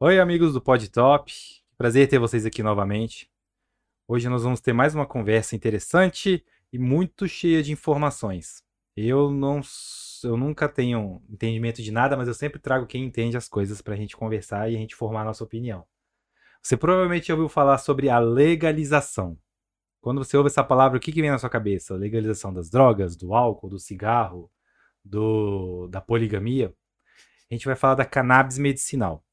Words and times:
Oi, 0.00 0.20
amigos 0.20 0.52
do 0.52 0.60
Pod 0.60 0.90
Top. 0.90 1.32
Prazer 1.78 2.06
ter 2.06 2.18
vocês 2.18 2.44
aqui 2.44 2.62
novamente. 2.62 3.30
Hoje 4.06 4.28
nós 4.28 4.42
vamos 4.42 4.60
ter 4.60 4.74
mais 4.74 4.94
uma 4.94 5.06
conversa 5.06 5.56
interessante 5.56 6.44
e 6.70 6.78
muito 6.78 7.26
cheia 7.26 7.62
de 7.62 7.72
informações. 7.72 8.62
Eu 8.94 9.30
não, 9.30 9.62
eu 10.22 10.36
nunca 10.36 10.68
tenho 10.68 11.22
entendimento 11.30 11.82
de 11.82 11.90
nada, 11.90 12.14
mas 12.14 12.28
eu 12.28 12.34
sempre 12.34 12.60
trago 12.60 12.86
quem 12.86 13.04
entende 13.04 13.38
as 13.38 13.48
coisas 13.48 13.80
para 13.80 13.94
a 13.94 13.96
gente 13.96 14.14
conversar 14.14 14.70
e 14.70 14.76
a 14.76 14.78
gente 14.78 14.94
formar 14.94 15.22
a 15.22 15.24
nossa 15.24 15.42
opinião. 15.42 15.86
Você 16.62 16.76
provavelmente 16.76 17.32
ouviu 17.32 17.48
falar 17.48 17.78
sobre 17.78 18.10
a 18.10 18.18
legalização. 18.18 19.38
Quando 20.04 20.22
você 20.22 20.36
ouve 20.36 20.48
essa 20.48 20.62
palavra, 20.62 20.98
o 20.98 21.00
que, 21.00 21.10
que 21.10 21.22
vem 21.22 21.30
na 21.30 21.38
sua 21.38 21.48
cabeça? 21.48 21.94
Legalização 21.94 22.52
das 22.52 22.68
drogas, 22.68 23.16
do 23.16 23.32
álcool, 23.32 23.70
do 23.70 23.78
cigarro, 23.78 24.50
do, 25.02 25.88
da 25.88 25.98
poligamia? 25.98 26.74
A 27.50 27.54
gente 27.54 27.64
vai 27.64 27.74
falar 27.74 27.94
da 27.94 28.04
cannabis 28.04 28.58
medicinal. 28.58 29.24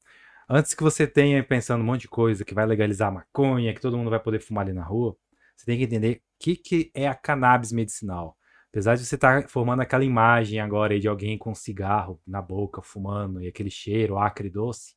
Antes 0.48 0.72
que 0.72 0.82
você 0.82 1.06
tenha 1.06 1.44
pensando 1.44 1.82
um 1.82 1.84
monte 1.84 2.02
de 2.02 2.08
coisa, 2.08 2.42
que 2.42 2.54
vai 2.54 2.64
legalizar 2.64 3.08
a 3.08 3.12
maconha, 3.12 3.74
que 3.74 3.82
todo 3.82 3.98
mundo 3.98 4.08
vai 4.08 4.18
poder 4.18 4.40
fumar 4.40 4.64
ali 4.64 4.72
na 4.72 4.82
rua, 4.82 5.14
você 5.54 5.66
tem 5.66 5.76
que 5.76 5.84
entender 5.84 6.16
o 6.16 6.20
que, 6.38 6.56
que 6.56 6.90
é 6.94 7.06
a 7.06 7.14
cannabis 7.14 7.70
medicinal. 7.70 8.34
Apesar 8.70 8.94
de 8.94 9.04
você 9.04 9.16
estar 9.16 9.42
tá 9.42 9.48
formando 9.48 9.82
aquela 9.82 10.06
imagem 10.06 10.58
agora 10.58 10.98
de 10.98 11.06
alguém 11.06 11.36
com 11.36 11.54
cigarro 11.54 12.18
na 12.26 12.40
boca, 12.40 12.80
fumando, 12.80 13.42
e 13.42 13.46
aquele 13.46 13.68
cheiro 13.68 14.16
acre 14.16 14.48
e 14.48 14.50
doce, 14.50 14.94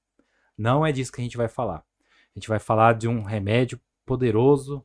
não 0.57 0.85
é 0.85 0.94
disso 0.94 1.12
que 1.12 1.20
a 1.20 1.23
gente 1.26 1.35
vai 1.35 1.49
falar. 1.49 1.80
A 2.34 2.40
gente 2.40 2.48
vai 2.48 2.60
falar 2.60 2.94
de 2.94 3.10
um 3.10 3.23
remédio 3.23 3.77
poderoso, 4.05 4.82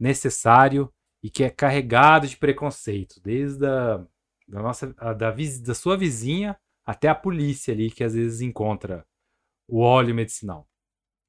necessário 0.00 0.90
e 1.22 1.28
que 1.28 1.44
é 1.44 1.50
carregado 1.50 2.26
de 2.26 2.36
preconceito, 2.36 3.20
desde 3.22 3.66
a, 3.66 3.98
da, 4.48 4.62
nossa, 4.62 4.94
a, 4.96 5.12
da, 5.12 5.30
da 5.30 5.74
sua 5.74 5.96
vizinha 5.96 6.58
até 6.84 7.08
a 7.08 7.14
polícia 7.14 7.74
ali, 7.74 7.90
que 7.90 8.02
às 8.02 8.14
vezes 8.14 8.40
encontra 8.40 9.06
o 9.68 9.80
óleo 9.80 10.14
medicinal. 10.14 10.66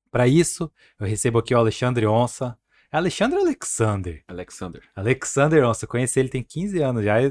Para 0.09 0.27
isso, 0.27 0.71
eu 0.97 1.05
recebo 1.05 1.39
aqui 1.39 1.53
o 1.53 1.57
Alexandre 1.57 2.07
Onça. 2.07 2.57
É 2.91 2.97
Alexandre 2.97 3.37
ou 3.37 3.45
Alexander? 3.45 4.23
Alexander. 4.27 4.81
Alexander 4.95 5.65
Onça. 5.65 5.87
Conheci 5.87 6.19
ele 6.19 6.29
tem 6.29 6.43
15 6.43 6.81
anos 6.81 7.03
já. 7.03 7.21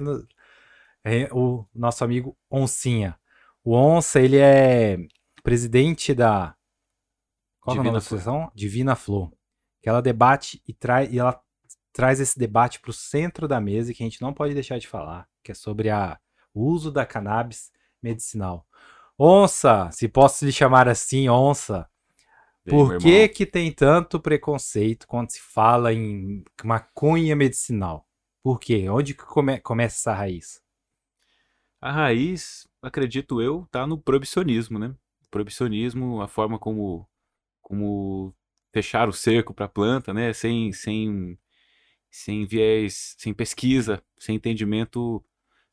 É 1.04 1.28
o 1.32 1.66
nosso 1.74 2.04
amigo 2.04 2.36
Oncinha. 2.50 3.18
O 3.64 3.74
Onça, 3.74 4.20
ele 4.20 4.38
é 4.38 4.98
presidente 5.42 6.14
da. 6.14 6.54
Qual 7.60 7.74
Divina 7.74 7.90
é 7.90 7.92
da 7.92 7.98
associação? 7.98 8.50
Divina 8.54 8.96
Flor 8.96 9.30
que 9.80 9.88
ela 9.88 10.02
debate 10.02 10.62
e, 10.66 10.72
traz 10.72 11.12
e 11.12 11.18
ela 11.18 11.40
traz 11.92 12.20
esse 12.20 12.38
debate 12.38 12.80
para 12.80 12.90
o 12.90 12.94
centro 12.94 13.48
da 13.48 13.60
mesa 13.60 13.90
e 13.90 13.94
que 13.94 14.02
a 14.02 14.06
gente 14.06 14.22
não 14.22 14.32
pode 14.32 14.54
deixar 14.54 14.78
de 14.78 14.86
falar, 14.86 15.28
que 15.42 15.52
é 15.52 15.54
sobre 15.54 15.90
a, 15.90 16.18
o 16.54 16.64
uso 16.64 16.90
da 16.90 17.04
cannabis 17.04 17.70
medicinal. 18.02 18.66
Onça, 19.18 19.90
se 19.92 20.08
posso 20.08 20.44
lhe 20.44 20.52
chamar 20.52 20.88
assim, 20.88 21.28
onça, 21.28 21.88
Bem, 22.64 22.74
por 22.74 22.98
que 22.98 23.28
que 23.28 23.46
tem 23.46 23.72
tanto 23.72 24.20
preconceito 24.20 25.06
quando 25.06 25.30
se 25.30 25.40
fala 25.40 25.92
em 25.92 26.44
maconha 26.62 27.34
medicinal? 27.34 28.06
Por 28.42 28.58
quê? 28.58 28.88
Onde 28.88 29.14
que 29.14 29.24
come, 29.24 29.60
começa 29.60 29.96
essa 29.96 30.14
raiz? 30.14 30.62
A 31.80 31.90
raiz, 31.90 32.68
acredito 32.82 33.40
eu, 33.40 33.66
tá 33.70 33.86
no 33.86 33.98
proibicionismo, 33.98 34.78
né? 34.78 34.94
O 35.26 35.30
proibicionismo, 35.30 36.20
a 36.20 36.28
forma 36.28 36.58
como, 36.58 37.08
como 37.62 38.34
fechar 38.72 39.08
o 39.08 39.12
cerco 39.12 39.52
para 39.52 39.66
a 39.66 39.68
planta, 39.68 40.12
né? 40.12 40.32
Sem, 40.32 40.72
sem, 40.72 41.38
sem 42.10 42.46
viés, 42.46 43.14
sem 43.18 43.32
pesquisa, 43.34 44.02
sem 44.18 44.36
entendimento 44.36 45.24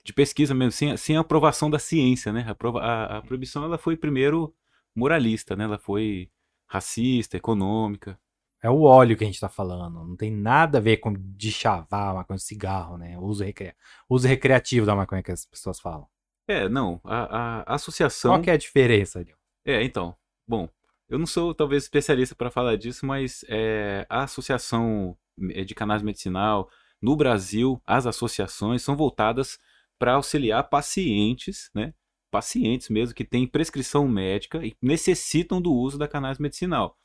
de 0.04 0.14
pesquisa 0.14 0.54
mesmo, 0.54 0.72
sem, 0.72 0.96
sem 0.96 1.18
aprovação 1.18 1.70
da 1.70 1.80
ciência, 1.80 2.32
né? 2.32 2.46
A, 2.48 2.80
a, 2.80 3.18
a 3.18 3.22
proibição 3.22 3.64
ela 3.64 3.78
foi 3.78 3.98
primeiro 3.98 4.54
moralista, 4.96 5.56
né? 5.56 5.66
Ela 5.66 5.78
foi 5.78 6.30
racista, 6.66 7.38
econômica. 7.38 8.20
É 8.62 8.70
o 8.70 8.82
óleo 8.82 9.16
que 9.16 9.24
a 9.24 9.28
gente 9.28 9.36
está 9.36 9.50
falando. 9.50 10.04
Não 10.04 10.16
tem 10.16 10.32
nada 10.32 10.80
a 10.80 10.82
ver 10.82 10.98
com 10.98 11.14
de 11.14 11.52
chavar 11.52 12.14
maconha 12.14 12.40
cigarro, 12.40 12.98
né? 12.98 13.18
O 13.18 13.24
uso, 13.24 13.44
recre... 13.44 13.76
uso 14.10 14.28
recreativo 14.28 14.86
da 14.86 14.96
maconha 14.96 15.22
que 15.22 15.32
as 15.32 15.46
pessoas 15.46 15.80
falam. 15.80 16.08
É, 16.48 16.68
não. 16.68 17.00
A, 17.04 17.72
a 17.72 17.76
associação. 17.76 18.32
Qual 18.32 18.42
que 18.42 18.50
é 18.50 18.54
a 18.54 18.58
diferença, 18.58 19.20
Adil? 19.20 19.36
É, 19.64 19.84
então. 19.84 20.16
Bom, 20.48 20.68
eu 21.10 21.18
não 21.18 21.26
sou 21.26 21.54
talvez 21.54 21.84
especialista 21.84 22.36
para 22.36 22.52
falar 22.52 22.76
disso, 22.76 23.06
mas 23.06 23.46
é, 23.48 24.06
a 24.10 24.24
Associação 24.24 25.18
eh, 25.52 25.64
de 25.64 25.74
Cannabis 25.74 26.04
Medicinal 26.04 26.70
no 27.02 27.16
Brasil, 27.16 27.82
as 27.86 28.06
associações 28.06 28.82
são 28.82 28.96
voltadas 28.96 29.58
para 30.00 30.14
auxiliar 30.14 30.64
pacientes, 30.70 31.70
né? 31.74 31.94
Pacientes 32.30 32.90
mesmo 32.90 33.16
que 33.16 33.24
têm 33.24 33.48
prescrição 33.48 34.08
médica 34.08 34.66
e 34.66 34.76
necessitam 34.82 35.62
do 35.62 35.72
uso 35.72 35.98
da 35.98 36.08
cannabis 36.08 36.40
medicinal. 36.40 36.98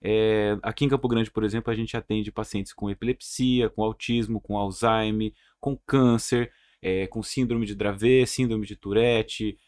É, 0.00 0.56
aqui 0.62 0.84
em 0.84 0.88
Campo 0.88 1.08
Grande, 1.08 1.30
por 1.30 1.42
exemplo, 1.42 1.72
a 1.72 1.74
gente 1.74 1.96
atende 1.96 2.30
pacientes 2.30 2.72
com 2.72 2.88
epilepsia, 2.88 3.68
com 3.68 3.82
autismo, 3.82 4.40
com 4.40 4.56
Alzheimer, 4.56 5.32
com 5.58 5.76
câncer, 5.76 6.52
é, 6.80 7.06
com 7.08 7.22
síndrome 7.22 7.66
de 7.66 7.74
Dravet, 7.74 8.26
síndrome 8.26 8.66
de 8.66 8.76
Tourette. 8.76 9.58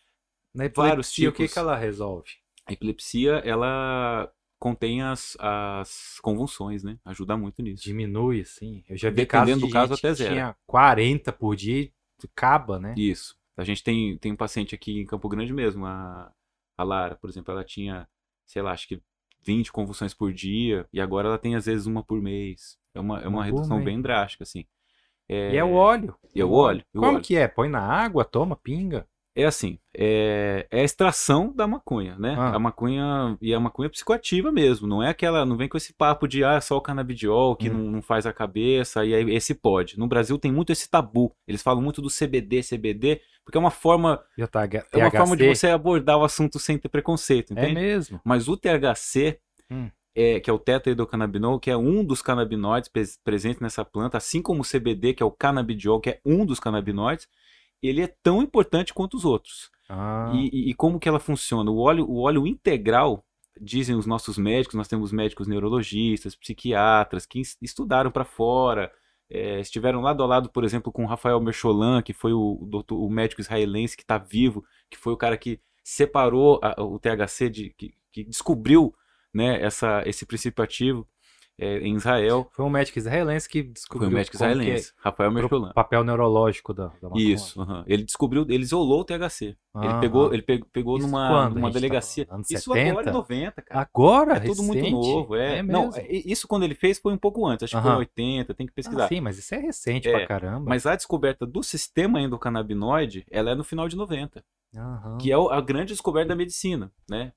Na 0.55 0.67
epilepsia, 0.67 0.89
vários 0.91 1.12
tipos. 1.12 1.34
o 1.34 1.37
que, 1.37 1.53
que 1.53 1.59
ela 1.59 1.77
resolve? 1.77 2.40
A 2.71 2.73
epilepsia, 2.73 3.43
ela 3.45 4.31
contém 4.59 5.03
as, 5.03 5.37
as 5.41 6.19
convulsões, 6.23 6.85
né? 6.85 6.99
Ajuda 7.05 7.37
muito 7.37 7.63
nisso. 7.63 7.83
Diminui, 7.83 8.45
sim. 8.45 8.85
Eu 8.89 8.97
já 8.97 9.11
vi 9.11 9.17
Dependendo 9.17 9.67
do 9.67 9.71
caso 9.71 9.95
até 9.95 10.15
zero. 10.15 10.35
tinha 10.35 10.57
40 10.67 11.33
por 11.33 11.57
dia 11.57 11.91
acaba, 12.25 12.79
né? 12.79 12.95
Isso. 12.97 13.37
A 13.57 13.65
gente 13.65 13.83
tem, 13.83 14.17
tem 14.19 14.33
um 14.33 14.37
paciente 14.37 14.75
aqui 14.75 15.01
em 15.01 15.07
Campo 15.07 15.29
Grande 15.29 15.53
mesmo, 15.53 15.87
a, 15.87 16.33
a 16.77 16.85
Lara, 16.85 17.17
por 17.17 17.29
exemplo, 17.29 17.53
ela 17.53 17.65
tinha, 17.65 18.09
sei 18.47 18.63
lá, 18.63 18.73
acho 18.73 18.87
que 18.87 19.03
20 19.43 19.73
convulsões 19.73 20.15
por 20.15 20.33
dia, 20.33 20.87
e 20.93 21.01
agora 21.01 21.29
ela 21.29 21.39
tem 21.39 21.55
às 21.55 21.67
vezes 21.67 21.87
uma 21.87 22.03
por 22.03 22.21
mês. 22.21 22.79
É 22.95 23.01
uma, 23.01 23.21
é 23.21 23.29
uma 23.29 23.45
redução 23.45 23.83
bem 23.83 24.01
drástica, 24.01 24.45
assim. 24.45 24.67
É... 25.29 25.55
E 25.55 25.57
é 25.57 25.65
o 25.65 25.73
óleo. 25.73 26.15
E 26.35 26.41
é 26.41 26.45
o 26.45 26.53
óleo. 26.53 26.85
Como 26.93 27.07
óleo. 27.07 27.23
que 27.23 27.37
é? 27.37 27.47
Põe 27.47 27.69
na 27.69 27.81
água, 27.81 28.25
toma, 28.25 28.57
pinga? 28.57 29.07
É 29.35 29.45
assim, 29.45 29.79
é, 29.97 30.67
é, 30.71 30.81
a 30.81 30.85
extração 30.85 31.53
da 31.55 31.67
maconha, 31.67 32.17
né? 32.19 32.35
Ah. 32.37 32.57
A 32.57 32.59
maconha 32.59 33.39
e 33.41 33.55
a 33.55 33.61
maconha 33.61 33.89
psicoativa 33.89 34.51
mesmo, 34.51 34.89
não 34.89 35.03
é 35.03 35.09
aquela, 35.09 35.47
não 35.47 35.57
vem 35.57 35.69
com 35.69 35.77
esse 35.77 35.93
papo 35.93 36.27
de 36.27 36.43
ah, 36.43 36.61
só 36.61 36.77
o 36.77 36.81
canabidiol 36.81 37.55
que 37.55 37.71
hum. 37.71 37.75
não, 37.75 37.91
não, 37.93 38.03
faz 38.03 38.27
a 38.27 38.33
cabeça 38.33 39.05
e 39.05 39.15
aí 39.15 39.35
esse 39.35 39.55
pode. 39.55 39.99
No 39.99 40.09
Brasil 40.09 40.39
tem 40.39 40.51
muito 40.51 40.73
esse 40.73 40.91
tabu. 40.91 41.35
Eles 41.47 41.63
falam 41.63 41.83
muito 41.83 42.03
do 42.03 42.09
CBD, 42.09 42.63
CBD, 42.63 43.21
porque 43.45 43.57
é 43.57 43.61
uma 43.61 43.71
forma 43.71 44.21
tá, 44.91 44.99
é 44.99 45.05
uma 45.05 45.11
forma 45.11 45.37
de 45.37 45.47
você 45.47 45.69
abordar 45.69 46.19
o 46.19 46.25
assunto 46.25 46.59
sem 46.59 46.77
ter 46.77 46.89
preconceito, 46.89 47.53
é 47.53 47.55
entende? 47.55 47.79
É 47.79 47.83
mesmo. 47.83 48.21
Mas 48.25 48.49
o 48.49 48.57
THC 48.57 49.39
hum. 49.71 49.89
É, 50.13 50.41
que 50.41 50.51
é 50.51 50.53
o 50.53 50.59
tetraidrocannabinol, 50.59 51.61
que 51.61 51.71
é 51.71 51.77
um 51.77 52.05
dos 52.05 52.21
canabinoides 52.21 52.91
presentes 53.23 53.61
nessa 53.61 53.85
planta, 53.85 54.19
assim 54.19 54.43
como 54.43 54.61
o 54.63 54.67
CBD, 54.69 55.15
que 55.15 55.23
é 55.23 55.27
o 55.27 55.31
canabidiol, 55.31 56.01
que 56.01 56.11
é 56.11 56.21
um 56.27 56.45
dos 56.45 56.59
canabinoides, 56.59 57.29
ele 57.89 58.03
é 58.03 58.15
tão 58.23 58.43
importante 58.43 58.93
quanto 58.93 59.17
os 59.17 59.25
outros. 59.25 59.71
Ah. 59.89 60.31
E, 60.35 60.51
e, 60.53 60.71
e, 60.71 60.75
como 60.75 61.01
que 61.01 61.09
ela 61.09 61.19
funciona? 61.19 61.71
O 61.71 61.79
óleo, 61.79 62.09
o 62.09 62.21
óleo 62.21 62.47
integral, 62.47 63.25
dizem 63.61 63.97
os 63.97 64.07
nossos 64.07 64.39
médicos, 64.39 64.75
nós 64.75 64.89
temos 64.89 65.13
médicos 65.13 65.47
neurologistas, 65.47 66.37
psiquiatras, 66.37 67.27
que 67.27 67.43
estudaram 67.61 68.11
para 68.11 68.25
fora, 68.25 68.93
é, 69.29 69.61
estiveram 69.61 70.01
lado 70.01 70.23
a 70.23 70.27
lado, 70.27 70.51
por 70.51 70.65
exemplo, 70.65 70.93
com 70.93 71.07
Rafael 71.07 71.41
Mercholan, 71.41 72.03
que 72.03 72.13
foi 72.13 72.33
o, 72.33 72.67
doutor, 72.69 72.99
o 72.99 73.09
médico 73.09 73.41
israelense 73.41 73.97
que 73.97 74.03
está 74.03 74.19
vivo, 74.19 74.65
que 74.89 74.99
foi 74.99 75.13
o 75.13 75.17
cara 75.17 75.37
que 75.37 75.61
separou 75.83 76.61
a, 76.63 76.83
o 76.83 76.99
THC, 76.99 77.49
de, 77.49 77.71
que, 77.71 77.95
que 78.13 78.25
descobriu 78.25 78.95
né, 79.33 79.63
essa, 79.63 80.03
esse 80.07 80.27
princípio 80.27 80.63
ativo 80.63 81.07
é, 81.60 81.78
em 81.81 81.94
Israel. 81.94 82.48
Foi 82.53 82.65
um 82.65 82.71
médico 82.71 82.98
israelense 82.98 83.48
que 83.48 83.62
descobriu. 83.62 84.09
Foi 84.09 84.15
um 84.15 84.19
médico 84.19 84.37
israelense, 84.37 84.88
é 84.88 84.93
Rafael 85.04 85.31
Mercolan. 85.31 85.71
O 85.71 85.75
papel 85.75 86.03
neurológico 86.03 86.72
da, 86.72 86.87
da. 86.87 87.10
Isso, 87.15 87.60
ele 87.87 88.03
descobriu, 88.03 88.47
ele 88.48 88.62
isolou 88.62 89.01
o 89.01 89.04
THC. 89.04 89.57
Ah, 89.74 89.84
ele 89.84 90.01
pegou, 90.01 90.34
ele 90.34 90.42
pegou, 90.42 90.68
pegou 90.72 90.98
numa, 90.98 91.48
numa 91.51 91.71
delegacia. 91.71 92.27
Tá 92.27 92.41
isso 92.51 92.72
70? 92.72 92.91
agora 92.91 93.10
é 93.10 93.12
90, 93.12 93.62
cara. 93.62 93.80
Agora? 93.80 94.30
É 94.33 94.34
recente? 94.39 94.57
tudo 94.57 94.66
muito 94.66 94.91
novo. 94.91 95.36
É, 95.36 95.59
é 95.59 95.62
não, 95.62 95.91
isso 96.09 96.48
quando 96.48 96.65
ele 96.65 96.74
fez 96.74 96.98
foi 96.98 97.12
um 97.12 97.18
pouco 97.18 97.47
antes, 97.47 97.65
acho 97.65 97.77
que 97.77 97.83
foi 97.83 97.92
em 97.92 97.98
80, 97.98 98.54
tem 98.54 98.66
que 98.66 98.72
pesquisar. 98.72 99.04
Ah, 99.04 99.09
sim, 99.09 99.21
mas 99.21 99.39
isso 99.39 99.54
é 99.54 99.59
recente 99.59 100.09
é, 100.09 100.13
pra 100.13 100.27
caramba. 100.27 100.65
Mas 100.68 100.86
a 100.86 100.97
descoberta 100.97 101.47
do 101.47 101.63
sistema 101.63 102.21
endocannabinoide, 102.21 103.24
ela 103.30 103.51
é 103.51 103.54
no 103.54 103.63
final 103.63 103.86
de 103.86 103.97
90. 103.97 104.42
Que 105.21 105.33
é 105.33 105.34
a 105.34 105.60
grande 105.60 105.92
descoberta 105.92 106.28
da 106.28 106.36
medicina, 106.36 106.92
né? 107.09 107.33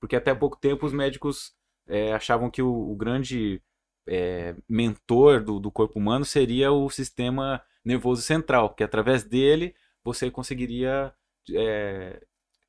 Porque 0.00 0.14
até 0.14 0.32
pouco 0.34 0.56
tempo 0.56 0.86
os 0.86 0.92
médicos 0.92 1.52
é, 1.88 2.12
achavam 2.12 2.50
que 2.50 2.62
o, 2.62 2.90
o 2.90 2.94
grande 2.94 3.62
é, 4.06 4.54
mentor 4.68 5.42
do, 5.42 5.58
do 5.58 5.70
corpo 5.70 5.98
humano 5.98 6.24
seria 6.24 6.70
o 6.72 6.88
sistema 6.90 7.62
nervoso 7.84 8.22
central, 8.22 8.74
que 8.74 8.84
através 8.84 9.24
dele 9.24 9.74
você 10.04 10.30
conseguiria 10.30 11.12
é, 11.54 12.20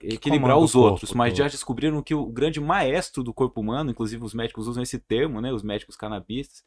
equilibrar 0.01 0.57
os 0.57 0.75
outros. 0.75 1.13
Mas 1.13 1.33
todo. 1.33 1.39
já 1.39 1.47
descobriram 1.47 2.01
que 2.01 2.15
o 2.15 2.25
grande 2.25 2.59
maestro 2.59 3.23
do 3.23 3.33
corpo 3.33 3.61
humano, 3.61 3.91
inclusive 3.91 4.23
os 4.23 4.33
médicos 4.33 4.67
usam 4.67 4.83
esse 4.83 4.99
termo, 4.99 5.41
né, 5.41 5.51
os 5.51 5.63
médicos 5.63 5.95
canabistas, 5.95 6.63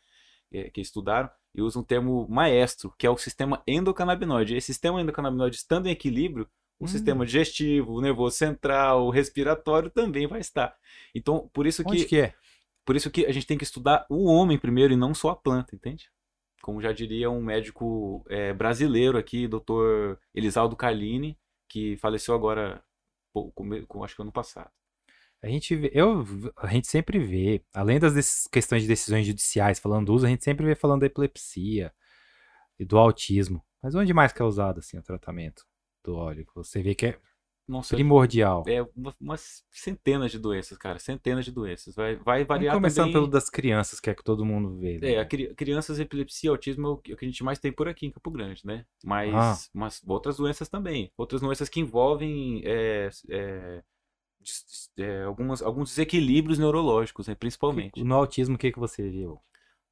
é, 0.52 0.70
que 0.70 0.81
estudaram 0.81 1.31
e 1.54 1.62
usam 1.62 1.82
um 1.82 1.84
termo 1.84 2.26
maestro, 2.28 2.93
que 2.99 3.06
é 3.06 3.10
o 3.10 3.16
sistema 3.16 3.62
endocannabinoide. 3.66 4.56
Esse 4.56 4.66
sistema 4.66 5.00
endocannabinoide 5.00 5.56
estando 5.56 5.87
em 5.87 5.90
equilíbrio, 5.90 6.49
o 6.82 6.84
hum. 6.84 6.88
sistema 6.88 7.25
digestivo, 7.25 7.93
o 7.93 8.00
nervoso 8.00 8.37
central, 8.37 9.06
o 9.06 9.11
respiratório 9.11 9.88
também 9.88 10.26
vai 10.26 10.40
estar. 10.40 10.76
Então, 11.14 11.49
por 11.52 11.64
isso 11.64 11.84
que, 11.84 12.05
que 12.05 12.19
é? 12.19 12.34
Por 12.84 12.96
isso 12.96 13.08
que 13.08 13.25
a 13.25 13.31
gente 13.31 13.46
tem 13.46 13.56
que 13.56 13.62
estudar 13.62 14.05
o 14.11 14.25
homem 14.25 14.58
primeiro 14.58 14.93
e 14.93 14.96
não 14.96 15.14
só 15.14 15.31
a 15.31 15.37
planta, 15.37 15.76
entende? 15.76 16.11
Como 16.61 16.82
já 16.82 16.90
diria 16.90 17.31
um 17.31 17.40
médico 17.40 18.26
é, 18.29 18.52
brasileiro 18.52 19.17
aqui, 19.17 19.46
doutor 19.46 20.19
Elisaldo 20.34 20.75
Carlini, 20.75 21.38
que 21.69 21.96
faleceu 21.99 22.34
agora, 22.34 22.82
com, 23.32 24.02
acho 24.02 24.17
que 24.17 24.23
ano 24.23 24.32
passado. 24.32 24.70
A 25.40 25.46
gente, 25.46 25.76
vê, 25.76 25.90
eu, 25.94 26.25
a 26.56 26.67
gente 26.67 26.88
sempre 26.88 27.20
vê, 27.20 27.62
além 27.73 28.00
das 28.00 28.49
questões 28.49 28.82
de 28.82 28.88
decisões 28.88 29.25
judiciais 29.25 29.78
falando 29.78 30.06
do 30.06 30.14
uso, 30.14 30.26
a 30.26 30.28
gente 30.28 30.43
sempre 30.43 30.67
vê 30.67 30.75
falando 30.75 31.02
da 31.02 31.06
epilepsia 31.06 31.93
e 32.76 32.85
do 32.85 32.99
autismo. 32.99 33.64
Mas 33.81 33.94
onde 33.94 34.12
mais 34.12 34.32
que 34.32 34.43
é 34.43 34.44
usado 34.44 34.81
assim 34.81 34.99
o 34.99 35.02
tratamento 35.02 35.64
do 36.04 36.14
óleo? 36.14 36.46
Você 36.54 36.82
vê 36.82 36.94
que 36.94 37.06
é 37.06 37.19
nossa, 37.66 37.94
primordial. 37.94 38.64
É 38.66 38.84
umas 39.20 39.64
centenas 39.70 40.32
de 40.32 40.38
doenças, 40.38 40.76
cara. 40.76 40.99
Centenas 40.99 41.44
de 41.44 41.52
doenças. 41.52 41.94
Vai, 41.94 42.16
vai 42.16 42.44
variar 42.44 42.75
Vamos 42.75 42.88
começando 42.88 43.04
também... 43.06 43.12
pelo 43.14 43.26
das 43.28 43.49
crianças, 43.49 44.00
que 44.00 44.10
é 44.10 44.14
que 44.14 44.25
todo 44.25 44.44
mundo 44.44 44.76
vê. 44.78 44.99
Né? 44.99 45.14
É, 45.14 45.25
cri 45.25 45.54
crianças, 45.54 45.99
epilepsia, 45.99 46.50
autismo 46.50 46.87
é 46.87 46.90
o 46.90 46.96
que 46.96 47.12
a 47.14 47.25
gente 47.25 47.44
mais 47.44 47.58
tem 47.58 47.72
por 47.72 47.88
aqui 47.88 48.06
em 48.06 48.10
Campo 48.10 48.31
Grande, 48.31 48.60
né? 48.64 48.84
Mas, 49.04 49.34
ah. 49.34 49.56
mas 49.72 50.02
outras 50.06 50.37
doenças 50.37 50.69
também. 50.69 51.12
Outras 51.16 51.40
doenças 51.40 51.69
que 51.69 51.81
envolvem 51.81 52.62
é, 52.64 53.08
é, 53.31 53.82
é, 54.99 55.22
algumas, 55.22 55.62
alguns 55.62 55.90
desequilíbrios 55.90 56.58
neurológicos, 56.58 57.28
né? 57.28 57.34
principalmente. 57.34 58.02
No 58.02 58.16
autismo, 58.16 58.56
o 58.56 58.58
que, 58.58 58.72
que 58.72 58.78
você 58.78 59.08
viu? 59.08 59.40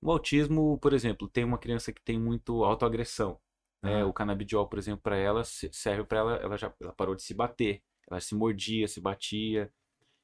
No 0.03 0.11
autismo, 0.11 0.79
por 0.79 0.93
exemplo, 0.93 1.29
tem 1.29 1.45
uma 1.45 1.59
criança 1.59 1.93
que 1.93 2.03
tem 2.03 2.19
muito 2.19 2.65
autoagressão. 2.65 3.39
Né? 3.83 4.05
O 4.05 4.13
canabidiol, 4.13 4.69
por 4.69 4.79
exemplo, 4.79 5.01
para 5.03 5.17
ela 5.17 5.43
serve 5.45 6.05
para 6.05 6.19
ela, 6.19 6.37
ela 6.37 6.57
já 6.57 6.73
ela 6.81 6.93
parou 6.93 7.15
de 7.15 7.23
se 7.23 7.35
bater, 7.35 7.83
ela 8.09 8.21
se 8.21 8.35
mordia, 8.35 8.87
se 8.89 9.01
batia, 9.01 9.73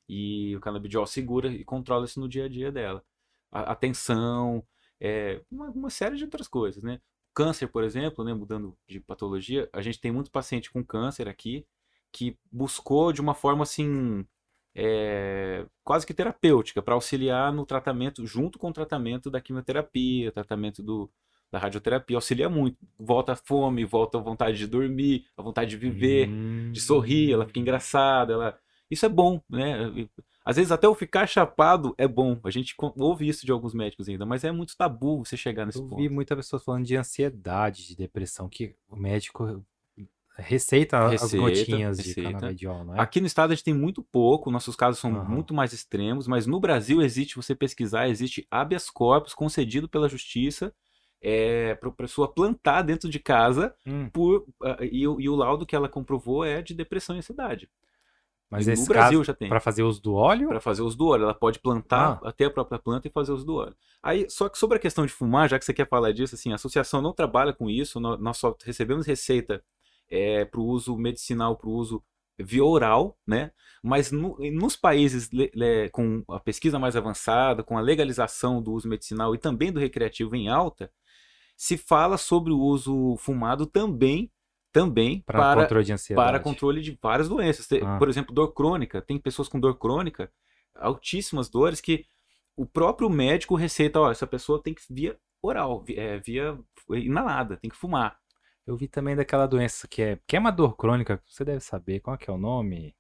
e 0.09 0.55
o 0.57 0.61
canabidiol 0.61 1.07
segura 1.07 1.49
e 1.49 1.65
controla 1.65 2.05
isso 2.05 2.21
no 2.21 2.29
dia 2.29 2.45
a 2.45 2.49
dia 2.49 2.71
dela. 2.71 3.05
A, 3.51 3.73
atenção, 3.73 4.65
é, 5.01 5.43
uma, 5.51 5.71
uma, 5.71 5.91
série 5.91 6.17
de 6.17 6.25
outras 6.25 6.49
coisas, 6.49 6.83
né? 6.83 7.01
Câncer, 7.35 7.69
por 7.69 7.85
exemplo, 7.85 8.25
né, 8.25 8.33
mudando 8.33 8.77
de 8.89 9.01
patologia, 9.01 9.69
a 9.73 9.83
gente 9.83 10.01
tem 10.01 10.11
muito 10.11 10.31
paciente 10.31 10.71
com 10.71 10.85
câncer 10.85 11.29
aqui 11.29 11.67
que 12.13 12.39
buscou 12.51 13.13
de 13.13 13.21
uma 13.21 13.35
forma 13.35 13.63
assim 13.63 14.27
é, 14.75 15.67
quase 15.85 16.07
que 16.07 16.15
terapêutica 16.15 16.83
para 16.83 16.95
auxiliar 16.95 17.53
no 17.53 17.67
tratamento 17.67 18.27
junto 18.27 18.59
com 18.59 18.71
o 18.71 18.73
tratamento 18.73 19.31
da 19.31 19.41
quimioterapia, 19.41 20.33
tratamento 20.33 20.83
do, 20.83 21.11
da 21.51 21.59
radioterapia 21.59 22.17
auxilia 22.17 22.49
muito. 22.49 22.77
Volta 22.99 23.33
a 23.33 23.37
fome, 23.37 23.85
volta 23.85 24.19
a 24.19 24.21
vontade 24.21 24.59
de 24.59 24.67
dormir, 24.67 25.27
a 25.37 25.43
vontade 25.43 25.71
de 25.71 25.77
viver, 25.77 26.29
hum. 26.29 26.71
de 26.73 26.81
sorrir, 26.81 27.33
ela 27.33 27.47
fica 27.47 27.61
engraçada, 27.61 28.33
ela... 28.33 28.59
Isso 28.89 29.05
é 29.05 29.09
bom, 29.09 29.41
né? 29.51 30.09
Às 30.45 30.55
vezes 30.55 30.71
até 30.71 30.87
o 30.87 30.95
ficar 30.95 31.27
chapado 31.27 31.93
é 31.99 32.07
bom. 32.07 32.39
A 32.45 32.51
gente 32.51 32.73
ouve 32.97 33.27
isso 33.27 33.45
de 33.45 33.51
alguns 33.51 33.75
médicos 33.75 34.09
ainda, 34.09 34.25
mas 34.25 34.45
é 34.45 34.53
muito 34.53 34.77
tabu 34.77 35.25
você 35.25 35.37
chegar 35.37 35.67
nesse 35.67 35.79
Eu 35.79 35.89
ponto. 35.89 35.95
Eu 36.01 36.09
vi 36.09 36.09
muitas 36.09 36.37
pessoas 36.37 36.63
falando 36.63 36.85
de 36.85 36.97
ansiedade, 36.97 37.89
de 37.89 37.97
depressão, 37.97 38.49
que 38.49 38.77
o 38.89 38.95
médico 38.95 39.65
receita, 40.39 41.09
receita 41.09 41.25
as 41.25 41.35
gotinhas 41.35 41.99
receita. 41.99 42.29
de 42.29 42.35
canabidiol, 42.35 42.95
é? 42.95 43.01
Aqui 43.01 43.21
no 43.21 43.27
estado 43.27 43.51
a 43.51 43.55
gente 43.55 43.65
tem 43.65 43.75
muito 43.75 44.05
pouco, 44.05 44.51
nossos 44.51 44.77
casos 44.77 45.01
são 45.01 45.13
uhum. 45.13 45.25
muito 45.25 45.53
mais 45.53 45.73
extremos, 45.73 46.29
mas 46.29 46.47
no 46.47 46.61
Brasil 46.61 47.03
existe, 47.03 47.35
você 47.35 47.55
pesquisar, 47.55 48.09
existe 48.09 48.47
habeas 48.49 48.89
corpus 48.89 49.35
concedido 49.35 49.89
pela 49.89 50.09
justiça 50.09 50.73
é, 51.29 51.75
para 51.75 51.89
a 51.89 51.93
pessoa 51.93 52.33
plantar 52.33 52.83
dentro 52.83 53.11
de 53.11 53.19
casa 53.19 53.75
hum. 53.85 54.09
por, 54.11 54.47
uh, 54.63 54.85
e, 54.85 55.01
e, 55.01 55.29
o 55.29 55.35
laudo 55.35 55.67
que 55.67 55.75
ela 55.75 55.89
comprovou 55.89 56.45
é 56.45 56.63
de 56.63 56.73
depressão 56.73 57.17
e 57.17 57.19
ansiedade. 57.19 57.69
Mas 58.49 58.69
e 58.69 58.77
no 58.77 58.87
Brasil 58.87 59.25
já 59.25 59.35
tem. 59.35 59.49
Para 59.49 59.59
fazer 59.59 59.83
uso 59.83 60.01
do 60.01 60.15
óleo? 60.15 60.47
Para 60.47 60.61
fazer 60.61 60.83
uso 60.83 60.97
do 60.97 61.09
óleo. 61.09 61.25
Ela 61.25 61.35
pode 61.35 61.59
plantar 61.59 62.21
ah. 62.23 62.29
até 62.29 62.45
a 62.45 62.51
própria 62.51 62.79
planta 62.79 63.09
e 63.09 63.11
fazer 63.11 63.33
uso 63.33 63.45
do 63.45 63.57
óleo. 63.57 63.75
Aí, 64.01 64.31
só 64.31 64.49
que 64.49 64.57
sobre 64.57 64.77
a 64.77 64.81
questão 64.81 65.05
de 65.05 65.13
fumar, 65.13 65.49
já 65.49 65.59
que 65.59 65.65
você 65.65 65.75
quer 65.75 65.89
falar 65.89 66.13
disso, 66.13 66.37
assim, 66.37 66.53
a 66.53 66.55
associação 66.55 67.03
não 67.03 67.13
trabalha 67.13 67.53
com 67.53 67.69
isso. 67.69 67.99
Nós, 67.99 68.21
nós 68.21 68.37
só 68.37 68.57
recebemos 68.65 69.05
receita 69.05 69.61
é, 70.09 70.45
para 70.45 70.61
o 70.61 70.65
uso 70.65 70.97
medicinal, 70.97 71.57
para 71.57 71.69
o 71.69 71.73
uso 71.73 72.05
via 72.39 72.65
oral, 72.65 73.19
né? 73.27 73.51
Mas 73.83 74.13
no, 74.13 74.37
nos 74.53 74.77
países 74.77 75.29
le, 75.33 75.51
le, 75.53 75.89
com 75.91 76.23
a 76.29 76.39
pesquisa 76.39 76.79
mais 76.79 76.95
avançada, 76.95 77.65
com 77.65 77.77
a 77.77 77.81
legalização 77.81 78.63
do 78.63 78.73
uso 78.73 78.89
medicinal 78.89 79.35
e 79.35 79.39
também 79.39 79.73
do 79.73 79.81
recreativo 79.81 80.37
em 80.37 80.49
alta, 80.49 80.89
se 81.57 81.77
fala 81.77 82.19
sobre 82.19 82.53
o 82.53 82.59
uso 82.59 83.17
fumado 83.17 83.67
também 83.67 84.31
também 84.73 85.23
para, 85.23 85.39
para 85.39 85.63
controle 85.63 85.85
de 85.87 85.93
ansiedade. 85.95 86.29
para 86.29 86.39
controle 86.39 86.83
de 86.83 86.99
várias 87.03 87.31
doenças. 87.31 87.67
Ah. 87.83 87.97
Por 87.99 88.11
exemplo, 88.11 88.35
dor 88.35 88.53
crônica. 88.53 89.01
Tem 89.01 89.19
pessoas 89.19 89.49
com 89.49 89.59
dor 89.59 89.79
crônica, 89.79 90.31
altíssimas 90.75 91.49
dores, 91.49 91.81
que 91.81 92.05
o 92.55 92.67
próprio 92.67 93.09
médico 93.09 93.55
receita, 93.55 93.99
ó, 93.99 94.11
essa 94.11 94.27
pessoa 94.27 94.63
tem 94.63 94.75
que 94.75 94.83
via 94.91 95.19
oral, 95.41 95.83
é, 95.89 96.19
via 96.19 96.59
inalada, 96.91 97.57
tem 97.57 97.71
que 97.71 97.77
fumar. 97.77 98.19
Eu 98.67 98.77
vi 98.77 98.87
também 98.87 99.17
daquela 99.17 99.47
doença 99.47 99.89
que 99.89 100.03
é, 100.03 100.19
que 100.27 100.37
é 100.37 100.39
uma 100.39 100.51
dor 100.51 100.77
crônica, 100.77 101.23
você 101.27 101.43
deve 101.43 101.61
saber, 101.61 102.01
qual 102.01 102.17
é 102.21 102.31
é 102.31 102.33
o 102.33 102.37
nome? 102.37 102.95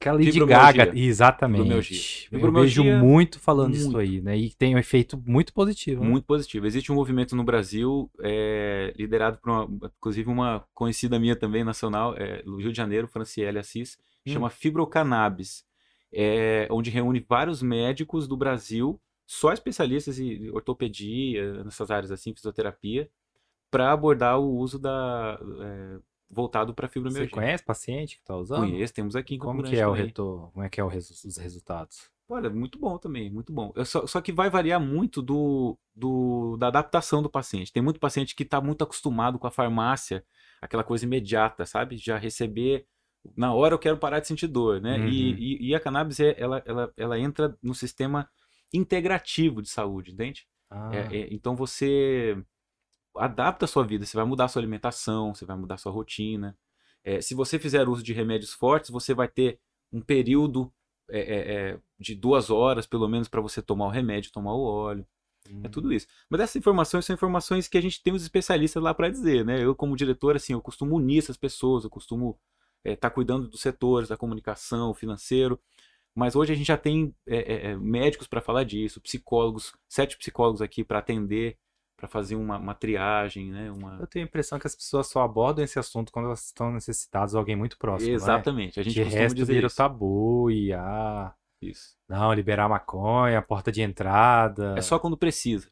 Aquela 0.00 0.18
Lady 0.18 0.38
Gaga, 0.46 0.92
exatamente. 0.96 2.28
Eu 2.30 2.52
vejo 2.52 2.84
muito 2.84 3.40
falando 3.40 3.70
muito. 3.70 3.88
isso 3.88 3.98
aí, 3.98 4.20
né? 4.20 4.38
E 4.38 4.50
tem 4.50 4.76
um 4.76 4.78
efeito 4.78 5.20
muito 5.26 5.52
positivo. 5.52 6.04
Né? 6.04 6.08
Muito 6.08 6.24
positivo. 6.24 6.66
Existe 6.66 6.92
um 6.92 6.94
movimento 6.94 7.34
no 7.34 7.42
Brasil, 7.42 8.08
é, 8.20 8.94
liderado 8.96 9.38
por, 9.38 9.50
uma, 9.50 9.90
inclusive, 9.98 10.30
uma 10.30 10.64
conhecida 10.72 11.18
minha 11.18 11.34
também, 11.34 11.64
nacional, 11.64 12.14
é, 12.16 12.44
no 12.44 12.58
Rio 12.58 12.70
de 12.70 12.76
Janeiro, 12.76 13.08
Franciele 13.08 13.58
Assis, 13.58 13.98
hum. 14.24 14.32
chama 14.32 14.50
Fibrocannabis, 14.50 15.64
é, 16.12 16.68
onde 16.70 16.90
reúne 16.90 17.24
vários 17.28 17.60
médicos 17.60 18.28
do 18.28 18.36
Brasil, 18.36 19.00
só 19.26 19.52
especialistas 19.52 20.20
em 20.20 20.48
ortopedia, 20.50 21.64
nessas 21.64 21.90
áreas 21.90 22.12
assim, 22.12 22.32
fisioterapia, 22.32 23.10
para 23.68 23.92
abordar 23.92 24.38
o 24.38 24.56
uso 24.56 24.78
da 24.78 25.40
é, 25.60 25.98
voltado 26.30 26.74
para 26.74 26.88
fibromialgia. 26.88 27.28
Você 27.28 27.34
conhece 27.34 27.64
paciente 27.64 28.16
que 28.16 28.22
está 28.22 28.36
usando? 28.36 28.60
Conheço, 28.60 28.94
temos 28.94 29.16
aqui 29.16 29.36
em 29.36 29.38
Como 29.38 29.62
que 29.62 29.76
é 29.76 29.86
o 29.86 29.92
retorno? 29.92 30.50
Como 30.52 30.64
é 30.64 30.68
que 30.68 30.80
é 30.80 30.86
resu 30.86 31.14
os 31.26 31.36
resultados? 31.36 32.10
Olha, 32.28 32.50
muito 32.50 32.78
bom 32.78 32.98
também, 32.98 33.30
muito 33.30 33.52
bom. 33.52 33.72
Só, 33.86 34.06
só, 34.06 34.20
que 34.20 34.30
vai 34.30 34.50
variar 34.50 34.78
muito 34.78 35.22
do, 35.22 35.78
do, 35.94 36.58
da 36.58 36.66
adaptação 36.66 37.22
do 37.22 37.30
paciente. 37.30 37.72
Tem 37.72 37.82
muito 37.82 37.98
paciente 37.98 38.36
que 38.36 38.42
está 38.42 38.60
muito 38.60 38.84
acostumado 38.84 39.38
com 39.38 39.46
a 39.46 39.50
farmácia, 39.50 40.22
aquela 40.60 40.84
coisa 40.84 41.06
imediata, 41.06 41.64
sabe? 41.64 41.96
Já 41.96 42.18
receber 42.18 42.86
na 43.36 43.52
hora 43.52 43.74
eu 43.74 43.78
quero 43.78 43.98
parar 43.98 44.20
de 44.20 44.28
sentir 44.28 44.46
dor, 44.46 44.80
né? 44.80 44.98
Uhum. 44.98 45.08
E, 45.08 45.32
e, 45.32 45.68
e, 45.68 45.74
a 45.74 45.80
cannabis 45.80 46.20
é, 46.20 46.34
ela, 46.38 46.62
ela, 46.66 46.92
ela 46.96 47.18
entra 47.18 47.56
no 47.62 47.74
sistema 47.74 48.28
integrativo 48.72 49.62
de 49.62 49.68
saúde, 49.68 50.12
entende? 50.12 50.46
Ah. 50.70 50.90
É, 50.92 51.16
é, 51.16 51.28
então 51.30 51.56
você 51.56 52.36
adapta 53.18 53.64
a 53.64 53.68
sua 53.68 53.84
vida, 53.84 54.04
você 54.04 54.16
vai 54.16 54.26
mudar 54.26 54.44
a 54.44 54.48
sua 54.48 54.60
alimentação, 54.60 55.34
você 55.34 55.44
vai 55.44 55.56
mudar 55.56 55.74
a 55.74 55.78
sua 55.78 55.92
rotina. 55.92 56.56
É, 57.04 57.20
se 57.20 57.34
você 57.34 57.58
fizer 57.58 57.88
uso 57.88 58.02
de 58.02 58.12
remédios 58.12 58.52
fortes, 58.52 58.90
você 58.90 59.14
vai 59.14 59.28
ter 59.28 59.58
um 59.92 60.00
período 60.00 60.72
é, 61.10 61.20
é, 61.20 61.52
é 61.52 61.80
de 61.98 62.14
duas 62.14 62.50
horas, 62.50 62.86
pelo 62.86 63.08
menos, 63.08 63.28
para 63.28 63.40
você 63.40 63.62
tomar 63.62 63.86
o 63.86 63.90
remédio, 63.90 64.32
tomar 64.32 64.54
o 64.54 64.62
óleo. 64.62 65.06
Hum. 65.48 65.62
É 65.64 65.68
tudo 65.68 65.92
isso. 65.92 66.06
Mas 66.28 66.40
essas 66.40 66.56
informações 66.56 67.04
são 67.04 67.14
informações 67.14 67.68
que 67.68 67.78
a 67.78 67.80
gente 67.80 68.02
tem 68.02 68.12
os 68.12 68.22
especialistas 68.22 68.82
lá 68.82 68.92
para 68.92 69.08
dizer, 69.08 69.44
né? 69.44 69.62
Eu, 69.62 69.74
como 69.74 69.96
diretor, 69.96 70.36
assim, 70.36 70.52
eu 70.52 70.60
costumo 70.60 70.96
unir 70.96 71.18
essas 71.18 71.36
pessoas, 71.36 71.84
eu 71.84 71.90
costumo 71.90 72.38
estar 72.84 72.92
é, 72.92 72.96
tá 72.96 73.10
cuidando 73.10 73.48
dos 73.48 73.60
setores, 73.60 74.08
da 74.08 74.16
comunicação, 74.16 74.92
financeiro. 74.94 75.58
Mas 76.14 76.34
hoje 76.34 76.52
a 76.52 76.56
gente 76.56 76.66
já 76.66 76.76
tem 76.76 77.14
é, 77.26 77.76
médicos 77.76 78.26
para 78.26 78.40
falar 78.40 78.64
disso, 78.64 79.00
psicólogos, 79.00 79.72
sete 79.88 80.18
psicólogos 80.18 80.60
aqui 80.60 80.82
para 80.82 80.98
atender 80.98 81.56
para 81.98 82.06
fazer 82.06 82.36
uma, 82.36 82.56
uma, 82.56 82.74
triagem, 82.74 83.50
né? 83.50 83.72
Uma... 83.72 83.98
Eu 83.98 84.06
tenho 84.06 84.24
a 84.24 84.28
impressão 84.28 84.56
que 84.56 84.68
as 84.68 84.74
pessoas 84.76 85.08
só 85.08 85.20
abordam 85.20 85.64
esse 85.64 85.80
assunto 85.80 86.12
quando 86.12 86.26
elas 86.26 86.46
estão 86.46 86.72
necessitadas 86.72 87.32
de 87.32 87.36
alguém 87.36 87.56
muito 87.56 87.76
próximo. 87.76 88.14
Exatamente. 88.14 88.78
É? 88.78 88.80
A 88.80 88.84
gente 88.84 88.94
de 88.94 89.02
resto 89.02 89.34
dizer 89.34 89.52
vira 89.52 89.66
isso. 89.66 89.76
tabu 89.76 90.48
e 90.48 90.72
ah, 90.72 91.34
isso. 91.60 91.96
Não, 92.08 92.32
liberar 92.32 92.68
maconha, 92.68 93.42
porta 93.42 93.72
de 93.72 93.82
entrada. 93.82 94.76
É 94.78 94.80
só 94.80 94.96
quando 94.96 95.18
precisa. 95.18 95.68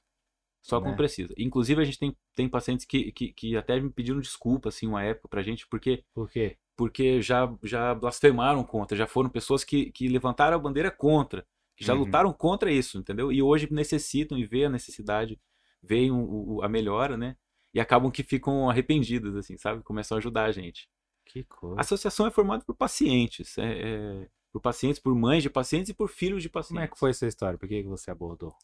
Só 0.61 0.81
quando 0.81 0.91
né? 0.91 0.97
precisa. 0.97 1.33
Inclusive, 1.39 1.81
a 1.81 1.85
gente 1.85 1.99
tem, 1.99 2.17
tem 2.35 2.49
pacientes 2.49 2.85
que, 2.85 3.13
que, 3.13 3.33
que 3.33 3.57
até 3.57 3.79
me 3.79 3.89
pediram 3.89 4.21
desculpa, 4.21 4.69
assim, 4.69 4.89
uma 4.89 5.05
época 5.05 5.29
pra 5.29 5.43
gente, 5.43 5.65
porque. 5.69 6.03
Por 6.13 6.29
quê? 6.29 6.57
Porque 6.77 7.23
já, 7.23 7.51
já 7.63 7.95
blasfemaram 7.95 8.65
contra, 8.65 8.97
já 8.97 9.07
foram 9.07 9.31
pessoas 9.31 9.63
que, 9.63 9.93
que 9.93 10.09
levantaram 10.09 10.57
a 10.57 10.61
bandeira 10.61 10.91
contra, 10.91 11.47
que 11.77 11.85
já 11.85 11.95
uhum. 11.95 12.01
lutaram 12.01 12.33
contra 12.33 12.71
isso, 12.71 12.99
entendeu? 12.99 13.31
E 13.31 13.41
hoje 13.41 13.73
necessitam 13.73 14.37
e 14.37 14.45
vê 14.45 14.65
a 14.65 14.69
necessidade 14.69 15.41
veem 15.87 16.11
o, 16.11 16.57
o, 16.57 16.63
a 16.63 16.69
melhora, 16.69 17.17
né? 17.17 17.37
E 17.75 17.81
acabam 17.81 18.11
que 18.11 18.23
ficam 18.23 18.69
arrependidos, 18.71 19.37
assim, 19.37 19.57
sabe? 19.59 19.83
Começam 19.83 20.17
a 20.17 20.19
ajudar 20.19 20.45
a 20.47 20.53
gente. 20.53 20.89
Que 21.25 21.45
coisa. 21.45 21.77
A 21.79 21.81
associação 21.83 22.27
é 22.27 22.31
formada 22.31 22.65
por 22.65 22.75
pacientes, 22.75 23.59
é, 23.59 24.23
é, 24.25 24.29
por 24.53 24.61
pacientes, 24.61 25.01
por 25.01 25.15
mães 25.15 25.43
de 25.43 25.51
pacientes 25.51 25.91
e 25.91 25.95
por 25.95 26.09
filhos 26.09 26.43
de 26.43 26.49
pacientes. 26.49 26.77
Como 26.77 26.85
é 26.85 26.89
que 26.89 26.99
foi 26.99 27.11
essa 27.11 27.27
história? 27.27 27.59
Por 27.59 27.69
que 27.69 27.83
você 27.83 28.11
abordou? 28.11 28.55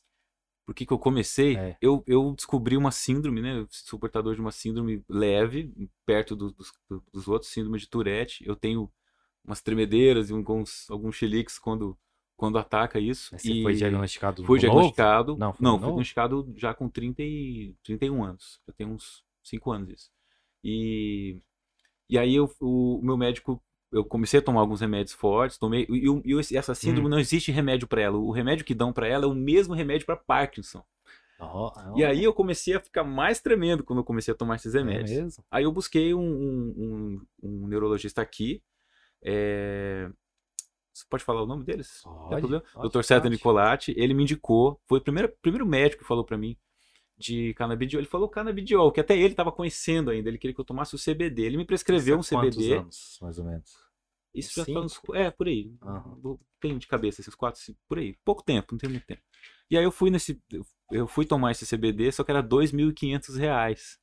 por 0.64 0.74
que, 0.74 0.86
que 0.86 0.92
eu 0.92 0.98
comecei? 0.98 1.56
É. 1.56 1.76
Eu, 1.80 2.04
eu 2.06 2.32
descobri 2.36 2.76
uma 2.76 2.92
síndrome, 2.92 3.40
né? 3.42 3.58
Eu 3.58 3.66
sou 3.70 3.98
portador 3.98 4.34
de 4.34 4.40
uma 4.40 4.52
síndrome 4.52 5.04
leve, 5.08 5.72
perto 6.06 6.36
do- 6.36 6.52
dos, 6.52 6.72
do- 6.88 7.02
dos 7.12 7.26
outros, 7.28 7.50
síndrome 7.50 7.78
de 7.78 7.88
Tourette. 7.88 8.46
Eu 8.46 8.54
tenho 8.54 8.90
umas 9.44 9.60
tremedeiras 9.60 10.30
e 10.30 10.32
alguns, 10.32 10.88
alguns 10.90 11.16
chiliques 11.16 11.58
quando, 11.58 11.98
quando 12.36 12.58
ataca 12.58 12.98
isso. 12.98 13.36
Você 13.38 13.52
e 13.52 13.62
foi 13.62 13.74
diagnosticado 13.74 14.44
foi 14.44 14.58
diagnosticado. 14.58 15.36
Não, 15.36 15.48
Não, 15.48 15.52
foi 15.52 15.56
fui 15.58 15.64
novo? 15.66 15.80
diagnosticado 15.86 16.52
já 16.56 16.74
com 16.74 16.88
30 16.88 17.22
e, 17.22 17.74
31 17.82 18.24
anos. 18.24 18.60
Já 18.66 18.72
tem 18.74 18.86
uns 18.86 19.24
5 19.42 19.70
anos 19.72 19.90
isso. 19.90 20.10
E, 20.64 21.38
e 22.08 22.18
aí 22.18 22.34
eu, 22.34 22.50
o, 22.60 23.00
meu 23.02 23.16
médico, 23.16 23.62
eu 23.92 24.04
comecei 24.04 24.40
a 24.40 24.42
tomar 24.42 24.60
alguns 24.60 24.80
remédios 24.80 25.12
fortes, 25.14 25.58
tomei, 25.58 25.86
e, 25.88 26.08
o- 26.08 26.22
e 26.24 26.56
essa 26.56 26.74
síndrome 26.74 27.06
Hum. 27.08 27.10
não 27.10 27.18
existe 27.18 27.52
remédio 27.52 27.86
para 27.88 28.00
ela. 28.02 28.16
O 28.18 28.30
remédio 28.30 28.64
que 28.64 28.74
dão 28.74 28.92
para 28.92 29.06
ela 29.06 29.24
é 29.24 29.28
o 29.28 29.34
mesmo 29.34 29.74
remédio 29.74 30.06
para 30.06 30.16
Parkinson. 30.16 30.82
Ó, 31.38 31.72
ó, 31.74 31.98
E 31.98 32.04
aí 32.04 32.22
eu 32.22 32.32
comecei 32.32 32.74
a 32.74 32.80
ficar 32.80 33.02
mais 33.04 33.40
tremendo 33.40 33.82
quando 33.82 33.98
eu 33.98 34.04
comecei 34.04 34.32
a 34.32 34.36
tomar 34.36 34.56
esses 34.56 34.74
é 34.74 34.78
remédios. 34.78 35.10
mesmo? 35.10 35.44
Aí 35.50 35.64
eu 35.64 35.72
busquei 35.72 36.14
um, 36.14 36.20
um, 36.20 36.74
um- 36.78 37.26
um 37.42 37.66
neurologista 37.68 38.22
aqui. 38.22 38.62
é, 39.24 40.10
Você 40.92 41.04
pode 41.08 41.25
falar 41.25 41.42
o 41.42 41.46
nome 41.46 41.64
deles? 41.64 42.02
Pode, 42.04 42.40
problema? 42.40 42.64
pode, 42.72 42.88
Dr. 42.88 43.02
César 43.02 43.22
pode. 43.22 43.34
Nicolatti, 43.34 43.94
ele 43.96 44.14
me 44.14 44.22
indicou, 44.25 44.80
foi 44.87 44.99
o 44.99 45.02
primeiro, 45.02 45.28
primeiro 45.40 45.66
médico 45.66 46.02
que 46.02 46.08
falou 46.08 46.25
pra 46.25 46.37
mim 46.37 46.56
de 47.16 47.54
canabidiol. 47.54 48.00
Ele 48.00 48.08
falou 48.08 48.28
canabidiol, 48.28 48.90
que 48.92 49.00
até 49.00 49.16
ele 49.16 49.28
estava 49.32 49.52
conhecendo 49.52 50.11
ainda, 50.11 50.28
ele 50.28 50.38
queria 50.38 50.54
que 50.54 50.61
eu 50.61 50.64
tomasse 50.64 50.94
o 50.94 50.99
CBD. 50.99 51.42
Ele 51.42 51.56
me 51.56 51.64
prescreveu 51.64 52.18
um 52.18 52.22
CBD. 52.22 52.75
anos, 52.78 53.18
mais 53.22 53.38
ou 53.38 53.44
menos? 53.44 53.76
Isso 54.34 54.54
já 54.54 54.64
tá 54.75 54.80
nos, 54.80 55.00
é, 55.14 55.30
por 55.30 55.46
aí. 55.46 55.72
Vou- 56.22 56.40
Tenho 56.61 56.78
de 56.78 56.87
cabeça 56.87 57.20
esses 57.20 57.34
quatro, 57.34 57.61
cinco, 57.61 57.78
por 57.88 57.99
aí. 57.99 58.16
Pouco 58.25 58.42
tempo, 58.42 58.68
não 58.72 58.78
tem 58.78 58.88
muito 58.88 59.04
tempo. 59.04 59.20
E 59.70 59.76
aí 59.76 59.82
eu 59.84 59.90
fui 59.90 60.11
nesse, 60.11 60.40
eu- 60.90 61.08
fui 61.08 61.26
tomar 61.26 61.50
esse 61.50 61.66
CBD, 61.66 62.11
só 62.12 62.22
que 62.22 62.30
era 62.30 62.40
2.500 62.42 63.37
reais. 63.37 63.99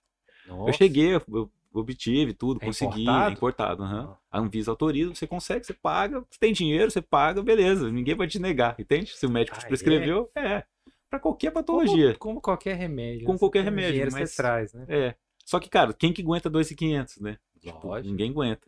Eu 0.68 0.74
cheguei, 0.74 1.16
eu 1.16 1.52
obtive 1.74 2.34
tudo, 2.34 2.60
É 2.62 2.66
consegui, 2.66 3.02
importado? 3.04 3.30
é 3.30 3.34
importado. 3.34 3.84
Ah. 3.84 4.18
A 4.32 4.40
Anvisa 4.40 4.72
autoriza, 4.72 5.14
você 5.14 5.28
consegue, 5.28 5.66
você 5.66 5.74
paga, 5.74 6.20
você 6.30 6.40
tem 6.40 6.52
dinheiro, 6.54 6.90
você 6.90 7.02
paga, 7.02 7.42
beleza. 7.44 7.92
Ninguém 7.92 8.16
vai 8.16 8.28
te 8.28 8.40
negar, 8.40 8.76
entende? 8.80 9.12
Se 9.16 9.26
o 9.26 9.30
médico 9.30 9.58
Ah, 9.58 9.60
te 9.60 9.66
é? 9.66 9.68
prescreveu, 9.70 10.30
é. 10.36 10.64
Pra 11.10 11.20
qualquer 11.20 11.52
patologia. 11.52 12.16
Como, 12.16 12.36
como 12.36 12.42
qualquer 12.42 12.76
remédio. 12.76 13.26
Com 13.26 13.34
né? 13.34 13.40
Qualquer 13.40 13.64
remédio, 13.64 13.92
Dinheiro 13.92 14.12
mas- 14.14 14.30
você 14.32 14.36
traz, 14.38 14.74
né? 14.74 14.86
É. 14.88 15.16
Só 15.46 15.60
que, 15.60 15.68
cara, 15.70 15.92
quem 15.94 16.14
que 16.14 16.22
aguenta 16.22 16.50
2.500, 16.50 17.20
né? 17.20 17.38
Tipo, 17.60 17.98
ninguém 18.00 18.30
aguenta. 18.30 18.68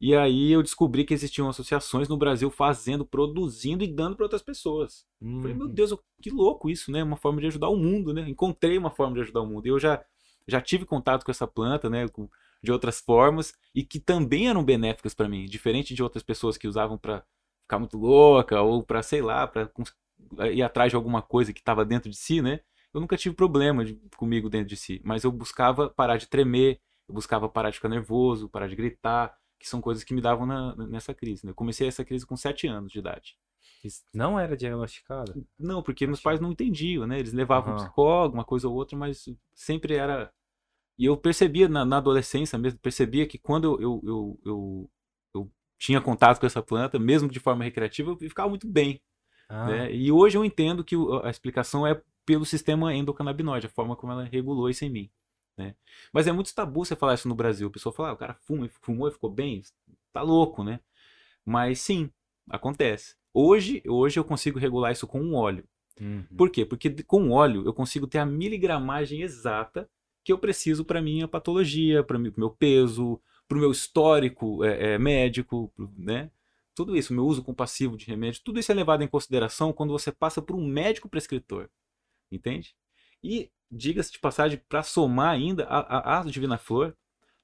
E 0.00 0.14
aí 0.14 0.52
eu 0.52 0.62
descobri 0.62 1.04
que 1.04 1.14
existiam 1.14 1.48
associações 1.48 2.06
no 2.08 2.16
Brasil 2.18 2.50
fazendo, 2.50 3.04
produzindo 3.04 3.82
e 3.82 3.86
dando 3.86 4.14
para 4.16 4.24
outras 4.26 4.42
pessoas. 4.42 5.06
Eu 5.22 5.40
Falei, 5.40 5.54
meu 5.54 5.66
Uhum. 5.66 5.72
Deus, 5.72 5.94
que 6.20 6.30
louco 6.30 6.68
isso, 6.68 6.90
né? 6.90 7.02
Uma 7.02 7.16
forma 7.16 7.40
de 7.40 7.46
ajudar 7.46 7.68
o 7.70 7.76
mundo, 7.76 8.12
né? 8.12 8.28
Encontrei 8.28 8.76
uma 8.76 8.90
forma 8.90 9.14
de 9.14 9.20
ajudar 9.22 9.40
o 9.42 9.46
mundo. 9.46 9.66
E 9.66 9.70
eu 9.70 9.78
já, 9.78 10.02
já 10.48 10.60
tive 10.60 10.84
contato 10.86 11.24
com 11.24 11.30
essa 11.30 11.46
planta, 11.46 11.88
né? 11.90 12.08
com- 12.08 12.28
de 12.62 12.72
outras 12.72 13.00
formas 13.00 13.52
e 13.74 13.84
que 13.84 14.00
também 14.00 14.48
eram 14.48 14.64
benéficas 14.64 15.14
para 15.14 15.28
mim, 15.28 15.44
diferente 15.46 15.94
de 15.94 16.02
outras 16.02 16.22
pessoas 16.22 16.56
que 16.56 16.66
usavam 16.66 16.98
para 16.98 17.22
ficar 17.62 17.78
muito 17.78 17.96
louca 17.98 18.60
ou 18.62 18.82
para 18.82 19.02
sei 19.02 19.22
lá, 19.22 19.46
para 19.46 19.70
ir 20.50 20.62
atrás 20.62 20.90
de 20.90 20.96
alguma 20.96 21.22
coisa 21.22 21.52
que 21.52 21.60
estava 21.60 21.84
dentro 21.84 22.10
de 22.10 22.16
si, 22.16 22.40
né? 22.42 22.60
Eu 22.92 23.00
nunca 23.00 23.16
tive 23.16 23.34
problema 23.34 23.84
de- 23.84 23.94
comigo 24.16 24.48
dentro 24.48 24.68
de 24.68 24.76
si, 24.76 25.00
mas 25.04 25.24
eu 25.24 25.30
buscava 25.32 25.88
parar 25.90 26.16
de 26.16 26.26
tremer, 26.28 26.80
eu 27.08 27.14
buscava 27.14 27.48
parar 27.48 27.70
de 27.70 27.76
ficar 27.76 27.88
nervoso, 27.88 28.48
parar 28.48 28.68
de 28.68 28.76
gritar, 28.76 29.36
que 29.58 29.68
são 29.68 29.80
coisas 29.80 30.02
que 30.04 30.14
me 30.14 30.20
davam 30.20 30.46
na- 30.46 30.74
nessa 30.86 31.14
crise. 31.14 31.44
Né? 31.44 31.50
Eu 31.50 31.54
comecei 31.54 31.86
essa 31.88 32.04
crise 32.04 32.26
com 32.26 32.36
7 32.36 32.66
anos 32.66 32.90
de 32.92 32.98
idade. 32.98 33.36
Isso 33.84 34.02
Não 34.12 34.38
era 34.38 34.56
diagnosticado? 34.56 35.46
Não, 35.58 35.82
porque 35.82 36.06
meus 36.06 36.20
pais 36.20 36.40
não 36.40 36.52
entendiam, 36.52 37.06
né? 37.06 37.18
Eles 37.18 37.32
levavam 37.32 37.70
um 37.70 37.74
Aham. 37.74 37.84
psicólogo, 37.84 38.34
uma 38.34 38.44
coisa 38.44 38.68
ou 38.68 38.74
outra, 38.74 38.96
mas 38.96 39.28
sempre 39.54 39.94
era. 39.94 40.32
E 40.98 41.04
eu 41.04 41.16
percebia 41.16 41.68
na, 41.68 41.84
na 41.84 41.98
adolescência 41.98 42.58
mesmo, 42.58 42.78
percebia 42.78 43.26
que 43.26 43.38
quando 43.38 43.80
eu, 43.80 44.00
eu, 44.02 44.40
eu, 44.44 44.90
eu, 45.34 45.50
tinha 45.78 46.00
contato 46.00 46.40
com 46.40 46.46
essa 46.46 46.62
planta, 46.62 46.98
mesmo 46.98 47.28
de 47.28 47.38
forma 47.38 47.64
recreativa, 47.64 48.10
eu 48.10 48.16
ficava 48.16 48.48
muito 48.48 48.66
bem. 48.66 49.00
Ah, 49.48 49.66
né? 49.66 49.94
E 49.94 50.10
hoje 50.10 50.38
eu 50.38 50.44
entendo 50.44 50.82
que 50.82 50.96
a 51.22 51.30
explicação 51.30 51.86
é 51.86 52.00
pelo 52.24 52.44
sistema 52.44 52.94
endocannabinoide, 52.94 53.66
a 53.66 53.70
forma 53.70 53.94
como 53.94 54.12
ela 54.12 54.24
regulou 54.24 54.68
isso 54.68 54.84
em 54.84 54.90
mim. 54.90 55.10
Né? 55.56 55.74
Mas 56.12 56.26
é 56.26 56.32
muito 56.32 56.54
tabu 56.54 56.84
você 56.84 56.96
falar 56.96 57.14
isso 57.14 57.28
no 57.28 57.34
Brasil. 57.34 57.68
A 57.68 57.70
pessoa 57.70 57.92
fala, 57.92 58.10
ah, 58.10 58.12
o 58.12 58.16
cara 58.16 58.34
fuma, 58.34 58.68
fumou 58.82 59.08
e 59.08 59.12
ficou 59.12 59.30
bem, 59.30 59.62
tá 60.12 60.22
louco, 60.22 60.64
né? 60.64 60.80
Mas 61.44 61.80
sim, 61.80 62.10
acontece. 62.50 63.16
Hoje, 63.38 63.82
hoje 63.86 64.18
eu 64.18 64.24
consigo 64.24 64.58
regular 64.58 64.92
isso 64.92 65.06
com 65.06 65.20
um 65.20 65.34
óleo. 65.34 65.62
uhum. 66.00 66.24
Por 66.38 66.48
quê? 66.48 66.64
Porque 66.64 66.88
com 67.02 67.32
óleo 67.32 67.66
eu 67.66 67.74
consigo 67.74 68.06
ter 68.06 68.16
a 68.16 68.24
miligramagem 68.24 69.20
exata 69.20 69.86
que 70.24 70.32
eu 70.32 70.38
preciso 70.38 70.86
para 70.86 71.02
minha 71.02 71.28
patologia, 71.28 72.02
para 72.02 72.16
o 72.16 72.20
meu 72.20 72.48
peso, 72.48 73.20
para 73.46 73.58
o 73.58 73.60
meu 73.60 73.70
histórico 73.70 74.64
é, 74.64 74.94
é, 74.94 74.98
médico, 74.98 75.70
né? 75.98 76.30
Tudo 76.74 76.96
isso, 76.96 77.12
meu 77.12 77.26
uso 77.26 77.44
compassivo 77.44 77.94
de 77.94 78.06
remédio, 78.06 78.40
tudo 78.42 78.58
isso 78.58 78.72
é 78.72 78.74
levado 78.74 79.04
em 79.04 79.08
consideração 79.08 79.70
quando 79.70 79.92
você 79.92 80.10
passa 80.10 80.40
por 80.40 80.56
um 80.56 80.66
médico 80.66 81.06
prescritor, 81.06 81.68
entende? 82.32 82.74
E 83.22 83.50
diga-se 83.70 84.12
de 84.12 84.18
passagem, 84.18 84.62
para 84.66 84.82
somar 84.82 85.28
ainda, 85.28 85.64
a, 85.64 85.80
a, 85.80 86.20
a 86.20 86.24
Divina 86.24 86.56
Flor 86.56 86.96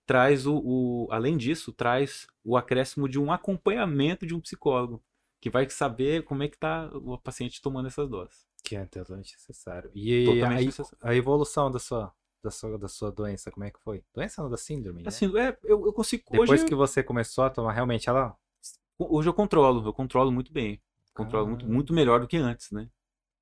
traz 0.06 0.46
o, 0.46 0.56
o, 0.56 1.08
além 1.10 1.36
disso, 1.36 1.70
traz 1.70 2.26
o 2.42 2.56
acréscimo 2.56 3.06
de 3.06 3.18
um 3.18 3.30
acompanhamento 3.30 4.26
de 4.26 4.34
um 4.34 4.40
psicólogo 4.40 5.02
que 5.42 5.50
vai 5.50 5.68
saber 5.68 6.22
como 6.22 6.44
é 6.44 6.48
que 6.48 6.54
está 6.54 6.88
o 6.94 7.18
paciente 7.18 7.60
tomando 7.60 7.88
essas 7.88 8.08
doses. 8.08 8.46
Que 8.62 8.76
é 8.76 8.86
totalmente 8.86 9.32
necessário. 9.32 9.90
E 9.92 10.24
Totalmente 10.24 10.58
aí, 10.58 10.66
necessário. 10.66 10.98
a 11.00 11.16
evolução 11.16 11.68
da 11.68 11.80
sua, 11.80 12.14
da, 12.40 12.50
sua, 12.52 12.78
da 12.78 12.86
sua 12.86 13.10
doença, 13.10 13.50
como 13.50 13.64
é 13.64 13.70
que 13.72 13.80
foi? 13.80 14.04
Doença 14.14 14.40
não, 14.40 14.48
da 14.48 14.56
síndrome, 14.56 15.02
né? 15.02 15.08
Assim, 15.08 15.36
é, 15.36 15.58
eu, 15.64 15.84
eu 15.84 15.92
consigo. 15.92 16.22
Depois 16.30 16.48
hoje, 16.48 16.64
que 16.64 16.76
você 16.76 17.02
começou 17.02 17.42
a 17.42 17.50
tomar, 17.50 17.72
realmente 17.72 18.08
ela... 18.08 18.36
hoje 18.96 19.28
eu 19.28 19.34
controlo, 19.34 19.84
eu 19.84 19.92
controlo 19.92 20.30
muito 20.30 20.52
bem. 20.52 20.80
Controlo 21.12 21.48
muito, 21.48 21.62
Caramba. 21.62 21.74
muito 21.74 21.92
melhor 21.92 22.20
do 22.20 22.28
que 22.28 22.36
antes, 22.36 22.70
né? 22.70 22.88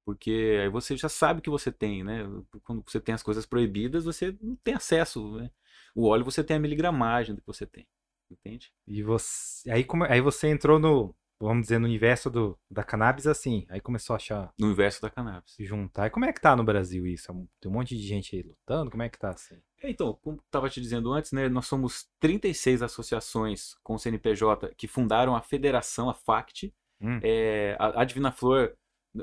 Porque 0.02 0.59
aí 0.62 0.71
você 0.71 0.97
já 0.97 1.09
sabe 1.11 1.42
que 1.42 1.50
você 1.50 1.71
tem, 1.71 2.02
né? 2.02 2.26
Quando 2.64 2.83
você 2.83 2.99
tem 2.99 3.14
as 3.14 3.23
coisas 3.23 3.45
proibidas, 3.45 4.07
você 4.07 4.35
não 4.40 4.57
tem 4.57 4.73
acesso, 4.73 5.37
né? 5.37 5.50
O 5.95 6.07
óleo 6.07 6.25
você 6.25 6.42
tem 6.42 6.57
a 6.57 6.61
miligramagem 6.61 7.35
do 7.35 7.42
que 7.42 7.47
você 7.47 7.66
tem, 7.66 7.87
entende? 8.30 8.73
E 8.87 9.02
você... 9.02 9.71
Aí, 9.71 9.85
come... 9.85 10.07
aí 10.09 10.23
você 10.23 10.49
entrou 10.49 10.78
no, 10.78 11.14
vamos 11.47 11.63
dizer, 11.63 11.79
no 11.79 11.87
universo 11.87 12.31
do, 12.31 12.59
da 12.71 12.85
cannabis 12.85 13.27
assim. 13.27 13.67
Aí 13.69 13.81
começou 13.81 14.15
a 14.15 14.17
achar, 14.17 14.53
No 14.59 14.71
inverso 14.71 15.01
da 15.01 15.09
cannabis. 15.11 15.53
se 15.53 15.65
juntar. 15.65 16.07
E 16.07 16.11
como 16.11 16.25
é 16.27 16.33
que 16.33 16.41
tá 16.41 16.55
no 16.55 16.65
Brasil 16.65 17.07
isso? 17.07 17.33
Tem 17.61 17.71
um 17.71 17.75
monte 17.75 17.97
de 17.97 18.03
gente 18.07 18.37
aí 18.37 18.43
lutando? 18.43 18.91
Como 18.91 19.03
é 19.03 19.09
que 19.09 19.19
tá 19.19 19.31
assim? 19.31 19.57
É, 19.83 19.91
Então, 19.91 20.13
como 20.23 20.37
estava 20.45 20.69
te 20.69 20.81
dizendo 20.81 21.13
antes, 21.13 21.33
né, 21.33 21.49
nós 21.49 21.67
somos 21.67 22.07
36 22.21 22.83
associações 22.83 23.75
com 23.83 23.95
o 23.95 23.99
CNPJ 23.99 24.75
que 24.77 24.87
fundaram 24.87 25.35
a 25.35 25.41
federação, 25.43 26.11
a 26.11 26.15
FACT. 26.15 26.73
Hum. 27.01 27.19
É, 27.23 27.77
a, 27.79 28.03
a 28.03 28.05
Divina 28.05 28.31
Flor 28.31 28.75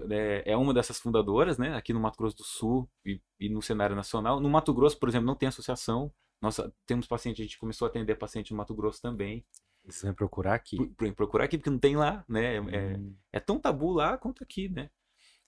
é, 0.09 0.43
é 0.45 0.57
uma 0.57 0.73
dessas 0.73 0.99
fundadoras, 0.99 1.57
né, 1.57 1.75
aqui 1.75 1.93
no 1.93 1.99
Mato 1.99 2.17
Grosso 2.17 2.37
do 2.37 2.43
Sul 2.43 2.89
e, 3.05 3.21
e 3.39 3.47
no 3.49 3.61
cenário 3.61 3.95
nacional. 3.95 4.39
No 4.39 4.49
Mato 4.49 4.73
Grosso, 4.73 4.97
por 4.99 5.07
exemplo, 5.07 5.27
não 5.27 5.35
tem 5.35 5.47
associação. 5.47 6.11
Nós 6.41 6.59
temos 6.85 7.07
paciente, 7.07 7.41
a 7.41 7.45
gente 7.45 7.57
começou 7.57 7.85
a 7.85 7.89
atender 7.89 8.15
paciente 8.15 8.51
no 8.51 8.57
Mato 8.57 8.75
Grosso 8.75 9.01
também. 9.01 9.45
Você 9.87 10.07
vai 10.07 10.13
procurar 10.15 10.53
aqui. 10.55 10.77
Por- 10.97 11.13
procurar 11.13 11.45
aqui, 11.45 11.57
porque 11.57 11.69
não 11.69 11.79
tem 11.79 11.95
lá, 11.95 12.23
né? 12.27 12.57
É, 12.57 12.97
Hum. 12.97 13.15
é 13.31 13.39
tão 13.39 13.59
tabu 13.59 13.91
lá 13.91 14.17
quanto 14.17 14.43
aqui, 14.43 14.67
né? 14.69 14.89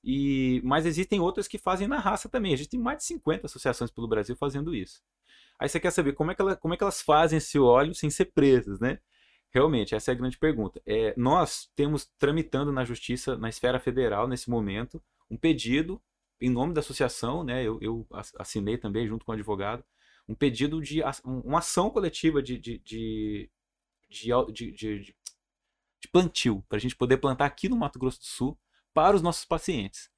E, 0.04 0.62
mas 0.64 0.86
existem 0.86 1.20
outras 1.20 1.48
que 1.48 1.58
fazem 1.58 1.88
na 1.88 2.00
raça 2.00 2.30
também. 2.30 2.54
Existem 2.54 2.80
mais 2.80 3.00
de 3.00 3.04
50 3.06 3.48
associações 3.48 3.92
pelo 3.92 4.08
Brasil 4.08 4.36
fazendo 4.36 4.74
isso. 4.74 5.02
Aí 5.60 5.70
você 5.70 5.80
quer 5.80 5.92
saber 5.92 6.14
como 6.14 6.32
é 6.32 6.36
que, 6.36 6.42
ela- 6.42 6.56
como 6.56 6.74
é 6.74 6.78
que 6.78 6.84
elas 6.84 7.02
fazem 7.02 7.38
esse 7.38 7.60
óleo 7.60 7.94
sem 7.96 8.10
ser 8.10 8.26
presas, 8.28 8.80
né? 8.80 9.00
Realmente, 9.52 9.96
essa 9.96 10.12
é 10.12 10.14
a 10.14 10.18
grande 10.18 10.38
pergunta. 10.38 10.82
É, 10.86 11.14
nós 11.18 11.70
temos 11.76 12.06
tramitando 12.20 12.72
na 12.72 12.86
justiça, 12.86 13.38
na 13.38 13.50
esfera 13.50 13.80
federal, 13.80 14.28
nesse 14.28 14.50
momento, 14.50 15.02
um 15.30 15.38
pedido 15.38 16.02
em 16.42 16.50
nome 16.50 16.74
da 16.74 16.80
associação, 16.82 17.44
né? 17.44 17.64
Eu, 17.64 17.80
eu 17.82 18.08
ass- 18.14 18.34
assinei 18.40 18.78
também 18.78 19.08
junto 19.08 19.26
com 19.26 19.32
o 19.32 19.36
advogado, 19.36 19.84
um 20.28 20.36
pedido 20.36 20.82
de 20.82 21.02
um- 21.26 21.40
uma 21.42 21.60
ação 21.60 21.90
coletiva 21.90 22.42
de, 22.44 22.58
de, 22.58 22.78
de, 22.80 23.50
de, 24.10 24.30
de, 24.52 24.72
de- 24.72 25.00
de- 25.04 25.16
plantio, 26.12 26.64
para 26.68 26.78
a 26.78 26.82
gente 26.82 26.96
poder 26.96 27.18
plantar 27.18 27.46
aqui 27.46 27.70
no 27.70 27.76
Mato 27.76 28.00
Grosso 28.00 28.20
do 28.20 28.26
Sul 28.26 28.58
para 28.94 29.16
os 29.16 29.22
nossos 29.22 29.46
pacientes. 29.46 30.10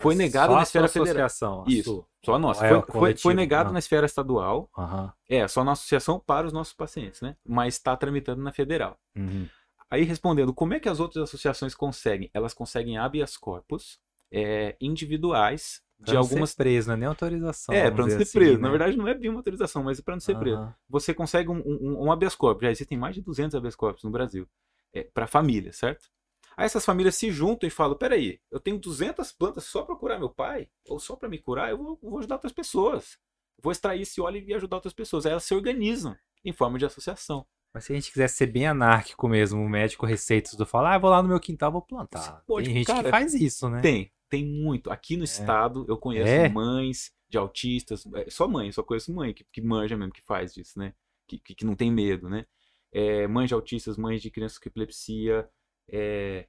Foi 0.00 0.14
negado 0.14 0.52
Só 0.52 0.56
na 0.56 0.62
esfera 0.62 0.88
federal. 0.88 1.26
Isso, 1.66 1.82
sua. 1.84 2.06
Só 2.24 2.34
a 2.34 2.38
nossa. 2.38 2.64
É 2.66 2.68
Foi, 2.68 2.82
foi, 2.92 3.16
foi 3.16 3.34
negado 3.34 3.70
Ah. 3.70 3.72
na 3.72 3.78
esfera 3.80 4.06
estadual. 4.06 4.70
Aham. 4.78 5.12
É, 5.28 5.48
só 5.48 5.64
na 5.64 5.72
associação 5.72 6.20
para 6.20 6.46
os 6.46 6.52
nossos 6.52 6.72
pacientes, 6.72 7.20
né? 7.20 7.36
Mas 7.44 7.74
está 7.74 7.96
tramitando 7.96 8.40
na 8.42 8.52
federal. 8.52 8.96
Uhum. 9.16 9.48
Aí 9.90 10.04
respondendo, 10.04 10.52
como 10.54 10.74
é 10.74 10.78
que 10.80 10.88
as 10.88 11.00
outras 11.00 11.24
associações 11.24 11.74
conseguem? 11.74 12.30
Elas 12.32 12.54
conseguem 12.54 12.96
habeas 12.98 13.36
corpus 13.36 13.98
é, 14.30 14.76
individuais 14.80 15.82
de 16.00 16.12
não 16.12 16.20
algumas. 16.20 16.50
ser 16.50 16.56
preso, 16.56 16.88
não 16.88 16.94
é 16.94 16.96
nem 16.96 17.08
autorização. 17.08 17.74
É, 17.74 17.90
para 17.90 18.02
não 18.02 18.10
ser 18.10 18.22
assim, 18.22 18.38
preso. 18.38 18.56
né? 18.56 18.62
Na 18.62 18.70
verdade, 18.70 18.96
não 18.96 19.08
é 19.08 19.14
bem 19.14 19.30
uma 19.30 19.40
autorização, 19.40 19.82
mas 19.82 19.98
é 19.98 20.02
para 20.02 20.14
não 20.14 20.20
ser 20.20 20.38
preso. 20.38 20.56
Aham. 20.58 20.74
Você 20.88 21.12
consegue 21.12 21.50
um, 21.50 21.60
um, 21.64 22.04
um 22.04 22.12
habeas 22.12 22.34
corpus. 22.34 22.62
Já 22.62 22.70
existem 22.70 22.96
mais 22.96 23.14
de 23.14 23.22
200 23.22 23.54
habeas 23.54 23.74
corpus 23.74 24.04
no 24.04 24.10
Brasil. 24.10 24.48
É, 24.92 25.02
para 25.02 25.26
família, 25.26 25.72
certo? 25.72 26.08
Aí 26.56 26.64
essas 26.64 26.84
famílias 26.84 27.14
se 27.14 27.30
juntam 27.30 27.66
e 27.66 27.70
falam: 27.70 27.96
peraí, 27.96 28.40
eu 28.50 28.58
tenho 28.58 28.78
200 28.78 29.32
plantas 29.32 29.64
só 29.64 29.82
para 29.82 29.96
curar 29.96 30.18
meu 30.18 30.30
pai, 30.30 30.68
ou 30.88 30.98
só 30.98 31.14
para 31.14 31.28
me 31.28 31.38
curar, 31.38 31.70
eu 31.70 31.78
vou, 31.78 31.98
vou 32.02 32.18
ajudar 32.18 32.36
outras 32.36 32.52
pessoas. 32.52 33.18
Vou 33.60 33.72
extrair 33.72 34.02
esse 34.02 34.20
óleo 34.20 34.42
e 34.46 34.54
ajudar 34.54 34.76
outras 34.76 34.94
pessoas. 34.94 35.26
Aí 35.26 35.32
elas 35.32 35.44
se 35.44 35.54
organizam 35.54 36.16
em 36.44 36.52
forma 36.52 36.78
de 36.78 36.84
associação. 36.84 37.44
Mas 37.74 37.84
se 37.84 37.92
a 37.92 37.96
gente 37.96 38.10
quisesse 38.10 38.36
ser 38.36 38.46
bem 38.46 38.66
anárquico 38.66 39.28
mesmo, 39.28 39.60
o 39.60 39.68
médico 39.68 40.06
receitas 40.06 40.54
do 40.54 40.64
falar, 40.64 40.94
ah, 40.94 40.98
vou 40.98 41.10
lá 41.10 41.22
no 41.22 41.28
meu 41.28 41.40
quintal, 41.40 41.70
vou 41.70 41.82
plantar. 41.82 42.42
Pode, 42.46 42.66
tem 42.66 42.76
gente 42.76 42.86
cara, 42.86 43.04
que 43.04 43.10
faz 43.10 43.34
isso, 43.34 43.68
né? 43.68 43.80
Tem, 43.80 44.10
tem 44.28 44.44
muito. 44.46 44.90
Aqui 44.90 45.16
no 45.16 45.24
estado 45.24 45.84
eu 45.88 45.96
conheço 45.96 46.28
É. 46.28 46.48
mães 46.48 47.12
de 47.28 47.36
autistas, 47.38 48.06
é, 48.14 48.30
só 48.30 48.48
mãe, 48.48 48.70
só 48.72 48.82
conheço 48.82 49.12
mãe 49.14 49.32
que, 49.34 49.44
que 49.52 49.60
manja 49.60 49.96
mesmo, 49.96 50.12
que 50.12 50.22
faz 50.22 50.56
isso, 50.56 50.78
né? 50.78 50.94
Que, 51.26 51.38
que, 51.38 51.54
que 51.54 51.64
não 51.66 51.74
tem 51.74 51.90
medo, 51.90 52.28
né? 52.28 52.46
É, 52.92 53.26
mães 53.28 53.48
de 53.48 53.54
autistas, 53.54 53.98
mães 53.98 54.22
de 54.22 54.30
crianças 54.30 54.58
com 54.58 54.68
epilepsia, 54.68 55.46
é, 55.90 56.46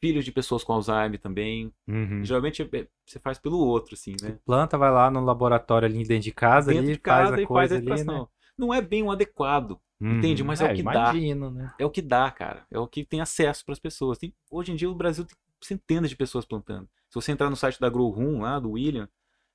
filhos 0.00 0.24
de 0.24 0.30
pessoas 0.30 0.62
com 0.62 0.72
Alzheimer 0.72 1.18
também. 1.20 1.72
Uhum. 1.88 2.24
Geralmente 2.24 2.62
é- 2.62 2.86
você 3.04 3.18
faz 3.18 3.38
pelo 3.38 3.58
outro, 3.58 3.94
assim, 3.94 4.14
né? 4.22 4.38
Planta, 4.44 4.78
vai 4.78 4.90
lá 4.92 5.10
no 5.10 5.20
laboratório 5.24 5.86
ali 5.86 6.04
dentro 6.06 6.22
de 6.24 6.32
casa, 6.32 6.68
Dentro 6.70 6.84
ali, 6.84 6.92
de 6.94 7.00
casa 7.00 7.30
faz 7.30 7.32
a 7.32 7.42
e 7.42 7.46
faz 7.46 7.48
coisa 7.48 7.74
a 7.74 7.78
ali, 7.94 8.04
né? 8.04 8.26
Não 8.56 8.72
é 8.72 8.80
bem 8.80 9.02
o 9.02 9.10
adequado, 9.10 9.80
Uhum. 10.00 10.18
Entende? 10.18 10.44
Mas 10.44 10.60
é 10.60 10.70
o 10.72 10.76
que 10.76 10.82
dá. 10.84 10.92
imagino, 10.92 11.50
né? 11.50 11.74
é 11.76 11.84
o 11.84 11.90
que 11.90 12.00
dá, 12.00 12.30
cara. 12.30 12.64
É 12.70 12.78
o 12.78 12.86
que 12.86 13.04
tem 13.04 13.20
acesso 13.20 13.64
para 13.64 13.72
as 13.72 13.80
pessoas. 13.80 14.16
Tem- 14.16 14.32
hoje 14.48 14.70
em 14.70 14.76
dia 14.76 14.88
o 14.88 14.94
Brasil 14.94 15.24
tem 15.24 15.36
centenas 15.62 16.10
de 16.10 16.16
pessoas 16.16 16.44
plantando. 16.44 16.88
Se 17.08 17.14
você 17.14 17.32
entrar 17.32 17.48
no 17.50 17.56
site 17.56 17.80
da 17.80 17.88
Grow 17.88 18.10
Room 18.10 18.40
lá, 18.40 18.58
do 18.58 18.72
William, 18.72 19.08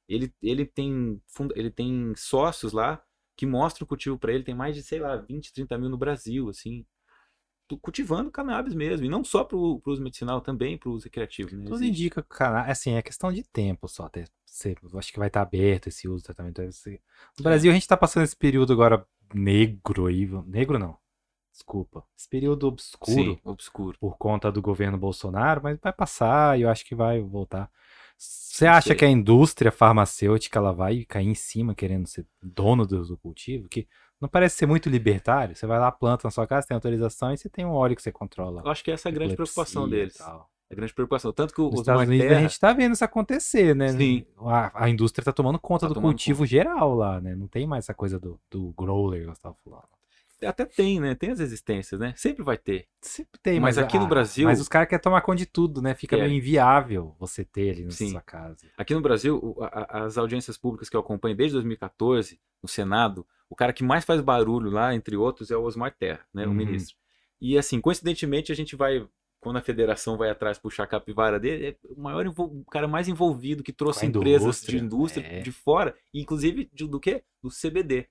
ele, 0.08 0.34
ele, 0.42 0.66
tem, 0.66 1.22
funda- 1.28 1.54
ele 1.58 1.70
tem 1.70 2.14
sócios 2.16 2.74
lá 2.74 3.02
que 3.38 3.46
mostram 3.46 3.86
o 3.86 3.88
cultivo 3.88 4.18
para 4.18 4.34
ele. 4.34 4.44
Tem 4.44 4.56
mais 4.56 4.76
de, 4.76 4.84
sei 4.84 5.00
lá, 5.00 5.16
20, 5.16 5.54
30 5.54 5.78
mil 5.78 5.90
no 5.90 5.98
Brasil, 5.98 6.50
assim. 6.50 6.86
Cultivando 7.82 8.30
cannabis 8.30 8.74
mesmo. 8.74 9.06
E 9.06 9.10
não 9.10 9.24
só 9.24 9.44
para 9.44 9.58
o 9.58 9.82
uso 9.86 10.02
medicinal, 10.04 10.42
também 10.42 10.78
para 10.78 10.90
o 10.90 10.94
uso 10.94 11.06
recreativo. 11.06 11.56
Né? 11.56 11.66
Tudo 11.66 11.84
indica 11.84 12.22
que 12.22 12.44
assim, 12.44 12.94
é 12.94 13.02
questão 13.02 13.32
de 13.32 13.44
tempo 13.44 13.88
só. 13.88 14.06
Até 14.06 14.26
acho 14.96 15.12
que 15.12 15.18
vai 15.20 15.28
estar 15.30 15.42
aberto 15.42 15.88
esse 15.88 16.08
uso 16.08 16.22
do 16.22 16.26
tratamento. 16.26 16.62
No 16.62 17.44
Brasil, 17.44 17.72
a 17.72 17.74
gente 17.74 17.88
tá 17.88 17.98
passando 17.98 18.24
esse 18.24 18.36
período 18.36 18.74
agora 18.74 19.08
negro 19.34 20.06
aí. 20.06 20.28
Negro 20.46 20.78
não. 20.78 20.98
Desculpa. 21.54 22.04
Esse 22.18 22.28
período 22.28 22.68
obscuro 22.68 23.12
Sim, 23.14 23.40
obscuro. 23.46 23.96
por 24.00 24.18
conta 24.18 24.52
do 24.52 24.62
governo 24.62 24.98
Bolsonaro, 24.98 25.62
mas 25.64 25.80
vai 25.80 25.94
passar 25.94 26.58
e 26.60 26.64
eu 26.64 26.70
acho 26.70 26.84
que 26.86 26.96
vai 26.96 27.22
voltar. 27.22 27.70
Você 28.18 28.66
acha 28.66 28.88
sei. 28.88 28.96
que 28.96 29.06
a 29.06 29.10
indústria 29.10 29.72
farmacêutica 29.72 30.58
ela 30.58 30.72
vai 30.74 31.04
cair 31.06 31.28
em 31.28 31.36
cima 31.36 31.76
querendo 31.76 32.08
ser 32.08 32.26
dono 32.42 32.86
do, 32.88 33.18
cultivo? 33.18 33.68
Que 33.70 33.88
não 34.20 34.28
parece 34.30 34.56
ser 34.58 34.66
muito 34.66 34.90
libertário. 34.90 35.56
Você 35.56 35.68
vai 35.68 35.80
lá, 35.80 35.92
planta 35.92 36.28
na 36.28 36.32
sua 36.32 36.48
casa, 36.48 36.66
tem 36.68 36.74
autorização 36.76 37.34
e 37.34 37.38
você 37.38 37.50
tem 37.50 37.66
um 37.66 37.72
óleo 37.72 37.96
que 37.96 38.02
você 38.02 38.12
controla. 38.12 38.62
Eu 38.66 38.72
acho 38.72 38.84
que 38.84 38.92
essa 38.92 39.10
é 39.10 39.12
a 39.12 39.14
grande 39.14 39.36
preocupação 39.36 39.88
deles. 39.88 40.16
tal. 40.16 40.50
A 40.72 40.76
grande 40.76 40.94
preocupação. 40.94 41.32
Tanto 41.34 41.54
que 41.54 41.62
o 41.62 41.66
Nos 41.66 41.74
os 41.76 41.80
Estados 41.82 42.04
Unidos 42.08 42.26
a 42.26 42.30
Terra- 42.30 42.42
gente 42.42 42.60
tá 42.60 42.74
vendo 42.74 42.94
isso 42.94 43.04
acontecer, 43.06 43.76
né? 43.76 43.90
Sim. 43.90 44.26
A, 44.40 44.86
a 44.86 44.90
indústria 44.90 45.24
tá 45.26 45.32
tomando 45.34 45.60
conta 45.60 45.88
Tá 45.88 45.94
do 45.94 46.02
cultivo 46.02 46.46
geral 46.48 46.96
lá, 46.96 47.20
né? 47.22 47.36
Não 47.36 47.48
tem 47.48 47.68
mais 47.68 47.86
essa 47.86 47.94
coisa 47.94 48.20
do, 48.20 48.40
do 48.50 48.74
growler 48.78 49.22
que 49.22 49.36
você 49.36 49.42
tava 49.42 49.56
falando. 49.64 49.84
Até 50.46 50.66
tem, 50.66 51.00
né? 51.00 51.16
Tem 51.16 51.32
as 51.32 51.40
existências, 51.40 52.00
né? 52.00 52.14
Sempre 52.16 52.44
vai 52.44 52.58
ter. 52.58 52.88
Sempre 53.02 53.40
tem, 53.42 53.60
Mas 53.60 53.78
mas, 53.78 53.86
aqui 53.86 53.98
no 53.98 54.06
ah, 54.06 54.10
Brasil- 54.10 54.48
Mas 54.48 54.60
os 54.62 54.68
caras 54.68 54.88
querem 54.90 55.02
tomar 55.02 55.22
conta 55.22 55.38
de 55.38 55.46
tudo, 55.46 55.82
né? 55.82 55.94
Fica 55.96 56.16
Querem. 56.16 56.30
meio 56.30 56.38
inviável 56.40 57.16
você 57.20 57.44
ter 57.44 57.72
ali 57.72 57.84
na 57.86 57.92
Sim. 57.92 58.10
sua 58.12 58.22
casa. 58.22 58.68
Aqui 58.78 58.94
no 58.94 59.02
Brasil, 59.02 59.56
as 59.90 60.18
audiências 60.18 60.58
públicas 60.58 60.90
que 60.90 60.96
eu 60.96 61.00
acompanho 61.02 61.36
desde 61.36 61.54
2014, 61.54 62.40
no 62.62 62.70
Senado, 62.70 63.26
o 63.50 63.56
cara 63.56 63.74
que 63.74 63.84
mais 63.84 64.04
faz 64.06 64.22
barulho 64.22 64.70
lá, 64.70 64.94
entre 64.96 65.16
outros, 65.16 65.52
é 65.52 65.58
o 65.58 65.64
Osmar 65.64 65.96
Terra, 65.98 66.22
né, 66.34 66.46
o 66.46 66.50
Uhum. 66.50 66.56
ministro. 66.56 66.96
E 67.42 67.58
assim, 67.58 67.80
coincidentemente, 67.82 68.52
a 68.52 68.56
gente 68.56 68.76
vai, 68.76 69.06
quando 69.42 69.58
a 69.58 69.62
federação 69.62 70.18
vai 70.18 70.30
atrás 70.30 70.58
puxar 70.58 70.84
a 70.84 70.88
capivara 70.88 71.38
dele, 71.40 71.68
é 71.68 71.76
o 71.90 72.02
maior 72.02 72.26
o 72.26 72.64
cara 72.72 72.88
mais 72.88 73.08
envolvido 73.10 73.62
que 73.62 73.74
trouxe 73.74 74.06
empresas 74.06 74.42
indústria, 74.44 74.80
de 74.80 74.86
indústria 74.86 75.26
é. 75.28 75.42
de 75.42 75.52
fora, 75.52 75.94
inclusive 76.14 76.70
de- 76.74 76.88
do 76.88 77.00
quê? 77.00 77.24
Do 77.44 77.50
CBD. 77.52 78.08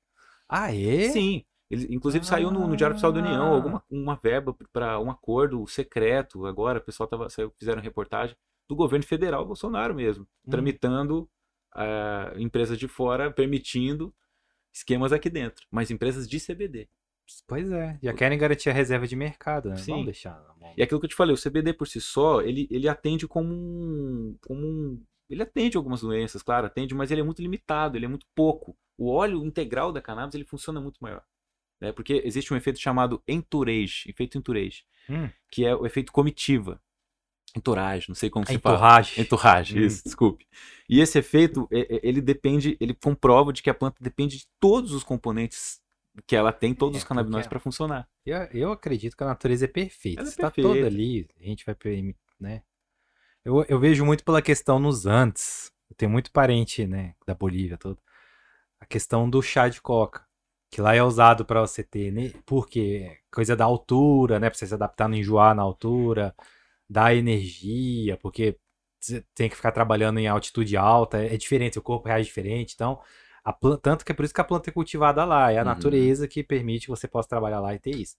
Ah, 0.49 0.75
é? 0.75 1.09
Sim. 1.09 1.45
Ele, 1.73 1.87
inclusive 1.95 2.25
saiu 2.27 2.51
no, 2.51 2.69
no 2.69 2.77
Diário 2.77 2.93
Oficial 2.95 3.11
da 3.13 3.21
União 3.21 3.47
Ah. 3.47 3.55
alguma 3.57 3.83
uma 3.91 4.15
verba 4.15 4.55
para 4.73 5.01
um 5.01 5.11
acordo 5.11 5.67
secreto. 5.67 6.45
Agora, 6.47 6.79
o 6.79 6.83
pessoal 6.83 7.09
tava, 7.09 7.31
saiu, 7.31 7.51
fizeram 7.59 7.81
reportagem 7.81 8.37
do 8.69 8.77
governo 8.77 9.05
federal 9.07 9.45
Bolsonaro 9.47 9.95
mesmo, 9.95 10.25
Hum. 10.47 10.51
tramitando 10.51 11.29
ah, 11.75 12.33
empresas 12.37 12.79
de 12.79 12.87
fora, 12.87 13.31
permitindo 13.31 14.15
esquemas 14.73 15.13
aqui 15.13 15.31
dentro, 15.31 15.67
mas 15.71 15.91
empresas 15.91 16.29
de 16.29 16.39
CBD. 16.39 16.89
Pois 17.47 17.71
é. 17.73 17.99
Já 18.03 18.13
querem 18.13 18.37
garantir 18.39 18.69
a 18.69 18.73
reserva 18.75 19.07
de 19.07 19.17
mercado, 19.17 19.71
né? 19.71 19.77
Sim. 19.77 19.93
Vamos 19.93 20.07
deixar 20.07 20.43
mão. 20.61 20.75
E 20.77 20.83
aquilo 20.83 21.01
que 21.01 21.07
eu 21.07 21.11
te 21.11 21.15
falei, 21.17 21.35
o 21.35 21.39
CBD 21.41 21.73
por 21.73 21.87
si 21.89 22.01
só, 22.01 22.43
ele, 22.43 22.69
ele 22.71 22.89
atende 22.89 23.27
como 23.27 23.55
um, 23.55 24.37
como 24.47 24.61
um. 24.67 25.03
Ele 25.31 25.43
atende 25.43 25.79
algumas 25.79 26.03
doenças, 26.03 26.43
claro, 26.43 26.67
atende, 26.67 26.95
mas 26.95 27.11
ele 27.11 27.23
é 27.23 27.25
muito 27.25 27.41
limitado, 27.41 27.97
ele 27.97 28.05
é 28.05 28.09
muito 28.09 28.27
pouco. 28.35 28.77
O 28.99 29.11
óleo 29.11 29.43
integral 29.47 29.91
da 29.93 30.03
cannabis 30.03 30.35
ele 30.35 30.45
funciona 30.45 30.79
muito 30.81 30.99
maior. 31.01 31.23
Né? 31.83 31.91
Porque 31.91 32.23
existe 32.25 32.55
um 32.55 32.57
efeito 32.57 32.79
chamado 32.79 33.21
entourage, 33.27 34.09
efeito 34.09 34.39
entourage, 34.39 34.85
Hum. 35.11 35.29
que 35.51 35.67
é 35.67 35.75
o 35.75 35.85
efeito 35.85 36.13
comitiva. 36.13 36.81
Entourage, 37.57 38.09
não 38.09 38.15
sei 38.15 38.31
como 38.31 38.47
se 38.47 38.57
fala. 38.57 38.77
Entorragem, 39.21 39.83
Hum. 39.83 39.85
isso, 39.85 40.05
desculpe. 40.05 40.47
E 40.89 41.01
esse 41.01 41.19
efeito, 41.19 41.67
ele 41.71 42.21
depende, 42.21 42.77
ele 42.81 42.95
comprova 42.95 43.53
de 43.53 43.61
que 43.65 43.69
a 43.69 43.75
planta 43.75 43.97
depende 44.01 44.39
de 44.39 44.47
todos 44.61 44.93
os 44.93 45.03
componentes 45.03 45.83
que 46.25 46.37
ela 46.37 46.53
tem, 46.53 46.73
todos 46.73 46.95
É, 46.97 46.99
os 46.99 47.05
canabinoides 47.05 47.49
para 47.49 47.59
funcionar. 47.59 48.09
Eu, 48.25 48.37
eu 48.53 48.73
acredito 48.73 49.17
que 49.17 49.25
a 49.25 49.27
natureza 49.27 49.65
é 49.65 49.69
perfeita. 49.69 50.21
Ela 50.21 50.31
é 50.31 50.35
tá 50.35 50.51
toda 50.53 50.87
ali, 50.87 51.27
a 51.41 51.43
gente 51.43 51.67
vai 51.67 51.77
né? 52.39 52.63
Eu, 53.45 53.65
eu 53.69 53.81
vejo 53.81 54.05
muito 54.05 54.23
pela 54.23 54.41
questão 54.41 54.79
nos 54.79 55.05
Andes. 55.05 55.73
Eu 55.91 55.97
tenho 55.97 56.13
muito 56.13 56.31
parente, 56.31 56.87
né, 56.87 57.15
da 57.27 57.35
Bolívia 57.35 57.77
todo. 57.77 57.99
A 58.79 58.87
questão 58.87 59.29
do 59.29 59.43
chá 59.43 59.69
de 59.69 59.81
coca, 59.81 60.25
que 60.73 60.83
lá 60.83 60.97
é 60.97 61.05
usado 61.05 61.47
para 61.47 61.61
você 61.63 61.85
ter, 61.85 62.13
né? 62.13 62.33
Porque 62.47 63.19
coisa 63.33 63.57
da 63.57 63.67
altura, 63.67 64.41
né, 64.41 64.51
para 64.51 64.59
você 64.59 64.67
se 64.69 64.75
adaptar 64.75 65.09
não 65.09 65.17
enjoar 65.19 65.55
na 65.57 65.63
altura, 65.63 66.35
dá 66.89 67.15
energia, 67.15 68.17
porque 68.19 68.59
você 69.01 69.25
tem 69.35 69.49
que 69.51 69.57
ficar 69.57 69.73
trabalhando 69.73 70.19
em 70.21 70.29
altitude 70.29 70.77
alta, 70.77 71.23
é, 71.23 71.35
é 71.35 71.39
diferente, 71.39 71.75
seu 71.75 71.83
corpo 71.83 72.09
reage 72.09 72.27
diferente, 72.27 72.75
então 72.75 73.01
a 73.45 73.53
planta, 73.53 73.79
tanto 73.83 74.05
que 74.05 74.13
é 74.13 74.15
por 74.15 74.25
isso 74.25 74.35
que 74.35 74.41
a 74.41 74.45
planta 74.45 74.71
é 74.71 74.73
cultivada 74.73 75.25
lá, 75.25 75.53
é 75.53 75.59
a 75.59 75.65
Uhum. 75.65 75.67
natureza 75.67 76.29
que 76.29 76.45
permite 76.45 76.87
que 76.87 76.91
você 76.91 77.09
possa 77.09 77.29
trabalhar 77.29 77.61
lá 77.61 77.75
e 77.75 77.79
ter 77.81 77.93
isso. 77.97 78.17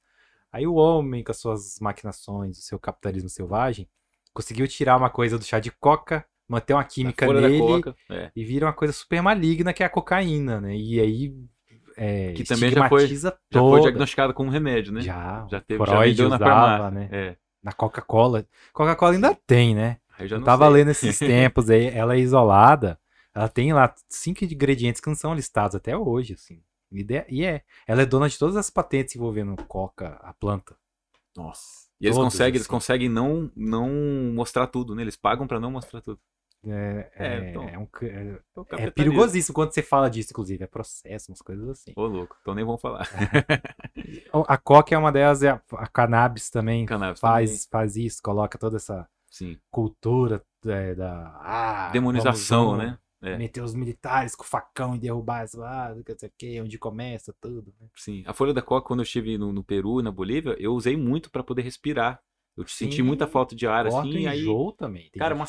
Aí 0.52 0.68
o 0.68 0.76
homem, 0.76 1.24
com 1.24 1.32
as 1.32 1.38
suas 1.40 1.80
maquinações, 1.80 2.58
o 2.60 2.62
seu 2.62 2.80
capitalismo 2.80 3.30
selvagem, 3.30 3.90
conseguiu 4.34 4.68
tirar 4.68 4.98
uma 4.98 5.10
coisa 5.10 5.38
do 5.38 5.46
chá 5.46 5.60
de 5.60 5.72
coca, 5.72 6.26
manter 6.48 6.74
uma 6.74 6.84
química 6.84 7.28
nele 7.30 7.60
coca, 7.60 7.96
é. 8.10 8.32
e 8.36 8.44
vira 8.44 8.66
uma 8.68 8.74
coisa 8.74 8.94
super 8.94 9.22
maligna 9.22 9.74
que 9.74 9.84
é 9.84 9.86
a 9.86 9.90
cocaína, 9.90 10.62
né? 10.62 10.76
E 10.76 11.00
aí 11.00 11.34
é, 11.98 12.34
Que 12.34 12.44
também 12.44 12.72
já 12.72 12.88
foi- 12.90 13.04
estigmatiza 13.04 13.38
Já 13.52 13.60
foi 13.60 13.82
diagnosticado 13.82 14.34
como 14.34 14.50
remédio, 14.50 14.92
né? 14.94 15.02
Já, 15.02 15.46
Já 15.50 15.62
teve, 15.62 15.86
já 15.86 15.98
Freud 15.98 16.22
na 16.22 16.28
usava, 16.28 16.44
farmácia. 16.46 16.92
né? 16.92 17.10
É. 17.12 17.36
Na 17.64 17.72
Coca-Cola. 17.72 18.46
Coca-Cola 18.74 19.14
ainda 19.14 19.36
tem, 19.48 19.74
né? 19.76 19.98
Eu 20.20 20.28
já 20.28 20.36
Eu 20.36 20.40
não 20.40 20.46
tava 20.46 20.66
sei. 20.66 20.74
lendo 20.74 20.92
esses 20.92 21.18
tempos 21.20 21.70
aí, 21.70 21.88
ela 21.88 22.16
é 22.16 22.20
isolada. 22.20 23.00
Ela 23.34 23.48
tem 23.50 23.74
lá 23.74 23.94
cinco 24.10 24.44
ingredientes 24.44 25.02
que 25.02 25.08
não 25.08 25.16
são 25.16 25.34
listados 25.34 25.76
até 25.76 25.98
hoje, 25.98 26.34
assim. 26.34 26.62
E 26.92 27.44
é. 27.46 27.62
Ela 27.88 28.04
é 28.04 28.06
dona 28.06 28.30
de 28.30 28.38
todas 28.38 28.56
as 28.56 28.70
patentes 28.70 29.16
envolvendo 29.16 29.56
coca, 29.68 30.20
a 30.22 30.34
planta. 30.34 30.76
Nossa. 31.36 31.88
E 32.00 32.06
eles 32.06 32.16
Todos, 32.18 32.34
conseguem, 32.34 32.50
eles 32.58 32.62
assim. 32.64 32.70
conseguem 32.70 33.10
não, 33.10 33.50
não 33.56 33.90
mostrar 34.36 34.68
tudo, 34.68 34.94
né? 34.94 35.02
Eles 35.02 35.16
pagam 35.16 35.48
pra 35.48 35.60
não 35.60 35.72
mostrar 35.72 36.02
tudo. 36.02 36.20
É, 36.66 37.12
É, 37.16 37.28
é, 37.28 37.50
então. 37.50 37.64
é 37.68 37.78
um 37.78 37.88
é- 38.02 38.06
É, 38.06 38.40
o 38.56 38.62
é 38.62 38.64
capitalismo. 38.64 38.92
perigosíssimo 38.94 39.54
quando 39.54 39.74
você 39.74 39.84
fala 39.84 40.10
disso, 40.10 40.30
inclusive. 40.32 40.64
É 40.64 40.68
processo, 40.68 41.32
umas 41.32 41.42
coisas 41.42 41.68
assim. 41.70 41.92
Ô, 41.96 42.06
louco. 42.06 42.38
Então 42.42 42.56
nem 42.56 42.64
vamos 42.64 42.82
falar. 42.82 43.08
A 44.48 44.58
coca 44.58 44.96
é 44.96 44.98
uma 44.98 45.12
delas, 45.12 45.44
é 45.44 45.50
a, 45.50 45.62
a 45.74 45.88
cannabis 45.88 46.50
também 46.50 46.86
Cannabis 46.86 47.20
faz, 47.20 47.68
faz 47.70 47.96
isso, 47.98 48.22
coloca 48.24 48.58
toda 48.58 48.78
essa 48.78 49.08
Sim. 49.30 49.58
cultura 49.70 50.44
é, 50.66 50.96
da. 50.96 51.40
Ah, 51.42 51.90
Demonização, 51.92 52.72
vamos- 52.72 52.86
né? 52.86 52.98
É. 53.26 53.38
Meter 53.38 53.62
os 53.64 53.74
militares 53.74 54.36
com 54.36 54.44
o 54.44 54.46
facão 54.46 54.96
e 54.96 55.00
derrubar 55.00 55.44
as 55.44 55.56
ah, 55.56 55.94
não 55.96 56.04
sei 56.18 56.28
o 56.28 56.32
que, 56.38 56.60
onde 56.62 56.78
começa 56.78 57.34
tudo. 57.40 57.74
Né? 57.80 57.88
Sim. 57.96 58.22
A 58.28 58.34
folha 58.34 58.54
da 58.54 58.62
coca, 58.62 58.86
quando 58.86 59.00
eu 59.00 59.04
estive 59.06 59.38
no, 59.38 59.54
no 59.54 59.64
Peru 59.64 60.02
e 60.02 60.04
na 60.04 60.12
Bolívia, 60.12 60.58
eu 60.60 60.74
usei 60.74 60.98
muito 60.98 61.32
pra 61.32 61.42
poder 61.42 61.62
respirar. 61.62 62.20
Eu 62.58 62.68
senti 62.68 63.02
muita 63.02 63.26
falta 63.26 63.56
de 63.56 63.66
ar, 63.66 63.88
assim, 63.88 64.10
o 64.10 64.18
e 64.20 64.28
aí, 64.28 64.42
enjoo 64.42 64.74
também. 64.74 65.10
Tem 65.10 65.20
cara, 65.22 65.34
que 65.34 65.40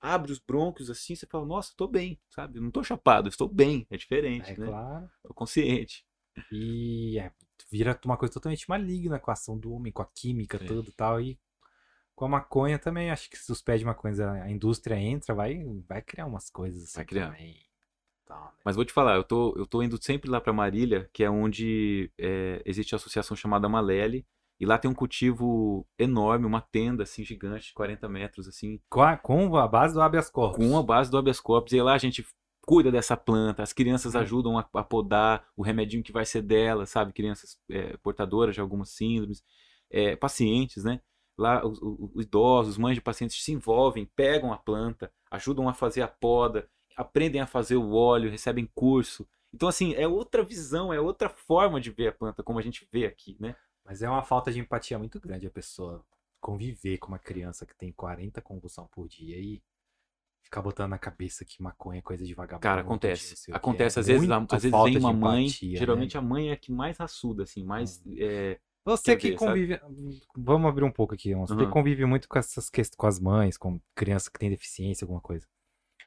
abre 0.00 0.32
os 0.32 0.38
brônquios 0.38 0.90
assim, 0.90 1.14
você 1.14 1.26
fala, 1.26 1.46
nossa, 1.46 1.72
tô 1.76 1.86
bem, 1.86 2.18
sabe? 2.30 2.58
Eu 2.58 2.62
não 2.62 2.70
tô 2.70 2.82
chapado, 2.82 3.28
estou 3.28 3.48
bem, 3.48 3.86
é 3.90 3.96
diferente, 3.96 4.52
É 4.52 4.56
né? 4.56 4.66
claro. 4.66 5.10
Tô 5.22 5.34
consciente. 5.34 6.04
E 6.52 7.18
é, 7.18 7.32
vira 7.70 7.98
uma 8.04 8.16
coisa 8.16 8.32
totalmente 8.34 8.68
maligna 8.68 9.18
com 9.18 9.30
a 9.30 9.34
ação 9.34 9.58
do 9.58 9.72
homem, 9.72 9.92
com 9.92 10.02
a 10.02 10.06
química, 10.14 10.58
É. 10.58 10.66
tudo 10.66 10.90
e 10.90 10.92
tal. 10.92 11.20
E 11.20 11.38
com 12.14 12.24
a 12.24 12.28
maconha 12.28 12.78
também, 12.78 13.10
acho 13.10 13.28
que 13.28 13.36
se 13.36 13.50
os 13.52 13.62
pés 13.62 13.80
de 13.80 13.86
maconha, 13.86 14.42
a 14.42 14.50
indústria 14.50 14.96
entra, 14.96 15.34
vai, 15.34 15.62
vai 15.88 16.02
criar 16.02 16.26
umas 16.26 16.50
coisas 16.50 16.84
assim 16.84 16.96
Vai 16.96 17.04
criar. 17.04 17.26
também. 17.26 17.54
Né? 18.28 18.36
Mas 18.64 18.74
vou 18.76 18.84
te 18.84 18.92
falar, 18.92 19.16
eu 19.16 19.24
tô, 19.24 19.54
eu 19.56 19.66
tô 19.66 19.82
indo 19.82 20.02
sempre 20.02 20.28
lá 20.30 20.40
pra 20.40 20.52
Marília, 20.52 21.08
que 21.12 21.22
é 21.22 21.30
onde 21.30 22.10
é, 22.18 22.60
existe 22.64 22.94
a 22.94 22.96
associação 22.96 23.36
chamada 23.36 23.68
Malele, 23.68 24.26
E 24.58 24.64
lá 24.66 24.78
tem 24.78 24.90
um 24.90 24.94
cultivo 24.94 25.86
enorme, 25.98 26.46
uma 26.46 26.60
tenda 26.60 27.02
assim 27.02 27.22
gigante, 27.24 27.74
40 27.74 28.08
metros 28.08 28.48
assim. 28.48 28.80
Com 28.88 29.02
a, 29.02 29.68
base 29.68 29.92
do 29.94 30.00
habeas 30.00 30.30
corpus. 30.30 30.66
Com 30.66 30.76
a 30.78 30.82
base 30.82 31.10
do 31.10 31.18
habeas 31.18 31.40
corpus. 31.40 31.72
E 31.72 31.80
lá 31.82 31.92
a 31.94 31.98
gente 31.98 32.24
cuida 32.66 32.90
dessa 32.90 33.16
planta, 33.16 33.62
as 33.62 33.72
crianças 33.72 34.14
Uhum. 34.14 34.20
ajudam 34.22 34.58
a, 34.58 34.68
a 34.74 34.82
podar 34.82 35.46
o 35.56 35.62
remedinho 35.62 36.02
que 36.02 36.10
vai 36.10 36.24
ser 36.24 36.42
dela, 36.42 36.84
sabe? 36.86 37.12
Crianças 37.12 37.56
é, 37.70 37.96
portadoras 37.98 38.54
de 38.54 38.60
algumas 38.60 38.90
síndromes, 38.90 39.42
é, 39.90 40.16
pacientes, 40.16 40.82
né? 40.84 41.00
Lá 41.38 41.64
os, 41.64 41.80
os- 41.82 42.10
os 42.14 42.24
idosos, 42.24 42.78
mães 42.78 42.94
de 42.96 43.00
pacientes 43.02 43.42
se 43.44 43.52
envolvem, 43.52 44.10
pegam 44.16 44.52
a 44.52 44.56
planta, 44.58 45.12
ajudam 45.30 45.68
a 45.68 45.74
fazer 45.74 46.00
a 46.02 46.08
poda, 46.08 46.68
aprendem 46.96 47.40
a 47.40 47.46
fazer 47.46 47.76
o 47.76 47.92
óleo, 47.92 48.30
recebem 48.30 48.68
curso. 48.74 49.28
Então, 49.54 49.68
assim, 49.68 49.92
é 49.94 50.08
outra 50.08 50.42
visão, 50.42 50.92
é 50.92 51.00
outra 51.00 51.28
forma 51.28 51.80
de 51.80 51.90
ver 51.90 52.08
a 52.08 52.12
planta, 52.12 52.42
como 52.42 52.58
a 52.58 52.62
gente 52.62 52.88
vê 52.90 53.06
aqui, 53.06 53.36
né? 53.38 53.54
Mas 53.86 54.02
é 54.02 54.08
uma 54.08 54.22
falta 54.22 54.52
de 54.52 54.58
empatia 54.58 54.98
muito 54.98 55.20
grande 55.20 55.46
a 55.46 55.50
pessoa 55.50 56.04
conviver 56.40 56.98
com 56.98 57.08
uma 57.08 57.18
criança 57.18 57.64
que 57.64 57.74
tem 57.74 57.92
40 57.92 58.42
convulsão 58.42 58.86
por 58.88 59.08
dia 59.08 59.38
e 59.38 59.62
ficar 60.42 60.62
botando 60.62 60.90
na 60.90 60.98
cabeça 60.98 61.44
que 61.44 61.62
maconha 61.62 61.98
é 61.98 62.02
coisa 62.02 62.24
de 62.24 62.34
vagabundo. 62.34 62.62
Cara, 62.62 62.80
acontece. 62.80 63.50
Acontece, 63.52 63.98
É 63.98 64.00
às 64.00 64.06
vezes, 64.06 64.30
às 64.30 64.62
vezes 64.62 64.82
de 64.82 64.98
uma 64.98 65.12
mãe, 65.12 65.46
empatia, 65.46 65.70
né? 65.72 65.78
geralmente 65.78 66.18
a 66.18 66.22
mãe 66.22 66.50
é 66.50 66.52
a 66.52 66.56
que 66.56 66.72
mais 66.72 66.98
raçuda, 66.98 67.44
assim, 67.44 67.64
mais. 67.64 68.00
Hum. 68.06 68.14
é, 68.18 68.58
Você 68.84 69.16
que 69.16 69.30
ver, 69.30 69.38
sabe? 69.38 69.76
convive. 69.76 69.80
Vamos 70.36 70.68
abrir 70.68 70.84
um 70.84 70.90
pouco 70.90 71.14
aqui. 71.14 71.34
Você 71.34 71.54
Uhum. 71.54 71.70
convive 71.70 72.04
muito 72.04 72.28
com 72.28 72.38
essas 72.38 72.68
questões, 72.70 72.96
com 72.96 73.06
as 73.06 73.18
mães, 73.18 73.56
com 73.56 73.80
criança 73.94 74.30
que 74.30 74.38
tem 74.38 74.50
deficiência, 74.50 75.04
alguma 75.04 75.20
coisa. 75.20 75.46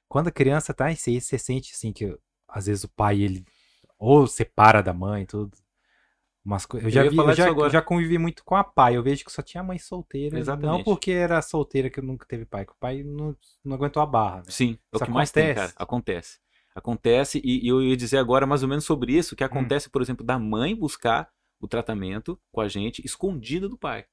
Quando 0.08 0.28
a 0.30 0.32
criança 0.32 0.74
tá 0.74 0.92
em 0.92 0.96
si, 0.96 1.20
você 1.20 1.38
sente 1.38 1.74
assim 1.74 1.94
que 1.94 2.18
às 2.48 2.66
vezes 2.66 2.84
o 2.84 2.90
pai 2.90 3.22
ele 3.22 3.46
ou 3.98 4.28
separa 4.28 4.82
da 4.82 4.94
mãe, 4.94 5.26
tudo. 5.26 5.58
Umas 6.44 6.66
co... 6.66 6.78
Eu 6.78 6.90
já 6.90 7.04
ia 7.04 7.10
vi, 7.10 7.18
eu 7.18 7.34
já, 7.34 7.48
eu 7.50 7.70
já 7.70 7.82
convivi 7.82 8.18
muito 8.18 8.44
com 8.44 8.56
a 8.56 8.64
pai. 8.64 8.96
Eu 8.96 9.04
vejo 9.04 9.24
que 9.26 9.32
só 9.32 9.42
tinha 9.42 9.62
mãe 9.62 9.78
solteira. 9.78 10.34
Não 10.36 10.42
Exatamente. 10.42 10.84
porque 10.86 11.12
era 11.12 11.42
solteira 11.42 11.90
que 11.90 12.02
nunca 12.02 12.26
teve 12.26 12.46
pai, 12.46 12.66
que 12.66 12.72
o 12.72 12.78
pai 12.80 13.04
não, 13.04 13.36
não 13.64 13.76
aguentou 13.76 14.02
a 14.02 14.06
barra. 14.06 14.38
Né? 14.38 14.44
Sim, 14.48 14.78
é 14.94 14.98
o 14.98 15.00
que 15.00 15.12
mais 15.12 15.32
tem, 15.32 15.52
acontece? 15.52 15.74
cara. 15.74 15.84
Acontece. 15.84 16.40
Acontece, 16.74 17.42
e, 17.44 17.66
e 17.66 17.68
eu 17.68 17.82
ia 17.82 17.98
dizer 17.98 18.18
agora 18.18 18.46
mais 18.48 18.64
ou 18.64 18.70
menos 18.70 18.86
sobre 18.86 19.12
isso, 19.14 19.36
Hum. 19.36 19.38
que 19.38 19.44
acontece, 19.44 19.90
por 19.90 20.02
exemplo, 20.02 20.26
da 20.26 20.40
mãe 20.40 20.76
buscar 20.76 21.30
o 21.60 21.68
tratamento 21.68 22.40
com 22.52 22.62
a 22.62 22.68
gente 22.70 23.06
escondida 23.06 23.68
do 23.68 23.78
pai. 23.78 24.06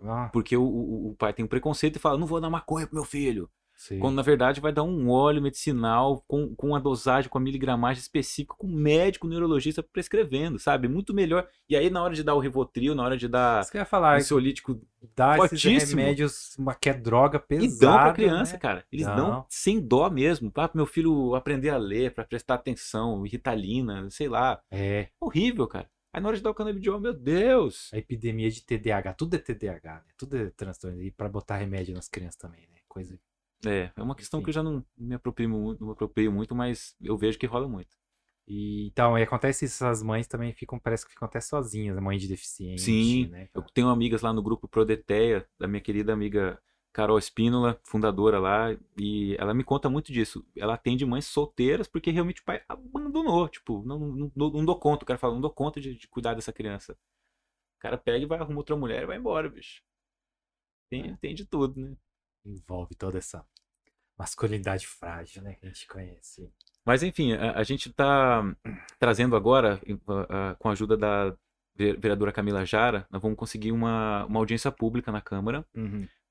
Ah, 0.00 0.30
Porque 0.32 0.56
o, 0.56 0.62
o, 0.62 1.10
o 1.10 1.16
pai 1.16 1.32
tem 1.34 1.44
um 1.44 1.48
preconceito 1.48 1.96
e 1.96 1.98
fala, 1.98 2.16
não 2.16 2.26
vou 2.26 2.40
dar 2.40 2.48
maconha 2.48 2.86
pro 2.86 2.94
meu 2.96 3.04
filho. 3.04 3.50
Sim. 3.78 3.98
Quando 3.98 4.16
na 4.16 4.22
verdade 4.22 4.60
vai 4.60 4.72
dar 4.72 4.82
um 4.82 5.08
óleo 5.08 5.40
medicinal 5.40 6.22
com, 6.28 6.54
com 6.54 6.74
a 6.74 6.78
dosagem, 6.78 7.30
com 7.30 7.38
a 7.38 7.40
miligramagem 7.40 8.00
específica, 8.02 8.54
com 8.58 8.66
o 8.66 8.70
médico, 8.70 9.26
neurologista 9.26 9.82
prescrevendo, 9.82 10.58
sabe? 10.58 10.88
Muito 10.88 11.14
melhor. 11.14 11.48
E 11.68 11.74
aí 11.76 11.88
na 11.88 12.02
hora 12.02 12.14
de 12.14 12.22
dar 12.22 12.34
o 12.34 12.40
Rivotril, 12.40 12.94
na 12.94 13.04
hora 13.04 13.16
de 13.16 13.26
dar 13.28 13.62
Isso 13.62 13.70
que 13.70 13.78
eu 13.78 13.80
ia 13.80 13.86
falar, 13.86 14.16
ansiolítico 14.18 14.78
dá 15.16 15.36
esses 15.38 15.62
fortíssimo. 15.62 16.00
remédios, 16.00 16.54
uma 16.58 16.74
que 16.74 16.90
é 16.90 16.92
droga 16.94 17.38
pesada. 17.38 17.72
E 17.74 17.78
dão 17.78 17.92
pra 17.94 18.12
criança, 18.12 18.52
né? 18.54 18.58
cara. 18.58 18.84
Eles 18.92 19.06
Dão. 19.06 19.16
dão 19.16 19.46
sem 19.48 19.80
dó 19.80 20.10
mesmo. 20.10 20.50
Pra 20.50 20.68
meu 20.74 20.84
filho 20.86 21.34
aprender 21.36 21.70
a 21.70 21.76
ler, 21.76 22.12
pra 22.12 22.24
prestar 22.24 22.54
atenção, 22.54 23.22
ritalina, 23.22 24.10
sei 24.10 24.28
lá. 24.28 24.60
É, 24.70 25.08
Horrível, 25.20 25.66
cara. 25.68 25.88
Aí 26.12 26.22
na 26.22 26.28
hora 26.28 26.36
de 26.36 26.42
dar 26.42 26.50
o 26.50 26.54
canabidiol, 26.54 26.98
meu 26.98 27.12
Deus. 27.12 27.90
a 27.92 27.98
epidemia 27.98 28.50
de 28.50 28.62
TDAH, 28.64 29.12
tudo 29.12 29.36
é 29.36 29.38
TDAH, 29.38 29.94
né? 29.94 30.12
Tudo 30.16 30.36
é 30.36 30.50
transtorno. 30.56 31.00
E 31.02 31.10
pra 31.10 31.28
botar 31.28 31.56
remédio 31.58 31.94
nas 31.94 32.08
crianças 32.08 32.36
também, 32.40 32.62
né? 32.62 32.78
Coisa. 32.88 33.18
É, 33.66 33.90
é 33.96 34.02
uma 34.02 34.14
questão 34.14 34.40
Enfim. 34.40 34.44
que 34.44 34.50
eu 34.50 34.54
já 34.54 34.62
não 34.62 34.84
me 34.96 35.14
aproprio 35.14 35.48
muito, 35.48 35.80
não 35.80 35.88
me 35.88 35.92
aproprio 35.92 36.30
muito, 36.32 36.54
mas 36.54 36.94
eu 37.00 37.16
vejo 37.18 37.38
que 37.38 37.46
rola 37.46 37.68
muito. 37.68 37.96
E, 38.46 38.86
então, 38.86 39.18
e 39.18 39.22
acontece 39.22 39.64
isso, 39.66 39.84
as 39.84 40.02
mães 40.02 40.26
também 40.26 40.52
ficam, 40.54 40.78
parece 40.78 41.04
que 41.04 41.12
ficam 41.12 41.26
até 41.28 41.40
sozinhas, 41.40 41.96
a 41.98 42.00
mãe 42.00 42.16
de 42.18 42.28
deficiente, 42.28 42.80
Sim, 42.82 43.26
né? 43.28 43.48
Eu 43.54 43.62
cara? 43.62 43.72
tenho 43.74 43.88
amigas 43.88 44.22
lá 44.22 44.32
no 44.32 44.42
grupo 44.42 44.66
Prodeteia, 44.68 45.46
da 45.58 45.68
minha 45.68 45.80
querida 45.82 46.12
amiga 46.14 46.58
Carol 46.92 47.18
Espínola, 47.18 47.78
fundadora 47.84 48.38
lá, 48.38 48.74
e 48.96 49.36
ela 49.38 49.52
me 49.52 49.62
conta 49.64 49.90
muito 49.90 50.12
disso. 50.12 50.46
Ela 50.56 50.74
atende 50.74 51.04
mães 51.04 51.26
solteiras 51.26 51.86
porque 51.86 52.10
realmente 52.10 52.40
o 52.40 52.44
pai 52.44 52.62
abandonou. 52.68 53.48
Tipo, 53.48 53.82
não, 53.84 53.98
não, 53.98 54.32
não, 54.34 54.50
não 54.50 54.64
dou 54.64 54.78
conta. 54.80 55.04
O 55.04 55.06
cara 55.06 55.18
fala, 55.18 55.34
não 55.34 55.40
dou 55.42 55.50
conta 55.52 55.80
de, 55.80 55.94
de 55.94 56.08
cuidar 56.08 56.34
dessa 56.34 56.52
criança. 56.52 56.94
O 57.76 57.80
cara 57.80 57.98
pega 57.98 58.24
e 58.24 58.26
vai 58.26 58.38
arrumar 58.38 58.58
outra 58.60 58.76
mulher 58.76 59.02
e 59.02 59.06
vai 59.06 59.18
embora, 59.18 59.48
bicho. 59.50 59.82
Tem, 60.90 61.10
É. 61.10 61.16
tem 61.20 61.34
de 61.34 61.44
tudo, 61.44 61.80
né? 61.80 61.96
Envolve 62.50 62.94
toda 62.94 63.18
essa 63.18 63.44
masculinidade 64.18 64.86
frágil, 64.86 65.42
né? 65.42 65.54
Que 65.54 65.66
a 65.66 65.68
gente 65.68 65.86
conhece. 65.86 66.50
Mas 66.84 67.02
enfim, 67.02 67.32
a, 67.34 67.52
a 67.58 67.62
gente 67.62 67.90
está 67.90 68.42
trazendo 68.98 69.36
agora, 69.36 69.80
a- 70.30 70.50
a- 70.50 70.54
com 70.56 70.68
a 70.68 70.72
ajuda 70.72 70.96
da 70.96 71.30
ve- 71.74 71.92
vereadora 71.94 72.32
Camila 72.32 72.64
Jara, 72.64 73.06
nós 73.10 73.20
vamos 73.20 73.36
conseguir 73.38 73.70
uma, 73.72 74.24
uma 74.24 74.40
audiência 74.40 74.72
pública 74.72 75.12
na 75.12 75.20
Câmara 75.20 75.64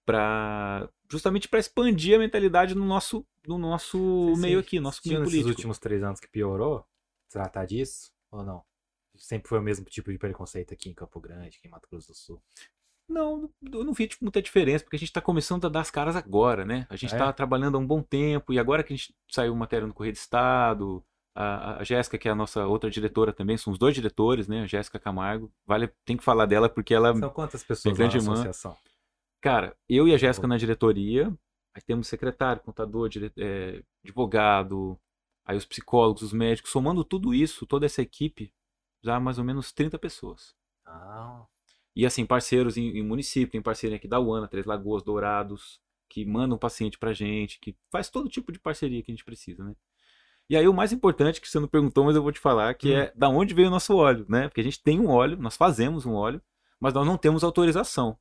para 0.05 0.89
justamente 1.09 1.47
para 1.47 1.59
expandir 1.59 2.15
a 2.15 2.19
mentalidade 2.19 2.73
no 2.75 2.85
nosso 2.85 3.25
no 3.45 3.57
nosso 3.57 4.29
Você 4.35 4.41
meio 4.41 4.59
aqui, 4.59 4.79
nosso 4.79 5.01
meio 5.05 5.23
político. 5.23 5.49
últimos 5.49 5.79
três 5.79 6.03
anos 6.03 6.19
que 6.19 6.27
piorou? 6.27 6.85
Tratar 7.29 7.65
disso? 7.65 8.11
Ou 8.31 8.43
não? 8.43 8.63
Sempre 9.15 9.47
foi 9.49 9.59
o 9.59 9.61
mesmo 9.61 9.85
tipo 9.85 10.11
de 10.11 10.17
preconceito 10.17 10.73
aqui 10.73 10.89
em 10.89 10.93
Campo 10.93 11.19
Grande, 11.19 11.57
aqui 11.57 11.67
em 11.67 11.71
Mato 11.71 11.87
Grosso 11.89 12.07
do 12.09 12.15
Sul. 12.15 12.41
Não, 13.09 13.49
eu 13.71 13.83
não 13.85 13.93
vi 13.93 14.07
tipo, 14.07 14.23
muita 14.25 14.41
diferença, 14.41 14.83
porque 14.83 14.97
a 14.97 14.99
gente 14.99 15.09
está 15.09 15.21
começando 15.21 15.65
a 15.65 15.69
dar 15.69 15.79
as 15.81 15.89
caras 15.91 16.15
agora, 16.15 16.65
né? 16.65 16.85
A 16.89 16.95
gente 16.95 17.13
É? 17.13 17.15
está 17.15 17.31
trabalhando 17.31 17.75
há 17.75 17.79
um 17.79 17.87
bom 17.87 18.01
tempo, 18.01 18.51
e 18.51 18.59
agora 18.59 18.83
que 18.83 18.93
a 18.93 18.95
gente 18.95 19.15
saiu 19.31 19.55
matéria 19.55 19.87
no 19.87 19.93
Correio 19.93 20.13
do 20.13 20.17
Estado, 20.17 21.03
a, 21.33 21.77
a 21.79 21.83
Jéssica, 21.83 22.17
que 22.17 22.27
é 22.27 22.31
a 22.31 22.35
nossa 22.35 22.65
outra 22.67 22.89
diretora 22.89 23.31
também, 23.31 23.57
são 23.57 23.71
os 23.71 23.79
dois 23.79 23.95
diretores, 23.95 24.47
né? 24.47 24.63
A 24.63 24.67
Jéssica 24.67 24.99
Camargo. 24.99 25.51
Vale, 25.65 25.87
tem 26.03 26.17
que 26.17 26.23
falar 26.23 26.45
dela 26.45 26.67
porque 26.67 26.93
ela 26.93 27.15
São 27.15 27.29
quantas 27.29 27.63
pessoas 27.63 27.93
lá 27.97 27.99
grande 27.99 28.17
na 28.17 28.21
irmã. 28.23 28.33
associação? 28.33 28.77
Cara, 29.41 29.75
eu 29.87 30.07
e 30.07 30.13
a 30.13 30.17
Jéssica 30.17 30.47
na 30.47 30.57
diretoria, 30.57 31.27
aí 31.73 31.81
temos 31.85 32.07
secretário, 32.07 32.61
contador, 32.61 33.07
dire- 33.07 33.31
eh, 33.37 33.83
advogado, 34.03 34.99
aí 35.45 35.55
os 35.55 35.65
psicólogos, 35.65 36.23
os 36.23 36.33
médicos, 36.33 36.71
somando 36.71 37.03
tudo 37.05 37.33
isso, 37.33 37.65
toda 37.65 37.85
essa 37.85 38.01
equipe, 38.01 38.51
já 39.01 39.19
mais 39.19 39.37
ou 39.37 39.45
menos 39.45 39.71
30 39.71 39.97
pessoas. 39.97 40.55
Ah, 40.85 41.45
E 41.97 42.05
assim, 42.05 42.27
parceiros 42.27 42.77
em, 42.77 42.89
em 42.99 43.03
município, 43.03 43.51
tem 43.51 43.59
parceiro 43.63 43.95
aqui 43.95 44.07
da 44.07 44.19
UANA, 44.19 44.47
Três 44.47 44.67
Lagoas, 44.67 45.01
Dourados, 45.01 45.81
que 46.07 46.23
mandam 46.23 46.55
paciente 46.55 46.95
pra 46.99 47.11
gente, 47.11 47.59
que 47.59 47.75
faz 47.91 48.07
todo 48.07 48.29
tipo 48.29 48.51
de 48.51 48.59
parceria 48.59 49.01
que 49.01 49.11
a 49.11 49.15
gente 49.15 49.25
precisa, 49.25 49.63
né? 49.63 49.73
E 50.47 50.55
aí 50.55 50.67
o 50.67 50.73
mais 50.75 50.93
importante, 50.93 51.41
que 51.41 51.49
você 51.49 51.59
não 51.59 51.67
perguntou, 51.67 52.05
mas 52.05 52.15
eu 52.15 52.21
vou 52.21 52.31
te 52.31 52.39
falar, 52.39 52.75
que 52.75 52.89
Hum. 52.89 52.97
é 52.97 53.13
da 53.15 53.27
onde 53.29 53.55
veio 53.55 53.69
o 53.69 53.71
nosso 53.71 53.95
óleo, 53.97 54.27
né? 54.29 54.47
Porque 54.47 54.61
a 54.61 54.63
gente 54.63 54.81
tem 54.83 54.99
um 54.99 55.09
óleo, 55.09 55.37
nós 55.37 55.57
fazemos 55.57 56.05
um 56.05 56.13
óleo, 56.13 56.39
mas 56.79 56.93
nós 56.93 57.05
não 57.07 57.17
temos 57.17 57.43
autorização. 57.43 58.15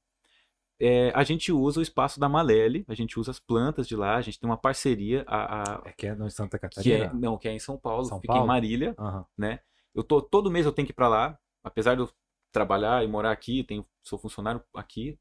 É, 0.81 1.11
a 1.15 1.23
gente 1.25 1.53
usa 1.53 1.81
o 1.81 1.83
espaço 1.83 2.19
da 2.19 2.29
Malele, 2.29 2.85
a 2.89 2.95
gente 2.95 3.19
usa 3.21 3.31
as 3.31 3.39
plantas 3.39 3.87
de 3.87 3.97
lá, 3.97 4.17
a 4.17 4.23
gente 4.23 4.41
tem 4.41 4.49
uma 4.49 4.57
parceria, 4.59 5.23
a, 5.27 5.75
a- 5.77 5.83
é 5.89 5.93
que 5.93 6.07
é 6.07 6.15
no 6.15 6.31
Santa 6.31 6.59
que 6.59 6.61
Catarina? 6.61 7.05
é, 7.05 7.12
não, 7.15 7.39
que 7.39 7.49
é 7.49 7.53
em 7.53 7.59
São 7.59 7.79
Paulo, 7.79 8.09
São 8.09 8.21
fica 8.21 8.29
Paulo? 8.29 8.45
em 8.45 8.47
Marília, 8.49 8.95
Aham. 8.99 9.27
né? 9.37 9.61
Eu 9.95 10.03
tô 10.03 10.21
todo 10.21 10.51
mês 10.51 10.67
eu 10.67 10.73
tenho 10.73 10.87
que 10.87 10.93
ir 10.93 10.95
para 10.95 11.09
lá, 11.09 11.39
apesar 11.65 11.95
de 11.95 12.03
eu 12.03 12.11
trabalhar 12.53 13.05
e 13.05 13.09
morar 13.09 13.33
aqui, 13.33 13.63
tenho, 13.65 13.87
sou 14.03 14.19
funcionário 14.19 14.63
aqui, 14.75 15.19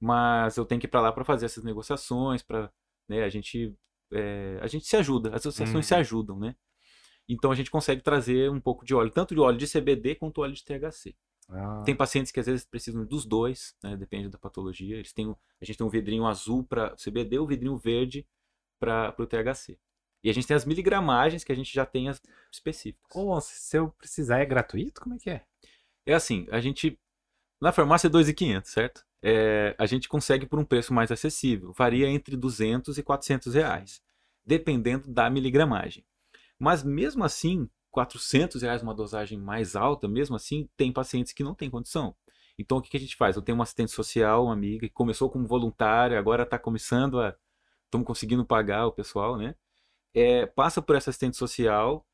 mas 0.00 0.56
eu 0.56 0.64
tenho 0.64 0.80
que 0.80 0.86
ir 0.86 0.90
para 0.90 1.00
lá 1.00 1.12
para 1.12 1.24
fazer 1.24 1.46
essas 1.46 1.64
negociações, 1.64 2.42
para, 2.42 2.72
né? 3.08 3.24
A 3.24 3.28
gente 3.28 3.74
é, 4.12 4.58
a 4.62 4.66
gente 4.66 4.86
se 4.86 4.96
ajuda, 4.96 5.30
as 5.30 5.36
associações 5.46 5.86
se 5.86 5.94
Uhum. 5.94 6.00
ajudam, 6.00 6.38
né? 6.38 6.56
Então 7.28 7.50
a 7.50 7.54
gente 7.54 7.70
consegue 7.70 8.00
trazer 8.00 8.50
um 8.50 8.60
pouco 8.60 8.84
de 8.84 8.94
óleo, 8.94 9.10
tanto 9.10 9.34
de 9.34 9.40
óleo 9.40 9.58
de 9.58 9.66
CBD 9.66 10.14
quanto 10.14 10.40
óleo 10.40 10.54
de 10.54 10.64
THC. 10.64 11.14
Ah, 11.50 11.82
Tem 11.84 11.94
pacientes 11.94 12.32
que 12.32 12.40
às 12.40 12.46
vezes 12.46 12.64
precisam 12.64 13.04
dos 13.04 13.26
dois, 13.26 13.74
né? 13.82 13.96
Depende 13.96 14.28
da 14.30 14.38
patologia. 14.38 14.96
Eles 14.96 15.12
têm, 15.12 15.34
a 15.60 15.64
gente 15.64 15.76
tem 15.76 15.86
um 15.86 15.90
vidrinho 15.90 16.26
azul 16.26 16.64
para 16.64 16.94
CBD, 16.96 17.38
o 17.38 17.46
vidrinho 17.46 17.76
verde 17.76 18.26
para 18.80 19.14
o 19.18 19.26
THC. 19.26 19.78
E 20.24 20.30
a 20.30 20.32
gente 20.34 20.46
tem 20.46 20.56
as 20.56 20.64
miligramagens 20.64 21.44
que 21.44 21.52
a 21.52 21.54
gente 21.54 21.72
já 21.72 21.84
tem 21.86 22.08
as 22.08 22.20
específicas. 22.52 23.10
Se 23.44 23.60
se 23.70 23.76
eu 23.78 23.90
precisar, 23.92 24.38
é 24.40 24.46
gratuito? 24.46 25.00
Como 25.00 25.14
é 25.14 25.18
que 25.18 25.30
é? 25.30 25.44
É 26.08 26.14
assim, 26.14 26.46
a 26.50 26.58
gente. 26.58 26.98
Na 27.60 27.70
farmácia 27.70 28.08
é 28.08 28.10
2.500, 28.10 28.64
certo? 28.64 29.04
É, 29.22 29.74
a 29.76 29.84
gente 29.84 30.08
consegue 30.08 30.46
por 30.46 30.58
um 30.58 30.64
preço 30.64 30.94
mais 30.94 31.12
acessível. 31.12 31.74
Varia 31.76 32.08
entre 32.08 32.34
200 32.34 32.96
e 32.96 33.02
400 33.02 33.52
reais, 33.52 34.00
dependendo 34.42 35.12
da 35.12 35.28
miligramagem. 35.28 36.02
Mas 36.58 36.82
mesmo 36.82 37.24
assim, 37.24 37.68
400 37.90 38.62
reais 38.62 38.82
uma 38.82 38.94
dosagem 38.94 39.38
mais 39.38 39.76
alta, 39.76 40.08
mesmo 40.08 40.34
assim, 40.34 40.66
tem 40.78 40.90
pacientes 40.90 41.34
que 41.34 41.44
não 41.44 41.54
têm 41.54 41.68
condição. 41.68 42.16
Então 42.58 42.78
o 42.78 42.82
que, 42.82 42.88
que 42.88 42.96
a 42.96 43.00
gente 43.00 43.14
faz? 43.14 43.36
Eu 43.36 43.42
tenho 43.42 43.58
uma 43.58 43.64
assistente 43.64 43.90
social, 43.92 44.44
uma 44.44 44.54
amiga, 44.54 44.88
que 44.88 44.94
começou 44.94 45.28
como 45.28 45.46
voluntária, 45.46 46.18
agora 46.18 46.44
está 46.44 46.58
começando 46.58 47.20
a. 47.20 47.36
Estamos 47.84 48.06
conseguindo 48.06 48.46
pagar 48.46 48.86
o 48.86 48.92
pessoal, 48.92 49.36
né? 49.36 49.54
É, 50.14 50.46
passa 50.46 50.80
por 50.80 50.96
essa 50.96 51.10
assistente 51.10 51.36
social, 51.36 52.06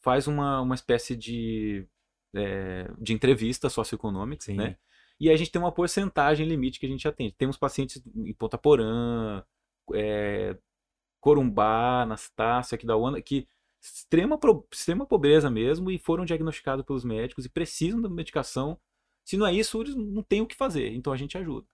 faz 0.00 0.26
uma, 0.26 0.62
uma 0.62 0.74
espécie 0.74 1.14
de, 1.14 1.86
é, 2.34 2.90
de 2.98 3.12
entrevista 3.12 3.68
socioeconômica, 3.68 4.44
Sim. 4.44 4.56
né? 4.56 4.76
E 5.18 5.30
a 5.30 5.36
gente 5.36 5.50
tem 5.50 5.62
uma 5.62 5.72
porcentagem 5.72 6.46
limite 6.46 6.80
que 6.80 6.86
a 6.86 6.88
gente 6.88 7.06
atende. 7.06 7.34
Temos 7.38 7.56
pacientes 7.56 8.02
em 8.14 8.34
Ponta 8.34 8.58
Porã, 8.58 9.44
é, 9.92 10.56
Corumbá, 11.20 12.02
Anastácia, 12.02 12.74
aqui 12.74 12.84
da 12.84 12.96
UANA, 12.96 13.22
que 13.22 13.46
extrema, 13.80 14.38
extrema 14.72 15.06
pobreza 15.06 15.50
mesmo 15.50 15.90
e 15.90 15.98
foram 15.98 16.24
diagnosticados 16.24 16.84
pelos 16.84 17.04
médicos 17.04 17.44
e 17.44 17.50
precisam 17.50 18.00
da 18.00 18.08
medicação 18.08 18.78
Se 19.24 19.36
não 19.36 19.46
é 19.46 19.52
isso, 19.52 19.80
eles 19.80 19.94
não 19.94 20.22
têm 20.22 20.40
o 20.40 20.46
que 20.46 20.56
fazer, 20.56 20.92
então 20.94 21.12
a 21.12 21.16
gente 21.16 21.38
ajuda. 21.38 21.66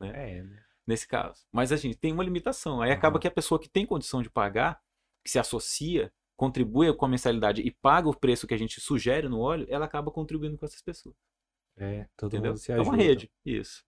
Né? 0.00 0.38
É, 0.38 0.42
né? 0.42 0.62
Nesse 0.86 1.06
caso. 1.06 1.46
Mas 1.52 1.70
a 1.70 1.76
gente 1.76 1.96
tem 1.96 2.12
uma 2.12 2.24
limitação. 2.24 2.82
Aí 2.82 2.90
acaba 2.90 3.18
que 3.18 3.28
a 3.28 3.30
pessoa 3.30 3.60
que 3.60 3.68
tem 3.68 3.86
condição 3.86 4.20
de 4.22 4.28
pagar, 4.28 4.82
que 5.24 5.30
se 5.30 5.38
associa, 5.38 6.12
contribui 6.42 6.92
com 6.92 7.04
a 7.06 7.08
mensalidade 7.08 7.62
e 7.62 7.70
paga 7.70 8.08
o 8.08 8.16
preço 8.16 8.48
que 8.48 8.54
a 8.54 8.56
gente 8.56 8.80
sugere 8.80 9.28
no 9.28 9.38
óleo, 9.38 9.64
ela 9.70 9.84
acaba 9.84 10.10
contribuindo 10.10 10.58
com 10.58 10.66
essas 10.66 10.82
pessoas. 10.82 11.14
É, 11.76 12.08
todo 12.16 12.32
Entendeu? 12.32 12.50
mundo 12.50 12.58
se 12.58 12.72
É 12.72 12.74
ajuda. 12.74 12.90
uma 12.90 12.96
rede. 12.96 13.30
Isso. 13.46 13.84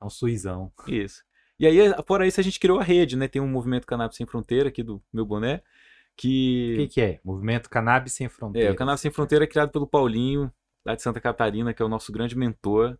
É 0.00 0.04
um 0.04 0.10
suizão. 0.10 0.72
Isso. 0.88 1.22
E 1.60 1.64
aí, 1.64 1.78
fora 2.04 2.26
isso, 2.26 2.40
a 2.40 2.42
gente 2.42 2.58
criou 2.58 2.80
a 2.80 2.82
rede, 2.82 3.16
né? 3.16 3.28
Tem 3.28 3.40
um 3.40 3.46
movimento 3.46 3.86
Cannabis 3.86 4.16
Sem 4.16 4.26
Fronteira 4.26 4.68
aqui 4.68 4.82
do 4.82 5.00
meu 5.12 5.24
boné, 5.24 5.58
O 5.58 5.60
que... 6.16 6.74
que, 6.76 6.88
que 6.88 7.00
é? 7.00 7.20
Movimento 7.24 7.70
Cannabis 7.70 8.14
Sem 8.14 8.28
Fronteiras. 8.28 8.70
É, 8.70 8.72
o 8.72 8.76
Cannabis 8.76 9.00
Sem 9.00 9.12
Fronteira 9.12 9.44
é 9.44 9.46
criado 9.46 9.70
pelo 9.70 9.86
Paulinho, 9.86 10.52
lá 10.84 10.96
de 10.96 11.02
Santa 11.02 11.20
Catarina, 11.20 11.72
que 11.72 11.80
é 11.80 11.84
o 11.84 11.88
nosso 11.88 12.10
grande 12.10 12.36
mentor. 12.36 12.98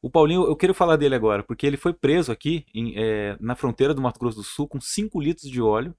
O 0.00 0.08
Paulinho, 0.08 0.44
eu 0.44 0.54
quero 0.54 0.72
falar 0.74 0.94
dele 0.94 1.16
agora, 1.16 1.42
porque 1.42 1.66
ele 1.66 1.76
foi 1.76 1.92
preso 1.92 2.30
aqui 2.30 2.64
em, 2.72 2.94
é, 2.96 3.36
na 3.40 3.56
fronteira 3.56 3.92
do 3.92 4.00
Mato 4.00 4.20
Grosso 4.20 4.36
do 4.36 4.44
Sul 4.44 4.68
com 4.68 4.80
5 4.80 5.20
litros 5.20 5.50
de 5.50 5.60
óleo. 5.60 5.92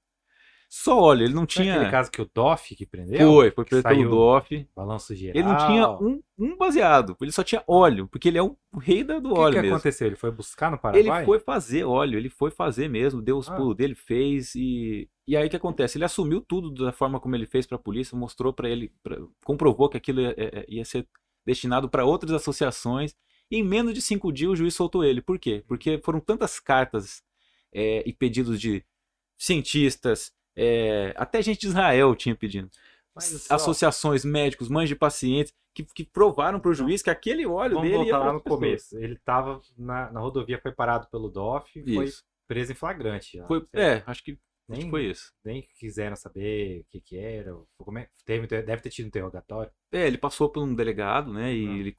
Só 0.77 0.99
óleo, 0.99 1.23
ele 1.23 1.33
não 1.33 1.43
é 1.43 1.47
tinha... 1.47 1.75
aquele 1.75 1.89
caso 1.89 2.11
que 2.11 2.21
o 2.21 2.29
Doff 2.35 2.75
que 2.75 2.85
prendeu? 2.85 3.31
Foi, 3.31 3.49
foi 3.49 3.63
preso 3.63 3.83
pelo 3.83 4.09
DOF. 4.09 4.67
Balanço 4.75 5.15
geral. 5.15 5.38
Ele 5.39 5.47
não 5.47 5.57
tinha 5.67 5.89
um, 5.89 6.21
um 6.38 6.57
baseado, 6.57 7.15
ele 7.21 7.31
só 7.31 7.43
tinha 7.45 7.63
óleo, 7.65 8.09
porque 8.09 8.27
ele 8.27 8.38
é 8.38 8.43
o 8.43 8.57
rei 8.77 9.01
da- 9.01 9.17
do 9.19 9.29
O 9.31 9.33
que, 9.35 9.39
óleo 9.39 9.53
que 9.55 9.61
mesmo. 9.61 9.75
aconteceu? 9.77 10.07
Ele 10.07 10.17
foi 10.17 10.31
buscar 10.31 10.69
no 10.69 10.75
Ele 10.75 10.81
Paraguai? 10.81 11.23
foi 11.23 11.39
fazer 11.39 11.85
óleo, 11.85 12.17
ele 12.19 12.27
foi 12.29 12.51
fazer 12.51 12.89
mesmo, 12.89 13.21
deu 13.21 13.38
os 13.38 13.47
Ah. 13.49 13.55
pulos 13.55 13.75
dele, 13.77 13.95
fez 13.95 14.53
e 14.55 15.09
e 15.27 15.35
aí 15.38 15.47
o 15.47 15.49
que 15.49 15.55
acontece? 15.55 15.97
Ele 15.97 16.03
assumiu 16.05 16.39
tudo 16.41 16.69
da 16.83 16.91
forma 16.91 17.19
como 17.21 17.35
ele 17.38 17.45
fez 17.47 17.65
para 17.65 17.77
a 17.77 17.79
polícia, 17.81 18.15
mostrou 18.17 18.51
para 18.53 18.69
ele, 18.69 18.91
pra- 19.01 19.17
comprovou 19.45 19.88
que 19.89 19.95
aquilo 19.97 20.19
ia, 20.21 20.35
ia- 20.38 20.65
ia 20.67 20.85
ser 20.85 21.07
destinado 21.45 21.89
para 21.89 22.03
outras 22.05 22.31
associações. 22.33 23.15
E 23.49 23.57
em 23.57 23.63
menos 23.63 23.93
de 23.93 24.01
cinco 24.01 24.29
dias 24.31 24.51
o 24.51 24.55
juiz 24.57 24.75
soltou 24.75 25.03
ele. 25.05 25.21
Por 25.21 25.39
quê? 25.39 25.63
Porque 25.67 25.99
foram 26.03 26.19
tantas 26.19 26.59
cartas 26.59 27.23
é, 27.73 28.03
e 28.05 28.11
pedidos 28.13 28.59
de 28.59 28.83
cientistas, 29.38 30.31
é, 30.55 31.13
até 31.17 31.41
gente 31.41 31.59
de 31.61 31.67
Israel 31.67 32.15
tinha 32.15 32.35
pedindo, 32.35 32.69
Mas 33.13 33.25
só- 33.25 33.55
associações, 33.55 34.23
médicos, 34.25 34.69
mães 34.69 34.89
de 34.89 34.95
pacientes 34.95 35.53
que, 35.73 35.83
que 35.83 36.03
provaram 36.05 36.59
para 36.59 36.71
o 36.71 36.73
juiz 36.73 37.01
que 37.01 37.09
aquele 37.09 37.45
óleo 37.45 37.75
Vamos 37.75 37.89
dele 37.89 38.03
ia 38.05 38.11
voltar 38.13 38.17
pra 38.19 38.27
lá 38.27 38.33
no 38.33 38.41
pessoas. 38.41 38.59
começo. 38.59 38.97
Ele 38.97 39.17
tava 39.25 39.61
na, 39.77 40.11
na 40.11 40.19
rodovia, 40.19 40.59
foi 40.61 40.71
parado 40.71 41.07
pelo 41.11 41.29
DOF, 41.29 41.83
foi 41.93 42.05
Isso. 42.05 42.23
preso 42.47 42.71
em 42.71 42.75
flagrante. 42.75 43.41
Foi, 43.47 43.65
é, 43.73 44.01
acho 44.05 44.23
que, 44.23 44.31
acho 44.31 44.39
nem, 44.69 44.81
que 44.83 44.89
foi 44.89 45.05
isso. 45.07 45.33
nem 45.43 45.67
quiseram 45.77 46.15
saber 46.15 46.79
o 46.81 46.85
que 46.89 47.01
que 47.01 47.17
era. 47.17 47.53
Como 47.77 47.97
é, 47.99 48.07
teve, 48.23 48.47
deve 48.47 48.81
ter 48.81 48.89
tido 48.89 49.07
interrogatório. 49.07 49.69
É, 49.91 50.07
ele 50.07 50.17
passou 50.17 50.49
por 50.49 50.63
um 50.63 50.73
delegado, 50.73 51.33
né? 51.33 51.53
E 51.53 51.67
Ah. 51.67 51.77
ele, 51.77 51.95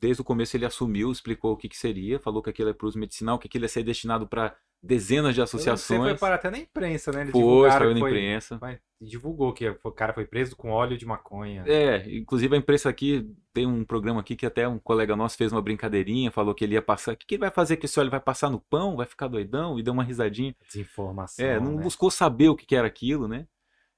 desde 0.00 0.22
o 0.22 0.24
começo 0.24 0.56
ele 0.56 0.64
assumiu, 0.64 1.12
explicou 1.12 1.52
o 1.52 1.56
que, 1.56 1.68
que 1.68 1.76
seria, 1.76 2.18
falou 2.18 2.42
que 2.42 2.48
aquilo 2.50 2.70
é 2.70 2.72
para 2.72 2.86
uso 2.88 2.98
medicinal, 2.98 3.38
que 3.38 3.46
aquilo 3.46 3.66
ia 3.66 3.68
ser 3.68 3.82
destinado 3.84 4.26
para 4.26 4.56
dezenas 4.82 5.34
de 5.34 5.40
que 5.40 5.46
Você 5.46 5.58
foi 5.58 5.72
associações. 5.72 6.18
parar 6.20 6.34
até 6.34 6.50
na 6.50 6.58
imprensa, 6.58 7.12
né? 7.12 7.20
Eles 7.22 7.32
Foi, 7.32 7.70
saiu 7.70 7.94
na 7.94 8.00
foi- 8.00 8.10
imprensa. 8.10 8.58
Mas 8.60 8.78
divulgou 9.00 9.52
que 9.52 9.68
o 9.68 9.92
cara 9.92 10.12
foi 10.12 10.24
preso 10.24 10.56
com 10.56 10.70
óleo 10.70 10.96
de 10.96 11.04
maconha. 11.06 11.62
É, 11.66 12.04
inclusive 12.16 12.54
a 12.54 12.58
imprensa 12.58 12.88
aqui 12.88 13.28
tem 13.52 13.66
um 13.66 13.84
programa 13.84 14.20
aqui 14.20 14.34
que 14.36 14.46
até 14.46 14.66
um 14.66 14.78
colega 14.78 15.14
nosso 15.16 15.36
fez 15.36 15.52
uma 15.52 15.62
brincadeirinha, 15.62 16.30
falou 16.30 16.54
que 16.54 16.64
ele 16.64 16.74
ia 16.74 16.82
passar. 16.82 17.12
O 17.12 17.16
que, 17.16 17.26
que 17.26 17.34
ele 17.34 17.40
vai 17.40 17.50
fazer 17.50 17.76
com 17.76 17.84
esse 17.86 17.98
óleo? 17.98 18.10
Vai 18.10 18.20
passar 18.20 18.50
no 18.50 18.60
pão? 18.60 18.96
Vai 18.96 19.06
ficar 19.06 19.28
doidão? 19.28 19.78
E 19.78 19.82
deu 19.82 19.92
uma 19.92 20.04
risadinha. 20.04 20.54
Desinformação. 20.66 21.44
É, 21.44 21.58
não 21.60 21.76
né? 21.76 21.82
buscou 21.82 22.10
saber 22.10 22.48
o 22.48 22.56
que, 22.56 22.66
que 22.66 22.74
era 22.76 22.86
aquilo, 22.86 23.26
né? 23.28 23.46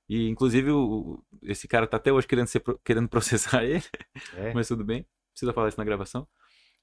E 0.09 0.29
inclusive 0.29 0.71
o- 0.71 1.23
esse 1.43 1.67
cara 1.67 1.87
tá 1.87 1.97
até 1.97 2.13
hoje 2.13 2.27
querendo, 2.27 2.47
ser, 2.47 2.63
querendo 2.85 3.09
processar 3.59 3.65
ele. 3.65 3.83
É. 4.37 4.53
mas 4.53 4.69
tudo 4.69 4.85
bem. 4.85 5.07
Precisa 5.33 5.53
falar 5.53 5.69
isso 5.69 5.79
na 5.79 5.85
gravação. 5.85 6.27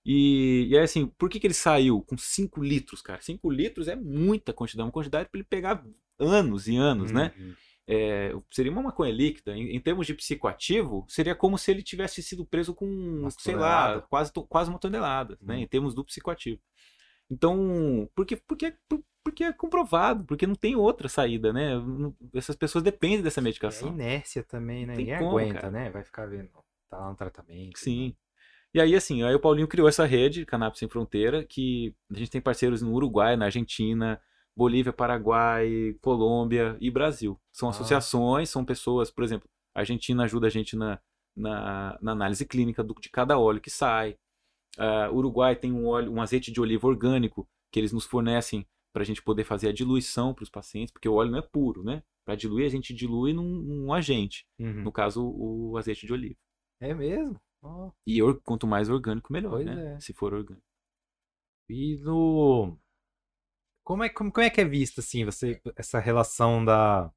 E, 0.05 0.67
e 0.69 0.77
aí, 0.77 0.83
assim, 0.83 1.05
por 1.07 1.29
que, 1.29 1.39
que 1.39 1.45
ele 1.47 1.53
saiu 1.53 2.01
com 2.01 2.17
5 2.17 2.63
litros, 2.63 3.01
cara? 3.01 3.21
5 3.21 3.49
litros 3.51 3.87
é 3.87 3.95
muita 3.95 4.51
quantidade, 4.53 4.85
uma 4.85 4.91
quantidade 4.91 5.29
para 5.29 5.37
ele 5.39 5.47
pegar 5.47 5.85
anos 6.19 6.67
e 6.67 6.75
anos, 6.75 7.11
né? 7.11 7.33
Uhum. 7.37 7.53
É, 7.87 8.33
seria 8.49 8.71
uma 8.71 8.81
maconha 8.81 9.11
líquida. 9.11 9.55
Em, 9.55 9.75
em 9.75 9.79
termos 9.79 10.07
de 10.07 10.13
psicoativo, 10.13 11.05
seria 11.09 11.35
como 11.35 11.57
se 11.57 11.69
ele 11.71 11.83
tivesse 11.83 12.23
sido 12.23 12.45
preso 12.45 12.73
com, 12.73 12.85
Umas 12.85 13.35
sei 13.37 13.55
lá, 13.55 13.81
toneladas. 13.83 14.09
quase, 14.09 14.31
quase 14.49 14.69
uma 14.69 14.79
tonelada, 14.79 15.37
né? 15.41 15.55
Hum. 15.55 15.59
Em 15.59 15.67
termos 15.67 15.93
do 15.93 16.03
psicoativo. 16.05 16.59
Então, 17.29 18.09
porque, 18.15 18.35
porque, 18.37 18.75
por- 18.89 19.03
porque 19.23 19.43
é 19.43 19.53
comprovado, 19.53 20.23
porque 20.25 20.47
não 20.47 20.55
tem 20.55 20.75
outra 20.75 21.07
saída, 21.07 21.53
né? 21.53 21.73
Essas 22.33 22.55
pessoas 22.55 22.83
dependem 22.83 23.21
dessa 23.21 23.39
É 23.39 23.43
medicação. 23.43 23.89
inércia 23.89 24.43
também, 24.43 24.85
né? 24.85 24.95
Ninguém 24.95 25.17
como, 25.19 25.37
aguenta, 25.37 25.53
cara. 25.61 25.71
né? 25.71 25.89
Vai 25.89 26.03
ficar 26.03 26.25
vendo. 26.27 26.49
Tá 26.89 26.97
lá 26.97 27.09
no 27.09 27.15
tratamento. 27.15 27.77
Sim. 27.77 28.15
E 28.73 28.79
aí, 28.79 28.95
assim, 28.95 29.21
aí 29.23 29.35
o 29.35 29.39
Paulinho 29.39 29.67
criou 29.67 29.87
essa 29.87 30.05
rede, 30.05 30.45
Cannabis 30.45 30.79
Sem 30.79 30.87
Fronteira, 30.87 31.43
que 31.43 31.93
a 32.09 32.17
gente 32.17 32.31
tem 32.31 32.39
parceiros 32.39 32.81
no 32.81 32.93
Uruguai, 32.93 33.35
na 33.35 33.45
Argentina, 33.45 34.21
Bolívia, 34.55 34.93
Paraguai, 34.93 35.95
Colômbia 36.01 36.77
e 36.79 36.89
Brasil. 36.89 37.37
São 37.51 37.67
Ah. 37.67 37.71
associações, 37.71 38.49
são 38.49 38.63
pessoas, 38.63 39.11
por 39.11 39.23
exemplo, 39.23 39.49
a 39.75 39.79
Argentina 39.81 40.23
ajuda 40.23 40.47
a 40.47 40.49
gente 40.49 40.75
na, 40.75 40.99
na, 41.35 41.97
na 42.01 42.11
análise 42.13 42.45
clínica 42.45 42.81
do- 42.83 42.95
de 42.99 43.09
cada 43.09 43.37
óleo 43.37 43.59
que 43.61 43.69
sai. 43.69 44.17
Ah, 44.77 45.09
Uruguai 45.11 45.55
tem 45.55 45.71
um 45.73 45.87
óleo, 45.87 46.11
um 46.11 46.21
azeite 46.21 46.49
de 46.51 46.61
oliva 46.61 46.87
orgânico 46.87 47.47
que 47.71 47.79
eles 47.79 47.91
nos 47.91 48.05
fornecem 48.05 48.65
para 48.93 49.03
a 49.03 49.05
gente 49.05 49.21
poder 49.21 49.43
fazer 49.43 49.67
a 49.69 49.73
diluição 49.73 50.33
para 50.33 50.43
os 50.43 50.49
pacientes, 50.49 50.91
porque 50.93 51.07
o 51.09 51.13
óleo 51.13 51.31
não 51.31 51.39
é 51.39 51.41
puro, 51.41 51.83
né? 51.83 52.03
Para 52.25 52.35
diluir, 52.35 52.65
a 52.65 52.69
gente 52.69 52.93
dilui 52.93 53.33
num, 53.33 53.43
num 53.61 53.93
agente, 53.93 54.45
Uhum. 54.59 54.83
no 54.83 54.91
caso, 54.91 55.25
o 55.25 55.77
azeite 55.77 56.05
de 56.05 56.13
oliva. 56.13 56.35
É 56.79 56.93
mesmo? 56.93 57.39
E 58.05 58.21
or- 58.21 58.39
quanto 58.43 58.67
mais 58.67 58.89
orgânico, 58.89 59.31
melhor, 59.33 59.51
Pois 59.51 59.65
né? 59.65 59.95
é. 59.95 59.99
Se 59.99 60.13
for 60.13 60.33
orgânico. 60.33 60.63
E 61.69 61.97
no. 62.03 62.77
Como 63.83 64.03
é, 64.03 64.09
como, 64.09 64.31
como 64.31 64.45
é 64.45 64.49
que 64.49 64.61
é 64.61 64.65
vista, 64.65 65.01
assim, 65.01 65.25
você, 65.25 65.61
essa 65.75 65.99
relação 65.99 66.63
da. 66.63 67.11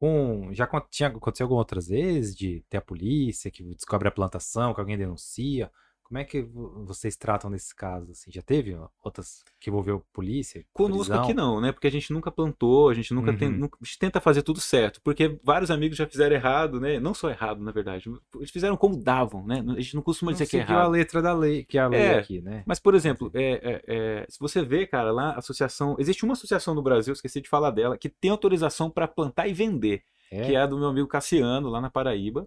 Com. 0.00 0.52
Já 0.54 0.68
tinha 0.90 1.08
acontecido 1.10 1.44
algumas 1.44 1.60
outras 1.62 1.88
vezes 1.88 2.36
de 2.36 2.62
ter 2.70 2.78
a 2.78 2.82
polícia 2.82 3.50
que 3.50 3.62
descobre 3.74 4.08
a 4.08 4.12
plantação, 4.12 4.74
que 4.74 4.80
alguém 4.80 4.98
denuncia. 4.98 5.72
Como 6.12 6.18
é 6.20 6.24
que 6.24 6.42
vo- 6.42 6.84
vocês 6.84 7.16
tratam 7.16 7.48
nesses 7.48 7.72
casos, 7.72 8.10
assim? 8.10 8.30
Já 8.30 8.42
teve 8.42 8.76
outras 9.02 9.42
que 9.58 9.70
envolveu 9.70 10.04
polícia? 10.12 10.62
Conosco 10.70 11.06
prisão? 11.06 11.22
aqui 11.24 11.32
não, 11.32 11.58
né? 11.58 11.72
Porque 11.72 11.86
a 11.86 11.90
gente 11.90 12.12
nunca 12.12 12.30
plantou, 12.30 12.90
a 12.90 12.92
gente 12.94 13.14
nunca 13.14 13.32
tem, 13.32 13.48
Uhum. 13.48 13.56
nunca- 13.60 13.78
a 13.80 13.84
gente 13.86 13.98
tenta 13.98 14.20
fazer 14.20 14.42
tudo 14.42 14.60
certo, 14.60 15.00
porque 15.02 15.40
vários 15.42 15.70
amigos 15.70 15.96
já 15.96 16.06
fizeram 16.06 16.36
errado, 16.36 16.78
né? 16.78 17.00
Não 17.00 17.14
só 17.14 17.30
errado, 17.30 17.62
na 17.64 17.72
verdade. 17.72 18.12
Eles 18.36 18.50
fizeram 18.50 18.76
como 18.76 18.94
davam, 19.02 19.46
né? 19.46 19.64
A 19.66 19.80
gente 19.80 19.94
não 19.94 20.02
costuma 20.02 20.32
Não 20.32 20.34
dizer 20.34 20.46
que 20.50 20.58
é 20.58 20.60
seguiu 20.60 20.76
a 20.76 20.80
errado. 20.80 20.90
letra 20.92 21.22
da 21.22 21.32
lei, 21.32 21.64
que 21.64 21.78
é 21.78 21.80
a 21.80 21.88
lei 21.88 22.00
É, 22.02 22.18
aqui, 22.18 22.42
né? 22.42 22.62
Mas, 22.66 22.78
por 22.78 22.94
exemplo, 22.94 23.30
é, 23.32 23.52
é, 23.62 23.82
é, 23.86 24.26
se 24.28 24.38
você 24.38 24.62
vê, 24.62 24.86
cara, 24.86 25.10
lá 25.12 25.30
a 25.30 25.38
associação. 25.38 25.96
Existe 25.98 26.24
uma 26.26 26.34
associação 26.34 26.74
no 26.74 26.82
Brasil, 26.82 27.14
esqueci 27.14 27.40
de 27.40 27.48
falar 27.48 27.70
dela, 27.70 27.96
que 27.96 28.10
tem 28.10 28.30
autorização 28.30 28.90
para 28.90 29.08
plantar 29.08 29.48
e 29.48 29.54
vender, 29.54 30.02
É. 30.30 30.42
que 30.44 30.54
é 30.54 30.60
a 30.60 30.66
do 30.66 30.76
meu 30.78 30.88
amigo 30.88 31.08
Cassiano, 31.08 31.70
lá 31.70 31.80
na 31.80 31.88
Paraíba. 31.88 32.46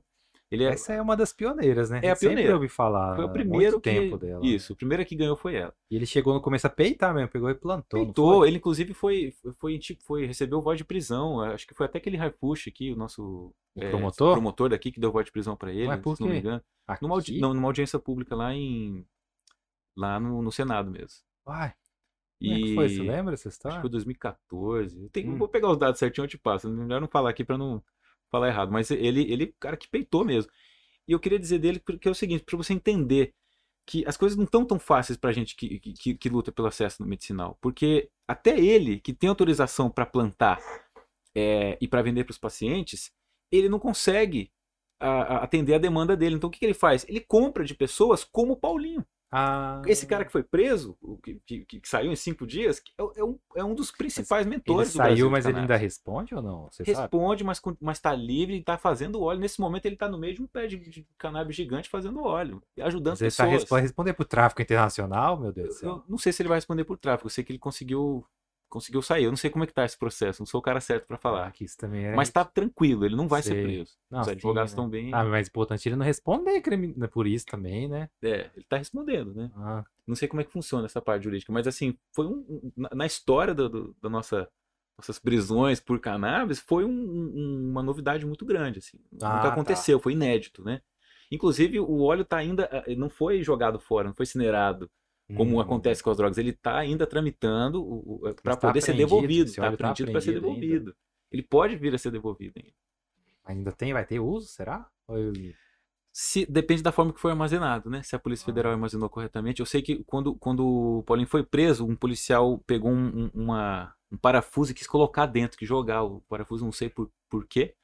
Ele 0.51 0.63
é, 0.63 0.67
Essa 0.69 0.93
é 0.93 1.01
uma 1.01 1.17
das 1.17 1.33
pioneiras, 1.33 1.89
né? 1.89 2.01
É 2.03 2.09
a 2.09 2.11
Eu 2.11 2.15
Sempre 2.15 2.35
pioneira. 2.35 2.53
ouvi 2.55 2.69
falar. 2.69 3.15
foi 3.15 3.25
o 3.25 3.31
primeiro 3.31 3.81
que. 3.81 3.89
tempo 3.89 4.17
dela. 4.17 4.45
Isso, 4.45 4.73
o 4.73 4.75
primeiro 4.75 5.03
que 5.05 5.15
ganhou 5.15 5.35
foi 5.35 5.55
ela. 5.55 5.73
E 5.89 5.95
ele 5.95 6.05
chegou 6.05 6.33
no 6.35 6.41
começo 6.41 6.67
a 6.67 6.69
peitar 6.69 7.13
mesmo, 7.15 7.29
pegou 7.29 7.49
e 7.49 7.55
plantou. 7.55 7.99
Peitou, 8.05 8.45
ele 8.45 8.57
inclusive 8.57 8.93
foi, 8.93 9.33
foi, 9.57 9.79
tipo, 9.79 10.03
foi, 10.03 10.25
recebeu 10.25 10.61
voz 10.61 10.77
de 10.77 10.85
prisão. 10.85 11.41
Acho 11.41 11.65
que 11.67 11.73
foi 11.73 11.87
até 11.87 11.97
aquele 11.97 12.17
Harfush 12.17 12.67
aqui, 12.69 12.91
o 12.91 12.95
nosso 12.95 13.51
O 13.75 13.83
é, 13.83 13.89
promotor? 13.89 14.33
promotor 14.33 14.69
daqui 14.69 14.91
que 14.91 14.99
deu 14.99 15.11
voz 15.11 15.25
de 15.25 15.31
prisão 15.31 15.55
pra 15.57 15.71
ele, 15.73 15.87
Ué, 15.87 15.97
por 15.97 16.15
se 16.15 16.21
não 16.21 16.29
me 16.29 16.37
engano. 16.39 16.61
Aqui? 16.87 17.01
Numa, 17.03 17.15
audi- 17.15 17.39
não, 17.39 17.53
numa 17.53 17.67
audiência 17.67 17.97
pública 17.97 18.35
lá 18.35 18.53
em 18.53 19.03
lá 19.97 20.19
no, 20.19 20.41
no 20.43 20.51
Senado 20.51 20.91
mesmo. 20.91 21.21
Uai, 21.47 21.73
como 22.39 22.53
é 22.53 22.59
que 22.61 22.75
foi? 22.75 22.89
Você 22.89 23.01
E 23.01 23.07
lembra 23.07 23.33
essa 23.33 23.47
acho 23.49 23.55
história? 23.55 23.77
que 23.77 23.81
foi 23.81 23.89
2014. 23.89 25.01
Eu 25.03 25.09
tenho- 25.09 25.31
Hum. 25.31 25.37
Vou 25.37 25.47
pegar 25.47 25.71
os 25.71 25.77
dados 25.77 25.97
certinho 25.99 26.23
e 26.23 26.25
eu 26.25 26.29
te 26.29 26.37
passo. 26.37 26.69
Melhor 26.69 27.01
não 27.01 27.07
falar 27.07 27.31
aqui 27.31 27.43
pra 27.43 27.57
não 27.57 27.81
falar 28.31 28.47
errado, 28.49 28.71
mas 28.71 28.91
ele 28.91 29.31
ele 29.31 29.55
cara 29.59 29.77
que 29.77 29.87
peitou 29.87 30.25
mesmo. 30.25 30.51
E 31.07 31.11
eu 31.13 31.19
queria 31.19 31.39
dizer 31.39 31.59
dele 31.59 31.79
que 32.01 32.07
é 32.07 32.11
o 32.11 32.15
seguinte, 32.15 32.43
pra 32.45 32.57
você 32.57 32.73
entender 32.73 33.33
que 33.87 34.05
as 34.07 34.17
coisas 34.17 34.37
não 34.37 34.45
estão 34.45 34.65
tão 34.65 34.79
fáceis 34.79 35.17
pra 35.17 35.31
gente 35.31 35.55
que, 35.55 35.79
que- 35.79 35.93
que, 35.93 36.15
que 36.15 36.29
luta 36.29 36.51
pelo 36.51 36.67
acesso 36.67 37.01
no 37.03 37.09
medicinal. 37.09 37.57
Porque 37.61 38.09
até 38.27 38.59
ele, 38.59 38.99
que 38.99 39.13
tem 39.13 39.29
autorização 39.29 39.89
para 39.91 40.05
plantar 40.05 40.59
é, 41.35 41.77
e 41.81 41.87
para 41.87 42.01
vender 42.01 42.23
para 42.23 42.31
os 42.31 42.37
pacientes, 42.37 43.11
ele 43.51 43.69
não 43.69 43.79
consegue 43.79 44.51
a- 44.99 45.35
a- 45.37 45.43
atender 45.43 45.75
a 45.75 45.79
demanda 45.79 46.15
dele. 46.17 46.35
Então 46.35 46.47
o 46.49 46.51
que, 46.51 46.59
que 46.59 46.65
ele 46.65 46.73
faz? 46.73 47.05
Ele 47.07 47.19
compra 47.21 47.63
de 47.65 47.75
pessoas 47.75 48.23
como 48.23 48.53
o 48.53 48.57
Paulinho. 48.57 49.05
Ah, 49.37 49.81
Esse 49.85 50.05
cara 50.07 50.23
que 50.23 50.31
foi 50.31 50.43
preso, 50.43 50.97
que, 51.21 51.41
que- 51.45 51.65
que 51.81 51.89
saiu 51.89 52.09
em 52.11 52.15
cinco 52.15 52.47
dias, 52.47 52.81
é, 52.97 53.19
é 53.19 53.23
um, 53.23 53.37
é 53.57 53.63
um 53.65 53.75
dos 53.75 53.91
principais 53.91 54.45
ele 54.45 54.55
mentores 54.55 54.93
do 54.93 54.97
Brasil 54.97 55.15
saiu, 55.17 55.29
mas 55.29 55.45
ele 55.45 55.59
ainda 55.59 55.75
responde 55.75 56.33
ou 56.33 56.41
não? 56.41 56.69
Você 56.71 56.85
sabe? 56.85 56.97
Responde, 56.99 57.43
mas, 57.43 57.59
con- 57.59 57.75
mas 57.81 57.99
tá 57.99 58.13
livre 58.15 58.55
e 58.55 58.63
tá 58.63 58.77
fazendo 58.77 59.21
óleo. 59.21 59.39
Nesse 59.41 59.59
momento 59.59 59.85
ele 59.87 59.97
tá 59.97 60.07
no 60.07 60.17
meio 60.17 60.35
de 60.35 60.41
um 60.41 60.47
pé 60.47 60.67
de, 60.67 60.77
de 60.77 61.05
cannabis 61.17 61.55
gigante 61.55 61.89
fazendo 61.89 62.23
óleo. 62.23 62.63
E 62.77 62.81
ajudando 62.81 63.11
Mas 63.13 63.21
ele 63.21 63.31
tá 63.31 63.43
pessoas. 63.43 63.61
respo- 63.63 63.75
responder 63.75 64.13
pro 64.13 64.23
tráfico 64.25 64.61
internacional, 64.61 65.37
meu 65.37 65.51
Deus 65.51 65.67
do 65.67 65.73
Eu, 65.73 65.77
céu. 65.79 65.89
eu 65.89 66.03
não 66.07 66.17
sei 66.17 66.31
se 66.31 66.41
ele 66.41 66.49
vai 66.49 66.57
responder 66.57 66.85
por 66.85 66.97
tráfico. 66.97 67.27
Eu 67.27 67.31
sei 67.31 67.43
que 67.43 67.51
ele 67.51 67.59
conseguiu 67.59 68.25
conseguiu 68.75 69.01
sair. 69.01 69.23
Eu 69.23 69.31
não 69.31 69.37
sei 69.37 69.49
como 69.49 69.63
é 69.63 69.67
que 69.67 69.73
tá 69.73 69.85
esse 69.85 69.97
processo, 69.97 70.41
não 70.41 70.45
sou 70.45 70.59
o 70.59 70.61
cara 70.61 70.81
certo 70.81 71.07
para 71.07 71.17
falar. 71.17 71.47
Ah, 71.47 71.53
isso 71.63 71.77
também 71.77 72.05
é. 72.05 72.13
Mas 72.15 72.29
tá 72.29 72.43
tranquilo, 72.43 73.05
ele 73.05 73.15
não 73.15 73.25
vai 73.27 73.41
ser 73.41 73.53
Sei. 73.53 73.63
preso. 73.63 73.93
Não, 74.11 74.19
Os 74.21 74.27
advogados 74.27 74.71
né? 74.71 74.73
estão 74.73 74.89
bem. 74.89 75.13
Ah, 75.13 75.23
mas 75.23 75.47
importante 75.47 75.87
ele 75.87 75.95
não 75.95 76.05
responder 76.05 76.59
crime 76.61 76.93
né, 76.97 77.07
por 77.07 77.25
isso 77.25 77.45
também, 77.45 77.87
né? 77.87 78.09
É, 78.21 78.49
ele 78.53 78.65
tá 78.67 78.75
respondendo, 78.77 79.33
né? 79.33 79.49
Ah, 79.55 79.85
Não 80.05 80.15
sei 80.15 80.27
como 80.27 80.41
é 80.41 80.43
que 80.43 80.51
funciona 80.51 80.85
essa 80.85 81.01
parte 81.01 81.23
jurídica, 81.23 81.53
mas 81.53 81.65
assim, 81.67 81.97
foi 82.13 82.27
um, 82.27 82.71
na, 82.77 83.05
história 83.05 83.53
do, 83.55 83.69
do- 83.69 83.95
da 84.01 84.09
nossa 84.09 84.47
nossas 84.97 85.19
prisões 85.19 85.79
por 85.81 85.99
cannabis 85.99 86.59
foi 86.59 86.85
um- 86.85 86.89
um- 86.89 87.69
uma 87.71 87.83
novidade 87.83 88.25
muito 88.25 88.45
grande, 88.45 88.79
assim. 88.79 88.97
Ah, 89.21 89.35
Nunca 89.35 89.47
tá. 89.47 89.53
aconteceu, 89.53 89.99
foi 89.99 90.13
inédito, 90.13 90.63
né? 90.63 90.81
Inclusive, 91.31 91.79
o 91.79 92.01
óleo 92.01 92.23
tá 92.23 92.37
ainda, 92.37 92.69
ah, 92.71 92.83
não 92.95 93.09
foi 93.09 93.41
jogado 93.43 93.79
fora, 93.79 94.07
não 94.07 94.15
foi 94.15 94.23
incinerado, 94.23 94.89
como 95.35 95.57
hum, 95.57 95.59
acontece 95.59 96.03
com 96.03 96.09
as 96.11 96.17
drogas. 96.17 96.37
Ele 96.37 96.53
tá 96.53 96.77
ainda 96.77 97.07
tramitando 97.07 97.83
para 98.21 98.33
Mas 98.43 98.55
tá 98.57 98.67
poder 98.67 98.81
ser 98.81 98.93
devolvido, 98.95 99.49
esse 99.49 99.55
tá 99.55 99.63
óleo 99.67 99.77
tá 99.77 99.89
apreendido 99.89 100.11
para 100.11 100.21
ser 100.21 100.37
apreendido 100.37 100.47
ainda. 100.47 100.61
devolvido. 100.67 100.95
Ele 101.31 101.43
pode 101.43 101.75
vir 101.75 101.93
a 101.95 101.97
ser 101.97 102.11
devolvido 102.11 102.53
ainda. 102.57 102.75
Ainda 103.45 103.71
tem, 103.71 103.93
vai 103.93 104.05
ter 104.05 104.19
uso, 104.19 104.47
será? 104.47 104.87
Eu- 105.09 105.33
Se, 106.11 106.45
depende 106.45 106.81
da 106.81 106.91
forma 106.93 107.11
que 107.11 107.19
foi 107.19 107.31
armazenado, 107.31 107.89
né? 107.89 108.01
Se 108.01 108.15
a 108.15 108.19
Polícia 108.19 108.43
Ah. 108.43 108.47
Federal 108.47 108.71
armazenou 108.71 109.09
corretamente. 109.09 109.59
Eu 109.59 109.65
sei 109.65 109.81
que 109.81 110.03
quando, 110.05 110.33
quando 110.35 110.65
o 110.65 111.03
Paulinho 111.03 111.27
foi 111.27 111.43
preso, 111.43 111.85
um 111.85 111.95
policial 111.95 112.57
pegou 112.65 112.89
um, 112.89 113.25
um- 113.25 113.31
uma, 113.33 113.93
um 114.11 114.17
parafuso 114.17 114.71
e 114.71 114.73
quis 114.73 114.87
colocar 114.87 115.25
dentro, 115.25 115.57
que 115.57 115.65
jogar 115.65 116.03
o 116.03 116.21
parafuso, 116.21 116.63
não 116.63 116.71
sei 116.71 116.89
por, 116.89 117.11
por 117.29 117.45
quê. 117.45 117.75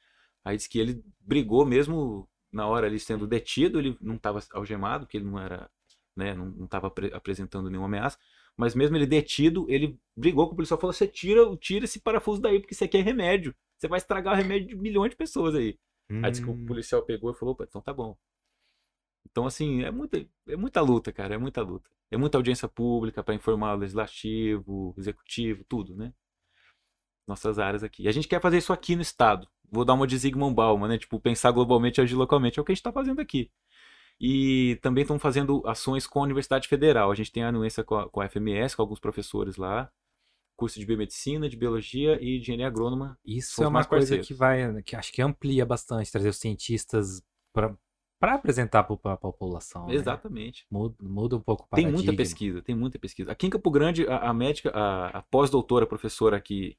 Aí 0.44 0.56
disse 0.56 0.68
que 0.68 0.78
ele 0.78 1.04
brigou 1.20 1.66
mesmo 1.66 2.26
na 2.50 2.66
hora 2.66 2.86
ali 2.86 2.98
sendo 2.98 3.26
detido, 3.26 3.78
ele 3.78 3.96
não 4.00 4.14
estava 4.16 4.40
algemado, 4.52 5.04
porque 5.04 5.18
ele 5.18 5.26
não 5.26 5.38
era, 5.38 5.70
né, 6.16 6.34
não 6.34 6.64
estava 6.64 6.92
apresentando 7.14 7.68
nenhuma 7.70 7.86
ameaça. 7.86 8.18
Mas 8.56 8.74
mesmo 8.74 8.96
ele 8.96 9.06
detido, 9.06 9.66
ele 9.68 9.98
brigou 10.16 10.46
com 10.46 10.52
o 10.54 10.56
policial, 10.56 10.78
falou: 10.80 10.92
"Você 10.92 11.06
tira, 11.08 11.56
tira 11.56 11.84
esse 11.86 12.00
parafuso 12.00 12.40
daí, 12.40 12.60
porque 12.60 12.74
isso 12.74 12.84
aqui 12.84 12.98
é 12.98 13.02
remédio. 13.02 13.54
Você 13.78 13.88
vai 13.88 13.98
estragar 13.98 14.34
o 14.34 14.36
remédio 14.36 14.68
de 14.68 14.76
milhões 14.76 15.10
de 15.10 15.16
pessoas 15.16 15.54
aí". 15.54 15.78
Aí 16.22 16.30
disse 16.30 16.42
que 16.42 16.50
o 16.50 16.54
Hum, 16.54 16.66
policial 16.66 17.02
pegou 17.02 17.30
e 17.30 17.34
falou, 17.34 17.52
"Opa, 17.54 17.64
então 17.64 17.80
tá 17.82 17.92
bom. 17.92 18.16
Então, 19.30 19.46
assim, 19.46 19.82
é 19.82 19.90
muita, 19.90 20.18
é 20.48 20.56
muita 20.56 20.80
luta, 20.80 21.12
cara, 21.12 21.34
é 21.34 21.38
muita 21.38 21.62
luta. 21.62 21.90
É 22.10 22.16
muita 22.16 22.36
audiência 22.38 22.68
pública 22.68 23.22
para 23.22 23.34
informar 23.34 23.74
o 23.74 23.78
legislativo, 23.78 24.94
o 24.96 25.00
executivo, 25.00 25.64
tudo, 25.64 25.96
né? 25.96 26.12
Nossas 27.26 27.58
áreas 27.58 27.82
aqui. 27.84 28.02
E 28.04 28.08
a 28.08 28.12
gente 28.12 28.28
quer 28.28 28.40
fazer 28.40 28.58
isso 28.58 28.72
aqui 28.72 28.96
no 28.96 29.02
estado. 29.02 29.48
Vou 29.70 29.84
dar 29.84 29.94
uma 29.94 30.06
de 30.06 30.16
Zygmunt 30.18 30.54
Bauman, 30.54 30.88
né? 30.88 30.98
Tipo, 30.98 31.20
pensar 31.20 31.50
globalmente 31.52 32.00
e 32.00 32.02
agir 32.02 32.14
localmente. 32.14 32.58
É 32.58 32.62
o 32.62 32.64
que 32.64 32.72
a 32.72 32.74
gente 32.74 32.82
tá 32.82 32.92
fazendo 32.92 33.20
aqui. 33.20 33.50
E 34.24 34.78
também 34.80 35.02
estão 35.02 35.18
fazendo 35.18 35.60
ações 35.66 36.06
com 36.06 36.20
a 36.20 36.22
Universidade 36.22 36.68
Federal. 36.68 37.10
A 37.10 37.14
gente 37.14 37.32
tem 37.32 37.42
a 37.42 37.48
anuência 37.48 37.82
com 37.82 37.96
a, 37.96 38.08
com 38.08 38.20
a 38.20 38.28
FMS, 38.28 38.76
com 38.76 38.82
alguns 38.82 39.00
professores 39.00 39.56
lá. 39.56 39.90
Curso 40.56 40.78
de 40.78 40.86
biomedicina, 40.86 41.48
de 41.48 41.56
biologia 41.56 42.14
e 42.22 42.36
de 42.36 42.42
engenharia 42.42 42.68
agrônoma. 42.68 43.18
Isso 43.24 43.64
é 43.64 43.66
uma 43.66 43.84
coisa 43.84 44.04
parceiros. 44.16 44.28
que 44.28 44.34
vai, 44.34 44.80
que 44.84 44.94
acho 44.94 45.12
que 45.12 45.20
amplia 45.20 45.66
bastante, 45.66 46.12
trazer 46.12 46.28
os 46.28 46.36
cientistas 46.36 47.20
para 47.52 47.74
apresentar 48.20 48.84
para 48.84 49.14
a 49.14 49.16
população. 49.16 49.88
né? 49.88 49.94
Exatamente. 49.94 50.64
Muda, 50.70 50.94
muda 51.02 51.36
um 51.36 51.40
pouco 51.40 51.64
o 51.64 51.74
Tem 51.74 51.86
muita 51.86 51.96
paradigma. 51.96 52.16
pesquisa, 52.16 52.62
tem 52.62 52.76
muita 52.76 52.98
pesquisa. 53.00 53.32
Aqui 53.32 53.48
em 53.48 53.50
Campo 53.50 53.70
Grande, 53.72 54.06
a, 54.06 54.18
a 54.30 54.32
médica, 54.32 54.70
a, 54.70 55.08
a 55.18 55.22
pós-doutora, 55.22 55.84
professora 55.84 56.36
aqui, 56.36 56.76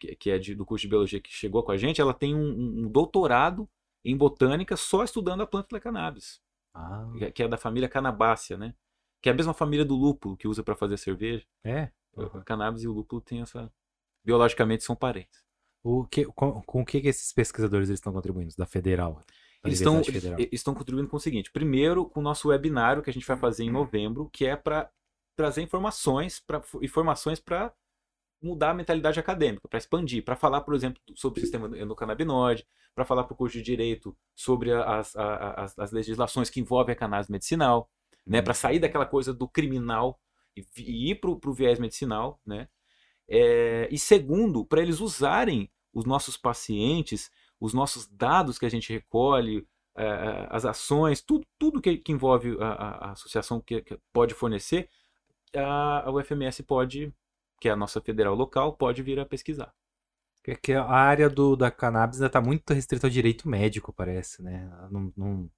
que, 0.00 0.16
que 0.16 0.30
é 0.30 0.38
de- 0.38 0.56
do 0.56 0.66
curso 0.66 0.82
de 0.82 0.88
biologia 0.88 1.20
que 1.20 1.30
chegou 1.30 1.62
com 1.62 1.70
a 1.70 1.76
gente, 1.76 2.00
ela 2.00 2.12
tem 2.14 2.34
um- 2.34 2.84
um 2.86 2.90
doutorado 2.90 3.68
em 4.04 4.16
botânica 4.16 4.76
só 4.76 5.04
estudando 5.04 5.42
a 5.42 5.46
planta 5.46 5.68
da 5.70 5.78
cannabis, 5.78 6.40
Ah, 6.74 7.10
que- 7.18 7.30
que 7.32 7.42
é 7.42 7.48
da 7.48 7.56
família 7.56 7.88
Cannabácea, 7.88 8.56
né? 8.56 8.74
Que 9.22 9.28
é 9.28 9.32
a 9.32 9.34
mesma 9.34 9.52
família 9.54 9.84
do 9.84 9.94
lúpulo 9.94 10.36
que 10.36 10.48
usa 10.48 10.62
para 10.62 10.74
fazer 10.76 10.96
cerveja. 10.96 11.44
é. 11.64 11.90
A 12.16 12.40
cannabis 12.42 12.82
e 12.82 12.88
o 12.88 12.92
lúpulo 12.92 13.20
têm 13.20 13.40
essa. 13.40 13.72
Biologicamente 14.24 14.82
são 14.82 14.96
parentes. 14.96 15.42
O 15.82 16.04
que, 16.04 16.24
com, 16.26 16.60
com 16.62 16.82
o 16.82 16.84
que, 16.84 17.00
que 17.00 17.08
esses 17.08 17.32
pesquisadores 17.32 17.88
eles 17.88 17.98
estão 18.00 18.12
contribuindo? 18.12 18.52
Da 18.58 18.66
Federal? 18.66 19.14
Da 19.62 19.68
Eles 19.68 19.78
estão, 19.80 20.02
Federal. 20.02 20.38
eles 20.38 20.48
estão 20.52 20.74
contribuindo 20.74 21.08
com 21.08 21.16
o 21.16 21.20
seguinte: 21.20 21.50
primeiro, 21.52 22.04
com 22.06 22.20
o 22.20 22.22
nosso 22.22 22.48
webinário 22.48 23.02
que 23.02 23.08
a 23.10 23.12
gente 23.12 23.26
vai 23.26 23.36
fazer 23.36 23.62
em 23.64 23.70
novembro, 23.70 24.28
que 24.30 24.44
é 24.44 24.56
para 24.56 24.90
trazer 25.36 25.62
informações, 25.62 26.40
pra, 26.40 26.60
informações 26.82 27.38
para 27.40 27.72
mudar 28.42 28.70
a 28.70 28.74
mentalidade 28.74 29.20
acadêmica, 29.20 29.68
para 29.68 29.78
expandir, 29.78 30.24
para 30.24 30.36
falar, 30.36 30.62
por 30.62 30.74
exemplo, 30.74 31.00
sobre 31.14 31.38
o 31.40 31.42
sistema 31.42 31.66
endocannabinoide, 31.78 32.66
para 32.94 33.04
falar 33.04 33.24
para 33.24 33.34
o 33.34 33.36
curso 33.36 33.56
de 33.58 33.62
direito 33.62 34.16
sobre 34.34 34.72
as, 34.72 35.14
as, 35.16 35.78
as 35.78 35.92
legislações 35.92 36.50
que 36.50 36.60
envolvem 36.60 36.92
a 36.94 36.96
cannabis 36.96 37.28
medicinal, 37.28 37.90
né, 38.26 38.42
para 38.42 38.54
sair 38.54 38.78
daquela 38.78 39.06
coisa 39.06 39.32
do 39.34 39.48
criminal 39.48 40.18
e, 40.56 40.64
e 40.78 41.10
ir 41.12 41.16
para 41.20 41.30
o 41.30 41.52
viés 41.54 41.78
medicinal, 41.78 42.40
né? 42.46 42.68
É, 43.28 43.88
e 43.90 43.98
segundo, 43.98 44.64
para 44.66 44.82
eles 44.82 45.00
usarem 45.00 45.70
os 45.92 46.04
nossos 46.04 46.36
pacientes, 46.36 47.30
os 47.60 47.72
nossos 47.72 48.08
dados 48.08 48.58
que 48.58 48.66
a 48.66 48.68
gente 48.68 48.92
recolhe, 48.92 49.66
eh, 49.96 50.46
as 50.50 50.64
ações, 50.64 51.20
tudo, 51.22 51.46
tudo 51.58 51.80
que, 51.80 51.96
que 51.98 52.12
envolve 52.12 52.56
a, 52.60 52.66
a- 52.66 53.08
a 53.08 53.10
associação 53.12 53.60
que, 53.60 53.82
que 53.82 53.98
pode 54.12 54.34
fornecer, 54.34 54.88
a, 55.54 56.08
a 56.08 56.12
UFMS 56.12 56.62
pode, 56.62 57.12
que 57.60 57.68
é 57.68 57.72
a 57.72 57.76
nossa 57.76 58.00
federal 58.00 58.34
local, 58.34 58.74
pode 58.76 59.02
vir 59.02 59.20
a 59.20 59.26
pesquisar. 59.26 59.72
Que, 60.42 60.56
que 60.56 60.72
a 60.72 60.84
área 60.86 61.28
do, 61.28 61.56
da 61.56 61.70
cannabis 61.70 62.16
ainda 62.18 62.28
está 62.28 62.40
muito 62.40 62.72
restrita 62.72 63.06
ao 63.06 63.10
direito 63.10 63.48
médico, 63.48 63.92
parece, 63.92 64.42
né? 64.42 64.70
Não, 64.90 65.12
não, 65.16 65.50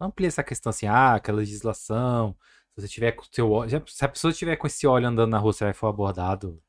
amplia 0.00 0.28
essa 0.28 0.44
questão 0.44 0.70
assim, 0.70 0.86
ah, 0.86 1.14
aquela 1.14 1.38
legislação. 1.38 2.36
Se 2.74 2.82
você 2.82 2.88
tiver 2.88 3.12
com 3.12 3.24
seu 3.30 3.50
óleo, 3.52 3.84
se 3.88 4.04
a 4.04 4.08
pessoa 4.08 4.32
tiver 4.32 4.56
com 4.56 4.66
esse 4.66 4.86
óleo 4.86 5.08
andando 5.08 5.30
na 5.30 5.38
rua, 5.38 5.52
você 5.52 5.64
vai 5.64 5.74
for 5.74 5.88
abordado. 5.88 6.62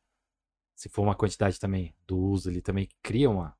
Se 0.76 0.90
for 0.90 1.04
uma 1.04 1.16
quantidade 1.16 1.60
também 1.60 1.96
do 2.08 2.18
uso 2.18 2.50
ali, 2.50 2.62
também 2.62 2.90
cria 3.02 3.30
uma. 3.30 3.56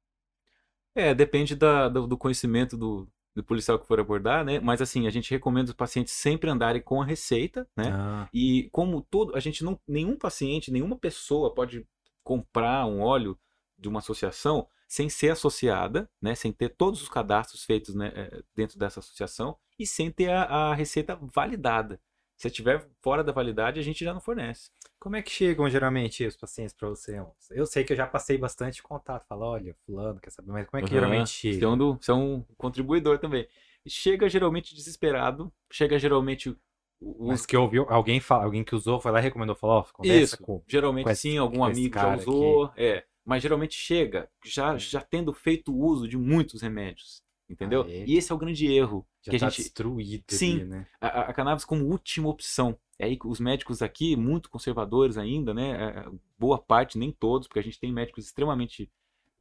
É, 0.96 1.14
depende 1.14 1.56
da- 1.56 1.90
do, 1.90 2.08
do 2.08 2.18
conhecimento 2.18 2.78
do, 2.78 3.10
do 3.36 3.44
policial 3.44 3.80
que 3.80 3.88
for 3.88 4.00
abordar, 4.00 4.46
né? 4.46 4.60
Mas 4.60 4.82
assim, 4.82 5.08
a 5.08 5.10
gente 5.10 5.32
recomenda 5.32 5.70
os 5.72 5.76
pacientes 5.76 6.14
sempre 6.14 6.50
andarem 6.50 6.82
com 6.82 7.02
a 7.02 7.06
receita, 7.06 7.68
né? 7.76 7.92
Ah, 7.92 8.30
E 8.34 8.70
como 8.72 9.02
todo, 9.02 9.36
a 9.36 9.40
gente 9.40 9.64
não, 9.64 9.80
nenhum 9.88 10.16
paciente, 10.16 10.72
nenhuma 10.72 10.98
pessoa 10.98 11.54
pode 11.54 11.86
comprar 12.24 12.86
um 12.86 13.02
óleo 13.02 13.38
de 13.78 13.90
uma 13.90 14.00
associação 14.00 14.68
sem 14.88 15.10
ser 15.10 15.32
associada, 15.32 16.08
né, 16.22 16.36
sem 16.36 16.52
ter 16.52 16.70
todos 16.70 17.02
os 17.02 17.10
cadastros 17.10 17.64
feitos 17.64 17.96
né, 17.96 18.12
eh, 18.16 18.44
dentro 18.56 18.78
dessa 18.78 19.00
associação 19.00 19.58
e 19.80 19.88
sem 19.88 20.12
ter 20.12 20.30
a, 20.30 20.44
a 20.44 20.76
receita 20.76 21.20
validada. 21.20 22.00
Se 22.44 22.50
estiver 22.50 22.86
fora 23.02 23.24
da 23.24 23.32
validade, 23.32 23.80
a 23.80 23.84
gente 23.84 24.04
já 24.04 24.14
não 24.14 24.20
fornece. 24.20 24.70
Como 25.00 25.16
é 25.16 25.22
que 25.22 25.32
chegam 25.32 25.70
geralmente 25.70 26.26
os 26.26 26.36
pacientes 26.36 26.74
para 26.74 26.90
você? 26.90 27.18
Eu 27.52 27.66
sei 27.66 27.86
que 27.86 27.94
eu 27.94 27.98
já 27.98 28.06
passei 28.06 28.38
bastante 28.38 28.84
contato. 28.84 29.26
Fala, 29.28 29.46
olha, 29.46 29.74
fulano, 29.86 30.20
quer 30.20 30.30
saber, 30.30 30.52
mas 30.52 30.68
como 30.68 30.78
é 30.78 30.84
que 30.84 30.90
Aham. 30.90 30.94
geralmente 30.94 31.30
Você 31.54 31.54
chega? 31.54 31.66
é 31.66 31.68
um, 31.70 31.78
do- 31.78 31.96
você 31.96 32.12
é 32.12 32.14
um 32.14 32.42
contribuidor 32.58 33.18
também. 33.18 33.48
Chega 33.88 34.28
geralmente 34.28 34.76
desesperado, 34.76 35.54
chega 35.72 35.98
geralmente 35.98 36.54
os, 37.00 37.28
Mas 37.30 37.46
que 37.46 37.56
ouviu, 37.56 37.86
alguém, 37.90 38.20
fala, 38.20 38.44
alguém 38.44 38.64
que 38.64 38.76
usou 38.76 39.00
foi 39.00 39.12
lá 39.12 39.20
e 39.20 39.24
recomendou, 39.24 39.56
falou, 39.56 39.78
ó, 39.78 39.84
conversa 39.94 40.36
Isso, 40.36 40.44
com. 40.46 40.62
geralmente 40.68 41.06
com 41.06 41.10
esse- 41.10 41.22
sim, 41.22 41.38
algum 41.38 41.64
amigo 41.64 41.98
já 41.98 42.10
usou, 42.10 42.72
é, 42.76 43.06
mas 43.26 43.42
geralmente 43.42 43.74
chega 43.76 44.30
já, 44.44 44.76
É. 44.76 44.78
já 44.78 45.02
tendo 45.02 45.34
feito 45.34 45.74
uso 45.74 46.08
de 46.08 46.18
muitos 46.18 46.62
remédios, 46.62 47.23
entendeu? 47.54 47.88
Aê. 47.88 48.04
E 48.06 48.18
esse 48.18 48.32
é 48.32 48.36
o 48.36 48.38
grande 48.38 48.68
erro, 48.68 49.08
Já 49.22 49.32
que 49.32 49.36
a 49.36 49.40
tá 49.40 49.50
gente, 49.50 49.64
destruído 49.64 50.24
Sim. 50.28 50.58
ali, 50.58 50.66
né? 50.66 50.88
a, 51.02 51.08
a- 51.08 51.22
a 51.30 51.34
cannabis 51.34 51.66
como 51.66 51.86
última 51.86 52.30
opção. 52.30 52.78
É 53.00 53.06
aí 53.06 53.18
que 53.18 53.28
os 53.28 53.40
médicos 53.40 53.82
aqui, 53.82 54.16
muito 54.16 54.50
conservadores 54.50 55.18
ainda, 55.18 55.54
né, 55.54 55.72
é, 56.06 56.10
boa 56.38 56.58
parte, 56.60 56.98
nem 56.98 57.12
todos, 57.12 57.48
porque 57.48 57.60
a 57.60 57.64
gente 57.64 57.80
tem 57.80 57.92
médicos 57.92 58.26
extremamente, 58.26 58.92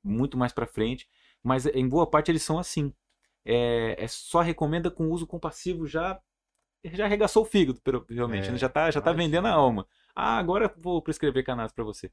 muito 0.04 0.36
mais 0.38 0.52
pra 0.52 0.66
frente, 0.66 1.08
mas 1.42 1.66
em 1.66 1.88
boa 1.88 2.06
parte 2.06 2.30
eles 2.30 2.42
são 2.42 2.58
assim, 2.58 2.92
é, 3.44 3.96
é 3.98 4.08
só 4.08 4.40
recomenda 4.42 4.90
com 4.90 5.10
uso 5.10 5.26
compassivo 5.26 5.86
já 5.86 6.20
já 6.92 7.04
arregaçou 7.04 7.42
o 7.42 7.46
fígado, 7.46 7.80
provavelmente, 7.82 8.50
É, 8.50 8.52
né? 8.52 8.58
já 8.58 8.68
tá, 8.68 8.90
já 8.90 9.00
tá 9.00 9.12
vendendo 9.12 9.46
a 9.46 9.52
alma. 9.52 9.86
Ah, 10.14 10.38
agora 10.38 10.66
eu 10.66 10.82
vou 10.82 11.00
prescrever 11.02 11.44
cannabis 11.44 11.72
para 11.72 11.84
você. 11.84 12.10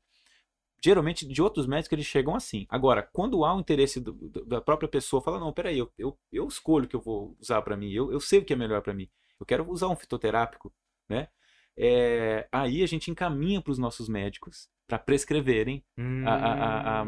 Geralmente, 0.84 1.28
de 1.28 1.42
outros 1.42 1.68
médicos, 1.68 1.92
eles 1.94 2.06
chegam 2.06 2.36
assim. 2.36 2.66
Agora, 2.70 3.04
quando 3.04 3.44
há 3.44 3.54
um 3.56 3.60
interesse 3.60 4.00
do- 4.00 4.14
do- 4.14 4.46
da 4.46 4.62
própria 4.62 4.88
pessoa, 4.88 5.22
fala, 5.22 5.40
não, 5.40 5.52
peraí, 5.52 5.78
eu, 5.78 5.92
eu, 5.98 6.18
eu 6.32 6.48
escolho 6.48 6.86
o 6.86 6.88
que 6.88 6.96
eu 6.96 7.02
vou 7.02 7.36
usar 7.40 7.62
para 7.62 7.76
mim, 7.76 7.92
eu, 7.92 8.12
eu 8.12 8.20
sei 8.20 8.40
o 8.40 8.46
que 8.46 8.54
é 8.54 8.56
melhor 8.56 8.82
para 8.82 8.94
mim. 8.94 9.10
Eu 9.40 9.46
quero 9.46 9.70
usar 9.70 9.88
um 9.90 9.96
fitoterápico, 9.96 10.74
né? 11.08 11.28
É, 11.78 12.48
aí 12.52 12.84
a 12.84 12.88
gente 12.88 13.10
encaminha 13.12 13.62
para 13.62 13.72
os 13.72 13.78
nossos 13.78 14.10
médicos 14.10 14.70
para 14.88 15.00
prescreverem 15.00 15.84
a- 16.28 16.34
a- 16.34 16.54
a- 16.54 17.00
a- 17.02 17.04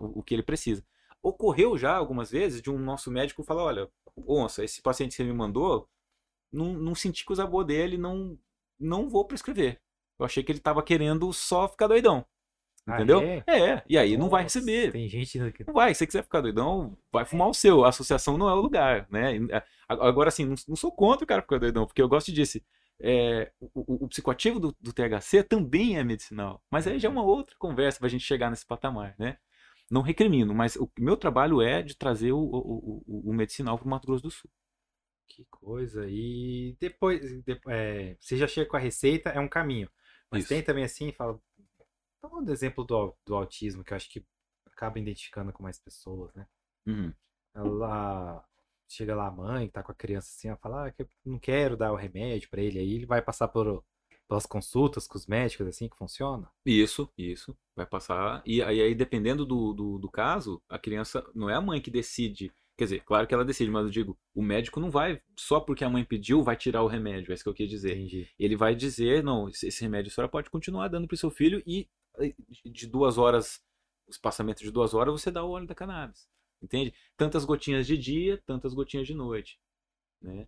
Hum. 0.00 0.06
o 0.14 0.18
o 0.20 0.22
que 0.22 0.34
ele 0.34 0.42
precisa. 0.42 0.84
Ocorreu 1.22 1.76
já 1.78 1.96
algumas 1.96 2.30
vezes 2.30 2.60
de 2.62 2.70
um 2.70 2.78
nosso 2.78 3.10
médico 3.10 3.42
falar, 3.42 3.64
olha, 3.64 3.88
onça, 4.16 4.64
esse 4.64 4.82
paciente 4.82 5.10
que 5.10 5.16
você 5.16 5.24
me 5.24 5.32
mandou, 5.32 5.88
não, 6.52 6.72
não 6.74 6.94
senti 6.94 7.24
coisa 7.24 7.46
boa 7.46 7.64
dele, 7.64 7.96
não, 7.96 8.38
não 8.78 9.08
vou 9.08 9.24
prescrever. 9.24 9.80
Eu 10.18 10.26
achei 10.26 10.42
que 10.42 10.52
ele 10.52 10.58
estava 10.58 10.82
querendo 10.82 11.32
só 11.32 11.66
ficar 11.68 11.86
doidão. 11.88 12.24
Ah, 12.86 12.96
Entendeu? 12.96 13.20
é? 13.20 13.44
É, 13.46 13.82
e 13.88 13.96
aí 13.96 14.16
não 14.16 14.28
vai 14.28 14.42
Nossa, 14.42 14.58
receber. 14.58 14.90
Tem 14.90 15.08
gente 15.08 15.38
que. 15.52 15.64
Não 15.64 15.74
vai, 15.74 15.94
se 15.94 15.98
você 15.98 16.06
quiser 16.06 16.22
ficar 16.24 16.40
doidão, 16.40 16.98
vai 17.12 17.24
fumar 17.24 17.48
o 17.48 17.54
seu. 17.54 17.84
A 17.84 17.90
associação 17.90 18.36
não 18.36 18.48
é 18.48 18.54
o 18.54 18.60
lugar, 18.60 19.06
né? 19.10 19.38
Agora, 19.88 20.28
assim, 20.28 20.44
não, 20.44 20.54
não 20.66 20.76
sou 20.76 20.90
contra 20.90 21.24
o 21.24 21.26
cara 21.26 21.42
ficar 21.42 21.58
doidão, 21.58 21.86
porque 21.86 22.02
eu 22.02 22.08
gosto 22.08 22.32
disso. 22.32 22.60
é, 23.00 23.52
o, 23.60 24.04
o, 24.04 24.08
psicoativo 24.08 24.58
do, 24.58 24.76
do, 24.80 24.92
THC 24.92 25.44
também 25.44 25.96
é 25.96 26.02
medicinal. 26.02 26.60
Mas 26.70 26.86
aí 26.86 26.98
já 26.98 27.08
é 27.08 27.10
uma 27.10 27.22
outra 27.22 27.54
conversa 27.56 27.98
para 27.98 28.08
a 28.08 28.10
gente 28.10 28.24
chegar 28.24 28.50
nesse 28.50 28.66
patamar, 28.66 29.14
né? 29.18 29.38
Não 29.88 30.02
recrimino, 30.02 30.54
mas 30.54 30.74
o 30.76 30.90
meu 30.98 31.16
trabalho 31.16 31.60
é 31.60 31.82
de 31.82 31.96
trazer 31.96 32.32
o, 32.32 32.38
o, 32.38 33.30
o 33.30 33.32
medicinal 33.32 33.78
para 33.78 33.86
o 33.86 33.90
Mato 33.90 34.06
Grosso 34.06 34.22
do 34.22 34.30
Sul. 34.30 34.50
Que 35.28 35.46
coisa. 35.50 36.06
E 36.08 36.76
depois, 36.80 37.42
depois 37.42 37.76
é, 37.76 38.16
você 38.20 38.36
já 38.36 38.46
chega 38.46 38.68
com 38.68 38.76
a 38.76 38.80
receita, 38.80 39.30
é 39.30 39.40
um 39.40 39.48
caminho. 39.48 39.88
Mas 40.30 40.44
Isso. 40.44 40.48
tem 40.48 40.62
também 40.62 40.84
assim, 40.84 41.12
fala. 41.12 41.38
Então, 42.24 42.38
um 42.38 42.50
exemplo 42.50 42.84
do, 42.84 43.14
do 43.26 43.34
autismo, 43.34 43.82
que 43.82 43.92
eu 43.92 43.96
acho 43.96 44.08
que 44.08 44.24
acaba 44.66 44.98
identificando 44.98 45.52
com 45.52 45.62
mais 45.62 45.78
pessoas, 45.78 46.32
né? 46.34 46.46
Uhum. 46.86 47.12
Ela 47.54 48.44
chega 48.88 49.14
lá 49.14 49.26
a 49.26 49.30
mãe, 49.30 49.66
que 49.66 49.72
tá 49.72 49.82
com 49.82 49.90
a 49.90 49.94
criança 49.94 50.28
assim, 50.28 50.48
ela 50.48 50.56
fala, 50.56 50.86
ah, 50.86 50.90
que 50.92 51.02
eu 51.02 51.08
não 51.24 51.38
quero 51.38 51.76
dar 51.76 51.92
o 51.92 51.96
remédio 51.96 52.48
para 52.48 52.62
ele, 52.62 52.78
aí 52.78 52.94
ele 52.94 53.06
vai 53.06 53.20
passar 53.20 53.48
por, 53.48 53.84
pelas 54.28 54.46
consultas 54.46 55.06
com 55.06 55.16
os 55.16 55.26
médicos, 55.26 55.66
assim, 55.66 55.88
que 55.88 55.96
funciona? 55.96 56.48
Isso, 56.64 57.10
isso, 57.16 57.56
vai 57.74 57.86
passar, 57.86 58.42
e 58.44 58.62
aí, 58.62 58.80
aí 58.80 58.94
dependendo 58.94 59.44
do, 59.44 59.72
do, 59.72 59.98
do, 59.98 60.10
caso, 60.10 60.62
a 60.68 60.78
criança, 60.78 61.24
não 61.34 61.48
é 61.48 61.54
a 61.54 61.60
mãe 61.60 61.80
que 61.80 61.90
decide, 61.90 62.52
quer 62.76 62.84
dizer, 62.84 63.02
claro 63.04 63.26
que 63.26 63.34
ela 63.34 63.44
decide, 63.44 63.70
mas 63.70 63.84
eu 63.84 63.90
digo, 63.90 64.18
o 64.34 64.42
médico 64.42 64.78
não 64.78 64.90
vai, 64.90 65.20
só 65.38 65.58
porque 65.58 65.84
a 65.84 65.90
mãe 65.90 66.04
pediu, 66.04 66.42
vai 66.42 66.56
tirar 66.56 66.82
o 66.82 66.88
remédio, 66.88 67.32
é 67.32 67.34
isso 67.34 67.44
que 67.44 67.48
eu 67.48 67.54
quis 67.54 67.68
dizer. 67.68 67.96
Entendi. 67.96 68.28
Ele 68.38 68.56
vai 68.56 68.74
dizer, 68.74 69.22
não, 69.22 69.48
esse 69.48 69.80
remédio 69.80 70.10
a 70.10 70.14
senhora 70.14 70.30
pode 70.30 70.50
continuar 70.50 70.88
dando 70.88 71.08
pro 71.08 71.16
seu 71.16 71.30
filho 71.30 71.62
e 71.66 71.88
de 72.64 72.86
duas 72.86 73.18
horas, 73.18 73.62
os 74.06 74.18
passamentos 74.18 74.62
de 74.62 74.70
duas 74.70 74.94
horas, 74.94 75.12
você 75.20 75.30
dá 75.30 75.44
o 75.44 75.50
óleo 75.50 75.66
da 75.66 75.74
cannabis. 75.74 76.28
Entende? 76.60 76.94
Tantas 77.16 77.44
gotinhas 77.44 77.86
de 77.86 77.98
dia, 77.98 78.40
tantas 78.46 78.72
gotinhas 78.72 79.06
de 79.06 79.14
noite. 79.14 79.58
Né? 80.20 80.46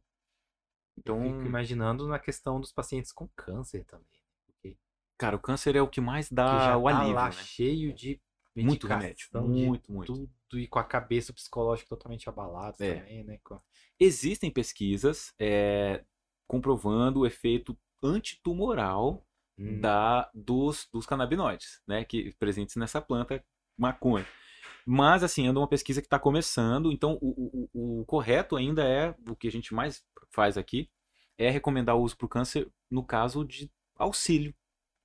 Então, 0.97 1.25
Eu 1.25 1.33
fico 1.33 1.47
imaginando 1.47 2.07
na 2.07 2.19
questão 2.19 2.61
dos 2.61 2.73
pacientes 2.73 3.11
com 3.11 3.27
câncer 3.35 3.85
também. 3.85 4.21
Porque... 4.47 4.77
Cara, 5.19 5.37
o 5.37 5.41
câncer 5.41 5.75
é 5.75 5.83
o 5.83 5.89
que 5.89 6.01
mais 6.01 6.31
dá 6.31 6.45
que 6.45 6.65
já 6.65 6.77
o 6.79 6.85
tá 6.85 6.97
alívio, 6.97 7.15
lá 7.15 7.27
né? 7.27 7.33
cheio 7.33 7.93
de 7.93 8.21
muito 8.57 8.87
remédio, 8.87 9.29
muito, 9.43 9.93
muito. 9.93 10.13
Tudo 10.13 10.31
e 10.61 10.69
com 10.69 10.79
a 10.79 10.85
cabeça 10.85 11.33
psicológica 11.33 11.89
totalmente 11.89 12.29
abalada 12.29 12.77
é. 12.85 13.01
também, 13.01 13.25
né? 13.25 13.41
Existem 13.99 14.51
pesquisas 14.51 15.35
é, 15.39 16.05
comprovando 16.47 17.21
o 17.21 17.27
efeito 17.27 17.77
antitumoral 18.01 19.27
hum. 19.59 19.81
da, 19.81 20.31
dos, 20.35 20.89
dos 20.93 21.07
canabinoides, 21.07 21.81
né? 21.87 22.05
Que 22.05 22.35
presentes 22.39 22.77
nessa 22.77 23.01
planta 23.01 23.43
maconha. 23.77 24.27
Mas, 24.87 25.23
assim, 25.23 25.47
anda 25.47 25.61
uma 25.61 25.69
pesquisa 25.69 26.01
que 26.01 26.07
está 26.07 26.19
começando, 26.19 26.93
então 26.93 27.19
o, 27.21 27.69
o, 27.73 28.01
o, 28.01 28.05
correto 28.05 28.57
ainda 28.57 28.85
é, 28.85 29.15
o 29.29 29.35
que 29.35 29.49
a 29.49 29.53
gente 29.53 29.73
mais 29.73 30.05
faz 30.31 30.59
aqui, 30.59 30.91
é 31.39 31.49
recomendar 31.49 31.97
o 31.97 32.03
uso 32.03 32.17
para 32.17 32.27
o 32.27 32.29
câncer 32.29 32.71
no 32.91 33.03
caso 33.03 33.45
de 33.45 33.71
auxílio 33.97 34.55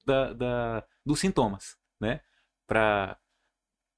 da, 0.06 0.34
da 0.34 0.86
dos 1.06 1.20
sintomas, 1.20 1.78
né? 2.00 2.22
Para 2.68 3.18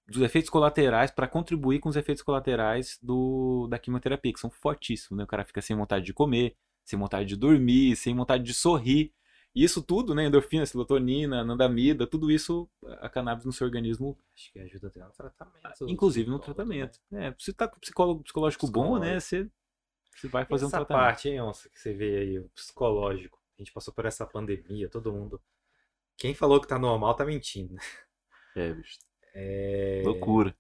dos 0.08 0.22
efeitos 0.22 0.50
colaterais, 0.50 1.10
para 1.10 1.28
contribuir 1.28 1.80
com 1.80 1.90
os 1.90 1.96
efeitos 1.96 2.24
colaterais 2.24 3.00
do, 3.02 3.68
da 3.70 3.80
quimioterapia, 3.80 4.34
que 4.34 4.40
são 4.40 4.50
fortíssimos, 4.50 5.18
né? 5.18 5.24
O 5.24 5.28
cara 5.28 5.46
fica 5.46 5.62
sem 5.62 5.76
vontade 5.76 6.06
de 6.06 6.14
comer, 6.14 6.56
sem 6.84 7.00
vontade 7.00 7.30
de 7.30 7.36
dormir, 7.36 7.96
sem 7.96 8.16
vontade 8.16 8.44
de 8.44 8.54
sorrir. 8.54 9.14
E 9.54 9.64
isso 9.64 9.82
tudo, 9.84 10.16
né, 10.16 10.26
endorfina, 10.26 10.66
serotonina, 10.66 11.42
anandamida, 11.42 12.08
tudo 12.08 12.32
isso, 12.32 12.70
a 13.00 13.10
cannabis 13.10 13.46
no 13.46 13.52
seu 13.52 13.68
organismo... 13.68 14.18
Acho 14.34 14.52
que 14.52 14.60
ajuda 14.60 14.88
até 14.88 15.04
no 15.04 15.12
tratamento. 15.12 15.90
Inclusive 15.90 16.30
no 16.30 16.40
tratamento. 16.40 17.00
Né? 17.10 17.28
É, 17.28 17.36
você 17.38 17.52
tá 17.52 17.68
com 17.68 17.80
psicólogo 17.80 18.24
psicológico 18.24 18.72
bom, 18.72 18.98
né, 18.98 19.20
você, 19.20 19.50
você 20.16 20.28
vai 20.30 20.46
fazer 20.46 20.66
essa 20.66 20.78
um 20.78 20.80
tratamento. 20.80 21.04
Essa 21.04 21.14
parte, 21.14 21.30
hein, 21.30 21.42
Onça, 21.42 21.70
que 21.70 21.80
você 21.80 21.94
vê 21.94 22.18
aí, 22.20 22.40
o 22.40 22.50
psicológico. 22.50 23.38
A 23.58 23.62
gente 23.62 23.74
passou 23.74 23.94
por 23.94 24.06
essa 24.06 24.26
pandemia, 24.26 24.90
todo 24.90 25.12
mundo... 25.12 25.42
Quem 26.18 26.34
falou 26.34 26.62
que 26.62 26.68
tá 26.68 26.80
normal 26.80 27.14
tá 27.16 27.26
mentindo, 27.26 27.74
né? 27.74 27.82
É, 28.56 28.74
bicho. 28.74 29.00
É... 29.34 30.02
Loucura. 30.06 30.56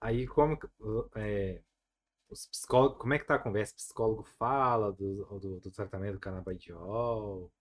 Aí, 0.00 0.26
como... 0.26 0.58
É... 1.16 1.60
Os 2.30 2.46
psicólogos, 2.46 2.98
como 2.98 3.12
é 3.12 3.18
que 3.18 3.26
tá 3.26 3.34
a 3.34 3.38
conversa? 3.38 3.74
O 3.74 3.76
psicólogo 3.76 4.24
fala 4.38 4.92
do, 4.92 5.24
do, 5.38 5.60
do 5.60 5.70
tratamento 5.70 6.14
do 6.14 6.20
canabidiol 6.20 7.52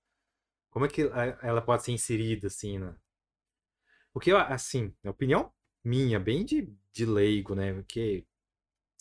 como 0.73 0.85
é 0.85 0.89
que 0.89 1.03
ela 1.43 1.61
pode 1.61 1.83
ser 1.83 1.91
inserida, 1.91 2.47
assim, 2.47 2.79
né? 2.79 2.95
Porque, 4.11 4.31
assim, 4.31 4.91
a 5.05 5.11
opinião 5.11 5.51
minha, 5.83 6.19
bem 6.19 6.43
de, 6.43 6.67
de 6.91 7.05
leigo, 7.05 7.53
né? 7.53 7.73
Porque 7.73 8.25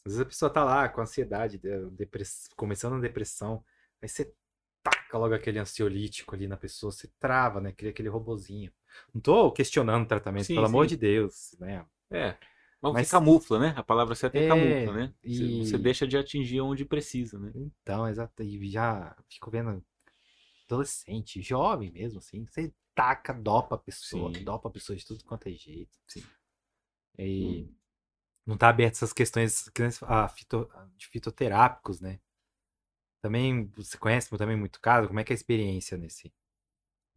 às 0.04 0.12
vezes 0.12 0.20
a 0.20 0.26
pessoa 0.26 0.52
tá 0.52 0.62
lá 0.62 0.86
com 0.90 1.00
ansiedade, 1.00 1.58
depress... 1.92 2.48
começando 2.56 2.96
a 2.96 3.00
depressão, 3.00 3.64
aí 4.02 4.08
você 4.08 4.34
taca 4.82 5.16
logo 5.16 5.32
aquele 5.32 5.58
ansiolítico 5.58 6.34
ali 6.34 6.46
na 6.46 6.58
pessoa, 6.58 6.92
você 6.92 7.10
trava, 7.18 7.58
né? 7.58 7.72
Cria 7.72 7.90
aquele 7.90 8.10
robozinho. 8.10 8.70
Não 9.14 9.22
tô 9.22 9.50
questionando 9.50 10.04
o 10.04 10.08
tratamento, 10.08 10.44
sim, 10.44 10.54
pelo 10.54 10.66
sim. 10.66 10.72
amor 10.72 10.86
de 10.86 10.98
Deus, 10.98 11.56
né? 11.58 11.86
É. 12.10 12.36
Mas, 12.82 12.92
Mas 12.92 13.10
camufla, 13.10 13.58
né? 13.58 13.74
A 13.78 13.82
palavra 13.82 14.14
certa 14.14 14.36
é, 14.36 14.44
é 14.44 14.48
camufla, 14.48 14.92
né? 14.92 15.14
E... 15.24 15.64
Você 15.64 15.78
deixa 15.78 16.06
de 16.06 16.18
atingir 16.18 16.60
onde 16.60 16.84
precisa, 16.84 17.38
né? 17.38 17.50
Então, 17.54 18.06
exato. 18.06 18.42
E 18.42 18.68
já 18.68 19.16
fico 19.30 19.50
vendo 19.50 19.82
adolescente, 20.66 21.42
jovem 21.42 21.90
mesmo, 21.90 22.18
assim, 22.18 22.44
você 22.44 22.72
taca, 22.94 23.32
dopa 23.32 23.76
a 23.76 23.78
pessoa, 23.78 24.32
Sim. 24.34 24.44
dopa 24.44 24.68
a 24.68 24.72
pessoa 24.72 24.96
de 24.96 25.04
tudo 25.06 25.24
quanto 25.24 25.48
é 25.48 25.52
jeito. 25.52 25.98
Sim. 26.06 26.22
E 27.18 27.62
hum. 27.62 27.74
não 28.46 28.56
tá 28.56 28.68
aberto 28.68 28.94
essas 28.94 29.12
questões 29.12 29.70
fito, 30.34 30.70
de 30.96 31.06
fitoterápicos, 31.08 32.00
né? 32.00 32.20
Também, 33.22 33.66
você 33.76 33.96
conhece 33.96 34.36
também 34.36 34.56
muito 34.56 34.80
caso, 34.80 35.06
como 35.06 35.20
é 35.20 35.24
que 35.24 35.32
é 35.32 35.34
a 35.34 35.36
experiência 35.36 35.96
nesse, 35.96 36.32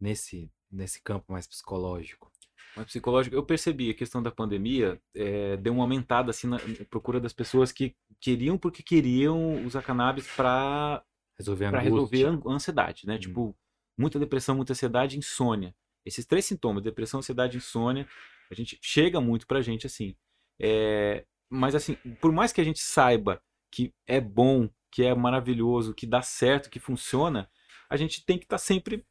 nesse, 0.00 0.50
nesse 0.70 1.02
campo 1.02 1.32
mais 1.32 1.46
psicológico? 1.46 2.30
Mais 2.76 2.86
psicológico, 2.86 3.34
eu 3.34 3.44
percebi 3.44 3.90
a 3.90 3.94
questão 3.94 4.22
da 4.22 4.30
pandemia 4.30 5.00
é, 5.14 5.56
deu 5.56 5.72
uma 5.72 5.82
aumentada 5.82 6.30
assim 6.30 6.46
na 6.46 6.58
procura 6.90 7.18
das 7.18 7.32
pessoas 7.32 7.72
que 7.72 7.96
queriam 8.20 8.56
porque 8.58 8.82
queriam 8.82 9.64
usar 9.64 9.82
cannabis 9.82 10.26
para 10.36 11.02
Resolver 11.38 11.66
a 11.66 11.70
Pra 11.70 11.80
resolver 11.80 12.26
a 12.26 12.50
ansiedade, 12.50 13.06
né? 13.06 13.16
Hum. 13.16 13.18
Tipo, 13.18 13.56
muita 13.96 14.18
depressão, 14.18 14.56
muita 14.56 14.72
ansiedade, 14.72 15.18
insônia. 15.18 15.74
Esses 16.04 16.24
três 16.24 16.44
sintomas, 16.44 16.82
depressão, 16.82 17.18
ansiedade, 17.18 17.56
insônia, 17.56 18.08
a 18.50 18.54
gente 18.54 18.78
chega 18.80 19.20
muito 19.20 19.46
pra 19.46 19.60
gente 19.60 19.86
assim. 19.86 20.16
É, 20.58 21.24
mas 21.50 21.74
assim, 21.74 21.96
por 22.20 22.32
mais 22.32 22.52
que 22.52 22.60
a 22.60 22.64
gente 22.64 22.80
saiba 22.80 23.42
que 23.70 23.92
é 24.06 24.20
bom, 24.20 24.70
que 24.90 25.02
é 25.02 25.14
maravilhoso, 25.14 25.94
que 25.94 26.06
dá 26.06 26.22
certo, 26.22 26.70
que 26.70 26.78
funciona, 26.78 27.50
a 27.90 27.96
gente 27.96 28.24
tem 28.24 28.38
que 28.38 28.44
estar 28.44 28.56
tá 28.56 28.62
sempre 28.62 29.04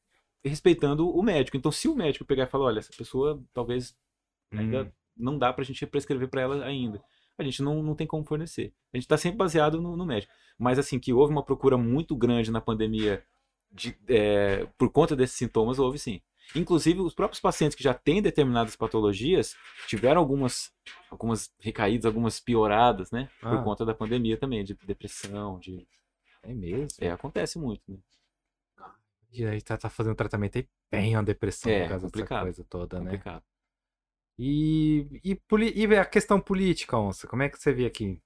respeitando 0.43 1.09
o 1.09 1.21
médico. 1.21 1.57
Então, 1.57 1.71
se 1.71 1.87
o 1.87 1.95
médico 1.95 2.25
pegar 2.25 2.45
e 2.45 2.47
falar, 2.47 2.65
olha, 2.65 2.79
essa 2.79 2.93
pessoa 2.97 3.43
talvez 3.53 3.95
ainda 4.51 4.83
hum. 4.83 4.91
não 5.17 5.37
dá 5.37 5.51
pra 5.51 5.65
gente 5.65 5.85
prescrever 5.85 6.29
para 6.29 6.41
ela 6.41 6.65
ainda 6.65 7.03
a 7.37 7.43
gente 7.43 7.61
não, 7.61 7.83
não 7.83 7.95
tem 7.95 8.07
como 8.07 8.23
fornecer. 8.23 8.73
A 8.93 8.97
gente 8.97 9.05
está 9.05 9.17
sempre 9.17 9.37
baseado 9.37 9.81
no, 9.81 9.95
no, 9.95 10.05
médico. 10.05 10.33
Mas 10.57 10.79
assim, 10.79 10.99
que 10.99 11.13
houve 11.13 11.31
uma 11.31 11.43
procura 11.43 11.77
muito 11.77 12.15
grande 12.15 12.51
na 12.51 12.61
pandemia 12.61 13.23
de, 13.71 13.97
é, 14.07 14.67
por 14.77 14.89
conta 14.91 15.15
desses 15.15 15.35
sintomas, 15.35 15.79
houve 15.79 15.99
sim. 15.99 16.21
Inclusive, 16.55 16.99
os 16.99 17.13
próprios 17.13 17.39
pacientes 17.39 17.75
que 17.75 17.83
já 17.83 17.93
têm 17.93 18.21
determinadas 18.21 18.75
patologias 18.75 19.55
tiveram 19.87 20.21
algumas, 20.21 20.71
algumas 21.09 21.51
recaídas, 21.59 22.05
algumas 22.05 22.39
pioradas, 22.39 23.11
né? 23.11 23.29
Ah. 23.41 23.49
Por 23.49 23.63
conta 23.63 23.83
da 23.83 23.95
pandemia 23.95 24.37
também, 24.37 24.63
de 24.63 24.75
depressão, 24.85 25.59
de... 25.59 25.87
É 26.43 26.53
mesmo? 26.53 26.87
É, 27.01 27.09
acontece 27.09 27.57
muito, 27.57 27.81
né? 27.87 27.97
E 29.33 29.45
aí 29.45 29.61
tá, 29.61 29.75
tá 29.75 29.89
fazendo 29.89 30.15
tratamento 30.15 30.57
aí 30.57 30.67
bem 30.89 31.15
a 31.15 31.21
depressão 31.21 31.69
é, 31.69 31.81
por 31.81 31.89
causa 31.89 32.05
complicado, 32.05 32.45
dessa 32.45 32.55
coisa 32.57 32.67
toda, 32.69 32.99
né? 32.99 33.11
Complicado. 33.11 33.43
E, 34.37 35.07
e, 35.23 35.39
e, 35.75 35.95
a 35.95 36.05
questão 36.05 36.39
política, 36.39 36.97
Onça, 36.97 37.27
como 37.27 37.43
é 37.43 37.49
que 37.49 37.57
você 37.57 37.71
vê 37.71 37.85
aqui? 37.85 38.19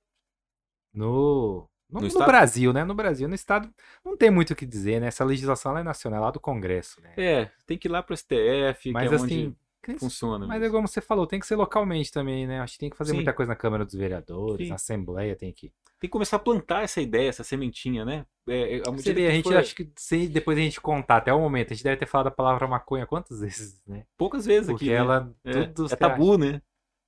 No, 0.94 1.70
no, 1.90 2.02
no, 2.02 2.08
no 2.08 2.26
Brasil, 2.26 2.74
né? 2.74 2.84
No 2.84 2.96
Brasil, 2.96 3.28
no 3.28 3.36
Estado, 3.36 3.70
não 4.04 4.18
tem 4.18 4.32
muito 4.32 4.52
o 4.52 4.56
que 4.56 4.66
dizer, 4.66 5.00
né? 5.00 5.08
Essa 5.08 5.24
legislação 5.24 5.78
é 5.78 5.84
nacional, 5.84 6.20
é 6.20 6.26
lá 6.26 6.32
do 6.32 6.40
Congresso, 6.40 7.00
né? 7.02 7.14
É, 7.16 7.52
tem 7.66 7.78
que 7.78 7.88
ir 7.88 7.92
lá 7.92 8.02
pro 8.02 8.18
STF, 8.18 8.92
mas, 8.92 9.08
que 9.08 9.14
é 9.14 9.18
assim, 9.18 9.56
onde 9.88 10.00
funciona. 10.00 10.48
Mas 10.48 10.60
mesmo. 10.60 10.76
é 10.76 10.78
como 10.78 10.88
você 10.88 11.02
falou, 11.02 11.28
tem 11.28 11.40
que 11.40 11.46
ser 11.46 11.56
localmente 11.56 12.12
também, 12.12 12.48
né? 12.48 12.60
Acho 12.60 12.74
que 12.74 12.80
tem 12.80 12.90
que 12.90 12.98
fazer 12.98 13.12
Sim. 13.12 13.18
muita 13.18 13.34
coisa 13.34 13.50
na 13.50 13.56
Câmara 13.56 13.86
dos 13.86 13.94
Vereadores, 13.94 14.66
Sim. 14.66 14.70
na 14.70 14.76
Assembleia 14.76 15.36
tem 15.36 15.54
que 15.54 15.72
tem 16.00 16.08
que 16.08 16.14
começar 16.14 16.38
a 16.38 16.40
plantar 16.40 16.84
essa 16.84 17.02
ideia, 17.02 17.28
essa 17.28 17.44
sementinha, 17.44 18.06
né? 18.06 18.26
É, 18.48 18.78
é 18.78 18.82
Você 18.84 19.14
vê, 19.14 19.28
a 19.28 19.32
gente 19.32 19.44
for... 19.44 19.58
acho 19.58 19.76
que 19.76 19.92
se 19.98 20.30
depois 20.30 20.58
a 20.58 20.62
gente 20.62 20.80
contar 20.80 21.18
até 21.18 21.34
o 21.34 21.40
momento, 21.42 21.74
a 21.74 21.76
gente 21.76 21.84
deve 21.84 21.98
ter 21.98 22.06
falado 22.06 22.28
a 22.28 22.32
palavra 22.32 22.68
maconha 22.68 23.06
quantas 23.06 23.42
vezes, 23.42 23.84
né? 23.86 24.06
Poucas 24.18 24.46
vezes 24.46 24.70
Porque 24.70 24.86
aqui. 24.86 24.98
Porque 24.98 25.12
ela. 25.12 25.26
Né? 25.44 25.54
É, 25.54 25.94
é 25.94 25.96
tabu, 25.98 26.38
né? 26.38 26.62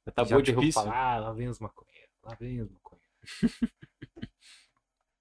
É 0.06 0.12
tabu 0.12 0.30
Já 0.30 0.42
difícil. 0.42 0.84
Falar, 0.84 1.14
ah, 1.14 1.20
lá 1.20 1.34
vem 1.34 1.48
os 1.48 1.60
maconheiros, 1.60 2.10
lá 2.22 2.36
vem 2.36 2.62
os 2.62 2.70
maconheiros. 2.70 3.12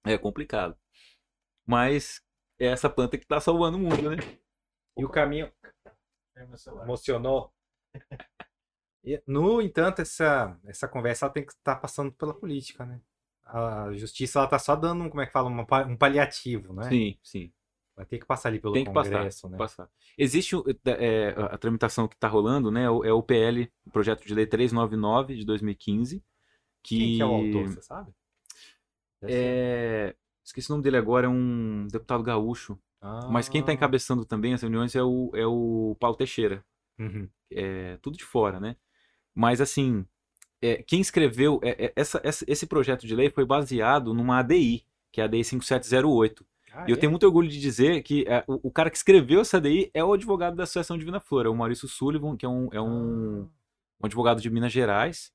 é 0.05 0.17
complicado. 0.17 0.77
Mas 1.65 2.21
é 2.59 2.65
essa 2.65 2.89
planta 2.89 3.17
que 3.17 3.25
tá 3.25 3.39
salvando 3.39 3.77
o 3.77 3.79
mundo, 3.79 4.09
né? 4.09 4.17
E 4.97 5.05
o 5.05 5.09
caminho. 5.09 5.49
Emocionou. 6.83 7.53
no 9.25 9.61
entanto, 9.61 10.01
essa, 10.01 10.59
essa 10.65 10.87
conversa 10.89 11.29
tem 11.29 11.45
que 11.45 11.53
estar 11.53 11.75
tá 11.75 11.81
passando 11.81 12.11
pela 12.11 12.33
política, 12.33 12.85
né? 12.85 12.99
A 13.51 13.93
justiça 13.93 14.39
ela 14.39 14.47
tá 14.47 14.59
só 14.59 14.75
dando, 14.75 15.09
como 15.09 15.21
é 15.21 15.25
que 15.25 15.31
fala, 15.31 15.49
um 15.49 15.97
paliativo, 15.97 16.73
né? 16.73 16.87
Sim, 16.89 17.17
sim. 17.23 17.51
Vai 17.95 18.05
ter 18.05 18.19
que 18.19 18.25
passar 18.25 18.49
ali 18.49 18.59
pelo 18.59 18.73
Tem 18.73 18.85
que 18.85 18.91
passar, 18.93 19.11
Congresso, 19.11 19.49
né? 19.49 19.57
passar. 19.57 19.89
Existe 20.17 20.55
é, 20.85 21.29
a 21.37 21.57
tramitação 21.57 22.07
que 22.07 22.15
está 22.15 22.27
rolando, 22.27 22.71
né? 22.71 22.83
É 22.83 22.89
o 22.89 23.21
PL, 23.21 23.71
o 23.85 23.91
Projeto 23.91 24.25
de 24.25 24.33
Lei 24.33 24.45
399 24.45 25.35
de 25.35 25.45
2015. 25.45 26.23
Que 26.83 26.97
Quem 26.97 27.15
que 27.17 27.21
é 27.21 27.25
o 27.25 27.29
autor, 27.29 27.67
você 27.67 27.81
sabe? 27.81 28.11
É, 29.23 30.15
Esqueci 30.43 30.69
o 30.69 30.73
nome 30.73 30.83
dele 30.83 30.97
agora, 30.97 31.27
é 31.27 31.29
um 31.29 31.87
deputado 31.87 32.23
gaúcho. 32.23 32.79
Mas 33.27 33.47
quem 33.47 33.61
está 33.61 33.71
Ah, 33.71 33.75
encabeçando 33.75 34.25
também 34.25 34.53
as 34.53 34.61
reuniões 34.61 34.95
é 34.95 35.03
o, 35.03 35.31
é 35.35 35.45
o 35.45 35.95
Paulo 35.99 36.17
Teixeira. 36.17 36.65
uhum. 36.99 37.29
É 37.49 37.97
tudo 37.97 38.17
de 38.17 38.23
fora, 38.23 38.59
né? 38.59 38.75
Mas 39.35 39.61
assim, 39.61 40.05
é, 40.61 40.83
quem 40.83 41.01
escreveu 41.01 41.59
é- 41.63 41.85
é- 41.85 41.93
essa, 41.95 42.21
esse 42.47 42.65
projeto 42.67 43.05
de 43.07 43.15
lei 43.15 43.29
foi 43.29 43.45
baseado 43.45 44.13
numa 44.13 44.39
ADI, 44.39 44.83
que 45.11 45.19
é 45.19 45.23
a 45.23 45.25
ADI 45.25 45.43
5708. 45.43 46.45
Ah, 46.73 46.85
E 46.87 46.91
eu 46.91 46.95
é? 46.95 46.99
tenho 46.99 47.11
muito 47.11 47.25
orgulho 47.25 47.49
de 47.49 47.59
dizer 47.59 48.01
que 48.03 48.23
é, 48.27 48.43
o, 48.47 48.69
o 48.69 48.71
cara 48.71 48.89
que 48.89 48.95
escreveu 48.97 49.41
essa 49.41 49.57
ADI 49.57 49.89
é 49.93 50.03
o 50.03 50.13
advogado 50.13 50.55
da 50.55 50.63
Associação 50.63 50.97
Divina 50.97 51.19
Flor, 51.19 51.45
é 51.45 51.49
o 51.49 51.55
Maurício 51.55 51.87
Sullivan, 51.87 52.37
que 52.37 52.45
é 52.45 52.49
um, 52.49 52.69
um, 52.73 53.41
um 53.41 54.05
advogado 54.05 54.39
de 54.41 54.49
Minas 54.49 54.71
Gerais. 54.71 55.31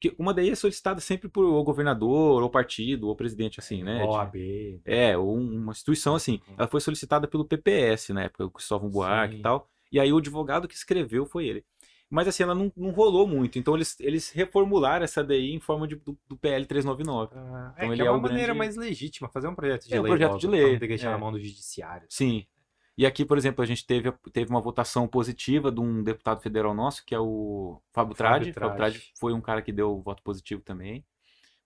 Que 0.00 0.14
uma 0.18 0.30
ADI 0.32 0.50
é 0.50 0.54
solicitada 0.54 0.98
sempre 0.98 1.28
por 1.28 1.44
o 1.44 1.62
governador, 1.62 2.42
ou 2.42 2.48
partido, 2.48 3.06
ou 3.06 3.14
presidente, 3.14 3.60
assim, 3.60 3.82
né? 3.82 3.98
De- 3.98 4.08
OAB. 4.08 4.80
é, 4.86 5.16
ou 5.16 5.36
um- 5.36 5.58
uma 5.58 5.72
instituição 5.72 6.14
assim. 6.14 6.40
Uhum. 6.48 6.54
Ela 6.56 6.68
foi 6.68 6.80
solicitada 6.80 7.28
pelo 7.28 7.44
PPS 7.44 8.12
na 8.14 8.22
época, 8.22 8.46
o 8.46 8.50
Cristóvão 8.50 8.88
Buarque 8.88 9.34
Sim. 9.34 9.40
e 9.40 9.42
tal. 9.42 9.68
E 9.92 10.00
aí 10.00 10.10
o 10.12 10.16
advogado 10.16 10.66
que 10.66 10.74
escreveu 10.74 11.26
foi 11.26 11.46
ele. 11.46 11.64
Mas 12.10 12.26
assim, 12.26 12.42
ela 12.42 12.54
não, 12.56 12.72
não 12.76 12.90
rolou 12.90 13.24
muito. 13.26 13.56
Então 13.58 13.74
eles, 13.76 13.96
eles 14.00 14.30
reformularam 14.30 15.04
essa 15.04 15.22
DI 15.22 15.54
em 15.54 15.60
forma 15.60 15.86
de, 15.86 15.94
do, 15.94 16.18
do 16.28 16.36
PL 16.36 16.66
399. 16.66 17.32
Ah, 17.36 17.72
Então 17.76 17.88
é, 17.90 17.92
ele 17.92 18.02
é 18.02 18.06
é 18.06 18.10
uma 18.10 18.18
maneira 18.20 18.46
grande- 18.46 18.58
mais 18.58 18.76
legítima, 18.76 19.28
fazer 19.28 19.46
um 19.46 19.54
projeto 19.54 19.86
de 19.86 19.94
É 19.94 20.00
um 20.00 20.02
lei. 20.02 20.10
projeto 20.10 20.28
logo, 20.30 20.40
de 20.40 20.46
lei, 20.48 20.62
Não 20.62 20.70
ter 20.72 20.80
que 20.80 20.86
deixar 20.88 21.08
é. 21.10 21.12
na 21.12 21.18
mão 21.18 21.30
do 21.30 21.38
judiciário. 21.38 22.06
Sim. 22.10 22.44
E 22.98 23.06
aqui, 23.06 23.24
por 23.24 23.38
exemplo, 23.38 23.62
a 23.62 23.66
gente 23.66 23.86
teve, 23.86 24.12
teve 24.32 24.50
uma 24.50 24.60
votação 24.60 25.06
positiva 25.06 25.70
de 25.70 25.80
um 25.80 26.02
deputado 26.02 26.42
federal 26.42 26.74
nosso, 26.74 27.02
que 27.06 27.14
é 27.14 27.18
o 27.20 27.80
Fábio. 27.92 28.14
Tradi. 28.14 28.52
Fábio 28.52 28.76
Tradi 28.76 29.12
foi 29.18 29.32
um 29.32 29.40
cara 29.40 29.62
que 29.62 29.72
deu 29.72 30.02
voto 30.02 30.22
positivo 30.22 30.60
também. 30.62 31.04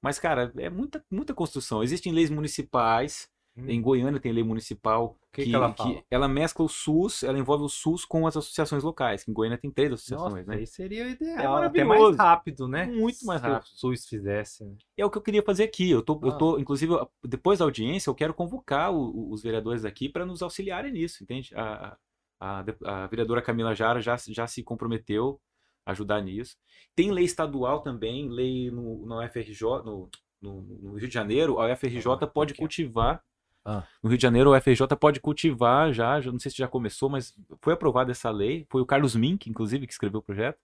Mas, 0.01 0.19
cara, 0.19 0.53
é 0.59 0.69
muita, 0.69 1.03
muita 1.11 1.33
construção. 1.33 1.83
Existem 1.83 2.13
leis 2.13 2.29
municipais. 2.31 3.29
Hum. 3.57 3.67
Em 3.69 3.81
Goiânia 3.81 4.19
tem 4.19 4.33
lei 4.33 4.43
municipal 4.43 5.17
Que 5.33 5.45
que 5.45 5.55
ela 5.55 5.73
fala? 5.73 6.03
ela 6.11 6.27
mescla 6.27 6.65
o 6.65 6.69
SUS, 6.69 7.23
ela 7.23 7.39
envolve 7.39 7.63
o 7.63 7.69
SUS 7.69 8.05
com 8.05 8.27
as 8.27 8.37
associações 8.37 8.83
locais. 8.83 9.23
que 9.23 9.31
Em 9.31 9.35
Goiânia 9.35 9.57
tem 9.57 9.71
três 9.71 9.93
associações, 9.93 10.45
Nossa, 10.45 10.51
né? 10.51 10.57
aí 10.57 10.67
seria 10.67 11.05
o 11.05 11.09
ideal. 11.09 11.63
É 11.63 11.67
até 11.67 11.85
mais 11.85 12.17
rápido, 12.17 12.67
né? 12.67 12.87
Muito 12.87 13.25
mais 13.25 13.41
Se 13.41 13.47
rápido. 13.47 13.69
o 13.73 13.77
SUS 13.79 14.07
fizesse. 14.09 14.65
né? 14.65 14.75
É 14.97 15.07
o 15.07 15.11
que 15.11 15.19
eu 15.19 15.23
queria 15.23 15.43
fazer 15.43 15.63
aqui. 15.63 15.89
Eu 15.89 16.03
tô, 16.03 16.19
eu 16.25 16.31
Ah. 16.31 16.37
tô 16.37 16.59
inclusive, 16.59 16.93
eu- 16.95 17.09
depois 17.25 17.61
da 17.61 17.65
audiência, 17.65 18.11
eu 18.11 18.15
quero 18.15 18.35
convocar 18.35 18.93
o- 18.93 19.11
o- 19.17 19.31
os 19.33 19.41
vereadores 19.43 19.85
aqui 19.85 20.09
para 20.09 20.27
nos 20.27 20.43
auxiliarem 20.43 20.93
nisso, 20.93 21.23
entende? 21.23 21.55
A, 21.55 21.97
a, 22.41 22.65
a 22.85 23.07
vereadora 23.07 23.41
Camila 23.41 23.73
Jara 23.73 24.01
já, 24.01 24.17
já 24.17 24.49
se 24.49 24.65
comprometeu 24.65 25.41
a 25.87 25.93
ajudar 25.93 26.21
nisso. 26.23 26.57
Tem 26.97 27.13
lei 27.13 27.25
estadual 27.25 27.83
também, 27.83 28.29
lei 28.29 28.69
no, 28.73 29.07
no 29.07 29.21
UFRJ, 29.21 29.63
no, 29.85 30.09
no, 30.43 30.61
no 30.63 30.95
Rio 30.95 31.07
de 31.09 31.15
Janeiro, 31.15 31.61
a 31.61 31.67
UFRJ 31.73 32.25
Ah, 32.25 32.27
pode 32.27 32.53
ok. 32.55 32.59
cultivar. 32.59 33.23
Ah. 33.65 33.87
No 34.03 34.09
Rio 34.11 34.19
de 34.19 34.23
Janeiro, 34.23 34.53
a 34.53 34.59
UFRJ 34.59 34.87
pode 35.01 35.21
cultivar 35.21 35.93
já, 35.93 36.21
já, 36.21 36.31
não 36.31 36.39
sei 36.39 36.51
se 36.51 36.59
já 36.59 36.69
começou, 36.69 37.09
mas 37.09 37.35
foi 37.63 37.73
aprovada 37.73 38.11
essa 38.11 38.31
lei. 38.31 38.67
Foi 38.71 38.83
o 38.83 38.87
Carlos 38.87 39.17
Mink, 39.17 39.49
inclusive, 39.49 39.87
que 39.87 39.93
escreveu 39.93 40.21
o 40.21 40.23
projeto. 40.23 40.59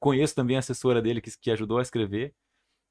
Conheço 0.00 0.34
também 0.34 0.56
a 0.56 0.60
assessora 0.60 1.02
dele 1.02 1.20
que, 1.20 1.30
que 1.38 1.50
ajudou 1.50 1.78
a 1.78 1.82
escrever 1.82 2.34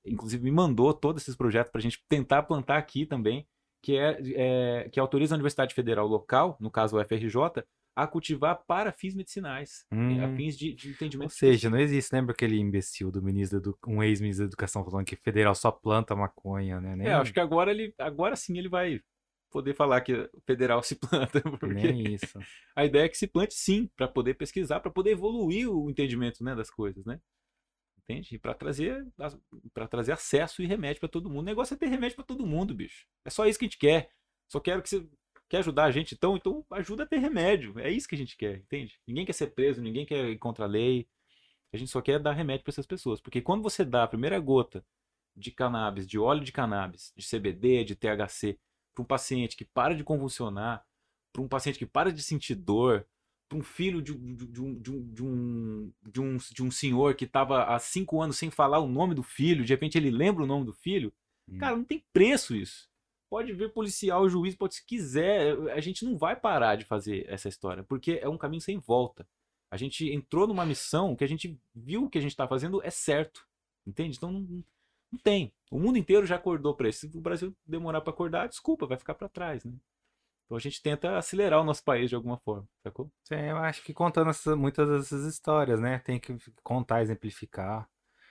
inclusive 0.07 0.43
me 0.43 0.51
mandou 0.51 0.93
todos 0.93 1.24
esses 1.24 1.36
projetos 1.36 1.72
para 1.72 1.80
a 1.80 1.82
gente 1.82 1.99
tentar 2.07 2.43
plantar 2.43 2.78
aqui 2.78 3.07
também, 3.07 3.47
que 3.82 3.97
é, 3.97 4.20
é- 4.36 4.89
que 4.89 4.99
autoriza 4.99 5.34
a 5.34 5.38
Universidade 5.38 5.74
Federal 5.74 6.05
local, 6.07 6.55
no 6.59 6.70
caso 6.70 6.95
o 6.95 6.99
FRJ, 7.03 7.63
a 7.95 8.05
cultivar 8.05 8.61
para 8.68 8.91
fins 8.91 9.16
medicinais, 9.16 9.84
Hum. 9.91 10.24
a 10.24 10.30
fins 10.36 10.55
de, 10.55 10.76
de 10.76 10.89
Ou 10.89 10.93
entendimento. 10.93 11.34
seja, 11.34 11.72
não 11.72 11.80
existe. 11.80 12.13
Lembra 12.13 12.34
aquele 12.34 12.59
imbecil 12.59 13.09
do 13.09 13.20
ministro, 13.20 13.59
do, 13.59 13.76
um 13.88 14.03
ex-ministro 14.03 14.45
da 14.45 14.49
Educação 14.49 14.86
falando 14.86 15.05
que 15.07 15.16
federal 15.16 15.55
só 15.55 15.72
planta 15.72 16.16
maconha, 16.16 16.80
né? 16.80 16.95
Nem, 16.95 17.07
É, 17.07 17.13
acho 17.13 17.34
que 17.34 17.39
agora 17.39 17.72
ele, 17.72 17.91
agora 17.97 18.36
sim 18.36 18.59
ele 18.59 18.70
vai 18.70 19.01
poder 19.56 19.74
falar 19.74 20.01
que 20.01 20.12
o 20.12 20.41
federal 20.45 20.84
se 20.84 20.97
planta, 20.97 21.41
porque 21.49 21.66
nem 21.66 22.14
isso. 22.14 22.38
a 22.76 22.84
ideia 22.84 23.06
é 23.06 23.10
que 23.10 23.18
se 23.18 23.26
plante 23.26 23.53
sim, 23.53 23.89
para 23.95 24.06
poder 24.06 24.34
pesquisar, 24.34 24.82
para 24.82 24.91
poder 24.91 25.12
evoluir 25.12 25.72
o 25.72 25.89
entendimento 25.89 26.43
né, 26.43 26.53
das 26.53 26.70
coisas, 26.70 27.06
né? 27.06 27.22
Entende? 27.97 28.38
Para 28.38 28.53
trazer, 28.53 29.08
para 29.74 29.88
trazer 29.88 30.12
acesso 30.12 30.62
e 30.62 30.66
remédio 30.66 30.99
para 30.99 31.08
todo 31.08 31.30
mundo. 31.30 31.39
O 31.39 31.45
negócio 31.45 31.74
é 31.74 31.78
ter 31.78 31.88
remédio 31.88 32.18
para 32.18 32.26
todo 32.26 32.45
mundo, 32.45 32.76
bicho. 32.76 33.08
É 33.24 33.30
só 33.30 33.47
isso 33.47 33.58
que 33.58 33.64
a 33.64 33.68
gente 33.68 33.78
quer. 33.78 34.12
Só 34.49 34.60
quero 34.60 34.82
que 34.84 34.89
você 34.89 35.08
quer 35.47 35.60
ajudar 35.60 35.86
a 35.86 35.91
gente, 35.91 36.14
então, 36.16 36.36
então 36.36 36.66
ajuda 36.72 37.03
a 37.03 37.08
ter 37.08 37.20
remédio. 37.20 37.80
É 37.80 37.89
isso 37.89 38.10
que 38.10 38.16
a 38.16 38.18
gente 38.18 38.36
quer, 38.36 38.58
entende? 38.58 38.99
Ninguém 39.08 39.26
quer 39.26 39.34
ser 39.34 39.47
preso, 39.47 39.82
ninguém 39.82 40.06
quer 40.06 40.26
ir 40.32 40.38
contra 40.38 40.66
a 40.66 40.68
lei. 40.68 41.08
A 41.72 41.78
gente 41.78 41.89
só 41.89 42.01
quer 42.01 42.20
dar 42.20 42.34
remédio 42.34 42.66
para 42.66 42.72
essas 42.72 42.86
pessoas, 42.86 43.22
porque 43.22 43.41
quando 43.41 43.64
você 43.64 43.86
dá 43.86 44.03
a 44.03 44.08
primeira 44.08 44.38
gota 44.38 44.86
de 45.34 45.49
cannabis, 45.49 46.06
de 46.06 46.20
óleo 46.20 46.43
de 46.43 46.51
cannabis, 46.51 47.14
de 47.16 47.26
CBD, 47.26 47.86
de 47.86 47.95
THC, 47.95 48.60
para 48.96 49.04
um 49.04 49.06
paciente 49.06 49.56
que 49.58 49.66
para 49.66 49.96
de 49.96 50.04
convulsionar, 50.04 50.86
para 51.34 51.41
um 51.43 51.48
paciente 51.48 51.78
que 51.78 51.86
para 51.86 52.12
de 52.14 52.24
sentir 52.24 52.56
dor, 52.56 53.06
para 53.50 53.58
um 53.60 53.64
filho 53.64 54.02
de, 54.02 54.12
um- 54.14 54.36
de, 54.36 54.62
um- 54.62 54.74
de, 54.80 54.91
um, 54.91 55.14
de, 55.14 55.24
um, 55.24 55.91
de, 56.04 56.22
um, 56.22 56.38
de 56.38 56.64
um 56.64 56.72
senhor 56.72 57.14
que 57.16 57.26
estava 57.26 57.66
há 57.66 57.78
cinco 57.78 58.22
anos 58.22 58.38
sem 58.38 58.50
falar 58.50 58.80
o 58.80 58.88
nome 58.88 59.14
do 59.14 59.22
filho, 59.22 59.64
de 59.66 59.74
repente 59.74 59.98
ele 59.98 60.10
lembra 60.10 60.43
o 60.43 60.48
nome 60.48 60.66
do 60.66 60.74
filho, 60.74 61.14
Hum. 61.48 61.58
cara, 61.60 61.76
não 61.76 61.84
tem 61.84 62.04
preço 62.12 62.56
isso. 62.56 62.89
Pode 63.30 63.52
ver 63.54 63.70
policial, 63.74 64.28
juiz, 64.30 64.56
pode 64.56 64.76
se 64.76 64.86
quiser, 64.86 65.56
a 65.72 65.80
gente 65.82 66.06
não 66.06 66.18
vai 66.18 66.36
parar 66.36 66.76
de 66.76 66.86
fazer 66.86 67.26
essa 67.28 67.50
história, 67.50 67.84
porque 67.84 68.20
é 68.22 68.30
um 68.30 68.38
caminho 68.38 68.62
sem 68.62 68.80
volta. 68.80 69.28
A 69.70 69.78
gente 69.78 70.10
entrou 70.12 70.48
numa 70.48 70.66
missão 70.66 71.16
que 71.16 71.24
a 71.24 71.28
gente 71.28 71.60
viu 71.76 72.10
que 72.10 72.18
a 72.18 72.22
gente 72.22 72.32
está 72.32 72.48
fazendo 72.48 72.82
é 72.84 72.89
certo, 72.89 73.46
entende? 73.86 74.16
Então 74.18 74.32
não, 74.32 74.64
não 75.12 75.20
tem. 75.24 75.52
O 75.72 75.80
mundo 75.80 75.97
inteiro 75.97 76.26
já 76.26 76.36
acordou 76.36 76.76
para 76.76 76.89
isso. 76.89 77.09
Se 77.09 77.18
o 77.18 77.22
Brasil 77.22 77.55
demorar 77.66 78.01
para 78.01 78.11
acordar, 78.13 78.47
desculpa, 78.47 78.86
vai 78.86 78.97
ficar 78.97 79.16
para 79.16 79.28
trás, 79.30 79.63
né? 79.63 79.74
Então 80.45 80.57
a 80.57 80.59
gente 80.59 80.82
tenta 80.82 81.18
acelerar 81.18 81.59
o 81.59 81.63
nosso 81.63 81.84
país 81.84 82.09
de 82.09 82.16
alguma 82.16 82.38
forma, 82.38 82.68
sacou? 82.84 83.11
Sim, 83.24 83.36
eu 83.36 83.57
acho 83.57 83.84
que 83.84 83.93
contando 83.93 84.30
essa- 84.30 84.55
muitas 84.55 84.88
dessas 84.88 85.26
histórias, 85.26 85.80
né? 85.80 85.99
Tem 85.99 86.20
que 86.20 86.38
contar, 86.63 87.01
exemplificar. 87.01 87.89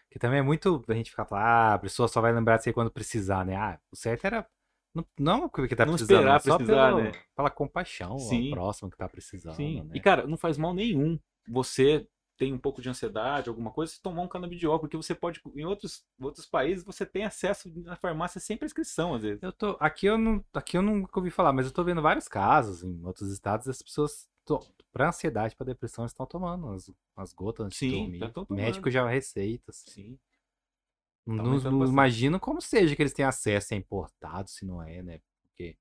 Que 0.09 0.19
também 0.19 0.39
é 0.39 0.43
muito 0.43 0.85
a 0.87 0.95
gente 0.95 1.11
ficar 1.11 1.25
falando, 1.25 1.45
ah, 1.45 1.75
a 1.75 1.79
pessoa 1.79 2.07
só 2.07 2.21
vai 2.21 2.33
lembrar 2.33 2.57
disso 2.57 2.69
aí 2.69 2.73
quando 2.73 2.91
precisar, 2.91 3.45
né? 3.45 3.57
Ah, 3.57 3.81
o 3.91 3.97
certo 3.97 4.25
era. 4.27 4.47
Não, 4.95 5.05
não 5.19 5.51
é 5.59 5.67
que 5.67 5.75
tá 5.75 5.85
Não 5.85 5.95
precisando, 5.95 6.19
esperar 6.19 6.33
mas 6.35 6.43
só 6.45 6.57
precisar, 6.57 6.87
pelo- 6.91 7.03
né? 7.03 7.13
pela 7.35 7.51
compaixão 7.51 8.17
Sim. 8.17 8.45
ao 8.45 8.57
próximo 8.57 8.91
que 8.91 8.97
tá 8.97 9.09
precisando, 9.09 9.57
Sim. 9.57 9.83
né? 9.83 9.91
E 9.93 9.99
cara, 10.01 10.25
não 10.25 10.37
faz 10.37 10.57
mal 10.57 10.73
nenhum 10.73 11.19
você 11.49 12.07
tem 12.37 12.53
um 12.53 12.59
pouco 12.59 12.83
de 12.83 12.89
ansiedade, 12.89 13.49
alguma 13.49 13.71
coisa, 13.71 13.93
você 13.93 14.01
tomar 14.03 14.23
um 14.23 14.29
canabidiol, 14.29 14.79
porque 14.81 14.97
você 14.97 15.15
pode, 15.15 15.41
em 15.55 15.65
outros, 15.65 16.05
outros 16.21 16.47
países, 16.47 16.85
você 16.85 17.07
tem 17.07 17.25
acesso 17.25 17.71
na 17.77 17.97
farmácia 17.97 18.41
sem 18.41 18.57
prescrição, 18.57 19.15
às 19.15 19.23
vezes. 19.23 19.43
Eu 19.43 19.53
tô, 19.53 19.77
aqui 19.79 20.07
eu 20.07 20.19
não, 20.19 20.45
aqui 20.53 20.77
eu 20.77 20.83
nunca 20.83 21.19
ouvi 21.19 21.31
falar, 21.31 21.53
mas 21.53 21.67
eu 21.67 21.73
tô 21.73 21.85
vendo 21.85 22.03
vários 22.03 22.27
casos 22.27 22.83
em 22.83 23.05
outros 23.05 23.31
estados 23.31 23.67
das 23.67 23.81
pessoas 23.81 24.29
pra 24.93 25.09
ansiedade, 25.09 25.57
pra 25.57 25.65
depressão 25.65 26.05
estão 26.05 26.27
tomando 26.27 26.69
as, 26.71 26.91
as 27.17 27.33
gotas 27.33 27.67
antes 27.67 27.79
de 27.79 27.89
Sim, 27.91 28.01
dormir. 28.03 28.23
O 28.25 28.29
tomando. 28.31 28.55
médico 28.55 28.91
já 28.91 29.09
receita. 29.09 29.71
assim. 29.71 29.91
Sim. 29.91 30.19
Não, 31.27 31.59
Tá 31.61 31.71
não- 31.71 31.87
imagino 31.87 32.39
como 32.39 32.61
seja 32.61 32.95
que 32.95 33.01
eles 33.03 33.15
têm 33.15 33.25
acesso, 33.25 33.69
se 33.69 33.75
é 33.75 33.79
importado, 33.79 34.51
se 34.51 34.65
não 34.67 34.83
é, 34.83 35.03
né? 35.03 35.21
Porque 35.43 35.77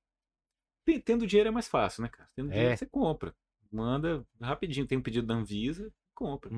Tendo 1.04 1.26
dinheiro 1.28 1.50
é 1.50 1.52
mais 1.52 1.68
fácil, 1.68 2.04
né, 2.04 2.10
cara? 2.10 2.30
Tendo 2.36 2.50
É. 2.52 2.54
dinheiro 2.54 2.78
você 2.78 2.86
compra. 2.86 3.34
Manda 3.72 4.26
rapidinho, 4.40 4.86
tem 4.86 4.98
um 4.98 5.02
pedido 5.02 5.26
da 5.28 5.34
Anvisa, 5.34 5.92
compra. 6.14 6.54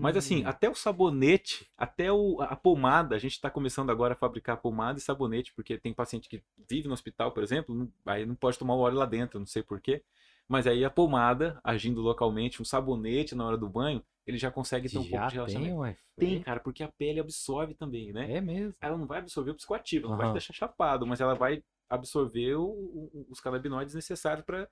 Mas 0.00 0.16
assim, 0.16 0.42
Hum, 0.42 0.44
até 0.44 0.68
o 0.68 0.74
sabonete, 0.74 1.70
até 1.76 2.12
o, 2.12 2.40
a 2.42 2.56
pomada, 2.56 3.14
a 3.16 3.18
gente 3.18 3.32
está 3.32 3.50
começando 3.50 3.90
agora 3.90 4.14
a 4.14 4.16
fabricar 4.16 4.58
pomada 4.60 4.98
e 4.98 5.02
sabonete, 5.02 5.52
porque 5.54 5.78
tem 5.78 5.94
paciente 5.94 6.28
que 6.28 6.42
vive 6.68 6.88
no 6.88 6.94
hospital, 6.94 7.32
por 7.32 7.42
exemplo, 7.42 7.74
não- 7.74 7.92
aí 8.06 8.26
não 8.26 8.34
pode 8.34 8.58
tomar 8.58 8.74
o 8.74 8.80
óleo 8.80 8.98
lá 8.98 9.06
dentro, 9.06 9.38
não 9.38 9.46
sei 9.46 9.62
porquê. 9.62 10.02
Mas 10.48 10.66
aí 10.66 10.84
a 10.84 10.90
pomada, 10.90 11.60
agindo 11.64 12.00
localmente, 12.02 12.60
um 12.60 12.64
sabonete 12.64 13.34
na 13.34 13.46
hora 13.46 13.56
do 13.56 13.68
banho, 13.68 14.04
ele 14.26 14.36
já 14.38 14.50
consegue 14.50 14.88
ter 14.90 14.98
um 14.98 15.04
pouco 15.06 15.26
já 15.26 15.28
de 15.28 15.34
relaxamento. 15.36 15.76
tem. 15.76 16.18
Tem, 16.18 16.38
cara, 16.40 16.60
porque 16.60 16.82
a 16.82 16.88
pele 16.92 17.20
absorve 17.20 17.74
também, 17.74 18.12
né? 18.12 18.32
É 18.34 18.40
mesmo. 18.40 18.74
Ela 18.80 18.96
não 18.98 19.06
vai 19.06 19.18
absorver 19.18 19.50
o 19.50 19.54
psicoativo, 19.54 20.06
ela 20.06 20.16
vai 20.16 20.26
te 20.28 20.32
Aham. 20.32 20.34
deixar 20.34 20.52
chapado, 20.52 21.06
mas 21.06 21.20
ela 21.20 21.34
vai 21.34 21.62
absorver 21.88 22.54
o- 22.56 22.62
o- 22.64 23.26
os 23.30 23.40
canabinoides 23.40 23.94
necessários 23.94 24.44
para 24.44 24.68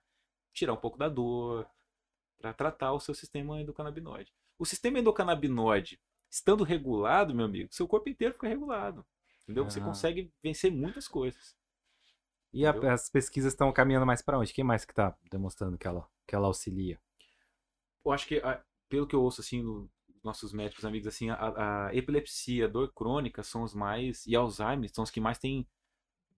tirar 0.52 0.72
um 0.74 0.76
pouco 0.76 0.98
da 0.98 1.08
dor, 1.08 1.66
para 2.42 2.52
tratar 2.52 2.92
o 2.92 3.00
seu 3.00 3.14
sistema 3.14 3.60
endocannabinoide. 3.60 4.32
O 4.58 4.66
sistema 4.66 4.98
endocannabinoide, 4.98 6.00
estando 6.28 6.64
regulado, 6.64 7.34
meu 7.34 7.46
amigo, 7.46 7.72
seu 7.72 7.86
corpo 7.86 8.08
inteiro 8.08 8.34
fica 8.34 8.48
regulado. 8.48 9.06
Entendeu? 9.44 9.64
Você 9.64 9.80
Ah. 9.80 9.84
consegue 9.84 10.30
vencer 10.42 10.70
muitas 10.70 11.06
coisas. 11.08 11.56
E 12.52 12.66
a- 12.66 12.92
as 12.92 13.08
pesquisas 13.08 13.52
estão 13.52 13.72
caminhando 13.72 14.04
mais 14.06 14.20
pra 14.22 14.38
onde? 14.38 14.52
Quem 14.52 14.64
mais 14.64 14.84
que 14.84 14.92
tá 14.94 15.16
demonstrando 15.30 15.78
que 15.78 15.86
ela, 15.86 16.06
que 16.26 16.34
ela 16.34 16.46
auxilia? 16.48 17.00
Eu 18.04 18.12
acho 18.12 18.26
que, 18.26 18.38
a- 18.38 18.62
pelo 18.88 19.06
que 19.06 19.14
eu 19.14 19.22
ouço 19.22 19.40
assim, 19.40 19.62
dos 19.62 20.22
nossos 20.22 20.52
médicos 20.52 20.84
amigos, 20.84 21.06
assim, 21.08 21.30
a, 21.30 21.86
a 21.88 21.94
epilepsia, 21.94 22.66
a 22.66 22.68
dor 22.68 22.92
crônica 22.92 23.42
são 23.42 23.62
os 23.62 23.74
mais. 23.74 24.26
E 24.26 24.34
Alzheimer 24.36 24.90
são 24.92 25.04
os 25.04 25.10
que 25.10 25.20
mais 25.20 25.38
têm 25.38 25.66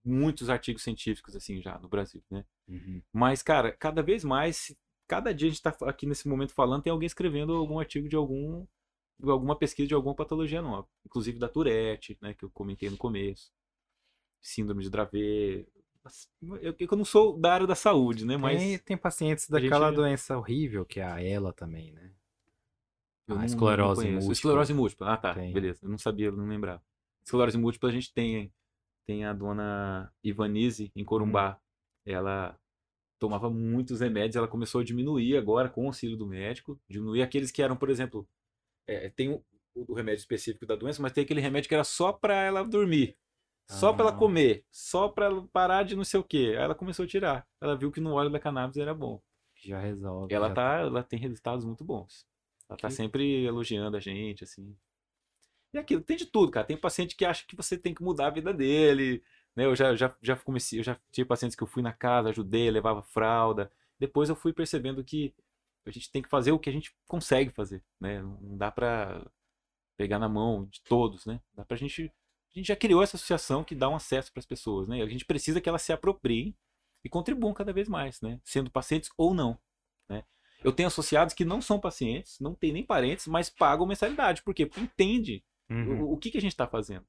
muitos 0.05 0.51
artigos 0.51 0.83
científicos 0.83 1.35
assim 1.35 1.61
já 1.63 1.79
no 1.79 1.89
Brasil, 1.89 2.23
né? 2.31 2.45
Uhum. 2.69 3.03
Mas, 3.13 3.43
cara, 3.43 3.73
cada 3.73 4.03
vez 4.03 4.23
mais, 4.23 4.75
cada 5.07 5.33
dia 5.35 5.49
a 5.49 5.51
gente 5.51 5.63
tá 5.63 5.77
aqui 5.83 6.07
nesse 6.07 6.29
momento 6.29 6.53
falando, 6.53 6.83
tem 6.83 6.91
alguém 6.91 7.07
escrevendo 7.07 7.55
algum 7.55 7.79
artigo 7.79 8.09
de 8.09 8.17
algum 8.17 8.67
de 9.19 9.31
alguma 9.31 9.57
pesquisa 9.57 9.87
de 9.87 9.95
alguma 9.95 10.15
patologia 10.15 10.61
nova, 10.61 10.89
inclusive 11.07 11.39
da 11.39 11.49
Tourette, 11.49 12.19
né, 12.21 12.35
que 12.35 12.45
eu 12.45 12.51
comentei 12.51 12.91
no 12.91 12.97
começo. 12.97 13.53
Síndrome 14.43 14.83
de 14.83 14.91
Dravet. 14.91 15.67
Eu, 16.61 16.75
eu 16.79 16.97
não 16.97 17.05
sou 17.05 17.39
da 17.39 17.55
área 17.55 17.67
da 17.67 17.75
saúde, 17.77 18.27
né, 18.27 18.37
mas 18.37 18.61
Tem, 18.61 18.79
tem 18.79 18.97
pacientes 18.97 19.51
a 19.51 19.59
gente- 19.59 19.71
daquela 19.71 19.91
doença 19.91 20.37
horrível 20.37 20.85
que 20.85 21.01
é 21.01 21.05
a 21.05 21.23
ELA 21.23 21.53
também, 21.53 21.93
né? 21.93 22.11
eu 23.27 23.43
esclerose 23.43 24.07
múltipla. 24.07 24.33
Esclerose 24.33 24.75
múltipla. 24.75 25.13
Ah, 25.15 25.17
tá. 25.17 25.35
Tem. 25.35 25.51
Beleza. 25.53 25.79
Eu 25.83 25.89
não 25.89 25.97
sabia, 25.97 26.27
eu 26.27 26.37
não 26.37 26.47
lembrava. 26.47 26.83
Esclerose 27.25 27.57
múltipla 27.57 27.89
a 27.89 27.93
gente 27.93 28.13
tem 28.13 28.53
tem 29.07 29.25
a 29.25 29.33
dona 29.33 30.13
Ivanise 30.23 30.91
em 30.97 31.05
Corumbá. 31.05 31.59
Ela 32.07 32.59
tomava 33.25 33.49
muitos 33.49 34.01
remédios, 34.01 34.37
ela 34.37 34.47
começou 34.47 34.81
a 34.81 34.85
diminuir 34.85 35.37
agora 35.37 35.68
com 35.70 35.85
o 35.85 35.87
auxílio 35.87 36.16
do 36.16 36.27
médico, 36.27 36.79
diminuir 36.89 37.22
aqueles 37.22 37.51
que 37.51 37.62
eram, 37.62 37.75
por 37.77 37.89
exemplo, 37.89 38.29
é, 38.87 39.09
tem 39.09 39.31
o, 39.31 39.43
o 39.75 39.95
remédio 39.95 40.20
específico 40.20 40.66
da 40.66 40.77
doença, 40.77 41.01
mas 41.01 41.12
tem 41.12 41.25
aquele 41.25 41.41
remédio 41.41 41.68
que 41.68 41.75
era 41.75 41.85
só 41.85 42.12
pra 42.12 42.35
ela 42.43 42.62
dormir, 42.62 43.16
só 43.70 43.93
pra 43.95 44.05
ela 44.07 44.14
Ah. 44.14 44.18
comer, 44.18 44.62
só 44.70 45.09
pra 45.09 45.25
ela 45.27 45.49
parar 45.53 45.85
de 45.85 45.97
não 45.97 46.05
sei 46.05 46.20
o 46.20 46.25
quê. 46.25 46.49
Aí 46.57 46.64
ela 46.64 46.75
começou 46.75 47.05
a 47.07 47.09
tirar. 47.09 47.49
Ela 47.62 47.75
viu 47.75 47.91
que 47.91 48.01
no 48.01 48.12
óleo 48.12 48.29
da 48.31 48.39
cannabis 48.39 48.77
era 48.77 48.93
bom. 48.93 49.22
Já 49.57 49.81
resolve. 49.81 50.35
Ela 50.35 50.49
já 50.49 50.55
tá, 50.55 50.81
ela 50.81 51.03
tem 51.03 51.18
resultados 51.18 51.64
muito 51.64 51.83
bons. 51.83 52.27
Ela 52.68 52.77
tá 52.79 52.89
Que- 52.89 52.95
sempre 52.95 53.45
elogiando 53.45 53.97
a 53.97 54.01
gente, 54.01 54.45
assim. 54.45 54.77
E 55.72 55.79
aquilo, 55.79 56.03
tem 56.03 56.16
de 56.16 56.27
tudo, 56.27 56.53
cara. 56.53 56.66
Tem 56.66 56.77
paciente 56.77 57.16
que 57.16 57.25
acha 57.25 57.45
que 57.47 57.57
você 57.57 57.77
tem 57.79 57.95
que 57.95 58.03
mudar 58.03 58.27
a 58.27 58.31
vida 58.31 58.53
dele, 58.53 59.22
né? 59.57 59.65
Eu 59.67 59.75
já, 59.75 59.95
já, 59.95 60.15
já 60.21 60.37
comecei, 60.37 60.81
eu 60.81 60.85
já 60.85 60.99
tive 61.11 61.27
pacientes 61.29 61.57
que 61.57 61.63
eu 61.63 61.67
fui 61.67 61.83
na 61.83 61.93
casa, 61.93 62.31
ajudei, 62.31 62.71
levava 62.71 63.03
fralda. 63.03 63.71
Depois 63.99 64.29
eu 64.29 64.37
fui 64.37 64.53
percebendo 64.53 65.05
que 65.05 65.35
a 65.87 65.91
gente 65.91 66.11
tem 66.11 66.23
que 66.23 66.29
fazer 66.29 66.53
o 66.53 66.59
que 66.59 66.69
a 66.71 66.73
gente 66.73 66.95
consegue 67.07 67.51
fazer, 67.51 67.83
né? 68.01 68.23
Não 68.23 68.57
dá 68.57 68.71
pra 68.71 69.25
pegar 69.97 70.19
na 70.19 70.29
mão 70.29 70.65
de 70.67 70.83
todos, 70.83 71.27
né? 71.27 71.41
Dá 71.55 71.65
pra 71.65 71.77
gente 71.77 72.11
a 72.55 72.59
gente 72.59 72.69
já 72.69 72.77
criou 72.77 73.03
essa 73.03 73.17
associação 73.17 73.65
que 73.65 73.75
dá 73.75 73.89
um 73.89 73.97
acesso 73.97 74.33
para 74.33 74.39
as 74.39 74.47
pessoas, 74.47 74.87
né? 74.87 75.03
A 75.03 75.09
gente 75.09 75.25
precisa 75.25 75.61
que 75.61 75.69
elas 75.69 75.83
se 75.83 75.93
apropriem 75.93 76.57
e 77.03 77.09
contribuam 77.09 77.53
cada 77.53 77.73
vez 77.73 77.89
mais, 77.89 78.21
né? 78.21 78.41
Sendo 78.45 78.71
pacientes 78.71 79.11
ou 79.19 79.35
não, 79.35 79.59
né? 80.09 80.25
Eu 80.63 80.73
tenho 80.73 80.87
associados 80.87 81.35
que 81.35 81.45
não 81.45 81.61
são 81.61 81.81
pacientes, 81.81 82.39
não 82.39 82.55
têm 82.55 82.73
nem 82.73 82.85
parentes, 82.85 83.27
mas 83.27 83.51
pagam 83.51 83.87
mensalidade. 83.87 84.43
Por 84.43 84.55
quê? 84.55 84.67
Porque 84.67 84.81
entende 84.81 85.45
Uhum. 85.69 86.03
o, 86.03 86.13
o 86.13 86.17
que, 86.19 86.31
que 86.31 86.37
a 86.37 86.41
gente 86.41 86.53
está 86.53 86.67
fazendo, 86.67 87.07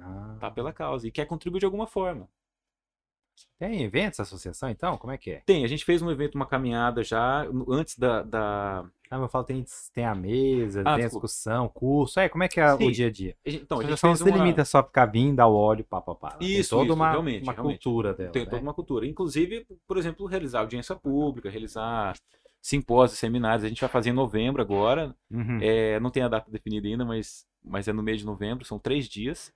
Ah. 0.00 0.36
tá 0.40 0.50
pela 0.50 0.72
causa 0.72 1.06
e 1.06 1.10
quer 1.10 1.26
contribuir 1.26 1.60
de 1.60 1.66
alguma 1.66 1.86
forma. 1.86 2.28
Tem 3.58 3.82
eventos, 3.82 4.18
associação, 4.20 4.68
então? 4.68 4.96
Como 4.96 5.12
é 5.12 5.18
que 5.18 5.30
é? 5.30 5.42
Tem, 5.46 5.64
a 5.64 5.68
gente 5.68 5.84
fez 5.84 6.02
um 6.02 6.10
evento, 6.10 6.34
uma 6.34 6.46
caminhada 6.46 7.02
já 7.04 7.44
antes 7.68 7.96
da, 7.98 8.22
da... 8.22 8.80
Ah, 9.10 9.16
mas 9.16 9.22
eu 9.22 9.28
falo, 9.28 9.44
tem, 9.44 9.64
tem 9.92 10.04
a 10.04 10.14
mesa, 10.14 10.82
Ah, 10.84 10.96
tem 10.96 11.04
a 11.04 11.08
discussão, 11.08 11.68
curso. 11.68 12.20
É, 12.20 12.28
como 12.28 12.44
é 12.44 12.48
que 12.48 12.60
é 12.60 12.76
Sim. 12.76 12.86
o 12.86 12.92
dia 12.92 13.06
a 13.06 13.10
dia? 13.10 13.36
a 13.44 13.50
gente- 13.50 13.62
Então, 13.62 13.78
a 13.78 13.82
gente 13.82 14.02
não 14.02 14.14
se 14.16 14.22
uma... 14.24 14.36
limita 14.36 14.64
só 14.64 14.78
a 14.78 14.82
ficar 14.84 15.06
vindo, 15.06 15.36
dar 15.36 15.46
o 15.46 15.54
óleo, 15.56 15.84
pá, 15.84 16.00
pá, 16.00 16.14
pá. 16.14 16.30
Tem 16.32 16.48
Isso, 16.48 16.70
toda 16.70 16.84
isso, 16.86 16.94
uma, 16.94 17.10
realmente, 17.10 17.42
uma 17.44 17.52
realmente. 17.52 17.82
cultura 17.82 18.12
dela, 18.14 18.30
Tem 18.32 18.44
né? 18.44 18.50
toda 18.50 18.62
uma 18.62 18.74
cultura. 18.74 19.06
Inclusive, 19.06 19.66
por 19.86 19.96
exemplo, 19.96 20.26
realizar 20.26 20.60
audiência 20.60 20.94
pública, 20.94 21.48
realizar 21.48 22.16
simpósios, 22.60 23.18
seminários. 23.18 23.64
A 23.64 23.68
gente 23.68 23.80
vai 23.80 23.88
fazer 23.88 24.10
em 24.10 24.14
novembro 24.14 24.60
agora. 24.60 25.14
Uhum. 25.30 25.58
É, 25.62 25.98
não 26.00 26.10
tem 26.10 26.22
a 26.22 26.28
data 26.28 26.50
definida 26.50 26.86
ainda, 26.86 27.04
mas, 27.04 27.46
mas 27.64 27.88
é 27.88 27.92
no 27.92 28.02
mês 28.02 28.18
de 28.20 28.26
novembro, 28.26 28.64
são 28.64 28.78
três 28.78 29.08
dias. 29.08 29.52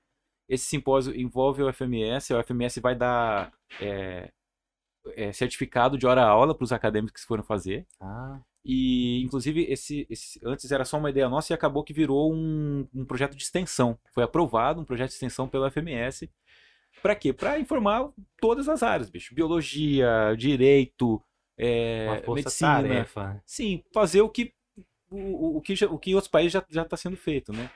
Esse 0.48 0.66
simpósio 0.66 1.14
envolve 1.18 1.62
o 1.62 1.72
FMS, 1.72 2.32
o 2.34 2.42
FMS 2.42 2.80
vai 2.80 2.94
dar 2.94 3.52
é, 3.80 4.30
é, 5.16 5.32
certificado 5.32 5.96
de 5.96 6.06
hora-aula 6.06 6.54
para 6.54 6.64
os 6.64 6.72
acadêmicos 6.72 7.22
que 7.22 7.28
foram 7.28 7.42
fazer. 7.44 7.86
Ah, 8.00 8.40
E, 8.64 9.20
inclusive, 9.24 9.64
esse, 9.68 10.06
esse- 10.08 10.40
antes 10.44 10.70
era 10.70 10.84
só 10.84 10.96
uma 10.98 11.10
ideia 11.10 11.28
nossa 11.28 11.52
e 11.52 11.54
acabou 11.54 11.82
que 11.82 11.92
virou 11.92 12.32
um, 12.32 12.86
um 12.94 13.04
projeto 13.04 13.34
de 13.36 13.42
extensão. 13.42 13.98
Foi 14.14 14.22
aprovado 14.22 14.80
um 14.80 14.84
projeto 14.84 15.08
de 15.08 15.14
extensão 15.14 15.48
pela 15.48 15.68
FMS. 15.70 16.30
Para 17.02 17.16
quê? 17.16 17.32
Para 17.32 17.58
informar 17.58 18.10
todas 18.40 18.68
as 18.68 18.82
áreas, 18.82 19.10
bicho. 19.10 19.34
Biologia, 19.34 20.34
direito, 20.38 21.20
é, 21.58 22.06
medicina. 22.36 22.82
tarefa. 22.82 23.42
Sim, 23.44 23.82
fazer 23.92 24.20
o 24.20 24.28
que 24.28 24.52
o, 25.10 25.16
o- 25.16 25.56
o 25.56 25.60
que, 25.60 25.74
já- 25.74 25.88
o 25.90 25.98
que 25.98 26.10
em 26.12 26.14
outros 26.14 26.30
países 26.30 26.52
já 26.70 26.82
está 26.82 26.96
sendo 26.96 27.16
feito, 27.16 27.52
né? 27.52 27.68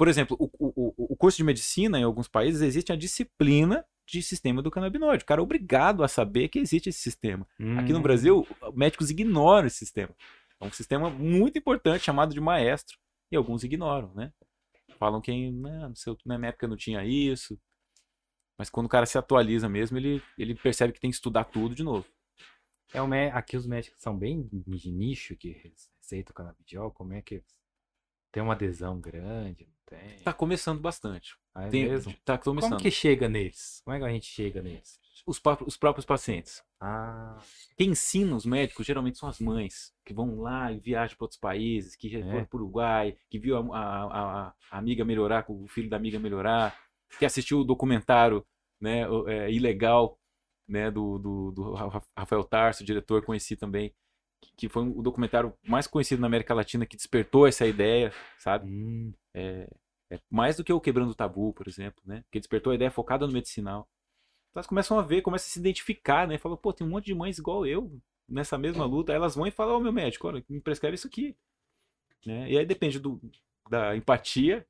Por 0.00 0.08
exemplo, 0.08 0.34
o, 0.40 0.46
o, 0.58 0.94
o- 0.96 1.16
curso 1.16 1.36
de 1.36 1.44
medicina 1.44 1.98
em 2.00 2.04
alguns 2.04 2.26
países 2.26 2.62
existe 2.62 2.90
a 2.90 2.96
disciplina 2.96 3.84
de 4.08 4.22
sistema 4.22 4.62
do 4.62 4.70
canabinoide. 4.70 5.24
O 5.24 5.26
cara 5.26 5.42
é 5.42 5.44
obrigado 5.44 6.02
a 6.02 6.08
saber 6.08 6.48
que 6.48 6.58
existe 6.58 6.88
esse 6.88 7.00
sistema. 7.00 7.46
Aqui 7.78 7.92
no 7.92 7.98
Hum. 7.98 8.02
Brasil, 8.02 8.46
médicos 8.72 9.10
ignoram 9.10 9.66
esse 9.66 9.76
sistema. 9.76 10.16
É 10.58 10.64
um 10.64 10.72
sistema 10.72 11.10
muito 11.10 11.58
importante 11.58 12.02
chamado 12.02 12.32
de 12.32 12.40
maestro 12.40 12.96
e 13.30 13.36
alguns 13.36 13.62
ignoram, 13.62 14.14
né? 14.14 14.32
Falam 14.98 15.20
que 15.20 15.50
"Não, 15.50 15.90
no 15.90 15.96
seu- 15.96 16.16
na 16.24 16.38
minha 16.38 16.48
época 16.48 16.66
não 16.66 16.78
tinha 16.78 17.04
isso. 17.04 17.60
Mas 18.56 18.70
quando 18.70 18.86
o 18.86 18.88
cara 18.88 19.04
se 19.04 19.18
atualiza 19.18 19.68
mesmo, 19.68 19.98
ele, 19.98 20.22
ele 20.38 20.54
percebe 20.54 20.94
que 20.94 21.00
tem 21.00 21.10
que 21.10 21.16
estudar 21.16 21.44
tudo 21.44 21.74
de 21.74 21.82
novo. 21.82 22.06
É 22.94 23.30
Aqui 23.32 23.54
os 23.54 23.66
médicos 23.66 24.00
são 24.00 24.16
bem 24.16 24.48
de 24.50 24.90
nicho 24.90 25.36
que 25.36 25.50
receitam 26.00 26.32
canabidiol. 26.34 26.90
Como 26.90 27.12
é 27.12 27.20
que 27.20 27.42
tem 28.32 28.42
uma 28.42 28.52
adesão 28.54 29.00
grande? 29.00 29.68
Tem? 29.86 30.18
Tá 30.22 30.32
começando 30.32 30.80
bastante. 30.80 31.34
Ah, 31.54 31.66
é 31.66 31.70
Tem- 31.70 31.88
mesmo? 31.88 32.14
Tá 32.24 32.38
começando. 32.38 32.70
Como 32.70 32.82
que 32.82 32.90
chega 32.90 33.28
neles? 33.28 33.82
Como 33.84 33.96
é 33.96 33.98
que 33.98 34.04
a 34.06 34.10
gente 34.10 34.26
chega 34.26 34.62
neles? 34.62 35.00
Os, 35.26 35.40
os 35.66 35.76
próprios 35.76 36.06
pacientes. 36.06 36.62
Ah, 36.80 37.38
Quem 37.76 37.90
ensina 37.90 38.34
os 38.34 38.46
médicos 38.46 38.86
geralmente 38.86 39.18
são 39.18 39.28
as 39.28 39.38
mães, 39.40 39.92
que 40.04 40.14
vão 40.14 40.40
lá 40.40 40.72
e 40.72 40.78
viajam 40.78 41.16
para 41.16 41.24
outros 41.24 41.38
países, 41.40 41.94
que 41.96 42.08
já 42.08 42.20
É. 42.20 42.22
foram 42.22 42.44
para 42.46 42.56
o 42.56 42.60
Uruguai, 42.62 43.16
que 43.28 43.38
viu 43.38 43.56
a, 43.56 43.60
a- 43.76 44.04
a- 44.04 44.54
a 44.70 44.78
amiga 44.78 45.04
melhorar, 45.04 45.42
com 45.42 45.62
o 45.62 45.68
filho 45.68 45.90
da 45.90 45.96
amiga 45.96 46.18
melhorar, 46.18 46.74
que 47.18 47.26
assistiu 47.26 47.58
o 47.60 47.64
documentário 47.64 48.46
né, 48.80 49.02
é, 49.26 49.50
ilegal 49.52 50.18
né, 50.66 50.90
do, 50.90 51.18
do, 51.18 51.50
do 51.50 51.72
Ra- 51.74 52.02
Rafael 52.16 52.44
Tarso, 52.44 52.84
diretor, 52.84 53.22
conheci 53.24 53.56
também, 53.56 53.92
que, 54.60 54.68
foi 54.68 54.82
o 54.88 55.02
documentário 55.02 55.54
mais 55.66 55.86
conhecido 55.86 56.20
na 56.20 56.26
América 56.26 56.54
Latina 56.54 56.86
que 56.86 56.96
despertou 56.96 57.46
essa 57.46 57.66
ideia, 57.66 58.12
sabe? 58.38 58.68
hum, 58.70 59.12
É 60.10 60.18
mais 60.28 60.56
do 60.56 60.64
que 60.64 60.72
o 60.72 60.80
Quebrando 60.80 61.12
o 61.12 61.14
Tabu, 61.14 61.52
por 61.54 61.68
exemplo, 61.68 62.02
né? 62.04 62.24
Que 62.30 62.40
despertou 62.40 62.72
a 62.72 62.74
ideia 62.74 62.90
focada 62.90 63.26
no 63.26 63.32
medicinal. 63.32 63.88
Então 64.50 64.60
elas 64.60 64.66
começam 64.66 64.98
a 64.98 65.02
ver, 65.02 65.22
começam 65.22 65.46
a 65.46 65.50
se 65.50 65.58
identificar, 65.60 66.26
né? 66.26 66.38
Falam, 66.38 66.56
pô, 66.58 66.72
tem 66.72 66.86
um 66.86 66.90
monte 66.90 67.06
de 67.06 67.14
mães 67.14 67.38
igual 67.38 67.66
eu 67.66 68.00
nessa 68.28 68.58
mesma 68.58 68.84
luta. 68.84 69.12
Aí 69.12 69.16
elas 69.16 69.36
vão 69.36 69.46
e 69.46 69.50
falam, 69.52 69.76
ô 69.76 69.80
meu 69.80 69.92
médico, 69.92 70.26
olha, 70.28 70.44
me 70.48 70.60
prescreve 70.60 70.96
isso 70.96 71.06
aqui. 71.06 71.36
Né? 72.26 72.50
E 72.50 72.58
aí 72.58 72.66
depende 72.66 72.98
do, 72.98 73.20
da 73.68 73.96
empatia, 73.96 74.66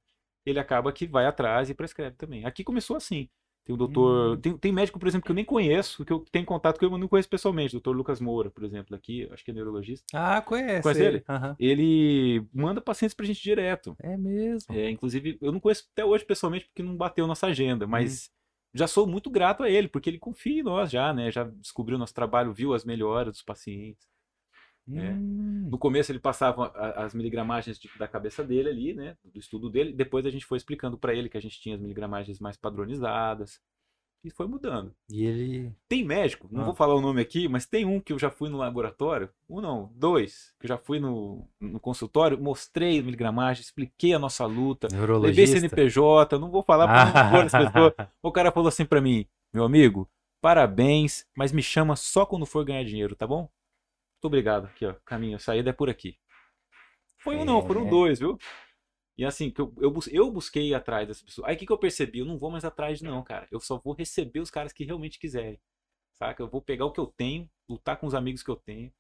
ele 0.47 0.59
acaba 0.61 0.93
que 0.93 1.07
vai 1.07 1.27
atrás 1.27 1.71
e 1.71 1.75
prescreve 1.75 2.17
também. 2.17 2.45
Aqui 2.45 2.63
começou 2.65 2.97
assim. 2.97 3.29
Tem 3.71 3.75
o 3.75 3.77
doutor. 3.77 4.37
Hum. 4.37 4.41
Tem, 4.41 4.59
tem 4.59 4.73
médico, 4.73 4.99
por 4.99 5.07
exemplo, 5.07 5.25
que 5.25 5.31
eu 5.31 5.35
nem 5.35 5.45
conheço, 5.45 6.05
que 6.05 6.13
eu 6.13 6.25
tenho 6.33 6.45
contato 6.45 6.79
com 6.79 6.85
ele, 6.85 6.93
mas 6.93 7.01
não 7.01 7.09
conheço 7.09 7.29
pessoalmente. 7.29 7.73
Doutor 7.73 7.95
Lucas 7.95 8.21
Moura, 8.21 8.51
por 8.51 8.65
exemplo, 8.65 8.97
aqui, 8.97 9.29
acho 9.33 9.45
que 9.45 9.53
é 9.53 9.55
neurologista. 9.55 10.05
Ah, 10.13 10.43
conhece. 10.43 10.83
Conhece 10.83 11.03
ele? 11.03 11.25
Aham. 11.29 11.57
Ele 11.59 12.45
manda 12.53 12.81
pacientes 12.81 13.15
pra 13.15 13.25
gente 13.25 13.41
direto. 13.41 13.97
É 14.03 14.17
mesmo. 14.17 14.75
É, 14.75 14.91
inclusive, 14.91 15.39
eu 15.41 15.53
não 15.53 15.61
conheço 15.61 15.87
até 15.93 16.05
hoje 16.05 16.25
pessoalmente 16.25 16.67
porque 16.67 16.83
não 16.83 16.97
bateu 16.97 17.27
nossa 17.27 17.47
agenda, 17.47 17.87
mas 17.87 18.31
já 18.75 18.89
sou 18.89 19.07
muito 19.07 19.31
grato 19.31 19.63
a 19.63 19.71
ele, 19.71 19.89
porque 19.89 20.11
ele 20.11 20.19
confia 20.19 20.61
em 20.61 20.65
nós 20.65 20.91
já, 20.91 21.13
né? 21.13 21.31
Já 21.31 21.45
descobriu 21.45 21.99
nosso 21.99 22.15
trabalho, 22.15 22.53
viu 22.53 22.75
as 22.75 22.85
melhoras 22.85 23.35
dos 23.35 23.43
pacientes. 23.43 24.09
É. 24.89 25.11
Hum. 25.13 25.69
No 25.71 25.79
começo 25.79 26.11
ele 26.11 26.19
passava 26.19 26.69
as 26.97 27.15
miligramagens 27.15 27.79
de- 27.79 27.91
da 27.99 28.09
cabeça 28.09 28.43
dele 28.45 28.69
ali, 28.69 28.95
né? 28.95 29.17
Do 29.25 29.39
estudo 29.39 29.71
dele. 29.71 29.93
Depois 29.93 30.27
a 30.27 30.31
gente 30.31 30.45
foi 30.47 30.59
explicando 30.59 30.99
para 30.99 31.15
ele 31.15 31.29
que 31.29 31.37
a 31.37 31.43
gente 31.43 31.61
tinha 31.61 31.75
as 31.77 31.81
miligramagens 31.81 32.41
mais 32.41 32.57
padronizadas. 32.57 33.61
E 34.23 34.31
foi 34.31 34.47
mudando. 34.47 34.95
E 35.11 35.25
ele. 35.25 35.73
Tem 35.89 36.05
médico, 36.05 36.47
não 36.53 36.61
Ah. 36.61 36.65
vou 36.65 36.75
falar 36.75 36.95
o 36.95 37.01
nome 37.01 37.23
aqui, 37.23 37.49
mas 37.49 37.65
tem 37.65 37.87
um 37.87 37.99
que 37.99 38.13
eu 38.13 38.19
já 38.19 38.31
fui 38.31 38.51
no 38.51 38.59
laboratório. 38.59 39.31
Um 39.49 39.63
não, 39.63 39.91
dois, 39.95 40.53
que 40.61 40.67
eu 40.67 40.69
já 40.69 40.77
fui 40.77 41.01
no, 41.01 41.49
no 41.59 41.81
consultório, 41.81 42.39
mostrei 42.39 42.99
a 42.99 43.03
expliquei 43.63 44.13
a 44.13 44.19
nossa 44.19 44.45
luta. 44.45 44.89
Levei. 45.47 45.47
CNPJ, 45.47 46.39
não 46.39 46.51
vou 46.51 46.63
falar 46.63 46.85
expor 47.41 47.45
as 47.47 47.53
pessoas. 47.73 48.09
O 48.23 48.31
cara 48.31 48.53
falou 48.53 48.69
assim 48.69 48.85
pra 48.85 49.01
mim, 49.01 49.25
meu 49.55 49.65
amigo, 49.65 50.07
parabéns, 50.43 51.25
mas 51.35 51.51
me 51.53 51.63
chama 51.63 51.97
só 51.97 52.27
quando 52.27 52.45
for 52.45 52.63
ganhar 52.65 52.85
dinheiro, 52.85 53.17
tá 53.17 53.27
bom? 53.27 53.49
Muito 54.21 54.27
obrigado. 54.27 54.67
Aqui, 54.67 54.85
ó, 54.85 54.95
caminho, 55.03 55.37
a 55.37 55.39
saída 55.39 55.71
é 55.71 55.73
por 55.73 55.89
aqui. 55.89 56.19
Foi 57.19 57.37
um 57.37 57.45
não, 57.45 57.67
foram 57.67 57.87
É. 57.87 57.91
dois, 57.91 58.19
viu? 58.19 58.37
E 59.17 59.25
assim, 59.25 59.51
que 59.51 59.63
eu, 59.63 59.75
eu, 59.81 59.95
eu 60.11 60.31
busquei 60.31 60.75
atrás 60.75 61.09
dessa 61.09 61.25
pessoa. 61.25 61.49
Aí 61.49 61.57
o 61.57 61.59
que, 61.59 61.65
que 61.65 61.73
eu 61.73 61.79
percebi? 61.79 62.19
Eu 62.19 62.27
não 62.27 62.39
vou 62.39 62.51
mais 62.51 62.63
atrás 62.65 63.01
não, 63.01 63.23
cara. 63.23 63.49
Eu 63.51 63.61
só 63.61 63.79
vou 63.83 63.95
receber 63.95 64.41
os 64.41 64.51
caras 64.51 64.75
que 64.75 64.85
realmente 64.85 65.19
quiserem. 65.19 65.59
Saca? 66.13 66.43
Eu 66.43 66.49
vou 66.51 66.61
pegar 66.61 66.85
o 66.85 66.93
que 66.93 67.01
eu 67.01 67.07
tenho, 67.07 67.49
lutar 67.67 67.97
com 67.97 68.07
os 68.07 68.15
amigos 68.15 68.43
que 68.43 68.51
eu 68.51 68.57
tenho. 68.57 68.93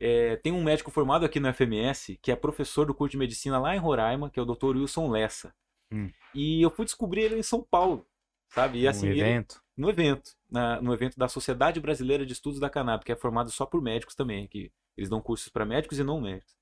É, 0.00 0.36
tem 0.36 0.50
um 0.50 0.64
médico 0.64 0.90
formado 0.90 1.26
aqui 1.26 1.38
no 1.38 1.52
FMS, 1.52 2.16
que 2.22 2.32
é 2.32 2.36
professor 2.36 2.86
do 2.86 2.94
curso 2.94 3.12
de 3.12 3.18
medicina 3.18 3.58
lá 3.58 3.76
em 3.76 3.78
Roraima, 3.78 4.30
que 4.30 4.40
é 4.40 4.42
o 4.42 4.46
Dr. 4.46 4.76
Wilson 4.78 5.10
Lessa. 5.10 5.54
Hum. 5.92 6.10
E 6.34 6.62
eu 6.62 6.70
fui 6.70 6.86
descobrir 6.86 7.22
ele 7.22 7.36
em 7.38 7.42
São 7.42 7.62
Paulo. 7.62 8.06
Sabe? 8.54 8.80
E 8.80 8.88
assim, 8.88 9.08
um 9.08 9.10
ele- 9.10 9.20
evento. 9.20 9.60
no 9.76 9.88
evento, 9.90 10.32
na- 10.50 10.80
no 10.80 10.92
evento 10.92 11.18
da 11.18 11.28
Sociedade 11.28 11.80
Brasileira 11.80 12.24
de 12.26 12.32
Estudos 12.32 12.60
da 12.60 12.70
Cannabis, 12.70 13.04
que 13.04 13.12
é 13.12 13.16
formado 13.16 13.50
só 13.50 13.64
por 13.66 13.80
médicos 13.82 14.14
também, 14.14 14.46
que 14.46 14.70
eles 14.96 15.08
dão 15.10 15.20
cursos 15.20 15.48
para 15.48 15.64
médicos 15.64 15.98
e 15.98 16.04
não 16.04 16.20
médicos. 16.20 16.54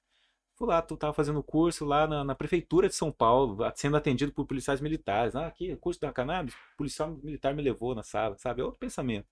Fui 0.56 0.68
lá, 0.68 0.82
tu 0.82 0.94
tava 0.96 1.14
fazendo 1.14 1.42
curso 1.42 1.84
lá 1.86 2.06
na, 2.06 2.22
na 2.22 2.34
prefeitura 2.34 2.86
de 2.88 2.94
São 2.94 3.10
Paulo, 3.10 3.58
sendo 3.74 3.96
atendido 3.96 4.30
por 4.30 4.46
policiais 4.46 4.80
militares. 4.80 5.34
Ah, 5.34 5.46
aqui, 5.46 5.74
curso 5.76 5.98
da 6.00 6.12
cannabis, 6.12 6.54
policial 6.76 7.18
militar 7.22 7.54
me 7.54 7.62
levou 7.62 7.94
na 7.94 8.02
sala, 8.02 8.36
sabe? 8.38 8.60
É 8.60 8.64
outro 8.64 8.78
pensamento. 8.78 9.26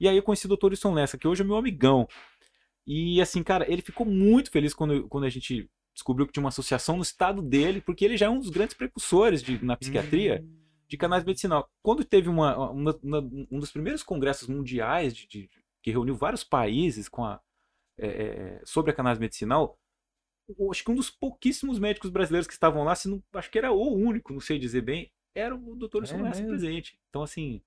E 0.00 0.08
aí 0.08 0.16
eu 0.16 0.22
conheci 0.22 0.46
o 0.46 0.56
Dr. 0.56 0.70
Wilson 0.70 0.94
Lessa, 0.94 1.16
que 1.16 1.28
hoje 1.28 1.42
é 1.42 1.44
meu 1.44 1.56
amigão. 1.56 2.08
E 2.86 3.20
assim, 3.20 3.42
cara, 3.42 3.70
ele 3.70 3.82
ficou 3.82 4.04
muito 4.06 4.50
feliz 4.50 4.74
quando, 4.74 5.06
quando 5.08 5.24
a 5.24 5.28
gente 5.30 5.70
descobriu 5.94 6.26
que 6.26 6.32
tinha 6.32 6.42
uma 6.42 6.48
associação 6.48 6.96
no 6.96 7.02
estado 7.02 7.40
dele, 7.42 7.80
porque 7.80 8.04
ele 8.04 8.16
já 8.16 8.26
é 8.26 8.30
um 8.30 8.38
dos 8.40 8.50
grandes 8.50 8.74
precursores 8.76 9.42
de, 9.42 9.62
na 9.64 9.76
psiquiatria 9.76 10.44
de 10.88 10.96
cannabis 10.96 11.24
medicinal. 11.24 11.70
Quando 11.82 12.04
teve 12.04 12.28
uma, 12.28 12.70
uma- 12.70 12.98
uma- 13.02 13.30
um 13.50 13.58
dos 13.58 13.70
primeiros 13.70 14.02
congressos 14.02 14.48
mundiais 14.48 15.14
de, 15.14 15.26
de- 15.26 15.50
que 15.82 15.90
reuniu 15.90 16.16
vários 16.16 16.44
países 16.44 17.08
com 17.08 17.24
a, 17.24 17.40
é, 17.98 18.08
é, 18.08 18.62
sobre 18.64 18.90
a 18.90 18.94
cannabis 18.94 19.18
medicinal, 19.18 19.78
acho 20.70 20.84
que 20.84 20.90
um 20.90 20.94
dos 20.94 21.10
pouquíssimos 21.10 21.78
médicos 21.78 22.10
brasileiros 22.10 22.46
que 22.46 22.52
estavam 22.54 22.84
lá, 22.84 22.94
se 22.94 23.08
não, 23.08 23.22
acho 23.34 23.50
que 23.50 23.58
era 23.58 23.70
o 23.72 23.94
único, 23.94 24.32
não 24.32 24.40
sei 24.40 24.58
dizer 24.58 24.80
bem, 24.82 25.12
era 25.34 25.54
o. 25.54 25.76
Wilson 25.94 26.18
É 26.18 26.22
Lessa 26.22 26.40
mesmo? 26.40 26.48
presente. 26.48 26.98
Então, 27.08 27.22
assim, 27.22 27.62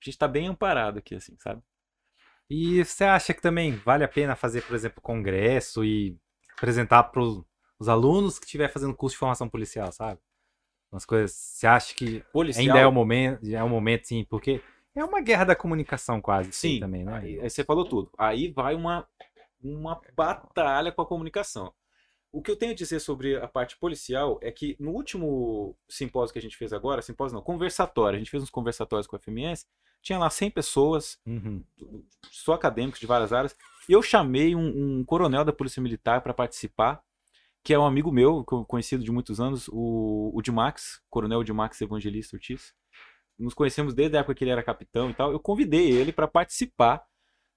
a 0.00 0.04
gente 0.04 0.10
está 0.10 0.28
bem 0.28 0.48
amparado 0.48 0.98
aqui, 0.98 1.14
assim, 1.14 1.36
sabe? 1.38 1.62
E 2.48 2.84
você 2.84 3.04
acha 3.04 3.32
que 3.32 3.40
também 3.40 3.72
vale 3.76 4.04
a 4.04 4.08
pena 4.08 4.36
fazer, 4.36 4.62
por 4.66 4.74
exemplo, 4.74 5.00
congresso 5.00 5.84
e 5.84 6.18
apresentar 6.56 7.04
para 7.04 7.22
os 7.22 7.88
alunos 7.88 8.38
que 8.38 8.44
estiver 8.44 8.68
fazendo 8.70 8.94
curso 8.94 9.14
de 9.14 9.18
formação 9.20 9.48
policial, 9.48 9.90
sabe? 9.92 10.20
Umas 10.90 11.04
coisas. 11.04 11.32
Você 11.32 11.66
acha 11.66 11.94
que 11.94 12.20
Policial, 12.32 12.66
ainda 12.66 12.78
é 12.78 12.86
o 12.86 12.92
momento, 12.92 13.46
é 13.46 13.62
o 13.62 13.68
momento, 13.68 14.08
sim, 14.08 14.24
porque 14.28 14.60
é 14.94 15.04
uma 15.04 15.20
guerra 15.20 15.44
da 15.44 15.56
comunicação 15.56 16.20
quase 16.20 16.52
Sim, 16.52 16.80
também, 16.80 17.04
né? 17.04 17.14
Aí, 17.14 17.40
aí 17.40 17.50
você 17.50 17.62
falou 17.62 17.84
tudo. 17.84 18.10
Aí 18.18 18.50
vai 18.50 18.74
uma, 18.74 19.06
uma 19.62 20.00
batalha 20.16 20.90
com 20.90 21.02
a 21.02 21.06
comunicação. 21.06 21.72
O 22.32 22.40
que 22.42 22.50
eu 22.50 22.56
tenho 22.56 22.72
a 22.72 22.74
dizer 22.76 23.00
sobre 23.00 23.36
a 23.36 23.48
parte 23.48 23.76
policial 23.76 24.38
é 24.40 24.52
que 24.52 24.76
no 24.78 24.92
último 24.92 25.76
simpósio 25.88 26.32
que 26.32 26.38
a 26.38 26.42
gente 26.42 26.56
fez 26.56 26.72
agora, 26.72 27.02
simpósio 27.02 27.34
não, 27.34 27.42
conversatório, 27.42 28.16
a 28.16 28.18
gente 28.18 28.30
fez 28.30 28.42
uns 28.42 28.50
conversatórios 28.50 29.06
com 29.06 29.16
a 29.16 29.18
FMS, 29.18 29.66
tinha 30.00 30.18
lá 30.18 30.30
100 30.30 30.50
pessoas, 30.50 31.18
Uhum. 31.26 31.62
só 32.30 32.52
acadêmicos 32.54 33.00
de 33.00 33.06
várias 33.06 33.32
áreas, 33.32 33.56
e 33.88 33.92
eu 33.92 34.00
chamei 34.00 34.54
um, 34.54 34.98
um 35.00 35.04
coronel 35.04 35.44
da 35.44 35.52
Polícia 35.52 35.82
Militar 35.82 36.20
para 36.20 36.32
participar, 36.32 37.02
que 37.62 37.74
é 37.74 37.78
um 37.78 37.84
amigo 37.84 38.10
meu, 38.10 38.44
co- 38.44 38.64
conhecido 38.64 39.04
de 39.04 39.12
muitos 39.12 39.40
anos, 39.40 39.68
o, 39.68 40.30
o 40.34 40.42
Dimax, 40.42 41.00
coronel 41.10 41.44
Dimax 41.44 41.80
Evangelista 41.80 42.36
Ortiz. 42.36 42.72
Nos 43.38 43.54
conhecemos 43.54 43.94
desde 43.94 44.16
a 44.16 44.20
época 44.20 44.34
que 44.34 44.44
ele 44.44 44.50
era 44.50 44.62
capitão 44.62 45.10
e 45.10 45.14
tal. 45.14 45.32
Eu 45.32 45.40
convidei 45.40 45.90
ele 45.90 46.12
para 46.12 46.28
participar 46.28 47.02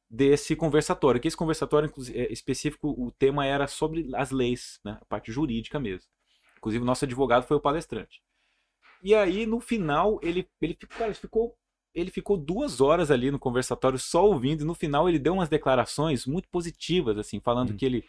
desse 0.09 0.55
conversatório, 0.55 1.19
que 1.19 1.27
esse 1.27 1.37
conversatório 1.37 1.91
é, 2.13 2.31
específico, 2.31 2.89
o 2.89 3.11
tema 3.11 3.45
era 3.45 3.67
sobre 3.67 4.09
as 4.15 4.31
leis, 4.31 4.79
né, 4.85 4.97
a 5.01 5.05
parte 5.05 5.31
jurídica 5.31 5.79
mesmo. 5.79 6.07
Inclusive, 6.57 6.83
o 6.83 6.85
nosso 6.85 7.03
advogado 7.03 7.45
foi 7.45 7.57
o 7.57 7.61
palestrante. 7.61 8.21
E 9.01 9.13
aí, 9.15 9.45
no 9.45 9.59
final, 9.59 10.19
ele, 10.21 10.47
ele, 10.61 10.77
ficou, 10.79 10.97
cara, 10.97 11.09
ele 11.09 11.15
ficou 11.15 11.55
ele 11.95 12.09
ficou 12.09 12.37
duas 12.37 12.81
horas 12.81 13.11
ali 13.11 13.29
no 13.29 13.37
conversatório 13.37 13.99
só 13.99 14.25
ouvindo, 14.25 14.61
e 14.63 14.65
no 14.65 14.73
final 14.73 15.07
ele 15.07 15.19
deu 15.19 15.33
umas 15.33 15.49
declarações 15.49 16.25
muito 16.25 16.47
positivas, 16.49 17.17
assim, 17.19 17.39
falando 17.39 17.71
Hum. 17.71 17.77
que 17.77 17.85
ele 17.85 18.03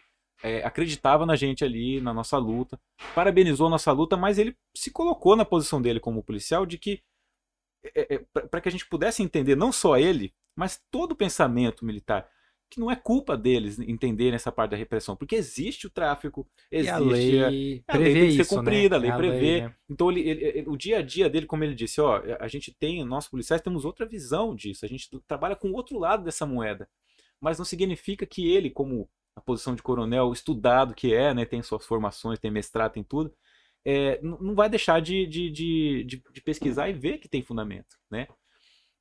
é, 0.45 0.63
acreditava 0.65 1.27
na 1.27 1.37
gente 1.37 1.65
ali, 1.65 2.01
na 2.01 2.13
nossa 2.15 2.37
luta, 2.39 2.79
parabenizou 3.15 3.67
a 3.67 3.71
nossa 3.71 3.91
luta, 3.93 4.17
mas 4.17 4.39
ele 4.39 4.57
se 4.77 4.91
colocou 4.91 5.35
na 5.37 5.45
posição 5.45 5.81
dele 5.83 5.99
como 6.01 6.23
policial 6.23 6.67
de 6.67 6.79
que, 6.79 7.03
é, 7.95 8.19
para 8.51 8.61
que 8.61 8.69
a 8.69 8.73
gente 8.73 8.87
pudesse 8.87 9.23
entender, 9.23 9.57
não 9.57 9.73
só 9.73 9.99
ele, 9.99 10.33
mas 10.57 10.81
todo 10.91 11.13
o 11.13 11.17
pensamento 11.17 11.85
militar, 11.85 12.29
que 12.71 12.81
não 12.81 12.91
é 12.91 12.97
culpa 12.97 13.37
deles 13.37 13.79
entenderem 13.79 14.35
essa 14.35 14.51
parte 14.51 14.73
da 14.73 14.77
repressão, 14.77 15.15
porque 15.17 15.37
existe 15.37 15.87
o 15.87 15.91
tráfico, 15.91 16.47
E 16.73 16.77
existe 16.79 16.91
a 16.93 16.97
a- 16.97 17.01
lei 17.01 17.43
a 17.45 17.49
lei 17.49 17.83
prevê 17.87 18.13
tem 18.21 18.29
que 18.29 18.35
ser 18.37 18.43
isso, 18.43 18.57
cumprida, 18.57 18.99
né? 18.99 19.11
a 19.11 19.17
lei 19.17 19.29
É 19.29 19.31
prevê. 19.31 19.61
né? 19.63 19.75
então, 19.89 20.11
ele, 20.11 20.21
ele- 20.29 20.45
ele- 20.45 20.69
o 20.69 20.77
dia 20.77 20.99
a 20.99 21.03
dia 21.03 21.29
dele, 21.31 21.47
como 21.47 21.63
ele 21.63 21.75
disse, 21.75 22.01
ó, 22.01 22.23
a 22.41 22.49
gente 22.49 22.75
tem, 22.75 23.05
nós 23.05 23.29
policiais 23.29 23.63
temos 23.63 23.85
outra 23.85 24.07
visão 24.07 24.55
disso, 24.55 24.85
a 24.85 24.89
gente 24.89 25.09
trabalha 25.27 25.55
com 25.57 25.69
o 25.71 25.75
outro 25.75 25.99
lado 25.99 26.25
dessa 26.25 26.47
moeda. 26.47 26.89
Mas 27.41 27.59
não 27.59 27.65
significa 27.65 28.25
que 28.27 28.49
ele, 28.51 28.71
como 28.71 29.09
a 29.37 29.41
posição 29.41 29.75
de 29.75 29.83
coronel 29.83 30.33
estudado 30.33 30.95
que 30.95 31.15
é, 31.15 31.35
né, 31.35 31.45
tem 31.45 31.63
suas 31.63 31.85
formações, 31.87 32.39
tem 32.39 32.51
mestrado, 32.51 32.93
tem 32.93 33.05
tudo, 33.05 33.35
é, 33.85 34.21
não 34.23 34.55
vai 34.55 34.69
deixar 34.69 35.01
de, 35.01 35.27
de, 35.27 35.51
de, 35.51 36.05
de- 36.05 36.41
pesquisar 36.43 36.89
e 36.89 36.93
ver 36.95 37.19
que 37.19 37.29
tem 37.29 37.43
fundamento, 37.43 37.97
né? 38.11 38.27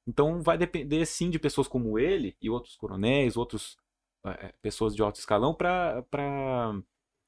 Então 0.07 0.41
vai 0.41 0.57
depender 0.57 1.05
sim 1.05 1.29
de 1.29 1.39
pessoas 1.39 1.67
como 1.67 1.97
ele 1.97 2.35
e 2.41 2.49
outros 2.49 2.75
coronéis, 2.75 3.37
outros 3.37 3.77
eh, 4.25 4.53
pessoas 4.61 4.95
de 4.95 5.01
alto 5.01 5.19
escalão 5.19 5.53
para 5.53 6.03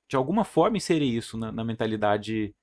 de 0.09 0.15
alguma 0.15 0.43
forma 0.43 0.77
inserir 0.77 1.15
isso 1.15 1.37
na, 1.37 1.51
na 1.51 1.63
mentalidade 1.63 2.55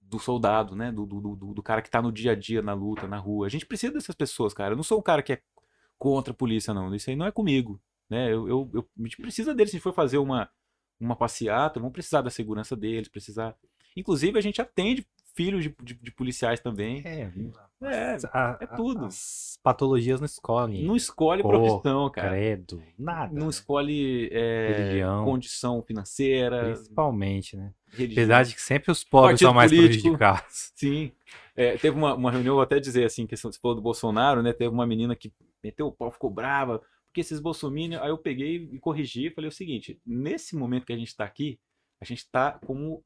do 0.00 0.18
soldado, 0.18 0.76
né? 0.76 0.92
Do, 0.92 1.06
do, 1.06 1.20
do, 1.36 1.54
do 1.54 1.62
cara 1.62 1.82
que 1.82 1.90
tá 1.90 2.02
no 2.02 2.12
dia 2.12 2.32
a 2.32 2.34
dia, 2.34 2.62
na 2.62 2.74
luta, 2.74 3.08
na 3.08 3.18
rua. 3.18 3.46
A 3.46 3.50
gente 3.50 3.66
precisa 3.66 3.92
dessas 3.94 4.14
pessoas, 4.14 4.54
cara. 4.54 4.72
Eu 4.74 4.76
não 4.76 4.84
sou 4.84 4.98
um 4.98 5.02
cara 5.02 5.22
que 5.22 5.32
é 5.34 5.42
contra 5.98 6.32
a 6.32 6.36
polícia, 6.36 6.74
não. 6.74 6.94
Isso 6.94 7.10
aí 7.10 7.16
não 7.16 7.26
é 7.26 7.32
comigo. 7.32 7.80
Né? 8.10 8.32
Eu, 8.32 8.48
eu, 8.48 8.70
eu- 8.74 8.88
a 8.98 9.02
gente 9.02 9.16
precisa 9.16 9.54
deles. 9.54 9.70
Se 9.70 9.76
a 9.76 9.78
gente 9.78 9.82
for 9.84 9.94
fazer 9.94 10.18
uma, 10.18 10.48
uma 11.00 11.16
passeata, 11.16 11.80
vamos 11.80 11.92
precisar 11.92 12.20
da 12.22 12.30
segurança 12.30 12.76
deles, 12.76 13.08
precisar. 13.08 13.54
Inclusive, 13.96 14.38
a 14.38 14.42
gente 14.42 14.60
atende 14.60 15.06
filhos 15.34 15.64
de, 15.64 15.74
de, 15.82 15.94
de 15.94 16.10
policiais 16.12 16.60
também. 16.60 17.02
É, 17.04 17.28
É, 17.82 18.16
a- 18.32 18.56
é 18.60 18.66
tudo. 18.66 19.06
As 19.06 19.58
patologias 19.62 20.20
não 20.20 20.26
escolhem. 20.26 20.84
não 20.84 20.94
escolhe 20.94 21.42
Cor, 21.42 21.50
profissão, 21.52 22.08
cara. 22.10 22.28
credo, 22.30 22.80
nada. 22.98 23.32
Não 23.34 23.44
né? 23.46 23.50
escolhe 23.50 24.28
é, 24.32 24.74
Religião. 24.76 25.24
condição 25.24 25.82
financeira, 25.82 26.72
Principalmente, 26.74 27.56
né? 27.56 27.72
religião. 27.90 28.22
Apesar 28.24 28.44
de 28.44 28.54
que 28.54 28.60
sempre 28.62 28.90
os 28.92 29.02
pobres 29.02 29.30
Partido 29.32 29.46
são 29.48 29.54
mais 29.54 29.70
político. 29.72 30.02
prejudicados. 30.02 30.72
Sim. 30.76 31.10
É, 31.56 31.76
teve 31.78 31.96
uma, 31.96 32.14
uma 32.14 32.30
reunião, 32.30 32.52
eu 32.52 32.56
vou 32.56 32.62
até 32.62 32.78
dizer 32.78 33.04
assim, 33.04 33.26
que 33.26 33.36
você 33.36 33.58
falou 33.60 33.74
do 33.76 33.82
Bolsonaro, 33.82 34.42
né? 34.42 34.52
Teve 34.52 34.70
uma 34.72 34.86
menina 34.86 35.14
que 35.16 35.32
meteu 35.62 35.86
o 35.88 35.92
pau, 35.92 36.10
ficou 36.10 36.30
brava, 36.30 36.80
porque 37.14 37.20
esses 37.20 37.38
bolsominions. 37.38 38.02
Aí 38.02 38.10
eu 38.10 38.18
peguei 38.18 38.68
e 38.72 38.78
corrigi 38.80 39.26
e 39.26 39.30
falei 39.30 39.48
o 39.48 39.52
seguinte: 39.52 40.00
nesse 40.04 40.56
momento 40.56 40.84
que 40.84 40.92
a 40.92 40.96
gente 40.96 41.08
está 41.08 41.24
aqui, 41.24 41.60
a 42.00 42.04
gente 42.04 42.18
está 42.18 42.58
como, 42.66 43.04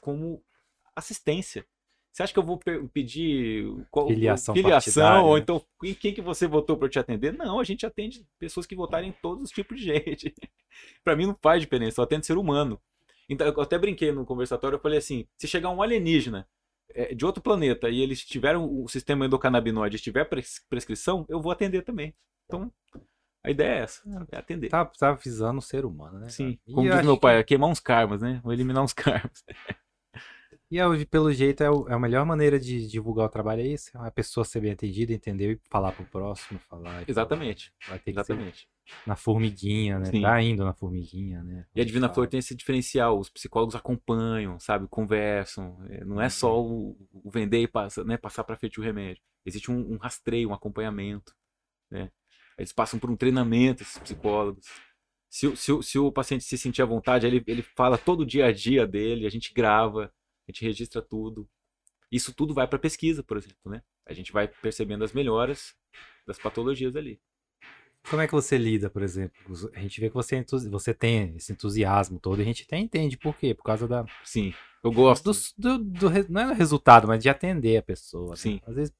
como 0.00 0.40
assistência. 0.94 1.66
Você 2.12 2.22
acha 2.22 2.32
que 2.32 2.38
eu 2.38 2.44
vou 2.44 2.58
pe- 2.58 2.88
pedir 2.88 3.66
qual, 3.90 4.08
Filiação 4.08 4.54
filiação 4.54 5.24
ou 5.26 5.38
então 5.38 5.64
em 5.82 5.94
quem 5.94 6.14
que 6.14 6.22
você 6.22 6.46
votou 6.46 6.76
para 6.76 6.86
eu 6.86 6.90
te 6.90 6.98
atender? 6.98 7.32
Não, 7.32 7.58
a 7.60 7.64
gente 7.64 7.84
atende 7.84 8.24
pessoas 8.38 8.66
que 8.66 8.76
votarem 8.76 9.10
em 9.10 9.14
todos 9.20 9.44
os 9.44 9.50
tipos 9.50 9.78
de 9.78 9.86
gente. 9.86 10.34
para 11.04 11.16
mim 11.16 11.26
não 11.26 11.36
faz 11.42 11.60
diferença, 11.60 12.00
eu 12.00 12.04
atendo 12.04 12.24
ser 12.24 12.36
humano. 12.38 12.80
Então, 13.28 13.46
eu 13.46 13.60
até 13.60 13.76
brinquei 13.78 14.12
no 14.12 14.24
conversatório, 14.24 14.76
eu 14.76 14.80
falei 14.80 14.98
assim, 14.98 15.26
se 15.36 15.46
chegar 15.46 15.70
um 15.70 15.82
alienígena 15.82 16.48
é, 16.94 17.14
de 17.14 17.26
outro 17.26 17.42
planeta 17.42 17.90
e 17.90 18.00
eles 18.00 18.24
tiveram 18.24 18.64
o 18.82 18.88
sistema 18.88 19.26
endocannabinoide 19.26 19.96
e 19.96 20.00
tiver 20.00 20.24
pres- 20.24 20.64
prescrição, 20.70 21.26
eu 21.28 21.40
vou 21.40 21.52
atender 21.52 21.82
também. 21.82 22.14
Então, 22.46 22.72
a 23.48 23.50
ideia 23.50 23.74
é 23.74 23.78
essa, 23.82 24.26
é 24.30 24.36
atender. 24.36 24.68
Tá, 24.68 24.84
tá 24.84 25.12
visando 25.12 25.58
o 25.58 25.62
ser 25.62 25.84
humano, 25.84 26.18
né? 26.18 26.28
Sim, 26.28 26.52
cara? 26.52 26.58
E 26.66 26.72
como 26.72 26.88
eu 26.88 26.96
diz 26.96 27.04
meu 27.04 27.14
que- 27.16 27.20
pai, 27.20 27.38
é 27.38 27.42
queimar 27.42 27.70
uns 27.70 27.80
karmas, 27.80 28.20
né? 28.20 28.40
Ou 28.44 28.52
eliminar 28.52 28.82
uns 28.82 28.92
karmas. 28.92 29.44
E 30.70 30.78
é, 30.78 31.04
pelo 31.06 31.32
jeito, 31.32 31.62
é, 31.62 31.70
o- 31.70 31.88
é 31.88 31.94
a 31.94 31.98
melhor 31.98 32.26
maneira 32.26 32.60
de 32.60 32.86
divulgar 32.86 33.24
o 33.26 33.28
trabalho 33.30 33.62
é 33.62 33.66
isso. 33.66 33.90
É 33.96 34.06
a 34.06 34.10
pessoa 34.10 34.44
ser 34.44 34.60
bem 34.60 34.72
atendida, 34.72 35.12
entender 35.14 35.52
e 35.52 35.60
falar 35.70 35.92
pro 35.92 36.04
próximo, 36.04 36.58
falar. 36.68 37.02
e 37.02 37.10
Exatamente, 37.10 37.72
falar. 37.80 37.90
Vai 37.90 37.98
ter 38.00 38.04
que 38.12 38.18
exatamente. 38.20 38.58
ser 38.60 38.98
na 39.06 39.16
formiguinha, 39.16 39.98
né? 39.98 40.06
Sim. 40.10 40.20
Tá 40.22 40.42
indo 40.42 40.64
na 40.64 40.74
formiguinha, 40.74 41.42
né? 41.42 41.64
E 41.74 41.80
a 41.80 41.84
Divina 41.84 42.06
Fala. 42.08 42.14
Flor 42.14 42.26
tem 42.28 42.38
esse 42.38 42.54
diferencial, 42.54 43.18
os 43.18 43.30
psicólogos 43.30 43.74
acompanham, 43.74 44.58
sabe, 44.60 44.86
conversam. 44.88 45.78
É, 45.88 46.04
Não 46.04 46.20
é 46.20 46.28
só 46.28 46.60
o, 46.62 46.96
o 47.12 47.30
vender 47.30 47.62
e 47.62 47.68
passa, 47.68 48.04
né, 48.04 48.18
passar 48.18 48.44
para 48.44 48.56
frente 48.56 48.78
o 48.78 48.82
remédio. 48.82 49.22
Existe 49.46 49.70
um, 49.70 49.94
um 49.94 49.96
rastreio, 49.96 50.50
um 50.50 50.54
acompanhamento. 50.54 51.34
Né? 51.90 52.10
Eles 52.58 52.72
passam 52.72 52.98
por 52.98 53.10
um 53.10 53.16
treinamento, 53.16 53.82
esses 53.82 53.98
psicólogos. 53.98 54.66
Se, 55.30 55.46
o- 55.46 55.56
se, 55.56 55.82
se 55.82 55.98
o 55.98 56.10
paciente 56.10 56.44
se 56.44 56.58
sentir 56.58 56.82
à 56.82 56.86
vontade, 56.86 57.26
ele, 57.26 57.42
ele 57.46 57.62
fala 57.62 57.96
todo 57.96 58.20
o 58.20 58.26
dia 58.26 58.46
a 58.46 58.52
dia 58.52 58.86
dele, 58.86 59.26
a 59.26 59.30
gente 59.30 59.52
grava, 59.54 60.06
a 60.46 60.50
gente 60.50 60.64
registra 60.64 61.00
tudo. 61.02 61.48
Isso 62.10 62.34
tudo 62.34 62.54
vai 62.54 62.66
para 62.66 62.78
pesquisa, 62.78 63.22
por 63.22 63.36
exemplo, 63.36 63.70
né? 63.70 63.82
A 64.06 64.12
gente 64.14 64.32
vai 64.32 64.48
percebendo 64.48 65.04
as 65.04 65.12
melhoras 65.12 65.74
das 66.26 66.38
patologias 66.38 66.96
ali. 66.96 67.20
Como 68.08 68.22
é 68.22 68.26
que 68.26 68.32
você 68.32 68.56
lida, 68.56 68.88
por 68.88 69.02
exemplo? 69.02 69.36
A 69.74 69.80
gente 69.80 70.00
vê 70.00 70.08
que 70.08 70.14
você, 70.14 70.36
é 70.36 70.44
você 70.70 70.94
tem 70.94 71.36
esse 71.36 71.52
entusiasmo 71.52 72.18
todo, 72.18 72.38
e 72.38 72.42
a 72.42 72.44
gente 72.44 72.62
até 72.62 72.78
entende 72.78 73.18
por 73.18 73.36
quê. 73.36 73.54
Por 73.54 73.64
causa 73.64 73.86
da, 73.86 74.06
Sim, 74.24 74.54
eu 74.82 74.90
gosto. 74.90 75.30
do, 75.58 75.78
do 75.78 76.08
re- 76.08 76.24
não 76.28 76.40
é 76.50 76.54
resultado, 76.54 77.06
mas 77.06 77.22
de 77.22 77.28
atender 77.28 77.76
a 77.76 77.82
pessoa. 77.82 78.30
né? 78.30 78.36
Sim. 78.36 78.60
Às 78.66 78.74
vezes, 78.76 78.94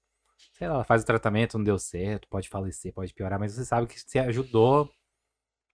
sei 0.53 0.69
lá, 0.69 0.75
ela 0.75 0.85
faz 0.85 1.03
o 1.03 1.07
tratamento, 1.07 1.59
não 1.59 1.65
deu 1.65 1.79
certo, 1.79 2.29
pode 2.29 2.49
falecer, 2.49 2.93
pode 2.93 3.15
piorar, 3.15 3.39
mas 3.39 3.53
você 3.55 3.65
sabe 3.65 3.87
que 3.87 3.99
você 4.01 4.19
ajudou 4.21 4.91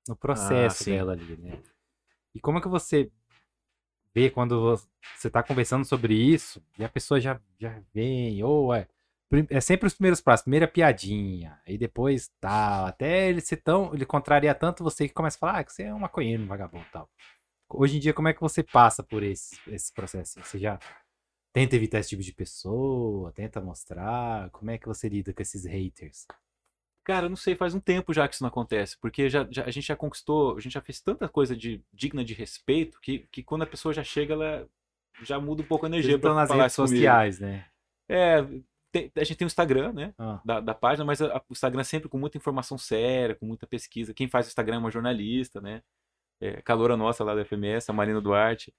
no 0.09 0.17
processo 0.17 0.85
Ah, 0.85 0.87
dela 0.87 1.13
ali, 1.13 1.37
né? 1.37 1.63
E 2.35 2.41
como 2.41 2.59
é 2.59 2.61
que 2.63 2.69
você 2.69 3.11
vê 4.15 4.31
quando 4.31 4.61
vo- 4.77 4.89
você 5.17 5.31
tá 5.31 5.43
conversando 5.43 5.85
sobre 5.85 6.15
isso 6.15 6.63
e 6.79 6.85
a 6.85 6.89
pessoa 6.89 7.21
já, 7.21 7.41
já 7.59 7.81
vem, 7.93 8.43
ou 8.43 8.75
é, 8.75 8.87
é 9.51 9.61
sempre 9.61 9.87
os 9.87 9.95
primeiros 9.95 10.21
passos, 10.21 10.45
primeira 10.45 10.69
piadinha, 10.69 11.61
aí 11.67 11.77
depois 11.77 12.31
tal, 12.41 12.87
até 12.87 13.29
ele 13.29 13.41
ser 13.41 13.57
tão, 13.59 13.93
ele 13.95 14.07
contraria 14.07 14.55
tanto 14.55 14.85
você 14.85 15.09
que 15.09 15.15
começa 15.15 15.37
a 15.37 15.41
falar 15.41 15.59
ah, 15.59 15.65
que 15.65 15.73
você 15.73 15.85
é 15.85 15.95
um 15.95 15.99
maconheiro, 15.99 16.43
um 16.43 16.47
vagabundo 16.47 16.85
tal. 16.93 17.09
Hoje 17.71 17.97
em 17.97 18.01
dia, 18.01 18.15
como 18.15 18.29
é 18.29 18.35
que 18.35 18.41
você 18.41 18.63
passa 18.63 19.03
por 19.03 19.23
esse, 19.23 19.59
esse 19.69 19.93
processo? 19.93 20.41
Você 20.43 20.59
já 20.59 20.79
tenta 21.55 21.77
evitar 21.77 22.01
esse 22.01 22.11
tipo 22.11 22.23
de 22.23 22.35
pessoa, 22.35 23.33
tenta 23.33 23.61
mostrar, 23.61 24.51
como 24.51 24.73
é 24.73 24.77
que 24.77 24.89
você 24.89 25.09
lida 25.09 25.33
com 25.33 25.41
esses 25.41 25.65
haters? 25.65 26.27
Cara, 27.05 27.27
eu 27.27 27.31
não 27.31 27.37
sei, 27.37 27.55
faz 27.55 27.75
um 27.75 27.81
tempo 27.81 28.13
já 28.13 28.27
que 28.27 28.35
isso 28.35 28.43
não 28.43 28.49
acontece, 28.49 28.99
porque 28.99 29.31
já, 29.31 29.47
já, 29.49 29.65
a 29.65 29.71
gente 29.71 29.87
já 29.87 29.95
conquistou, 29.95 30.57
a 30.57 30.61
gente 30.61 30.73
já 30.73 30.81
fez 30.81 31.01
tanta 31.01 31.29
coisa 31.29 31.55
de 31.55 31.81
digna 31.93 32.25
de 32.25 32.35
respeito 32.35 33.01
que, 33.01 33.21
que 33.31 33.43
quando 33.43 33.63
a 33.63 33.67
pessoa 33.67 33.95
já 33.95 34.03
chega, 34.03 34.35
ela 34.35 34.69
já 35.23 35.39
muda 35.39 35.63
um 35.63 35.67
pouco 35.67 35.87
a 35.87 35.89
energia 35.89 36.19
para 36.19 36.35
nas 36.35 36.49
falar 36.49 36.65
redes 36.65 36.75
sociais, 36.75 37.39
né? 37.39 37.67
É, 38.09 38.43
tem, 38.91 39.13
a 39.15 39.23
gente 39.23 39.37
tem 39.37 39.47
o 39.47 39.47
Instagram, 39.47 39.93
né? 39.93 40.13
Ah. 40.19 40.41
Da, 40.45 40.61
da, 40.61 40.75
página, 40.75 41.05
mas 41.05 41.23
a, 41.23 41.37
o 41.49 41.53
Instagram 41.53 41.83
é 41.83 41.85
sempre 41.85 42.09
com 42.09 42.19
muita 42.19 42.37
informação 42.37 42.77
séria, 42.77 43.37
com 43.37 43.47
muita 43.47 43.67
pesquisa. 43.67 44.13
Quem 44.13 44.27
faz 44.27 44.47
o 44.47 44.49
Instagram 44.49 44.77
é 44.77 44.79
uma 44.79 44.91
jornalista, 44.91 45.61
né? 45.61 45.83
É, 46.41 46.61
calora 46.63 46.97
nossa 46.97 47.23
lá 47.23 47.35
da 47.35 47.45
FMS, 47.45 47.89
a 47.89 47.93
Marina 47.95 48.21
Duarte, 48.21 48.75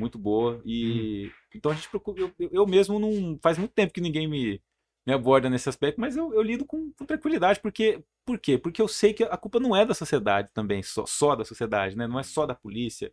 muito 0.00 0.18
boa. 0.18 0.60
E 0.64 1.26
hum. 1.26 1.32
então 1.54 1.72
a 1.72 1.74
gente 1.74 1.88
procura. 1.88 2.22
Eu, 2.38 2.50
eu, 2.52 2.66
mesmo 2.66 2.98
não. 2.98 3.38
Faz 3.42 3.58
muito 3.58 3.72
tempo 3.72 3.92
que 3.92 4.00
ninguém 4.00 4.26
me, 4.26 4.62
me 5.06 5.12
aborda 5.12 5.48
nesse 5.50 5.68
aspecto, 5.68 6.00
mas 6.00 6.16
eu, 6.16 6.32
eu 6.34 6.42
lido 6.42 6.64
com, 6.64 6.92
com, 6.92 7.04
tranquilidade, 7.04 7.60
porque. 7.60 8.02
Por 8.24 8.38
quê? 8.38 8.58
Porque 8.58 8.80
eu 8.80 8.86
sei 8.86 9.12
que 9.12 9.24
a 9.24 9.36
culpa 9.36 9.58
não 9.58 9.74
é 9.74 9.84
da 9.84 9.94
sociedade 9.94 10.50
também, 10.52 10.82
só, 10.82 11.04
só 11.06 11.34
da 11.34 11.44
sociedade, 11.44 11.96
né? 11.96 12.06
Não 12.06 12.18
é 12.18 12.22
só 12.22 12.46
da 12.46 12.54
polícia. 12.54 13.12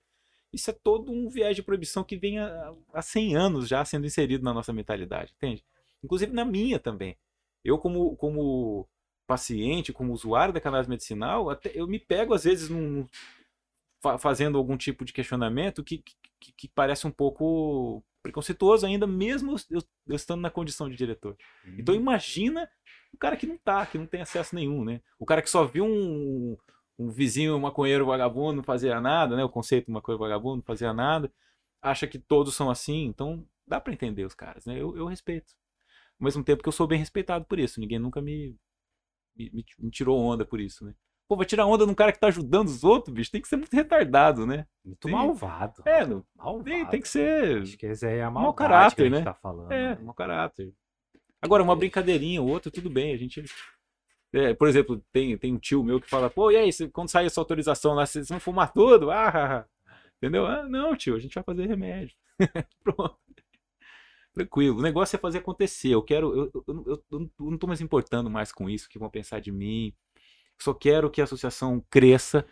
Isso 0.54 0.70
é 0.70 0.74
todo 0.74 1.12
um 1.12 1.30
viés 1.30 1.56
de 1.56 1.64
proibição 1.64 2.04
que 2.04 2.18
vem 2.18 2.40
há, 2.40 2.74
há 2.94 3.02
100 3.02 3.36
anos 3.36 3.68
já 3.68 3.84
sendo 3.84 4.06
inserido 4.06 4.44
na 4.44 4.54
nossa 4.54 4.72
mentalidade, 4.74 5.34
entende? 5.36 5.64
inclusive 6.04 6.34
na 6.34 6.46
minha 6.46 6.80
também. 6.80 7.18
Eu, 7.64 7.78
como, 7.78 8.16
como 8.16 8.88
paciente, 9.26 9.94
como 9.94 10.14
usuário 10.14 10.54
da 10.54 10.62
cannabis 10.62 10.88
medicinal, 10.88 11.50
até 11.50 11.72
eu 11.74 11.88
me 11.88 12.00
pego 12.00 12.34
às 12.34 12.44
vezes 12.46 12.70
num, 12.70 13.06
fazendo 14.20 14.58
algum 14.58 14.78
tipo 14.78 15.04
de 15.04 15.14
questionamento 15.14 15.84
que, 15.84 16.04
que, 16.40 16.52
que, 16.52 16.68
parece 16.68 17.08
um 17.08 17.12
pouco 17.12 18.04
preconceituoso 18.22 18.86
ainda, 18.86 19.08
mesmo 19.08 19.56
eu, 19.70 19.82
eu 20.08 20.16
estando 20.16 20.42
na 20.42 20.50
condição 20.50 20.90
de 20.90 20.96
diretor. 20.96 21.38
Uhum. 21.66 21.76
Então 21.80 21.96
imagina 21.96 22.70
o 23.14 23.18
cara 23.18 23.38
que 23.38 23.48
não 23.48 23.58
tá, 23.58 23.86
que 23.86 23.98
não 23.98 24.06
tem 24.06 24.22
acesso 24.22 24.54
nenhum, 24.54 24.84
né? 24.84 25.02
O 25.18 25.26
cara 25.26 25.42
que 25.42 25.50
só 25.50 25.66
viu 25.66 25.86
um, 25.86 26.58
um 27.00 27.10
vizinho 27.10 27.60
maconheiro 27.60 28.06
vagabundo 28.06 28.58
não 28.58 28.64
fazia 28.64 29.00
nada, 29.00 29.36
né? 29.36 29.44
O 29.44 29.50
conceito 29.50 29.92
maconheiro 29.92 30.24
vagabundo 30.24 30.58
não 30.58 30.64
fazia 30.64 30.94
nada, 30.94 31.32
acha 31.82 32.08
que 32.08 32.20
todos 32.20 32.56
são 32.56 32.70
assim, 32.70 33.06
então 33.06 33.48
dá 33.66 33.80
para 33.80 33.94
entender 33.94 34.26
os 34.26 34.34
caras, 34.34 34.66
né? 34.66 34.80
Eu, 34.80 34.96
eu 34.98 35.06
respeito 35.06 35.54
ao 36.20 36.26
mesmo 36.26 36.44
tempo 36.44 36.64
que 36.64 36.70
eu 36.70 36.74
sou 36.74 36.88
bem 36.88 37.00
respeitado 37.00 37.46
por 37.46 37.60
isso. 37.60 37.80
Ninguém 37.80 38.00
nunca 38.00 38.22
me, 38.22 38.56
me, 39.36 39.66
me 39.80 39.92
tirou 39.92 40.20
onda 40.20 40.46
por 40.46 40.60
isso, 40.60 40.84
né? 40.84 40.94
Pô, 41.28 41.36
vai 41.36 41.46
tirar 41.46 41.66
onda 41.66 41.86
num 41.86 41.94
cara 41.94 42.14
que 42.14 42.20
tá 42.20 42.28
ajudando 42.28 42.68
os 42.68 42.86
outros, 42.86 43.14
bicho. 43.14 43.32
Tem 43.32 43.42
que 43.42 43.48
ser 43.50 43.58
muito 43.58 43.74
retardado, 43.74 44.46
né? 44.46 44.66
Muito 44.84 45.02
tem... 45.02 45.12
malvado. 45.12 45.84
É, 45.86 46.06
no... 46.06 46.26
malvado. 46.36 46.64
Tem, 46.64 46.86
tem, 46.86 47.02
que 47.02 47.10
ser. 47.10 47.62
Acho 47.62 47.78
que 47.78 47.86
esse 47.86 48.08
é 48.08 48.24
a 48.24 48.32
mau 48.32 48.54
caráter, 48.54 49.12
né? 49.12 49.22
Tá 49.22 49.34
falando. 49.34 49.72
É, 49.72 50.00
mau 50.00 50.14
caráter. 50.14 50.74
Agora, 51.42 51.62
uma 51.62 51.76
brincadeirinha 51.76 52.42
ou 52.42 52.48
outra, 52.48 52.72
tudo 52.72 52.90
bem. 52.90 53.14
A 53.14 53.18
gente. 53.18 53.44
É, 54.34 54.54
por 54.54 54.70
exemplo, 54.70 55.04
tem, 55.12 55.38
tem 55.38 55.54
um 55.54 55.58
tio 55.58 55.84
meu 55.84 56.00
que 56.00 56.10
fala, 56.10 56.30
pô, 56.30 56.52
e 56.52 56.58
aí, 56.58 56.70
quando 56.92 57.10
sair 57.10 57.26
essa 57.26 57.42
autorização 57.42 57.94
lá, 57.94 58.06
vocês 58.06 58.30
vão 58.30 58.40
fumar 58.40 58.72
tudo? 58.72 59.10
Ah, 59.12 59.66
entendeu? 60.18 60.48
Ah, 60.48 60.64
não, 60.68 60.96
tio, 60.96 61.16
a 61.16 61.20
gente 61.20 61.36
vai 61.36 61.44
fazer 61.44 61.68
remédio. 61.68 62.16
Pronto. 62.84 63.18
Tranquilo. 64.34 64.80
O 64.80 64.82
negócio 64.82 65.16
é 65.16 65.20
fazer 65.20 65.40
acontecer. 65.40 65.90
Eu 65.90 66.02
quero. 66.02 66.34
Eu, 66.36 66.64
eu, 66.68 66.84
eu, 66.86 67.04
eu 67.12 67.30
não 67.40 67.56
estou 67.56 67.68
mais 67.68 67.82
importando 67.82 68.30
mais 68.30 68.52
com 68.52 68.70
isso, 68.70 68.88
que 68.88 69.00
vão 69.00 69.10
pensar 69.10 69.40
de 69.40 69.52
mim. 69.52 69.94
Só 70.60 70.74
quero 70.74 71.10
que 71.10 71.22
a 71.22 71.24
associação 71.24 71.84
cresça, 71.90 72.46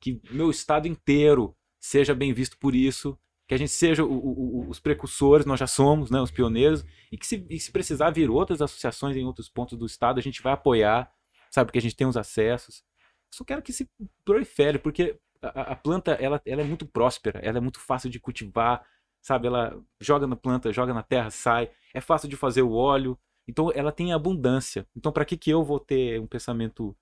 que 0.00 0.20
meu 0.30 0.50
estado 0.50 0.88
inteiro 0.88 1.54
seja 1.78 2.14
bem 2.14 2.32
visto 2.32 2.58
por 2.58 2.74
isso, 2.74 3.18
que 3.46 3.54
a 3.54 3.58
gente 3.58 3.72
seja 3.72 4.04
o, 4.04 4.12
o, 4.12 4.68
os 4.68 4.78
precursores, 4.78 5.44
nós 5.44 5.58
já 5.58 5.66
somos, 5.66 6.10
né, 6.10 6.20
os 6.20 6.30
pioneiros, 6.30 6.84
e 7.10 7.18
que 7.18 7.26
se, 7.26 7.44
e 7.50 7.58
se, 7.58 7.72
precisar 7.72 8.10
vir 8.10 8.30
outras 8.30 8.62
associações 8.62 9.16
em 9.16 9.24
outros 9.24 9.48
pontos 9.48 9.76
do 9.76 9.86
estado, 9.86 10.18
a 10.18 10.22
gente 10.22 10.40
vai 10.40 10.52
apoiar, 10.52 11.10
sabe, 11.50 11.66
porque 11.66 11.78
a 11.78 11.82
gente 11.82 11.96
tem 11.96 12.06
os 12.06 12.16
acessos. 12.16 12.84
Só 13.30 13.44
quero 13.44 13.62
que 13.62 13.72
se 13.72 13.90
prolifere, 14.24 14.78
porque 14.78 15.18
a, 15.42 15.72
a 15.72 15.76
planta 15.76 16.12
ela, 16.12 16.40
ela 16.44 16.60
é 16.60 16.64
muito 16.64 16.86
próspera, 16.86 17.40
ela 17.42 17.58
é 17.58 17.60
muito 17.60 17.80
fácil 17.80 18.10
de 18.10 18.20
cultivar, 18.20 18.84
sabe? 19.20 19.46
Ela 19.46 19.80
joga 20.00 20.26
na 20.26 20.36
planta, 20.36 20.72
joga 20.72 20.94
na 20.94 21.02
terra, 21.02 21.30
sai. 21.30 21.70
É 21.94 22.00
fácil 22.00 22.28
de 22.28 22.36
fazer 22.36 22.62
o 22.62 22.72
óleo. 22.72 23.18
Então 23.48 23.70
ela 23.74 23.92
tem 23.92 24.12
abundância. 24.12 24.86
Então 24.96 25.12
para 25.12 25.24
que 25.24 25.36
que 25.36 25.50
eu 25.50 25.64
vou 25.64 25.80
ter 25.80 26.20
um 26.20 26.26
pensamento 26.26 26.96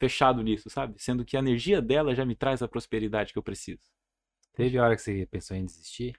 fechado 0.00 0.42
nisso, 0.42 0.68
sabe? 0.70 0.94
Sendo 0.96 1.24
que 1.24 1.36
a 1.36 1.40
energia 1.40 1.80
dela 1.80 2.14
já 2.14 2.24
me 2.24 2.34
traz 2.34 2.62
a 2.62 2.68
prosperidade 2.68 3.32
que 3.32 3.38
eu 3.38 3.42
preciso. 3.42 3.82
Teve 4.54 4.78
hora 4.78 4.96
que 4.96 5.02
você 5.02 5.26
pensou 5.30 5.56
em 5.56 5.64
desistir? 5.64 6.18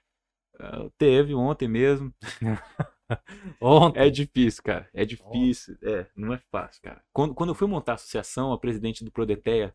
Uh, 0.54 0.90
teve, 0.96 1.34
ontem 1.34 1.68
mesmo. 1.68 2.14
ontem? 3.60 4.00
É 4.00 4.08
difícil, 4.08 4.62
cara. 4.62 4.88
É 4.94 5.04
difícil. 5.04 5.74
Ontem. 5.74 5.94
É, 5.94 6.06
não 6.16 6.32
é 6.32 6.38
fácil, 6.50 6.80
cara. 6.82 7.02
Quando, 7.12 7.34
quando 7.34 7.50
eu 7.50 7.54
fui 7.54 7.66
montar 7.66 7.92
a 7.92 7.94
associação, 7.96 8.52
a 8.52 8.58
presidente 8.58 9.04
do 9.04 9.10
Prodeteia, 9.10 9.74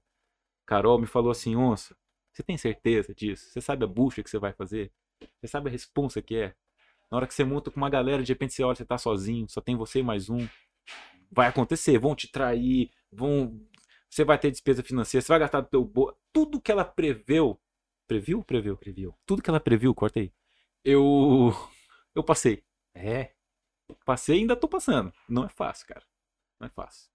Carol, 0.66 1.00
me 1.00 1.08
falou 1.08 1.32
assim: 1.32 1.56
Onça, 1.56 1.96
você 2.32 2.44
tem 2.44 2.58
certeza 2.58 3.14
disso? 3.14 3.50
Você 3.50 3.62
sabe 3.62 3.84
a 3.84 3.88
bucha 3.88 4.24
que 4.24 4.30
você 4.30 4.40
vai 4.40 4.54
fazer? 4.54 4.92
Você 5.40 5.48
sabe 5.48 5.70
a 5.70 5.72
responsa 5.72 6.22
que 6.22 6.36
é? 6.36 6.56
Na 7.10 7.18
hora 7.18 7.28
que 7.28 7.34
você 7.34 7.44
monta 7.44 7.72
com 7.72 7.78
uma 7.78 7.90
galera, 7.90 8.22
de 8.22 8.32
repente 8.32 8.54
você 8.54 8.64
olha, 8.64 8.76
você 8.76 8.86
tá 8.86 8.98
sozinho, 8.98 9.48
só 9.50 9.62
tem 9.62 9.76
você 9.76 10.00
e 10.00 10.04
mais 10.04 10.30
um. 10.30 10.48
Vai 11.32 11.48
acontecer, 11.48 11.98
vão 11.98 12.16
te 12.16 12.28
trair, 12.28 12.92
vão. 13.12 13.60
Você 14.10 14.24
vai 14.24 14.38
ter 14.38 14.52
despesa 14.52 14.84
financeira, 14.84 15.22
você 15.22 15.32
vai 15.32 15.40
gastar 15.40 15.62
do 15.62 15.70
teu 15.70 15.84
bolso. 15.84 16.16
Tudo 16.32 16.62
que 16.62 16.72
ela 16.72 16.86
preveu. 16.86 17.60
Previu? 18.08 18.44
Previu? 18.44 18.78
Previu. 18.78 19.16
Tudo 19.26 19.42
que 19.42 19.50
ela 19.50 19.60
previu, 19.60 19.94
corta 19.94 20.20
aí. 20.20 20.32
Eu. 20.84 21.54
Eu 22.16 22.24
passei. 22.24 22.64
É. 22.96 23.32
Passei 24.06 24.38
e 24.38 24.40
ainda 24.42 24.56
tô 24.56 24.68
passando. 24.68 25.14
Não 25.28 25.46
é 25.46 25.50
fácil, 25.50 25.88
cara. 25.88 26.04
Não 26.60 26.68
é 26.68 26.70
fácil. 26.70 27.10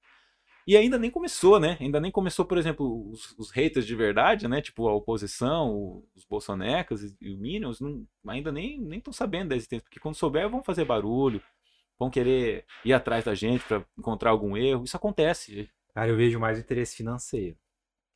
E 0.67 0.77
ainda 0.77 0.97
nem 0.97 1.11
começou, 1.11 1.59
né? 1.59 1.77
Ainda 1.81 1.99
nem 2.01 2.11
começou, 2.11 2.45
por 2.45 2.57
exemplo, 2.57 3.11
os, 3.11 3.37
os 3.37 3.51
haters 3.51 3.85
de 3.85 3.97
verdade, 3.97 4.47
né? 4.47 4.61
Tipo 4.61 4.89
a 4.89 4.95
oposição, 4.95 6.05
os 6.15 6.25
bolsonecas 6.25 7.03
e, 7.03 7.17
e 7.21 7.31
os 7.31 7.39
minions, 7.39 7.81
não, 7.81 8.07
ainda 8.29 8.53
nem 8.53 8.89
estão 8.97 9.13
sabendo 9.13 9.49
da 9.49 9.57
existência. 9.57 9.83
Porque 9.83 9.99
quando 9.99 10.15
souber, 10.15 10.49
vão 10.49 10.63
fazer 10.63 10.85
barulho, 10.85 11.43
vão 11.99 12.11
querer 12.11 12.65
ir 12.85 12.93
atrás 12.93 13.25
da 13.25 13.35
gente 13.35 13.65
para 13.65 13.85
encontrar 13.99 14.31
algum 14.31 14.57
erro. 14.57 14.85
Isso 14.85 14.97
acontece. 14.97 15.69
Cara, 15.95 16.09
eu 16.09 16.17
vejo 16.17 16.39
mais 16.41 16.59
interesse 16.59 16.97
financeiro. 16.97 17.57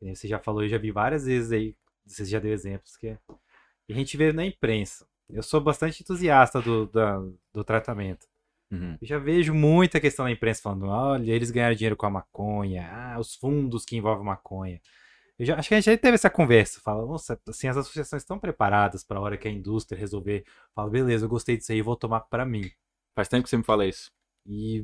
Você 0.00 0.28
já 0.28 0.38
falou, 0.38 0.62
eu 0.62 0.68
já 0.68 0.78
vi 0.78 0.90
várias 0.90 1.24
vezes 1.24 1.52
aí, 1.52 1.76
você 2.04 2.24
já 2.24 2.38
deu 2.38 2.52
exemplos 2.52 2.96
que 2.96 3.08
a 3.08 3.92
gente 3.92 4.16
vê 4.16 4.32
na 4.32 4.44
imprensa. 4.44 5.06
Eu 5.28 5.42
sou 5.42 5.60
bastante 5.60 6.02
entusiasta 6.02 6.60
do, 6.60 6.86
do, 6.86 7.38
do 7.52 7.64
tratamento. 7.64 8.26
Uhum. 8.70 8.96
Eu 9.00 9.06
já 9.06 9.18
vejo 9.18 9.54
muita 9.54 10.00
questão 10.00 10.24
na 10.24 10.30
imprensa 10.30 10.62
falando: 10.62 10.86
olha, 10.86 11.32
eles 11.32 11.50
ganharam 11.50 11.74
dinheiro 11.74 11.96
com 11.96 12.06
a 12.06 12.10
maconha, 12.10 12.88
ah, 12.92 13.18
os 13.18 13.34
fundos 13.34 13.84
que 13.84 13.96
envolvem 13.96 14.24
maconha. 14.24 14.80
Eu 15.38 15.44
já, 15.44 15.56
acho 15.56 15.68
que 15.68 15.74
a 15.74 15.80
gente 15.80 15.86
já 15.86 15.98
teve 15.98 16.14
essa 16.14 16.30
conversa. 16.30 16.80
Fala, 16.80 17.04
nossa, 17.06 17.38
assim, 17.48 17.68
as 17.68 17.76
associações 17.76 18.22
estão 18.22 18.38
preparadas 18.38 19.04
para 19.04 19.18
a 19.18 19.20
hora 19.20 19.36
que 19.36 19.46
a 19.46 19.50
indústria 19.50 19.98
resolver. 19.98 20.44
Fala, 20.74 20.90
beleza, 20.90 21.26
eu 21.26 21.28
gostei 21.28 21.56
disso 21.56 21.72
aí, 21.72 21.82
vou 21.82 21.96
tomar 21.96 22.20
para 22.20 22.46
mim. 22.46 22.70
Faz 23.14 23.28
tempo 23.28 23.44
que 23.44 23.50
você 23.50 23.56
me 23.56 23.64
fala 23.64 23.86
isso. 23.86 24.10
E, 24.46 24.78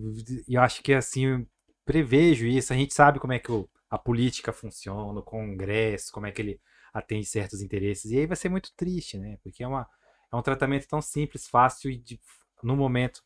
e, 0.49 0.55
eu 0.55 0.61
acho 0.61 0.82
que 0.82 0.93
assim, 0.93 1.47
prevejo 1.85 2.47
isso. 2.47 2.72
A 2.72 2.76
gente 2.76 2.95
sabe 2.95 3.18
como 3.18 3.33
é 3.33 3.39
que 3.39 3.51
o, 3.51 3.68
a 3.91 3.99
política 3.99 4.53
funciona, 4.53 5.20
o 5.20 5.22
Congresso, 5.22 6.12
como 6.12 6.26
é 6.26 6.33
que 6.33 6.43
ele 6.43 6.61
atende 6.93 7.26
certos 7.26 7.61
interesses. 7.61 8.11
E 8.11 8.18
aí 8.18 8.26
vai 8.26 8.37
ser 8.37 8.49
muito 8.49 8.72
triste, 8.76 9.18
né? 9.18 9.39
Porque 9.43 9.62
é, 9.62 9.68
uma, 9.68 9.89
é 10.33 10.37
um 10.37 10.43
tratamento 10.43 10.87
tão 10.87 11.01
simples, 11.01 11.49
fácil 11.49 11.91
e 11.91 11.97
de, 11.97 12.20
no 12.62 12.76
momento 12.76 13.22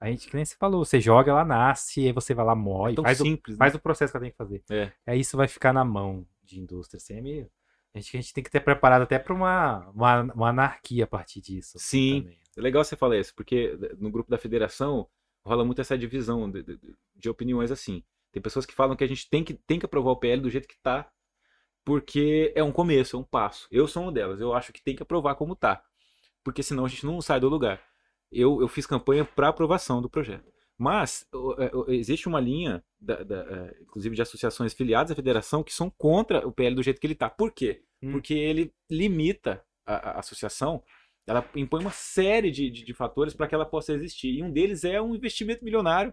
a 0.00 0.08
gente, 0.08 0.28
que 0.28 0.34
nem 0.34 0.44
você 0.44 0.56
falou, 0.56 0.82
você 0.82 0.98
joga, 0.98 1.30
ela 1.30 1.44
nasce, 1.44 2.06
aí 2.06 2.12
você 2.12 2.32
vai 2.32 2.44
lá, 2.44 2.54
morre, 2.54 2.94
é 2.94 3.02
faz, 3.02 3.18
simples, 3.18 3.54
o, 3.54 3.58
né? 3.58 3.58
faz 3.58 3.74
o 3.74 3.78
processo 3.78 4.10
que 4.10 4.16
ela 4.16 4.24
tem 4.24 4.30
que 4.30 4.36
fazer. 4.36 4.64
É. 4.70 4.90
Aí 5.06 5.20
isso 5.20 5.36
vai 5.36 5.46
ficar 5.46 5.74
na 5.74 5.84
mão 5.84 6.26
de 6.42 6.58
indústria. 6.58 6.96
Assim, 6.96 7.18
é 7.18 7.20
meio... 7.20 7.50
a, 7.94 7.98
gente, 7.98 8.16
a 8.16 8.20
gente 8.20 8.32
tem 8.32 8.42
que 8.42 8.50
ter 8.50 8.60
preparado 8.60 9.02
até 9.02 9.18
para 9.18 9.34
uma, 9.34 9.90
uma, 9.90 10.22
uma, 10.22 10.48
anarquia 10.48 11.04
a 11.04 11.06
partir 11.06 11.42
disso. 11.42 11.78
Sim, 11.78 12.22
também. 12.22 12.38
é 12.56 12.60
legal 12.62 12.82
você 12.82 12.96
falar 12.96 13.18
isso, 13.18 13.34
porque 13.34 13.78
no 13.98 14.10
grupo 14.10 14.30
da 14.30 14.38
federação 14.38 15.06
rola 15.44 15.64
muito 15.64 15.80
essa 15.80 15.96
divisão 15.96 16.50
de, 16.50 16.62
de, 16.62 16.78
de, 17.14 17.30
opiniões 17.30 17.70
assim. 17.70 18.02
Tem 18.32 18.42
pessoas 18.42 18.66
que 18.66 18.74
falam 18.74 18.96
que 18.96 19.04
a 19.04 19.08
gente 19.08 19.28
tem 19.28 19.42
que, 19.42 19.54
tem 19.54 19.78
que 19.78 19.86
aprovar 19.86 20.10
o 20.12 20.16
PL 20.16 20.42
do 20.42 20.50
jeito 20.50 20.68
que 20.68 20.78
tá, 20.82 21.10
porque 21.84 22.52
é 22.54 22.62
um 22.62 22.72
começo, 22.72 23.16
é 23.16 23.18
um 23.18 23.24
passo. 23.24 23.66
Eu 23.70 23.88
sou 23.88 24.04
uma 24.04 24.12
delas, 24.12 24.40
eu 24.40 24.52
acho 24.54 24.72
que 24.72 24.82
tem 24.82 24.94
que 24.94 25.02
aprovar 25.02 25.34
como 25.34 25.56
tá, 25.56 25.82
porque 26.44 26.62
senão 26.62 26.84
a 26.84 26.88
gente 26.88 27.06
não 27.06 27.20
sai 27.20 27.40
do 27.40 27.48
lugar 27.48 27.82
eu, 28.30 28.60
eu 28.60 28.68
fiz 28.68 28.86
campanha 28.86 29.24
para 29.24 29.48
aprovação 29.48 30.00
do 30.00 30.08
projeto. 30.08 30.50
Mas 30.78 31.26
é, 31.58 31.92
existe 31.94 32.28
uma 32.28 32.40
linha, 32.40 32.82
da, 32.98 33.22
da, 33.22 33.36
é, 33.36 33.76
inclusive 33.82 34.14
de 34.14 34.22
associações 34.22 34.72
filiadas 34.72 35.10
à 35.10 35.14
federação, 35.14 35.62
que 35.62 35.74
são 35.74 35.90
contra 35.90 36.46
o 36.46 36.52
PL 36.52 36.74
do 36.74 36.82
jeito 36.82 37.00
que 37.00 37.06
ele 37.06 37.14
está. 37.14 37.28
Por 37.28 37.52
quê? 37.52 37.82
Hum. 38.02 38.12
Porque 38.12 38.32
ele 38.32 38.72
limita 38.90 39.62
a, 39.84 40.12
a 40.12 40.18
associação 40.20 40.82
Ela 41.30 41.44
impõe 41.54 41.80
uma 41.80 41.90
série 41.90 42.50
de, 42.50 42.68
de, 42.70 42.84
de 42.84 42.92
fatores 42.94 43.32
para 43.34 43.46
que 43.46 43.54
ela 43.54 43.64
possa 43.64 43.92
existir. 43.92 44.30
E 44.38 44.42
um 44.42 44.50
deles 44.50 44.84
é 44.84 45.00
um 45.00 45.14
investimento 45.14 45.64
milionário 45.64 46.12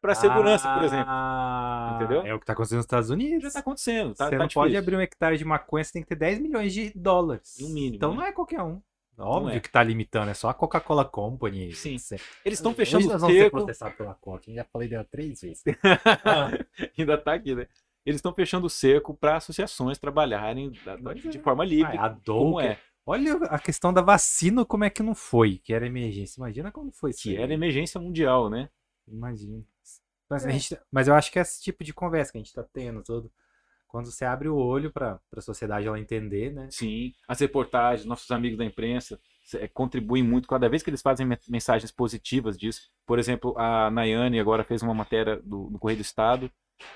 para 0.00 0.14
segurança, 0.14 0.68
ah, 0.68 0.74
por 0.74 0.84
exemplo. 0.84 1.12
Entendeu? 1.96 2.26
É 2.30 2.34
o 2.34 2.38
que 2.38 2.42
está 2.42 2.52
acontecendo 2.52 2.78
nos 2.78 2.84
Estados 2.86 3.10
Unidos. 3.10 3.42
Já 3.42 3.48
está 3.48 3.60
acontecendo. 3.60 4.14
Tá, 4.14 4.24
você 4.26 4.30
tá 4.32 4.36
não 4.38 4.46
difícil. 4.46 4.62
pode 4.62 4.76
abrir 4.76 4.96
um 4.96 5.00
hectare 5.00 5.38
de 5.38 5.44
maconha, 5.44 5.84
você 5.84 5.92
tem 5.92 6.02
que 6.02 6.08
ter 6.08 6.16
10 6.16 6.40
milhões 6.40 6.72
de 6.72 6.90
dólares. 6.94 7.56
No 7.60 7.68
mínimo, 7.70 7.94
Então 7.96 8.10
né? 8.10 8.16
não 8.16 8.24
é 8.26 8.32
qualquer 8.32 8.62
um. 8.62 8.80
Óbvio 9.18 9.54
é. 9.56 9.60
que 9.60 9.70
tá 9.70 9.82
limitando, 9.82 10.30
é 10.30 10.34
só 10.34 10.48
a 10.48 10.54
Coca-Cola 10.54 11.04
Company. 11.04 11.72
Sim. 11.74 11.98
Cê- 11.98 12.16
Eles 12.44 12.58
estão 12.58 12.72
Hoje 12.72 12.76
fechando 12.78 13.06
nós 13.08 13.22
o 13.22 13.26
ser 13.26 13.32
cerco. 13.42 13.56
processados 13.58 13.96
pela 13.96 14.14
Coca, 14.14 14.50
eu 14.50 14.54
já 14.56 14.64
falei 14.64 14.88
dela 14.88 15.04
três 15.04 15.40
vezes. 15.42 15.62
Ainda 16.98 17.18
tá 17.18 17.34
aqui, 17.34 17.54
né? 17.54 17.66
Eles 18.04 18.16
estão 18.18 18.32
fechando 18.34 18.66
o 18.66 18.70
cerco 18.70 19.14
para 19.14 19.36
associações 19.36 19.98
trabalharem 19.98 20.72
da- 20.84 20.96
da- 20.96 21.12
Pois 21.12 21.24
é. 21.24 21.28
de 21.28 21.38
forma 21.38 21.64
livre. 21.64 21.96
Ah, 21.96 22.06
a 22.06 22.10
como 22.10 22.52
Docker. 22.54 22.70
é? 22.72 22.78
Olha 23.04 23.34
a 23.50 23.58
questão 23.58 23.92
da 23.92 24.00
vacina, 24.00 24.64
como 24.64 24.84
é 24.84 24.90
que 24.90 25.02
não 25.02 25.14
foi, 25.14 25.58
que 25.58 25.72
era 25.74 25.86
emergência. 25.86 26.38
Imagina 26.38 26.70
como 26.70 26.92
foi 26.92 27.10
isso. 27.10 27.22
Que 27.22 27.30
aí. 27.36 27.42
era 27.42 27.52
emergência 27.52 28.00
mundial, 28.00 28.48
né? 28.48 28.68
Imagina. 29.08 29.62
Mas, 30.30 30.46
a 30.46 30.50
É. 30.50 30.52
gente- 30.52 30.78
mas 30.90 31.08
eu 31.08 31.14
acho 31.14 31.30
que 31.32 31.38
é 31.38 31.42
esse 31.42 31.60
tipo 31.62 31.82
de 31.84 31.92
conversa 31.92 32.32
que 32.32 32.38
a 32.38 32.40
gente 32.40 32.52
tá 32.54 32.62
tendo 32.62 33.02
todo. 33.02 33.30
Quando 33.88 34.10
você 34.10 34.24
abre 34.24 34.48
o 34.48 34.56
olho 34.56 34.90
pra, 34.90 35.20
pra 35.30 35.42
sociedade 35.42 35.86
ela 35.86 35.98
entender, 36.00 36.52
né? 36.52 36.68
Sim. 36.70 37.12
As 37.28 37.40
reportagens, 37.40 38.06
nossos 38.06 38.30
amigos 38.30 38.56
da 38.56 38.64
imprensa 38.64 39.20
eh, 39.54 39.68
contribuem 39.68 40.22
muito 40.22 40.48
cada 40.48 40.66
vez 40.68 40.82
que 40.82 40.88
eles 40.88 41.02
fazem 41.02 41.26
me- 41.26 41.36
mensagens 41.48 41.90
positivas 41.90 42.56
disso. 42.56 42.90
Por 43.04 43.18
exemplo, 43.18 43.52
a 43.58 43.90
Nayane 43.90 44.40
agora 44.40 44.64
fez 44.64 44.80
uma 44.82 44.94
matéria 44.94 45.36
do, 45.44 45.68
no 45.70 45.78
Correio 45.78 45.98
do 45.98 46.02
Estado 46.02 46.50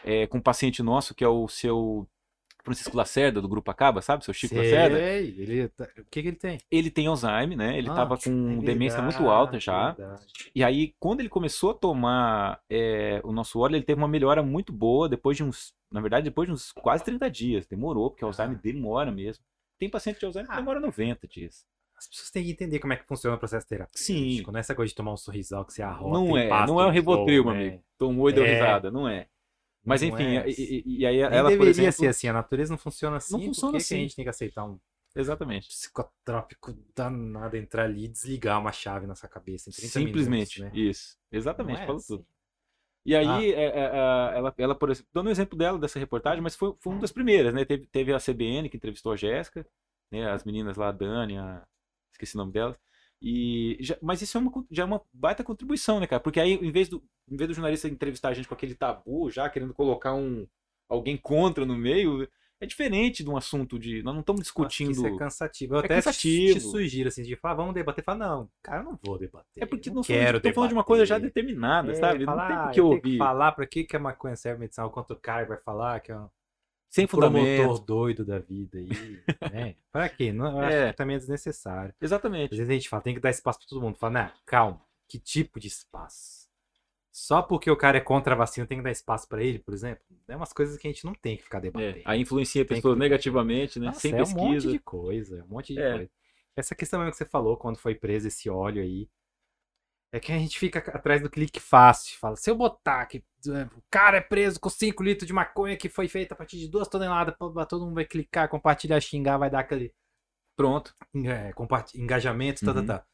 eh, 0.05 0.27
com 0.29 0.39
um 0.39 0.41
paciente 0.41 0.83
nosso 0.83 1.15
que 1.15 1.23
é 1.25 1.29
o 1.29 1.47
seu 1.49 2.09
Francisco 2.67 2.97
Lacerda, 2.97 3.41
do 3.41 3.49
Grupo 3.49 3.71
Acaba, 3.71 4.03
sabe? 4.03 4.25
Seu 4.25 4.35
Chico 4.35 4.55
Lacerda. 4.57 4.99
Sei, 4.99 5.35
ele 5.39 5.69
tá- 5.69 5.89
O 5.99 6.05
que, 6.11 6.23
que 6.23 6.29
ele 6.29 6.37
tem? 6.37 6.59
Ele 6.71 6.91
tem 6.91 7.07
Alzheimer, 7.07 7.57
né? 7.57 7.79
Ele 7.79 7.89
Ah, 7.89 7.93
estava 7.93 8.19
com 8.19 8.59
é 8.61 8.65
demência 8.65 9.01
muito 9.01 9.17
verdade, 9.19 9.35
alta 9.39 9.59
já. 9.61 9.93
verdade. 9.93 10.23
E 10.55 10.63
aí, 10.63 10.95
quando 11.01 11.21
ele 11.21 11.29
começou 11.29 11.71
a 11.71 11.75
tomar 11.75 12.61
é, 12.69 13.21
o 13.25 13.33
nosso 13.33 13.59
óleo, 13.59 13.77
ele 13.77 13.85
teve 13.85 13.99
uma 14.01 14.09
melhora 14.09 14.43
muito 14.43 14.73
boa 14.73 15.09
depois 15.09 15.37
de 15.37 15.43
uns, 15.45 15.73
na 15.91 16.01
verdade, 16.01 16.25
depois 16.25 16.47
de 16.49 16.53
uns 16.53 16.73
quase 16.73 17.03
30 17.05 17.31
dias. 17.31 17.67
Demorou, 17.67 18.11
porque 18.11 18.25
o 18.25 18.29
Alzheimer 18.29 18.59
demora 18.61 19.11
mesmo. 19.11 19.43
Tem 19.79 19.89
paciente 19.89 20.19
de 20.19 20.27
Alzheimer 20.27 20.49
que 20.51 20.55
Ah. 20.55 20.61
demora 20.61 20.79
90 20.81 21.27
dias. 21.27 21.65
As 21.99 22.07
pessoas 22.09 22.31
têm 22.31 22.45
que 22.45 22.51
entender 22.51 22.79
como 22.79 22.93
é 22.93 22.97
que 22.97 23.07
funciona 23.07 23.37
o 23.37 23.39
processo 23.39 23.67
terapêutico. 23.67 23.99
Sim. 24.05 24.43
Não 24.47 24.57
é 24.57 24.61
essa 24.61 24.75
coisa 24.75 24.91
de 24.91 24.95
tomar 24.95 25.13
um 25.15 25.17
sorrisal 25.17 25.65
que 25.65 25.73
você 25.73 25.81
arrota 25.83 26.13
Não 26.13 26.37
é, 26.37 26.49
não 26.67 26.79
é 26.79 26.87
o 26.87 26.91
Rivotril, 26.91 27.43
meu 27.45 27.55
né? 27.55 27.61
amigo. 27.69 27.83
Tomou 27.99 28.29
e 28.29 28.35
deu 28.35 28.45
É. 28.45 28.53
risada, 28.53 28.91
não 28.91 29.09
é. 29.09 29.27
Mas 29.87 30.03
Não 30.03 30.09
enfim, 30.09 30.37
é. 30.37 30.49
e, 30.49 30.83
e- 30.85 30.99
e 31.01 31.07
aí 31.07 31.17
Nem 31.17 31.39
ela, 31.39 31.49
deveria 31.49 31.71
exemplo... 31.71 31.93
ser 31.93 32.09
assim, 32.09 32.29
a 32.29 32.33
natureza 32.33 32.73
não 32.73 32.79
funciona 32.79 33.17
assim. 33.19 33.47
funciona 33.47 33.73
por 33.73 33.79
que 33.79 33.85
que 33.87 33.95
a 33.95 33.97
assim. 33.97 34.03
gente 34.03 34.17
tem 34.17 34.25
que 34.25 34.29
aceitar 34.29 34.65
um 34.67 34.79
Exatamente. 35.15 35.69
psicotrópico 35.69 36.75
danado 36.95 37.57
entrar 37.57 37.85
ali 37.85 38.05
e 38.05 38.09
desligar 38.09 38.61
uma 38.61 38.73
chave 38.73 39.07
na 39.07 39.15
sua 39.15 39.29
cabeça 39.29 39.71
em 39.71 39.73
30 39.73 39.89
Simplesmente, 39.89 40.61
minutos, 40.61 40.79
né? 40.79 40.85
isso. 40.89 41.17
Exatamente, 41.33 41.77
Não 41.77 41.83
é 41.85 41.87
falou 41.87 41.99
assim. 42.01 42.17
tudo. 42.17 42.27
E 43.05 43.15
aí, 43.15 43.27
Ah. 43.27 43.43
é, 43.43 43.65
é, 44.35 44.39
ela, 44.39 44.55
ela, 44.59 44.75
por 44.75 44.91
exemplo, 44.91 45.09
dando 45.15 45.29
o 45.29 45.31
exemplo 45.31 45.57
dela, 45.57 45.79
dessa 45.79 45.99
reportagem, 45.99 46.43
mas 46.43 46.57
foi, 46.57 46.75
foi 46.81 46.93
uma 46.93 47.01
das 47.01 47.13
primeiras, 47.13 47.55
né? 47.55 47.65
Teve, 47.65 47.87
teve 47.87 48.13
a 48.13 48.19
CBN 48.19 48.69
que 48.69 48.77
entrevistou 48.77 49.13
a 49.13 49.17
Jéssica, 49.17 49.65
né? 50.11 50.29
As 50.31 50.45
meninas 50.45 50.77
lá, 50.77 50.89
a 50.89 50.93
Dani, 50.93 51.39
a... 51.39 51.65
esqueci 52.13 52.35
o 52.35 52.39
nome 52.39 52.53
delas. 52.53 52.77
E 53.23 53.77
já- 53.81 53.97
mas 54.03 54.21
isso 54.23 54.37
é 54.37 54.41
uma, 54.41 54.53
já 54.71 54.83
é 54.83 54.87
uma 54.87 55.01
baita 55.13 55.43
contribuição, 55.43 55.99
né, 56.01 56.07
cara? 56.07 56.21
Porque 56.21 56.39
aí, 56.41 56.53
em 56.53 56.71
vez, 56.71 56.89
do, 56.89 57.03
em 57.31 57.37
vez 57.37 57.49
do 57.49 57.55
jornalista 57.55 57.89
entrevistar 57.89 58.29
a 58.31 58.35
gente 58.35 58.47
com 58.49 58.55
aquele 58.55 58.75
tabu, 58.75 59.31
já 59.31 59.49
querendo 59.49 59.73
colocar 59.75 60.15
um 60.15 60.47
alguém 60.89 61.17
contra 61.17 61.65
no 61.67 61.77
meio, 61.77 62.29
é 62.61 62.67
diferente 62.67 63.25
de 63.25 63.29
um 63.31 63.37
assunto 63.37 63.79
de. 63.79 64.03
Nós 64.03 64.15
não 64.15 64.21
estamos 64.21 64.43
discutindo. 64.43 64.91
Isso 64.93 65.07
é 65.07 65.17
cansativo. 65.17 65.75
Eu 65.75 65.81
É 65.81 65.85
até 65.85 65.97
te- 65.97 66.01
te 66.03 66.05
cansativo. 66.55 66.61
sugiro 66.71 67.09
assim, 67.09 67.23
de 67.23 67.37
falar, 67.37 67.55
vamos 67.55 67.75
debater. 67.75 68.05
Fala, 68.05 68.19
não, 68.19 68.51
cara, 68.63 68.81
eu 68.81 68.85
não 68.85 68.99
vou 69.05 69.19
debater. 69.19 69.63
É 69.63 69.67
porque 69.67 69.89
não 69.91 69.97
não 69.97 70.03
quero 70.03 70.37
estamos 70.39 70.55
falando 70.55 70.69
de 70.71 70.75
uma 70.75 70.85
coisa 70.85 71.05
já 71.05 71.19
determinada, 71.19 71.93
É, 71.93 71.95
sabe? 71.95 72.25
falar, 72.25 72.43
não 72.43 72.49
tem 72.49 72.57
ah, 72.57 72.63
por 72.69 72.73
que 72.73 72.81
eu 72.81 72.87
ouvir. 72.89 73.19
falar 73.19 73.53
pra 73.53 73.67
que, 73.67 73.85
que 73.85 73.97
a 73.97 73.99
maconha 73.99 74.37
serve 74.37 74.61
medicinal, 74.61 74.91
quanto 74.91 75.13
o 75.15 75.17
cara 75.21 75.45
vai 75.47 75.59
falar, 75.59 76.01
que 76.01 76.13
é 76.13 76.19
um 76.19 76.29
Sem 76.97 77.07
promotor 77.07 77.41
fundamento. 77.41 77.79
doido 77.85 78.25
da 78.25 78.39
vida 78.39 78.79
aí, 78.79 78.89
né? 79.53 79.75
Pra 79.93 80.09
quê? 80.09 80.33
Não, 80.33 80.57
eu 80.59 80.63
É. 80.63 80.83
acho 80.85 80.91
que 80.93 80.97
também 80.97 81.17
é 81.17 81.19
desnecessário. 81.19 81.91
Às 81.91 82.03
Exatamente. 82.07 82.51
vezes 82.57 82.69
a 82.69 82.73
gente 82.73 82.89
fala, 82.89 83.03
tem 83.03 83.15
que 83.15 83.21
dar 83.21 83.31
espaço 83.31 83.59
pra 83.61 83.69
todo 83.69 83.81
mundo. 83.83 83.97
Fala, 83.99 84.13
não, 84.25 84.31
calma, 84.45 84.81
que 85.09 85.19
tipo 85.19 85.61
de 85.61 85.69
espaço? 85.69 86.47
Só 87.13 87.41
porque 87.41 87.71
o 87.71 87.77
cara 87.77 87.97
é 87.97 88.01
contra 88.01 88.35
a 88.35 88.37
vacina 88.37 88.67
tem 88.67 88.77
que 88.79 88.85
dar 88.85 88.91
espaço 88.91 89.27
pra 89.29 89.43
ele, 89.43 89.59
por 89.59 89.73
exemplo? 89.73 90.05
É 90.29 90.37
umas 90.37 90.53
coisas 90.53 90.77
que 90.77 90.87
a 90.87 90.91
gente 90.91 91.05
não 91.05 91.15
tem 91.15 91.37
que 91.37 91.45
ficar 91.45 91.59
É, 91.59 91.61
debatendo. 91.63 92.03
aí 92.05 92.21
influencia 92.21 92.65
Tem 92.65 92.77
pessoas 92.77 92.95
que- 92.95 93.01
negativamente, 93.01 93.79
né? 93.79 93.87
Nossa, 93.87 94.01
Sem 94.01 94.13
é 94.13 94.17
pesquisa. 94.19 94.39
um 94.41 94.45
monte 94.49 94.69
de 94.69 94.79
coisa, 94.79 95.45
um 95.45 95.49
monte 95.49 95.73
de 95.75 95.81
É. 95.81 95.93
coisa. 95.97 96.11
Essa 96.55 96.75
questão 96.75 96.99
mesmo 97.01 97.13
que 97.13 97.19
você 97.19 97.25
falou, 97.25 97.57
quando 97.57 97.79
foi 97.79 97.95
preso 97.95 98.29
esse 98.29 98.49
óleo 98.51 98.83
aí, 98.83 99.09
é 100.13 100.21
que 100.21 100.33
a 100.33 100.39
gente 100.39 100.59
fica 100.59 100.79
atrás 100.79 101.21
do 101.23 101.31
clique 101.31 101.61
fácil. 101.61 102.17
Fala, 102.19 102.37
se 102.37 102.51
eu 102.51 102.57
botar 102.57 103.05
que 103.07 103.25
o 103.49 103.83
cara 103.91 104.19
é 104.19 104.21
preso 104.21 104.59
com 104.59 104.69
5 104.69 105.03
litros 105.03 105.27
de 105.27 105.33
maconha 105.33 105.77
que 105.77 105.89
foi 105.89 106.09
feita 106.09 106.35
a 106.35 106.37
partir 106.37 106.59
de 106.59 106.69
2 106.69 106.89
toneladas, 106.89 107.35
todo 107.69 107.85
mundo 107.85 107.95
vai 107.95 108.05
clicar, 108.05 108.49
compartilhar, 108.49 109.01
xingar, 109.01 109.39
vai 109.39 109.51
dar 109.51 109.61
aquele 109.61 109.93
Pronto. 110.57 110.95
é, 111.15 111.53
engajamento, 111.95 112.65
tá, 112.65 112.73
tá, 112.73 112.81
Uhum. 112.81 112.87
tá. 112.87 113.05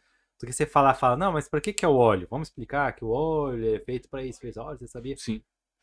Do 0.40 0.46
que 0.46 0.52
você 0.52 0.64
falar, 0.66 0.94
fala, 0.94 1.16
não, 1.16 1.32
mas 1.32 1.48
pra 1.48 1.60
que 1.60 1.72
que 1.72 1.84
é 1.84 1.88
o 1.88 1.94
óleo? 1.94 2.26
Vamos 2.30 2.48
explicar 2.48 2.92
que 2.94 3.04
o 3.04 3.08
óleo 3.10 3.76
é 3.76 3.80
feito 3.80 4.08
pra 4.08 4.24
isso, 4.24 4.40
fez 4.40 4.56
óleo, 4.56 4.78
você 4.78 4.86
sabia? 4.88 5.16
Sim. 5.16 5.42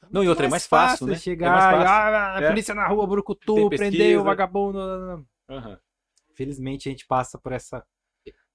Não, 0.09 0.23
e 0.23 0.27
outra, 0.29 0.47
é 0.47 0.49
mais 0.49 0.65
fácil, 0.65 1.07
né? 1.07 1.15
Chegar, 1.15 1.47
é 1.47 1.49
mais 1.51 1.65
fácil. 1.65 1.87
ah, 1.87 2.37
a 2.37 2.41
É. 2.43 2.47
polícia 2.49 2.73
na 2.73 2.87
rua, 2.87 3.05
Brucutu, 3.05 3.69
prendeu 3.69 4.21
o 4.21 4.23
vagabundo. 4.23 4.79
Aham. 5.49 5.79
Felizmente 6.35 6.87
a 6.87 6.91
gente 6.91 7.05
passa 7.05 7.37
por 7.37 7.51
essa 7.51 7.85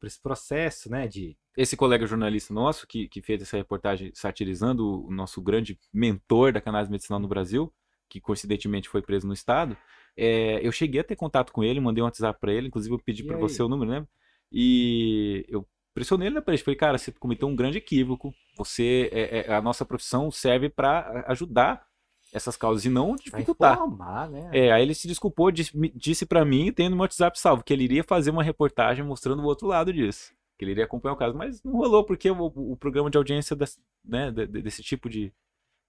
por 0.05 0.07
esse 0.07 0.21
processo, 0.21 0.91
né, 0.91 1.09
de 1.09 1.37
Esse 1.57 1.77
colega 1.77 2.07
jornalista 2.07 2.53
nosso, 2.53 2.87
que, 2.87 3.09
que 3.09 3.23
fez 3.23 3.41
essa 3.41 3.57
reportagem 3.57 4.13
satirizando 4.15 5.07
o 5.07 5.11
nosso 5.11 5.41
grande 5.41 5.79
mentor 5.93 6.53
da 6.53 6.61
cannabis 6.61 6.91
medicinal 6.91 7.19
no 7.19 7.29
Brasil, 7.29 7.73
que 8.09 8.21
coincidentemente 8.21 8.89
foi 8.89 9.01
preso 9.01 9.27
no 9.27 9.33
estado, 9.33 9.77
é, 10.17 10.65
eu 10.65 10.71
cheguei 10.71 11.01
a 11.01 11.05
ter 11.05 11.17
contato 11.17 11.53
com 11.53 11.65
ele, 11.65 11.81
mandei 11.81 12.03
um 12.03 12.05
WhatsApp 12.05 12.39
pra 12.39 12.53
ele, 12.53 12.69
inclusive 12.69 12.95
eu 12.95 12.99
pedi 12.99 13.25
pra 13.25 13.37
aí? 13.37 13.41
você 13.41 13.63
o 13.63 13.69
número, 13.69 13.91
né? 13.91 14.07
E 14.53 15.45
eu 15.49 15.67
pressionei 15.95 16.29
ele 16.29 16.35
na 16.35 16.43
parede, 16.43 16.63
falei, 16.63 16.77
cara, 16.77 16.99
você 16.99 17.11
cometeu 17.13 17.49
um 17.49 17.57
grande 17.57 17.79
equívoco, 17.79 18.35
você, 18.57 19.09
é, 19.13 19.39
é, 19.39 19.55
a 19.55 19.63
nossa 19.63 19.85
profissão 19.85 20.31
serve 20.31 20.69
pra 20.69 21.25
ajudar 21.29 21.87
essas 22.35 22.57
causas 22.57 22.85
e 22.85 22.89
não 22.91 23.15
dificultar. 23.17 23.75
informar, 23.75 24.29
né? 24.29 24.51
É, 24.53 24.73
aí 24.73 24.83
ele 24.83 24.95
se 24.95 25.07
desculpou, 25.07 25.51
disse, 25.51 25.73
disse 25.95 26.27
para 26.27 26.45
mim, 26.45 26.73
tendo 26.73 26.97
meu 26.97 27.03
WhatsApp 27.03 27.39
salvo, 27.39 27.63
que 27.63 27.73
ele 27.73 27.85
iria 27.85 28.03
fazer 28.05 28.31
uma 28.31 28.43
reportagem 28.43 29.05
mostrando 29.05 29.41
o 29.41 29.47
outro 29.47 29.67
lado 29.69 29.93
disso. 29.93 30.35
Que 30.59 30.65
ele 30.65 30.73
iria 30.73 30.85
acompanhar 30.85 31.15
o 31.15 31.17
caso, 31.17 31.37
mas 31.37 31.63
não 31.63 31.73
rolou, 31.73 32.05
porque 32.05 32.31
o, 32.31 32.45
o 32.73 32.77
programa 32.77 33.09
de 33.11 33.17
audiência 33.17 33.55
das- 33.57 33.79
né, 34.05 34.31
de- 34.31 34.47
de- 34.47 34.63
desse 34.63 34.83
tipo 34.83 35.09
de, 35.09 35.33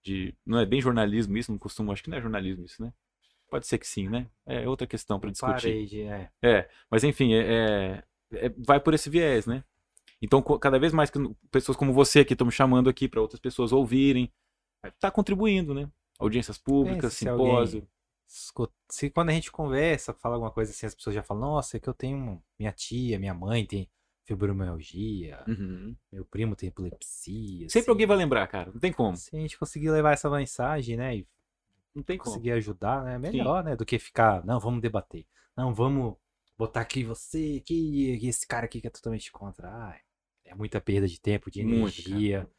de. 0.04 0.34
Não 0.46 0.60
é 0.60 0.66
bem 0.66 0.80
jornalismo 0.82 1.36
isso, 1.38 1.52
não 1.52 1.58
costumo, 1.60 1.92
acho 1.92 2.04
que 2.04 2.10
não 2.10 2.18
é 2.18 2.22
jornalismo 2.22 2.64
isso, 2.66 2.82
né? 2.82 2.94
Pode 3.50 3.68
ser 3.68 3.78
que 3.78 3.88
sim, 3.88 4.08
né? 4.10 4.28
É 4.46 4.68
outra 4.68 4.88
questão 4.88 5.20
para 5.20 5.30
discutir. 5.32 5.54
Parei 5.54 5.86
de, 5.86 6.02
é. 6.02 6.30
É, 6.44 6.70
mas 6.90 7.04
enfim, 7.04 7.34
é, 7.34 8.04
é- 8.32 8.46
é- 8.48 8.54
vai 8.58 8.80
por 8.80 8.94
esse 8.94 9.10
viés, 9.10 9.46
né? 9.46 9.64
Então, 10.22 10.42
cada 10.42 10.80
vez 10.80 10.94
mais 10.94 11.10
que 11.10 11.20
pessoas 11.52 11.78
como 11.78 11.94
você 11.94 12.20
aqui 12.22 12.34
estão 12.34 12.46
me 12.48 12.52
chamando 12.54 12.90
aqui 12.90 13.08
para 13.08 13.22
outras 13.22 13.40
pessoas 13.40 13.72
ouvirem, 13.72 14.32
tá 15.00 15.12
contribuindo, 15.12 15.74
né? 15.74 15.88
Audiências 16.20 16.58
públicas, 16.58 17.14
se 17.14 17.26
simpósio. 17.26 17.88
Escuta, 18.28 18.74
Se 18.90 19.10
quando 19.10 19.30
a 19.30 19.34
gente 19.34 19.52
conversa, 19.52 20.14
fala 20.14 20.36
alguma 20.36 20.52
coisa 20.52 20.72
assim, 20.72 20.86
as 20.86 20.96
pessoas 20.96 21.16
já 21.16 21.22
falam, 21.22 21.42
nossa, 21.44 21.78
é 21.78 21.80
que 21.80 21.88
eu 21.88 21.94
tenho 21.94 22.42
minha 22.58 22.72
tia, 22.72 23.20
minha 23.20 23.34
mãe 23.34 23.66
tem 23.66 23.90
fibromialgia, 24.24 25.44
Uhum. 25.48 25.96
meu 26.12 26.26
primo 26.26 26.56
tem 26.56 26.70
epilepsia. 26.70 27.70
Sempre 27.70 27.80
assim. 27.82 27.90
alguém 27.92 28.08
vai 28.08 28.18
lembrar, 28.18 28.48
cara. 28.48 28.72
Não 28.72 28.80
tem 28.80 28.92
como. 28.92 29.16
Se 29.16 29.36
a 29.36 29.40
gente 29.40 29.58
conseguir 29.58 29.92
levar 29.92 30.14
essa 30.14 30.30
mensagem, 30.30 30.98
né, 30.98 31.18
e 31.18 31.28
Não 31.94 32.02
tem 32.04 32.18
como. 32.18 32.32
conseguir 32.32 32.52
ajudar, 32.54 33.04
né, 33.04 33.16
é 33.16 33.20
melhor, 33.20 33.64
né, 33.64 33.76
do 33.76 33.86
que 33.86 34.00
ficar, 34.00 34.44
não, 34.46 34.60
vamos 34.60 34.82
debater. 34.82 35.26
Não, 35.56 35.74
vamos 35.74 36.16
botar 36.58 36.82
aqui 36.82 37.04
você, 37.04 37.60
aqui, 37.62 38.18
e 38.22 38.28
esse 38.28 38.48
cara 38.48 38.66
aqui 38.66 38.82
que 38.82 38.88
é 38.88 38.90
totalmente 38.90 39.32
contra. 39.32 39.70
Ai, 39.72 40.00
é 40.44 40.56
muita 40.56 40.82
perda 40.82 41.08
de 41.08 41.20
tempo, 41.20 41.52
de 41.52 41.62
energia. 41.62 42.50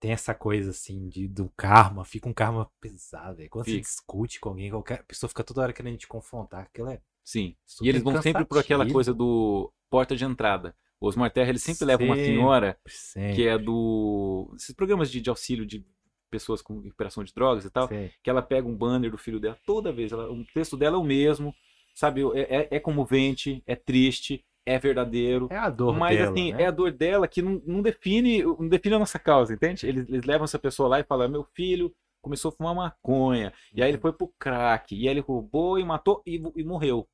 Tem 0.00 0.12
essa 0.12 0.34
coisa 0.34 0.70
assim 0.70 1.08
de, 1.08 1.28
do 1.28 1.50
karma, 1.56 2.04
fica 2.04 2.28
um 2.28 2.32
karma 2.32 2.70
pesado. 2.80 3.36
velho. 3.36 3.50
Quando 3.50 3.66
você 3.66 3.72
Fica. 3.72 3.82
discute 3.82 4.40
com 4.40 4.48
alguém, 4.48 4.70
qualquer 4.70 5.04
pessoa 5.04 5.28
fica 5.28 5.44
toda 5.44 5.60
hora 5.60 5.72
querendo 5.74 5.98
te 5.98 6.08
confrontar. 6.08 6.62
Aquilo 6.62 6.88
é 6.88 7.02
Sim. 7.22 7.54
E 7.82 7.88
eles 7.88 8.02
vão 8.02 8.20
sempre 8.20 8.44
por 8.44 8.58
aquela 8.58 8.90
coisa 8.90 9.12
do 9.14 9.72
porta 9.88 10.16
de 10.16 10.24
entrada. 10.24 10.74
O 10.98 11.06
Osmar 11.06 11.30
Terra, 11.30 11.50
ele 11.50 11.58
sempre 11.58 11.84
leva 11.84 12.02
uma 12.02 12.14
Sempre, 12.16 12.30
senhora 12.30 12.78
sempre, 12.86 13.34
que 13.36 13.46
é 13.46 13.56
do. 13.56 14.52
Esses 14.56 14.74
programas 14.74 15.10
de, 15.10 15.20
de 15.20 15.30
auxílio 15.30 15.64
de 15.64 15.86
pessoas 16.30 16.60
com 16.62 16.80
recuperação 16.80 17.22
de 17.22 17.32
drogas 17.32 17.64
e 17.64 17.70
tal. 17.70 17.88
sempre. 17.88 18.14
Que 18.22 18.30
ela 18.30 18.42
pega 18.42 18.66
um 18.66 18.76
banner 18.76 19.10
do 19.10 19.18
filho 19.18 19.38
dela 19.40 19.58
toda 19.64 19.92
vez. 19.92 20.12
Ela, 20.12 20.30
o 20.30 20.44
texto 20.52 20.76
dela 20.76 20.96
é 20.96 20.98
o 20.98 21.04
mesmo. 21.04 21.54
Sabe? 21.94 22.22
É, 22.34 22.56
é, 22.56 22.68
é 22.72 22.80
comovente, 22.80 23.62
é 23.66 23.74
triste, 23.76 24.44
é 24.74 24.78
verdadeiro. 24.78 25.48
É 25.50 25.56
a 25.56 25.68
dor 25.70 25.96
Mas 25.98 26.16
dela, 26.18 26.30
assim, 26.32 26.52
né? 26.52 26.62
é 26.62 26.66
a 26.66 26.70
dor 26.70 26.92
dela 26.92 27.26
que 27.28 27.40
não, 27.42 27.60
não 27.66 27.82
define 27.82 28.42
não 28.42 28.68
define 28.68 28.94
a 28.94 28.98
nossa 28.98 29.18
causa, 29.18 29.52
entende? 29.54 29.86
Eles, 29.86 30.08
eles 30.08 30.24
levam 30.24 30.44
essa 30.44 30.58
pessoa 30.58 30.88
lá 30.88 31.00
e 31.00 31.04
falam: 31.04 31.28
meu 31.28 31.44
filho 31.54 31.92
começou 32.22 32.50
a 32.50 32.52
fumar 32.52 32.74
maconha, 32.74 33.52
e 33.74 33.82
aí 33.82 33.88
ele 33.90 33.96
Uhum. 33.96 34.02
foi 34.02 34.12
pro 34.12 34.32
crack, 34.38 34.94
e 34.94 35.00
aí 35.00 35.08
ele 35.08 35.20
roubou 35.20 35.78
e 35.78 35.84
matou 35.84 36.22
e, 36.26 36.42
e 36.56 36.64
morreu. 36.64 37.08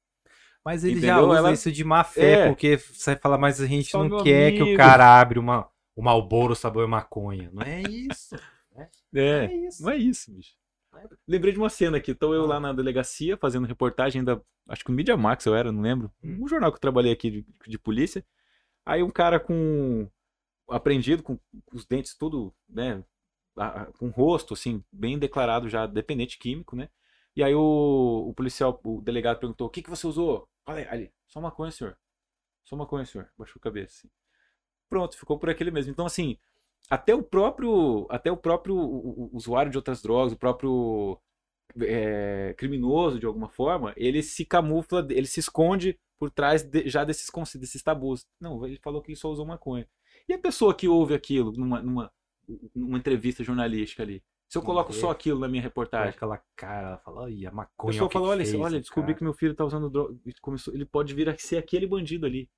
Mas 0.64 0.82
ele 0.82 1.00
já 1.00 1.14
Entendeu? 1.14 1.28
usa 1.30 1.38
Ela- 1.38 1.52
isso 1.52 1.70
de 1.70 1.84
má 1.84 2.02
fé, 2.02 2.40
É. 2.40 2.48
porque 2.48 2.76
você 2.76 3.14
fala, 3.14 3.38
mas 3.38 3.60
a 3.60 3.66
gente 3.66 3.90
Só 3.92 4.02
não 4.02 4.22
quer 4.24 4.50
que 4.52 4.60
o 4.60 4.64
amigo. 4.64 4.76
cara 4.78 5.20
abre 5.20 5.38
uma, 5.38 5.68
o 5.94 6.02
Malboro 6.02 6.56
sabor 6.56 6.88
maconha. 6.88 7.48
Não 7.52 7.62
é 7.62 7.82
isso. 7.82 8.34
É, 9.14 9.44
É 9.46 9.54
isso. 9.54 9.82
não 9.84 9.90
é 9.92 9.96
isso, 9.96 10.32
bicho. 10.32 10.52
Lembrei 11.26 11.52
de 11.52 11.58
uma 11.58 11.68
cena 11.68 11.96
aqui. 11.96 12.14
Tô 12.14 12.34
eu 12.34 12.46
lá 12.46 12.60
na 12.60 12.72
delegacia 12.72 13.36
fazendo 13.36 13.66
reportagem 13.66 14.20
ainda, 14.20 14.42
acho 14.68 14.84
que 14.84 14.90
no 14.90 14.96
Media 14.96 15.16
Max 15.16 15.44
eu 15.46 15.54
era, 15.54 15.72
não 15.72 15.82
lembro. 15.82 16.12
Um 16.22 16.46
jornal 16.48 16.70
que 16.70 16.76
eu 16.76 16.80
trabalhei 16.80 17.12
aqui 17.12 17.30
de, 17.30 17.46
de 17.66 17.78
polícia. 17.78 18.24
Aí 18.84 19.02
um 19.02 19.10
cara 19.10 19.40
com 19.40 20.08
apreendido, 20.68 21.22
com, 21.22 21.36
com 21.64 21.76
os 21.76 21.84
dentes 21.84 22.16
tudo, 22.16 22.54
né, 22.68 23.04
com 23.98 24.08
o 24.08 24.10
rosto, 24.10 24.54
assim, 24.54 24.84
bem 24.92 25.18
declarado 25.18 25.68
já, 25.68 25.86
dependente 25.86 26.38
químico, 26.38 26.76
né? 26.76 26.88
E 27.34 27.42
aí 27.42 27.54
o, 27.54 28.26
o 28.28 28.34
policial, 28.34 28.80
o 28.84 29.00
delegado 29.00 29.38
perguntou, 29.38 29.66
o 29.66 29.70
que 29.70 29.82
que 29.82 29.90
você 29.90 30.06
usou? 30.06 30.48
Falei, 30.64 30.86
ali, 30.88 31.12
só 31.26 31.40
maconha, 31.40 31.70
senhor. 31.70 31.96
Só 32.64 32.76
maconha, 32.76 33.04
senhor. 33.04 33.30
Baixou 33.38 33.60
a 33.60 33.62
cabeça, 33.62 33.98
assim. 33.98 34.10
Pronto, 34.88 35.16
ficou 35.16 35.38
por 35.38 35.50
aquele 35.50 35.70
mesmo. 35.70 35.92
Então, 35.92 36.06
assim, 36.06 36.38
até 36.90 37.14
o 37.14 37.22
próprio, 37.22 38.06
até 38.10 38.30
o 38.30 38.36
próprio 38.36 38.76
usuário 39.32 39.70
de 39.70 39.78
outras 39.78 40.02
drogas, 40.02 40.32
o 40.32 40.38
próprio 40.38 41.18
é, 41.80 42.54
criminoso, 42.56 43.18
de 43.18 43.26
alguma 43.26 43.48
forma, 43.48 43.92
ele 43.96 44.22
se 44.22 44.44
camufla, 44.44 45.06
ele 45.10 45.26
se 45.26 45.40
esconde 45.40 45.98
por 46.18 46.30
trás 46.30 46.62
de- 46.62 46.88
já 46.88 47.04
desses, 47.04 47.30
desses 47.56 47.82
tabus. 47.82 48.24
Não, 48.40 48.64
ele 48.64 48.78
falou 48.82 49.02
que 49.02 49.10
ele 49.10 49.16
só 49.16 49.30
usou 49.30 49.44
maconha. 49.44 49.86
E 50.28 50.32
a 50.32 50.38
pessoa 50.38 50.74
que 50.74 50.88
ouve 50.88 51.14
aquilo 51.14 51.52
numa, 51.52 51.82
numa, 51.82 52.12
numa 52.74 52.98
entrevista 52.98 53.44
jornalística 53.44 54.02
ali? 54.02 54.22
Se 54.48 54.56
eu 54.56 54.62
coloco 54.62 54.92
só 54.92 55.10
aquilo 55.10 55.40
na 55.40 55.48
minha 55.48 55.62
reportagem, 55.62 56.10
aquela 56.10 56.40
cara, 56.54 56.88
ela 56.88 56.98
fala, 56.98 57.28
"Ih, 57.28 57.46
a 57.46 57.50
a 57.50 57.52
maconha. 57.52 57.92
pessoa 57.92 58.10
fala, 58.10 58.28
olha, 58.28 58.44
fez, 58.44 58.54
olha, 58.54 58.80
descobri 58.80 59.08
cara." 59.08 59.18
que 59.18 59.24
meu 59.24 59.34
filho 59.34 59.54
tá 59.54 59.64
usando 59.64 59.90
droga. 59.90 60.16
Começou, 60.40 60.72
ele 60.72 60.84
pode 60.86 61.12
vir 61.14 61.28
a 61.28 61.36
ser 61.36 61.56
aquele 61.56 61.84
bandido 61.86 62.24
ali. 62.26 62.48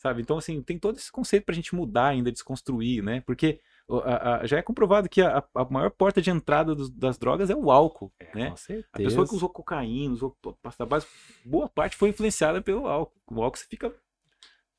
Sabe? 0.00 0.22
Então, 0.22 0.38
assim, 0.38 0.62
tem 0.62 0.78
todo 0.78 0.96
esse 0.96 1.12
conceito 1.12 1.44
pra 1.44 1.54
gente 1.54 1.74
mudar 1.74 2.06
ainda, 2.06 2.32
desconstruir, 2.32 3.02
né? 3.04 3.20
Porque 3.20 3.60
a- 4.02 4.36
a- 4.36 4.46
já 4.46 4.56
é 4.56 4.62
comprovado 4.62 5.10
que 5.10 5.20
a, 5.20 5.44
a 5.54 5.64
maior 5.68 5.90
porta 5.90 6.22
de 6.22 6.30
entrada 6.30 6.74
dos- 6.74 6.88
das 6.88 7.18
drogas 7.18 7.50
é 7.50 7.54
o 7.54 7.70
álcool, 7.70 8.10
É, 8.18 8.34
né? 8.34 8.54
A 8.94 8.96
pessoa 8.96 9.28
que 9.28 9.34
usou 9.34 9.50
cocaína, 9.50 10.14
usou 10.14 10.34
pasta 10.62 10.86
base, 10.86 11.06
boa 11.44 11.68
parte 11.68 11.96
foi 11.96 12.08
influenciada 12.08 12.62
pelo 12.62 12.86
álcool. 12.86 13.12
O 13.30 13.42
álcool 13.42 13.58
você 13.58 13.66
fica 13.66 13.94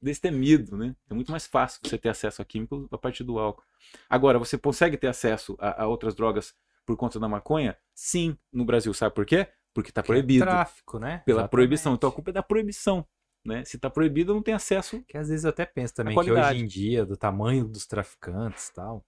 destemido, 0.01 0.76
né? 0.76 0.95
É 1.09 1.13
muito 1.13 1.32
mais 1.32 1.45
fácil 1.45 1.80
você 1.84 1.97
ter 1.99 2.09
acesso 2.09 2.41
a 2.41 2.45
químicos 2.45 2.88
a 2.91 2.97
partir 2.97 3.24
do 3.24 3.38
álcool. 3.38 3.63
Agora, 4.09 4.39
você 4.39 4.57
consegue 4.57 4.97
ter 4.97 5.07
acesso 5.07 5.55
a, 5.59 5.84
a 5.84 5.88
outras 5.88 6.15
drogas 6.15 6.55
por 6.84 6.97
conta 6.97 7.19
da 7.19 7.30
maconha? 7.30 7.78
Sim, 7.93 8.36
no 8.51 8.65
Brasil. 8.65 8.91
Sabe 8.93 9.13
por 9.13 9.26
quê? 9.26 9.47
Porque 9.72 9.91
tá 9.91 10.01
Que 10.01 10.07
é 10.07 10.13
proibido. 10.15 10.45
Tráfico, 10.45 10.97
né? 10.97 11.22
Pela 11.26 11.41
Exatamente. 11.41 11.51
proibição. 11.51 11.93
Então 11.93 12.09
a 12.09 12.11
culpa 12.11 12.32
é 12.32 12.34
da 12.34 12.41
proibição. 12.43 13.05
Né? 13.43 13.65
Se 13.65 13.77
tá 13.77 13.89
proibido, 13.89 14.33
não 14.33 14.41
tem 14.41 14.53
acesso. 14.53 15.01
Que 15.07 15.17
às 15.17 15.29
vezes 15.29 15.43
eu 15.45 15.49
até 15.49 15.65
penso 15.65 15.93
também 15.95 16.15
que 16.17 16.31
hoje 16.31 16.57
em 16.57 16.65
dia, 16.65 17.05
do 17.05 17.17
tamanho 17.17 17.65
dos 17.65 17.85
traficantes 17.85 18.67
e 18.67 18.73
tal, 18.73 19.05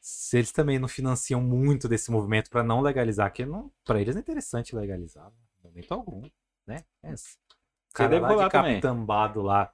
se 0.00 0.36
eles 0.38 0.52
também 0.52 0.78
não 0.78 0.88
financiam 0.88 1.40
muito 1.40 1.88
desse 1.88 2.10
movimento 2.10 2.50
pra 2.50 2.62
não 2.62 2.80
legalizar, 2.80 3.32
que 3.32 3.46
não, 3.46 3.70
para 3.84 4.00
eles 4.00 4.16
é 4.16 4.18
interessante 4.18 4.74
legalizar, 4.74 5.26
né? 5.26 5.32
em 5.64 5.68
momento 5.68 5.92
algum, 5.92 6.22
né? 6.66 6.84
É 7.02 7.14
cara 7.94 8.10
deve 8.10 8.22
lá 8.22 8.44
de 8.44 8.50
também. 8.50 8.80
capitambado 8.80 9.42
lá 9.42 9.72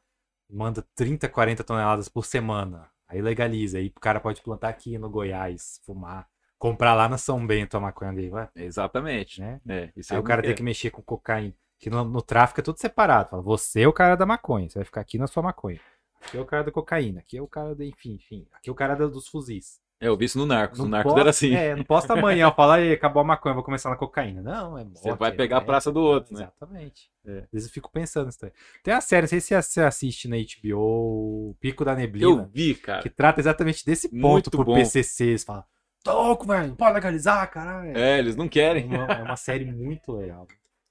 manda 0.50 0.84
30, 0.94 1.28
40 1.28 1.64
toneladas 1.64 2.08
por 2.08 2.24
semana, 2.24 2.90
aí 3.06 3.22
legaliza, 3.22 3.78
aí 3.78 3.88
o 3.88 4.00
cara 4.00 4.20
pode 4.20 4.42
plantar 4.42 4.68
aqui 4.68 4.98
no 4.98 5.08
Goiás, 5.08 5.80
fumar, 5.84 6.28
comprar 6.58 6.94
lá 6.94 7.08
na 7.08 7.16
São 7.16 7.46
Bento 7.46 7.76
a 7.76 7.80
maconha 7.80 8.12
dele, 8.12 8.30
vai, 8.30 8.48
Exatamente. 8.54 9.40
né? 9.40 9.60
É, 9.68 9.92
Aí 10.10 10.16
eu 10.16 10.20
o 10.20 10.22
cara 10.22 10.42
tem 10.42 10.48
quero. 10.50 10.56
que 10.56 10.62
mexer 10.62 10.90
com 10.90 11.00
cocaína. 11.02 11.54
Que 11.78 11.88
no, 11.90 12.04
no 12.04 12.20
tráfico 12.22 12.60
é 12.60 12.62
tudo 12.62 12.78
separado. 12.78 13.30
Fala, 13.30 13.42
você 13.42 13.82
é 13.82 13.88
o 13.88 13.92
cara 13.92 14.16
da 14.16 14.26
maconha, 14.26 14.68
você 14.68 14.78
vai 14.78 14.84
ficar 14.84 15.00
aqui 15.00 15.16
na 15.18 15.26
sua 15.26 15.42
maconha. 15.42 15.80
Aqui 16.20 16.36
é 16.36 16.40
o 16.40 16.44
cara 16.44 16.64
da 16.64 16.72
cocaína, 16.72 17.20
aqui 17.20 17.36
é 17.38 17.42
o 17.42 17.46
cara 17.46 17.74
da, 17.74 17.84
enfim, 17.84 18.14
enfim. 18.14 18.46
Aqui 18.52 18.68
é 18.68 18.72
o 18.72 18.74
cara 18.74 18.94
da- 18.96 19.06
dos 19.06 19.28
fuzis. 19.28 19.80
É, 20.00 20.06
eu 20.06 20.16
vi 20.16 20.26
isso 20.26 20.38
no 20.38 20.46
Narcos. 20.46 20.78
No 20.78 20.84
Não 20.84 20.90
Narcos 20.92 21.10
posso- 21.12 21.20
era 21.20 21.30
assim. 21.30 21.54
É, 21.54 21.74
não 21.74 21.82
posso 21.84 22.12
amanhã 22.12 22.50
falar, 22.54 22.76
aí, 22.76 22.92
acabou 22.92 23.20
a 23.20 23.24
maconha, 23.24 23.54
vou 23.54 23.64
começar 23.64 23.90
na 23.90 23.96
cocaína. 23.96 24.40
Não, 24.42 24.78
é 24.78 24.84
morte. 24.84 25.00
Você 25.00 25.12
vai 25.14 25.30
é 25.30 25.34
pegar 25.34 25.56
a 25.56 25.58
guerra. 25.60 25.66
praça 25.66 25.90
do 25.92 26.00
outro, 26.00 26.34
né? 26.34 26.42
Exatamente. 26.42 27.10
É. 27.26 27.38
Às 27.38 27.50
vezes 27.52 27.68
eu 27.68 27.72
fico 27.74 27.90
pensando 27.90 28.26
nisso. 28.26 28.38
Tem 28.82 28.94
a 28.94 29.00
série, 29.00 29.22
não 29.22 29.28
sei 29.28 29.40
se 29.40 29.60
você 29.60 29.80
assiste 29.82 30.28
na 30.28 30.36
HBO, 30.36 31.56
Pico 31.60 31.84
da 31.84 31.92
Eu 31.92 31.96
Neblina, 31.96 32.50
vi, 32.52 32.74
cara. 32.74 33.02
que 33.02 33.10
trata 33.10 33.40
exatamente 33.40 33.84
desse 33.84 34.08
ponto 34.08 34.20
Muito 34.20 34.50
por 34.52 34.64
bom. 34.64 34.74
PCCs. 34.74 35.42
Fala, 35.44 35.64
tô 36.04 36.12
louco, 36.12 36.46
velho, 36.46 36.68
não 36.68 36.76
pode 36.76 36.94
legalizar, 36.94 37.48
caralho. 37.50 37.96
É, 37.96 38.18
eles 38.18 38.36
não 38.36 38.46
É 38.46 38.48
querem. 38.48 38.86
uma, 38.86 39.04
é 39.04 39.22
uma 39.22 39.36
série 39.36 39.64
muito 39.64 40.12
legal. 40.12 40.46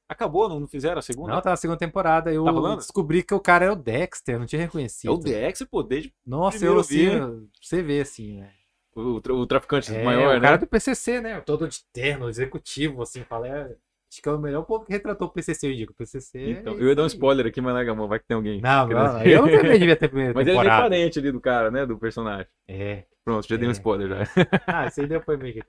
Acabou, 0.09 0.47
não, 0.47 0.59
não 0.61 0.67
fizeram 0.67 0.99
a 0.99 1.01
segunda? 1.01 1.33
Não, 1.33 1.41
tá 1.41 1.49
na 1.49 1.57
segunda 1.57 1.77
temporada. 1.77 2.31
Eu 2.33 2.45
Tá 2.45 2.75
descobri 2.75 3.23
que 3.23 3.33
o 3.33 3.39
cara 3.41 3.65
é 3.65 3.71
o 3.71 3.75
Dexter, 3.75 4.39
não 4.39 4.45
tinha 4.45 4.61
é 4.61 4.65
reconhecido. 4.65 5.11
o 5.13 5.17
Dex, 5.17 5.61
pô, 5.69 5.83
desde 5.83 6.13
Nossa, 6.25 6.57
primeiro 6.57 6.75
eu 6.75 6.81
eu 6.81 6.87
vi. 6.87 7.09
assim, 7.09 7.49
você 7.61 7.81
vê 7.83 7.99
assim, 8.01 8.39
né? 8.39 8.51
o, 8.95 9.21
tra- 9.21 9.33
o 9.33 9.45
traficante 9.45 9.93
É, 9.93 10.03
maior, 10.03 10.37
o 10.37 10.41
cara 10.41 10.53
né? 10.53 10.57
do 10.59 10.67
PCC, 10.67 11.21
né? 11.21 11.39
Todo 11.41 11.67
de 11.67 11.83
terno, 11.93 12.29
executivo, 12.29 13.01
assim, 13.03 13.23
fala. 13.25 13.47
é- 13.47 13.75
acho 14.09 14.21
que 14.21 14.29
é 14.29 14.31
o 14.31 14.39
melhor 14.39 14.63
povo 14.63 14.85
que 14.85 14.93
retratou 14.93 15.27
o 15.27 15.31
PCC, 15.31 15.67
eu 15.67 15.75
digo. 15.75 15.91
O 15.91 15.95
PCC. 15.95 16.51
Então, 16.51 16.73
é 16.73 16.81
eu 16.81 16.87
ia 16.87 16.95
dar 16.95 17.03
um 17.03 17.05
isso 17.07 17.15
spoiler 17.17 17.45
aqui, 17.45 17.59
mas 17.59 17.85
mão, 17.95 18.07
vai 18.07 18.17
que 18.19 18.25
tem 18.25 18.35
alguém. 18.35 18.61
Não, 18.61 18.87
não, 18.87 18.97
assistir. 19.01 19.29
eu 19.31 19.43
também 19.43 19.77
devia 19.79 19.95
ter 19.97 20.07
primeira 20.07 20.33
Mas 20.33 20.47
ele 20.47 20.57
é 20.57 20.63
parente 20.63 21.19
ali 21.19 21.31
do 21.33 21.41
cara, 21.41 21.69
né? 21.69 21.85
Do 21.85 21.97
personagem. 21.97 22.47
É. 22.67 23.03
Pronto, 23.25 23.45
já 23.45 23.57
dei 23.57 23.67
um 23.67 23.71
É. 23.71 23.73
spoiler 23.73 24.07
já. 24.07 24.23
Ah, 24.65 24.87
isso 24.87 25.01
aí 25.01 25.07
deu 25.07 25.21
foi 25.21 25.35
meio 25.35 25.53
que. 25.55 25.63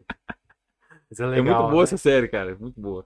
Mas 1.10 1.18
é 1.20 1.24
é 1.24 1.26
legal. 1.26 1.44
muito 1.44 1.70
boa 1.70 1.76
né? 1.78 1.82
essa 1.84 1.96
série, 1.96 2.28
cara. 2.28 2.56
Muito 2.58 2.80
boa. 2.80 3.04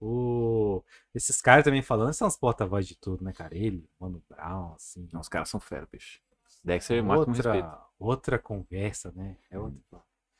O- 0.00 0.82
Esses 1.14 1.40
caras 1.40 1.64
também 1.64 1.82
falando 1.82 2.12
são 2.12 2.28
os 2.28 2.36
porta-voz 2.36 2.86
de 2.86 2.96
tudo, 2.96 3.24
né, 3.24 3.32
cara? 3.32 3.56
Ele, 3.56 3.88
Mano 3.98 4.22
Brown, 4.28 4.74
assim. 4.74 5.08
Não, 5.12 5.20
os 5.20 5.28
caras 5.28 5.48
são 5.48 5.60
fera, 5.60 5.88
bicho. 5.90 6.20
Dexter 6.62 7.02
mata 7.04 7.24
com 7.26 7.30
respeito. 7.32 7.78
outra, 7.98 8.38
conversa, 8.38 9.12
né? 9.12 9.36
É 9.50 9.58
outra... 9.58 9.78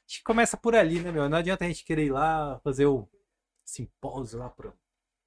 Acho 0.07 0.19
que 0.19 0.25
começa 0.25 0.57
por 0.57 0.75
ali, 0.75 1.01
né, 1.01 1.11
meu? 1.11 1.29
Não 1.29 1.39
adianta 1.39 1.65
a 1.65 1.69
gente 1.69 1.85
querer 1.85 2.07
ir 2.07 2.11
lá 2.13 2.59
fazer 2.63 2.87
o 2.87 3.09
simpósio 3.65 4.39
lá 4.39 4.51
para 4.51 4.73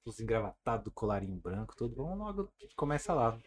os 0.04 0.20
engravatados 0.20 0.84
do 0.84 0.90
colarinho 0.90 1.36
branco, 1.36 1.74
tudo. 1.76 1.96
Vamos 1.96 2.18
logo, 2.18 2.52
começa 2.76 3.12
lá. 3.12 3.38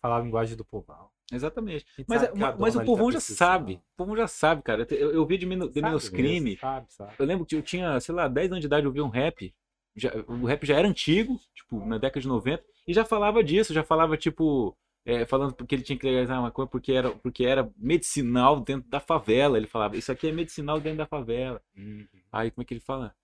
Falar 0.00 0.18
a 0.18 0.20
linguagem 0.20 0.56
do 0.56 0.64
povão. 0.64 1.10
Exatamente. 1.32 1.86
A 1.96 2.00
gente 2.00 2.08
Mas, 2.08 2.24
a 2.24 2.56
mas 2.56 2.76
o 2.76 2.84
povão 2.84 3.06
tá 3.06 3.12
já 3.12 3.20
sabe. 3.20 3.74
O 3.94 3.96
povão 3.96 4.16
já 4.16 4.26
sabe, 4.28 4.62
cara. 4.62 4.86
Eu, 4.90 5.12
eu 5.12 5.26
vi 5.26 5.38
de, 5.38 5.46
menos, 5.46 5.68
de 5.68 5.80
Sabe 5.80 5.86
menos 5.86 6.02
mesmo, 6.04 6.16
crime. 6.16 6.56
Sabe, 6.56 6.92
sabe. 6.92 7.14
Eu 7.18 7.26
lembro 7.26 7.46
que 7.46 7.56
eu 7.56 7.62
tinha, 7.62 7.98
sei 8.00 8.14
lá, 8.14 8.28
10 8.28 8.50
anos 8.50 8.60
de 8.60 8.66
idade, 8.66 8.86
eu 8.86 8.92
vi 8.92 9.00
um 9.00 9.08
rap. 9.08 9.54
Já- 9.96 10.12
o 10.28 10.44
rap 10.46 10.64
já 10.66 10.76
era 10.76 10.86
antigo, 10.88 11.40
tipo, 11.54 11.84
na 11.84 11.98
década 11.98 12.20
de 12.20 12.28
90, 12.28 12.62
e 12.86 12.94
já 12.94 13.04
falava 13.04 13.42
disso, 13.42 13.74
já 13.74 13.82
falava, 13.82 14.16
tipo, 14.16 14.76
é, 15.04 15.24
falando 15.26 15.54
porque 15.54 15.74
ele 15.74 15.82
tinha 15.82 15.98
que 15.98 16.06
legalizar 16.06 16.38
a 16.38 16.42
maconha 16.42 16.68
porque 16.68 16.92
era, 16.92 17.10
porque 17.10 17.44
era 17.44 17.70
medicinal 17.76 18.60
dentro 18.60 18.88
da 18.88 19.00
favela. 19.00 19.56
Ele 19.56 19.66
falava, 19.66 19.96
isso 19.96 20.12
aqui 20.12 20.28
é 20.28 20.32
medicinal 20.32 20.80
dentro 20.80 20.98
da 20.98 21.06
favela. 21.06 21.60
Uhum. 21.76 22.06
Aí, 22.32 22.50
como 22.50 22.62
é 22.62 22.64
que 22.64 22.74
ele 22.74 22.80
fala? 22.80 23.14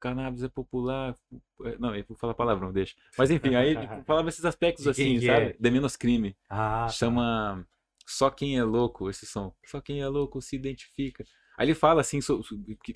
Cannabis 0.00 0.44
é 0.44 0.48
popular. 0.48 1.16
é, 1.64 1.76
Não, 1.78 1.94
eu 1.94 2.04
vou 2.06 2.16
falar 2.16 2.34
palavrão, 2.34 2.72
deixa. 2.72 2.94
Mas 3.16 3.30
enfim, 3.30 3.54
aí 3.56 3.70
ele 3.70 3.80
falava 4.06 4.28
esses 4.28 4.44
aspectos 4.44 4.86
assim, 4.86 5.18
que 5.18 5.26
sabe? 5.26 5.46
é? 5.46 5.56
De 5.58 5.70
menos 5.70 5.96
crime. 5.96 6.36
Ah, 6.48 6.86
tá. 6.86 6.92
Chama 6.92 7.66
Só 8.06 8.30
Quem 8.30 8.56
é 8.56 8.62
Louco, 8.62 9.10
esse 9.10 9.26
som. 9.26 9.52
Só 9.66 9.80
quem 9.80 10.00
é 10.00 10.06
louco 10.06 10.40
se 10.40 10.54
identifica. 10.54 11.24
Aí 11.56 11.66
ele 11.66 11.74
fala 11.74 12.00
assim, 12.02 12.20
so- 12.20 12.42
so- 12.44 12.56
que- 12.84 12.94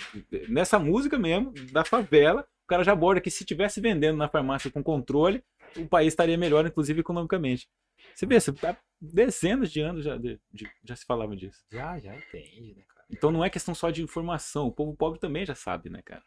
nessa 0.48 0.78
música 0.78 1.18
mesmo, 1.18 1.52
da 1.72 1.84
favela, 1.84 2.46
o 2.64 2.66
cara 2.68 2.84
já 2.84 2.92
aborda 2.92 3.20
que 3.20 3.30
se 3.30 3.44
tivesse 3.44 3.80
vendendo 3.80 4.16
na 4.16 4.28
farmácia 4.28 4.70
com 4.70 4.82
controle, 4.82 5.42
o 5.76 5.86
país 5.86 6.08
estaria 6.08 6.36
melhor, 6.38 6.66
inclusive 6.66 7.00
economicamente. 7.00 7.68
Você 8.14 8.26
vê, 8.26 8.40
você, 8.40 8.50
há 8.66 8.76
dezenas 9.00 9.70
de 9.70 9.80
anos 9.80 10.04
já, 10.04 10.16
de- 10.16 10.40
de- 10.52 10.70
já 10.84 10.96
se 10.96 11.04
falava 11.04 11.36
disso. 11.36 11.64
Já, 11.70 11.98
já 11.98 12.14
entende, 12.16 12.74
né, 12.74 12.82
cara? 12.88 13.06
Então 13.10 13.30
não 13.30 13.44
é 13.44 13.50
questão 13.50 13.74
só 13.74 13.90
de 13.90 14.02
informação, 14.02 14.66
o 14.66 14.72
povo 14.72 14.94
pobre 14.96 15.18
também 15.20 15.44
já 15.46 15.54
sabe, 15.54 15.88
né, 15.90 16.02
cara? 16.02 16.22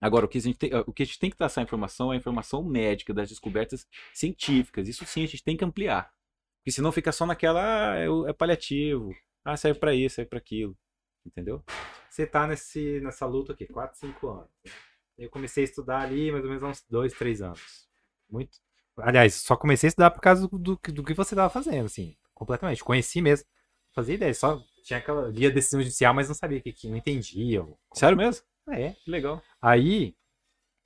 Agora, 0.00 0.26
o 0.26 0.28
que 0.28 0.36
a 0.38 0.40
gente 0.40 0.58
tem, 0.58 0.70
o 0.74 0.92
que, 0.92 1.02
a 1.02 1.06
gente 1.06 1.18
tem 1.18 1.30
que 1.30 1.36
traçar 1.36 1.62
a 1.62 1.64
informação 1.64 2.12
é 2.12 2.16
a 2.16 2.18
informação 2.18 2.62
médica, 2.62 3.14
das 3.14 3.28
descobertas 3.28 3.86
científicas. 4.12 4.86
Isso 4.88 5.04
sim 5.06 5.22
a 5.24 5.26
gente 5.26 5.42
tem 5.42 5.56
que 5.56 5.64
ampliar. 5.64 6.12
Porque 6.60 6.72
senão 6.72 6.92
fica 6.92 7.10
só 7.12 7.24
naquela, 7.24 7.92
ah, 7.92 7.96
é, 7.98 8.06
é 8.28 8.32
paliativo, 8.34 9.14
ah, 9.44 9.56
serve 9.56 9.78
pra 9.80 9.94
isso, 9.94 10.16
serve 10.16 10.28
pra 10.28 10.38
aquilo. 10.38 10.76
Entendeu? 11.24 11.64
Você 12.10 12.26
tá 12.26 12.46
nesse, 12.46 13.00
nessa 13.00 13.24
luta 13.24 13.52
aqui, 13.54 13.66
4, 13.66 13.98
5 13.98 14.28
anos. 14.28 14.48
né? 14.64 14.70
Eu 15.16 15.30
comecei 15.30 15.64
a 15.64 15.66
estudar 15.66 16.00
ali 16.00 16.30
mais 16.32 16.42
ou 16.44 16.50
menos 16.50 16.64
há 16.64 16.68
uns 16.68 16.84
2, 16.88 17.12
3 17.14 17.40
anos. 17.42 17.88
Muito. 18.28 18.58
Aliás, 18.98 19.34
só 19.34 19.56
comecei 19.56 19.88
a 19.88 19.90
estudar 19.90 20.10
por 20.10 20.20
causa 20.20 20.46
do, 20.48 20.58
do, 20.58 20.78
que- 20.78 20.92
do 20.92 21.02
que 21.04 21.14
você 21.14 21.34
tava 21.34 21.50
fazendo, 21.50 21.86
assim, 21.86 22.16
completamente. 22.34 22.82
Conheci 22.84 23.20
mesmo. 23.20 23.46
Fazia 23.92 24.14
ideia, 24.14 24.34
só 24.34 24.60
tinha 24.84 24.98
aquela. 24.98 25.28
Lia 25.28 25.50
decisão 25.50 25.80
judicial, 25.80 26.12
mas 26.14 26.28
não 26.28 26.34
sabia 26.34 26.58
o 26.58 26.62
que, 26.62 26.72
que 26.72 26.88
não 26.88 26.96
entendia. 26.96 27.62
ou- 27.62 27.78
Sério 27.94 28.16
mesmo? 28.18 28.44
É. 28.70 28.92
Que 28.92 29.10
legal. 29.10 29.42
Aí. 29.62 30.16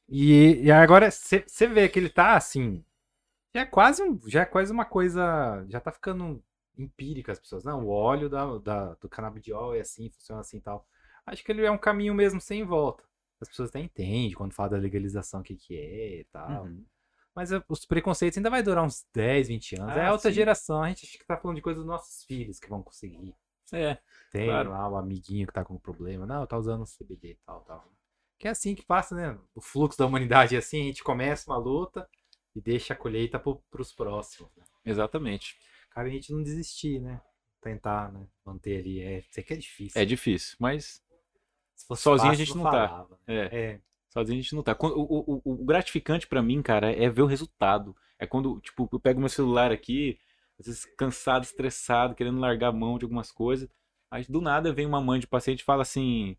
E, 0.09 0.63
e 0.65 0.71
agora 0.71 1.11
você 1.11 1.67
vê 1.67 1.89
que 1.89 1.99
ele 1.99 2.09
tá 2.11 2.35
assim. 2.37 2.85
Já 3.55 3.63
é 3.63 3.67
quase 3.67 4.03
um, 4.03 4.21
já 4.29 4.43
é 4.43 4.47
quase 4.47 4.73
uma 4.73 4.85
coisa. 4.85 5.65
Já 5.69 5.81
tá 5.81 5.93
ficando 5.93 6.43
empírica 6.79 7.33
as 7.33 7.41
pessoas. 7.41 7.65
Não, 7.65 7.85
o 7.87 7.91
óleo 7.91 8.29
da, 8.29 8.59
da- 8.59 8.95
do 8.95 9.09
canabidiol 9.09 9.75
é 9.75 9.81
assim, 9.81 10.11
funciona 10.11 10.41
assim 10.41 10.59
e 10.59 10.61
tal. 10.61 10.87
Acho 11.27 11.45
que 11.45 11.53
ele 11.53 11.65
é 11.65 11.71
um 11.71 11.79
caminho 11.79 12.15
mesmo 12.15 12.41
sem 12.41 12.65
volta. 12.65 13.05
As 13.41 13.49
pessoas 13.49 13.69
até 13.71 13.81
entendem 13.81 14.33
quando 14.33 14.53
fala 14.53 14.71
da 14.71 14.77
legalização 14.79 15.41
o 15.41 15.43
que, 15.43 15.55
que 15.57 15.77
é 15.77 16.21
e 16.21 16.25
tal. 16.25 16.65
Uhum. 16.65 16.85
Mas 17.35 17.53
uh, 17.53 17.63
os 17.69 17.85
preconceitos 17.87 18.37
ainda 18.37 18.51
vai 18.51 18.63
durar 18.63 18.85
uns 18.85 19.07
10, 19.15 19.49
20 19.49 19.81
anos. 19.81 19.97
é 19.97 20.07
Ah, 20.07 20.13
outra 20.13 20.31
sim. 20.31 20.35
geração. 20.35 20.83
A 20.83 20.89
gente 20.89 21.07
acha 21.07 21.19
que 21.19 21.25
tá 21.27 21.37
falando 21.37 21.57
de 21.57 21.63
coisas 21.63 21.83
dos 21.83 21.87
nossos 21.87 22.25
filhos 22.25 22.59
que 22.59 22.69
vão 22.69 22.83
conseguir. 22.83 23.35
É, 23.73 23.99
Tem 24.33 24.47
Claro. 24.47 24.71
lá 24.71 24.89
o 24.89 24.97
amiguinho 24.97 25.47
que 25.47 25.53
tá 25.53 25.65
com 25.65 25.79
problema. 25.79 26.27
Não, 26.27 26.47
tá 26.47 26.57
usando 26.59 26.85
CBD 26.85 27.33
e 27.33 27.39
tal, 27.47 27.61
tal. 27.63 27.85
Que 28.39 28.49
é 28.49 28.51
assim 28.51 28.75
que 28.75 28.85
passa, 28.85 29.15
né? 29.15 29.39
O 29.55 29.61
fluxo 29.61 29.99
da 29.99 30.07
humanidade 30.07 30.55
é 30.55 30.59
assim, 30.59 30.83
a 30.83 30.85
gente 30.87 31.03
começa 31.05 31.51
uma 31.51 31.59
luta 31.59 32.09
e 32.57 32.61
deixa 32.61 32.95
a 32.95 32.97
colheita 32.97 33.39
pro, 33.39 33.63
pros 33.71 33.93
próximos. 33.93 34.51
Né? 34.57 34.65
exatamente. 34.87 35.57
Cabe 35.91 36.09
a 36.11 36.13
gente 36.13 36.33
não 36.33 36.43
desistir, 36.43 37.01
né? 37.01 37.21
Tentar, 37.61 38.11
né? 38.13 38.27
Manter 38.45 38.79
ali. 38.81 39.01
É, 39.03 39.23
sei 39.31 39.45
que 39.45 39.53
é 39.53 39.57
difícil. 39.57 40.01
É 40.01 40.05
difícil, 40.05 40.57
mas 40.59 41.03
sozinho 41.97 42.33
a 42.33 42.35
gente 42.35 42.57
não 42.57 42.65
tá. 42.65 42.89
falava, 42.89 43.19
né? 43.27 43.47
é, 43.47 43.73
É, 43.75 43.81
sozinho 44.11 44.39
a 44.39 44.43
gente 44.43 44.55
não 44.55 44.63
tá. 44.63 44.77
O, 44.81 44.87
o- 44.87 45.43
o- 45.45 45.65
gratificante 45.65 46.27
pra 46.27 46.43
mim, 46.43 46.63
cara, 46.63 46.93
é 46.93 47.09
ver 47.09 47.23
o 47.23 47.27
resultado. 47.27 47.95
É 48.19 48.27
quando, 48.27 48.61
tipo, 48.61 48.89
eu 48.93 49.01
pego 49.01 49.21
meu 49.21 49.29
celular 49.29 49.71
aqui, 49.73 50.19
às 50.59 50.67
vezes 50.67 50.85
cansado, 50.97 51.45
estressado, 51.45 52.15
querendo 52.15 52.41
largar 52.41 52.69
a 52.69 52.73
mão 52.73 52.99
de 52.99 53.05
algumas 53.05 53.31
coisas. 53.31 53.69
Aí 54.11 54.25
do 54.29 54.41
nada 54.41 54.73
vem 54.73 54.87
uma 54.87 55.01
mãe 55.01 55.21
de 55.21 55.27
paciente 55.27 55.61
e 55.61 55.65
fala 55.65 55.83
assim: 55.83 56.37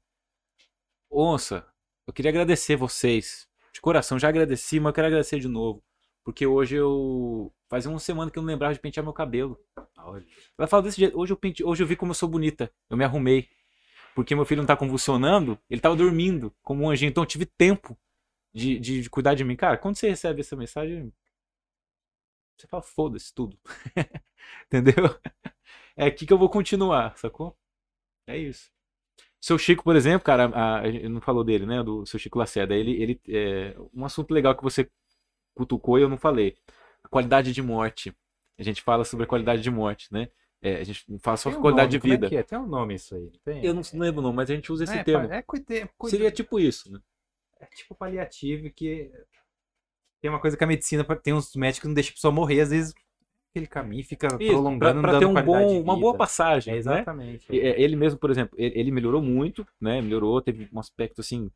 Onça, 1.12 1.66
eu 2.08 2.14
queria 2.14 2.30
agradecer 2.30 2.76
vocês. 2.76 3.48
De 3.74 3.82
coração, 3.82 4.20
já 4.20 4.30
agradeci, 4.30 4.80
mas 4.80 4.90
eu 4.90 4.94
quero 4.94 5.08
agradecer 5.08 5.40
de 5.40 5.48
novo. 5.48 5.84
Porque 6.24 6.46
hoje 6.46 6.76
eu. 6.76 7.54
Fazia 7.70 7.90
uma 7.90 8.00
semana 8.00 8.32
que 8.32 8.38
eu 8.38 8.42
não 8.42 8.48
lembrava 8.48 8.74
de 8.74 8.80
pentear 8.80 9.04
meu 9.04 9.14
cabelo. 9.14 9.60
Ela 10.58 10.68
fala 10.68 10.84
desse 10.84 11.00
jeito, 11.00 11.18
hoje 11.20 11.32
eu, 11.34 11.38
pente... 11.38 11.64
hoje 11.64 11.84
eu 11.84 11.88
vi 11.88 11.96
como 11.96 12.12
eu 12.12 12.16
sou 12.16 12.28
bonita. 12.28 12.72
Eu 12.90 12.98
me 12.98 13.04
arrumei. 13.04 13.48
Porque 14.16 14.36
meu 14.36 14.46
filho 14.46 14.62
não 14.62 14.68
tá 14.68 14.76
convulsionando, 14.76 15.58
ele 15.70 15.82
tava 15.82 15.96
dormindo 15.96 16.54
como 16.62 16.84
um 16.84 16.90
anjinho. 16.90 17.10
Então 17.10 17.24
eu 17.24 17.28
tive 17.28 17.46
tempo 17.46 17.98
de, 18.54 18.80
de, 18.80 19.02
de 19.02 19.10
cuidar 19.10 19.36
de 19.36 19.44
mim. 19.44 19.56
Cara, 19.56 19.78
quando 19.78 19.96
você 19.96 20.10
recebe 20.10 20.42
essa 20.42 20.56
mensagem, 20.56 21.14
você 22.58 22.68
fala, 22.68 22.84
foda-se 22.84 23.34
tudo. 23.34 23.58
Entendeu? 24.68 25.20
É 25.96 26.06
aqui 26.06 26.26
que 26.26 26.34
eu 26.34 26.38
vou 26.38 26.50
continuar, 26.50 27.18
sacou? 27.18 27.58
É 28.28 28.38
isso. 28.38 28.72
Seu 29.42 29.58
Chico, 29.58 29.84
por 29.84 29.96
exemplo, 29.96 30.26
cara, 30.26 30.46
a, 30.54 30.80
a 30.80 31.10
não 31.10 31.22
falou 31.22 31.44
dele, 31.44 31.66
né? 31.66 31.82
Do 31.84 32.06
seu 32.06 32.20
Chico 32.20 32.38
Lacerda. 32.38 32.76
Ele, 32.76 32.92
ele, 33.02 33.22
é, 33.30 33.76
um 33.94 34.06
assunto 34.06 34.32
legal 34.32 34.56
que 34.56 34.64
você 34.64 34.90
cutucou 35.54 35.98
e 35.98 36.02
eu 36.02 36.10
não 36.10 36.18
falei. 36.18 36.58
A 37.04 37.08
qualidade 37.08 37.54
de 37.54 37.62
morte. 37.62 38.14
A 38.58 38.64
gente 38.64 38.82
fala 38.82 39.06
sobre 39.06 39.24
a 39.24 39.28
qualidade 39.28 39.62
de 39.62 39.72
morte, 39.72 40.12
né? 40.12 40.30
É, 40.62 40.76
a 40.78 40.84
gente 40.84 41.06
não 41.10 41.18
fala 41.20 41.38
só 41.38 41.50
um 41.50 41.62
qualidade 41.62 41.88
nome, 41.88 41.92
de 41.92 42.00
como 42.02 42.14
é 42.14 42.16
vida. 42.18 42.30
que 42.30 42.36
é? 42.36 42.44
Tem 42.44 42.60
um 42.60 42.68
nome 42.68 42.96
isso 42.96 43.16
aí. 43.16 43.22
não 43.24 43.32
Tem? 43.46 43.66
Eu 43.66 43.74
não 43.74 43.82
lembro 43.94 44.22
não, 44.22 44.34
mas 44.34 44.50
a 44.50 44.56
gente 44.56 44.72
usa 44.72 44.84
esse 44.84 44.98
é, 44.98 45.04
termo. 45.04 45.32
É, 45.32 45.42
cuide- 45.42 45.90
cuide- 45.98 46.18
Seria 46.18 46.32
tipo 46.32 46.60
isso, 46.60 46.92
né? 46.92 47.00
é 47.62 47.66
tipo 47.68 47.94
paliativo 47.94 48.70
que 48.72 49.12
tem 50.22 50.30
uma 50.30 50.40
coisa 50.40 50.58
que 50.58 50.64
a 50.64 50.68
medicina 50.68 51.04
tem 51.22 51.34
uns 51.34 51.56
médicos 51.56 51.82
que 51.82 51.88
não 51.88 51.94
deixam 51.94 52.12
a 52.12 52.14
pessoa 52.16 52.32
morrer, 52.34 52.62
às 52.62 52.70
vezes 52.70 52.94
aquele 53.52 53.68
caminho 53.68 54.04
fica 54.04 54.28
Isso, 54.28 54.38
prolongando, 54.38 54.80
pra 54.80 54.94
não 54.94 55.02
ter 55.04 55.12
dando 55.12 55.30
um 55.30 55.34
qualidade 55.34 55.66
bom, 55.74 55.82
uma 55.82 55.98
boa 56.00 56.12
vida. 56.14 56.18
passagem, 56.18 56.72
É, 56.72 56.76
né? 56.76 56.80
exatamente. 56.80 57.48
E- 57.52 57.60
é, 57.60 57.82
Ele 57.82 57.96
mesmo, 57.96 58.20
por 58.20 58.30
exemplo, 58.30 58.56
ele, 58.60 58.80
ele 58.80 58.92
melhorou 58.92 59.22
muito, 59.22 59.66
né? 59.80 60.02
Melhorou, 60.02 60.42
teve 60.42 60.70
um 60.72 60.80
aspecto 60.80 61.22
assim. 61.22 61.50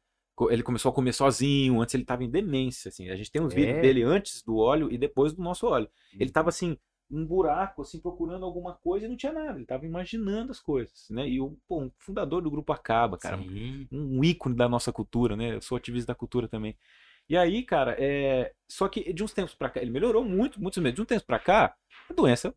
Ele 0.50 0.64
começou 0.64 0.90
a 0.92 0.94
comer 0.94 1.14
sozinho, 1.14 1.80
antes 1.80 1.94
ele 1.94 2.04
estava 2.04 2.24
em 2.24 2.30
demência, 2.30 2.90
assim. 2.90 3.10
A 3.10 3.16
gente 3.16 3.30
tem 3.32 3.42
uns 3.42 3.54
É. 3.54 3.56
vídeos 3.58 3.80
dele 3.82 4.02
antes 4.04 4.42
do 4.42 4.58
óleo 4.58 4.92
e 4.92 4.98
depois 4.98 5.32
do 5.34 5.44
nosso 5.44 5.68
óleo. 5.68 5.88
Ele 6.20 6.32
tava 6.32 6.50
assim, 6.50 6.76
um 7.14 7.26
buraco, 7.26 7.82
assim, 7.84 8.00
procurando 8.00 8.44
alguma 8.44 8.74
coisa 8.74 9.06
e 9.06 9.10
não 9.10 9.16
tinha 9.16 9.32
nada. 9.32 9.58
Ele 9.58 9.66
tava 9.66 9.86
imaginando 9.86 10.52
as 10.52 10.60
coisas, 10.60 11.08
né? 11.10 11.28
E 11.28 11.40
o 11.40 11.58
pô, 11.68 11.82
um 11.82 11.92
fundador 12.00 12.42
do 12.42 12.50
grupo 12.50 12.74
Acaba, 12.74 13.18
cara. 13.18 13.38
Sim. 13.38 13.88
um 13.92 14.24
ícone 14.24 14.56
da 14.56 14.68
nossa 14.68 14.92
cultura, 14.92 15.36
né? 15.36 15.56
Eu 15.56 15.62
sou 15.62 15.78
ativista 15.78 16.12
da 16.12 16.16
cultura 16.16 16.48
também. 16.48 16.76
E 17.30 17.38
aí, 17.38 17.64
cara, 17.64 17.96
é... 18.00 18.52
só 18.68 18.88
que 18.88 19.14
de 19.14 19.24
uns 19.24 19.34
tempos 19.34 19.54
pra 19.54 19.70
cá, 19.70 19.82
ele 19.82 19.92
melhorou 19.92 20.24
muito, 20.24 20.62
muitos 20.62 20.82
meses. 20.82 20.96
De 20.96 21.02
uns 21.02 21.08
tempos 21.08 21.26
pra 21.26 21.40
cá, 21.40 21.76
a 22.10 22.14
doença 22.14 22.54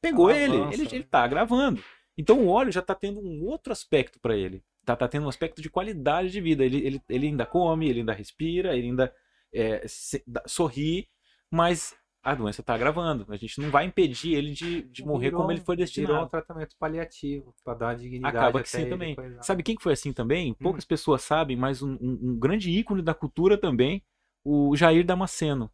pegou 0.00 0.28
Avança, 0.28 0.42
ele, 0.42 0.56
ele, 0.82 0.96
ele 0.96 1.04
tá 1.04 1.26
gravando. 1.26 1.82
Então 2.16 2.40
o 2.40 2.48
óleo 2.48 2.72
já 2.72 2.82
tá 2.82 2.94
tendo 2.94 3.20
um 3.20 3.44
outro 3.44 3.72
aspecto 3.72 4.20
pra 4.20 4.36
ele. 4.36 4.62
Tá, 4.84 4.94
tá 4.94 5.08
tendo 5.08 5.24
um 5.24 5.28
aspecto 5.28 5.62
de 5.62 5.70
qualidade 5.70 6.30
de 6.30 6.40
vida. 6.40 6.64
Ele, 6.64 6.86
ele, 6.86 7.02
ele 7.08 7.26
ainda 7.28 7.46
come, 7.46 7.88
ele 7.88 8.00
ainda 8.00 8.12
respira, 8.12 8.76
ele 8.76 8.88
ainda 8.88 9.14
é, 9.52 9.86
se- 9.88 10.24
sorri, 10.46 11.08
mas 11.50 11.96
a 12.24 12.34
doença 12.34 12.62
tá 12.62 12.76
gravando. 12.78 13.26
A 13.28 13.36
gente 13.36 13.60
não 13.60 13.70
vai 13.70 13.84
impedir 13.84 14.34
ele 14.34 14.52
de, 14.52 14.82
de 14.82 15.04
morrer 15.04 15.26
Virou- 15.26 15.40
como 15.42 15.52
ele 15.52 15.60
foi 15.60 15.76
Virou 15.76 15.82
um 15.82 15.86
destinado. 15.86 16.30
tratamento 16.30 16.74
paliativo, 16.78 17.54
pra 17.62 17.74
dar 17.74 17.94
dignidade 17.94 18.36
Acaba 18.36 18.62
que 18.62 18.68
sim 18.68 18.88
também. 18.88 19.14
Sabe 19.42 19.62
quem 19.62 19.76
que 19.76 19.82
foi 19.82 19.92
assim 19.92 20.12
também? 20.12 20.52
Hum. 20.52 20.56
Poucas 20.62 20.84
pessoas 20.84 21.22
sabem, 21.22 21.56
mas 21.56 21.82
um, 21.82 21.92
um- 22.00 22.38
grande 22.38 22.70
ícone 22.70 23.02
da 23.02 23.12
cultura 23.14 23.58
também, 23.58 24.02
o 24.42 24.74
Jair 24.74 25.04
Damasceno. 25.04 25.70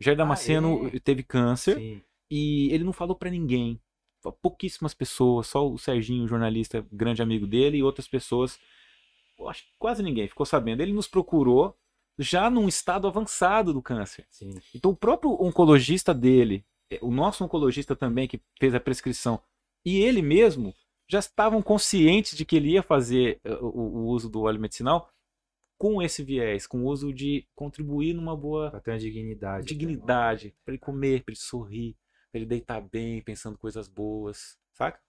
Jair 0.00 0.16
Damasceno 0.16 0.88
é? 0.88 0.98
teve 0.98 1.22
câncer 1.22 1.76
Sim. 1.76 2.02
e 2.30 2.72
ele 2.72 2.84
não 2.84 2.92
falou 2.92 3.14
pra 3.14 3.30
ninguém. 3.30 3.78
Pouquíssimas 4.42 4.92
pessoas, 4.94 5.46
só 5.46 5.66
o 5.70 5.78
Serginho, 5.78 6.26
jornalista, 6.28 6.84
grande 6.92 7.22
amigo 7.22 7.46
dele, 7.46 7.78
e 7.78 7.82
outras 7.82 8.06
pessoas, 8.08 8.58
acho 9.48 9.62
que 9.64 9.70
quase 9.78 10.02
ninguém 10.02 10.28
ficou 10.28 10.44
sabendo. 10.44 10.82
Ele 10.82 10.92
nos 10.92 11.08
procurou 11.08 11.74
já 12.20 12.50
num 12.50 12.68
estado 12.68 13.06
avançado 13.06 13.72
do 13.72 13.82
câncer. 13.82 14.26
Sim. 14.30 14.60
Então 14.74 14.90
o 14.90 14.96
próprio 14.96 15.32
oncologista 15.42 16.12
dele, 16.14 16.64
eh, 16.90 16.98
o 17.00 17.10
nosso 17.10 17.42
oncologista 17.44 17.96
também 17.96 18.28
que 18.28 18.40
fez 18.58 18.74
a 18.74 18.80
prescrição, 18.80 19.40
e 19.84 19.98
ele 20.00 20.20
mesmo 20.22 20.74
já 21.08 21.18
estavam 21.18 21.62
conscientes 21.62 22.36
de 22.36 22.44
que 22.44 22.56
ele 22.56 22.72
ia 22.72 22.82
fazer 22.82 23.40
eh, 23.42 23.54
o, 23.60 23.80
o 23.80 24.06
uso 24.06 24.28
do 24.28 24.42
óleo 24.42 24.60
medicinal 24.60 25.10
com 25.78 26.02
esse 26.02 26.22
viés, 26.22 26.66
com 26.66 26.82
o 26.82 26.86
uso 26.88 27.10
de 27.12 27.48
contribuir 27.54 28.12
numa 28.12 28.36
boa 28.36 28.70
Pra 28.70 28.80
ter 28.80 28.90
uma 28.90 28.98
dignidade. 28.98 29.66
dignidade, 29.66 30.54
para 30.62 30.74
ele 30.74 30.78
comer, 30.78 31.24
para 31.24 31.32
ele 31.32 31.40
sorrir, 31.40 31.96
para 32.30 32.38
ele 32.38 32.46
deitar 32.46 32.82
bem, 32.82 33.22
pensando 33.22 33.56
coisas 33.56 33.88
boas, 33.88 34.58
saca? 34.74 35.00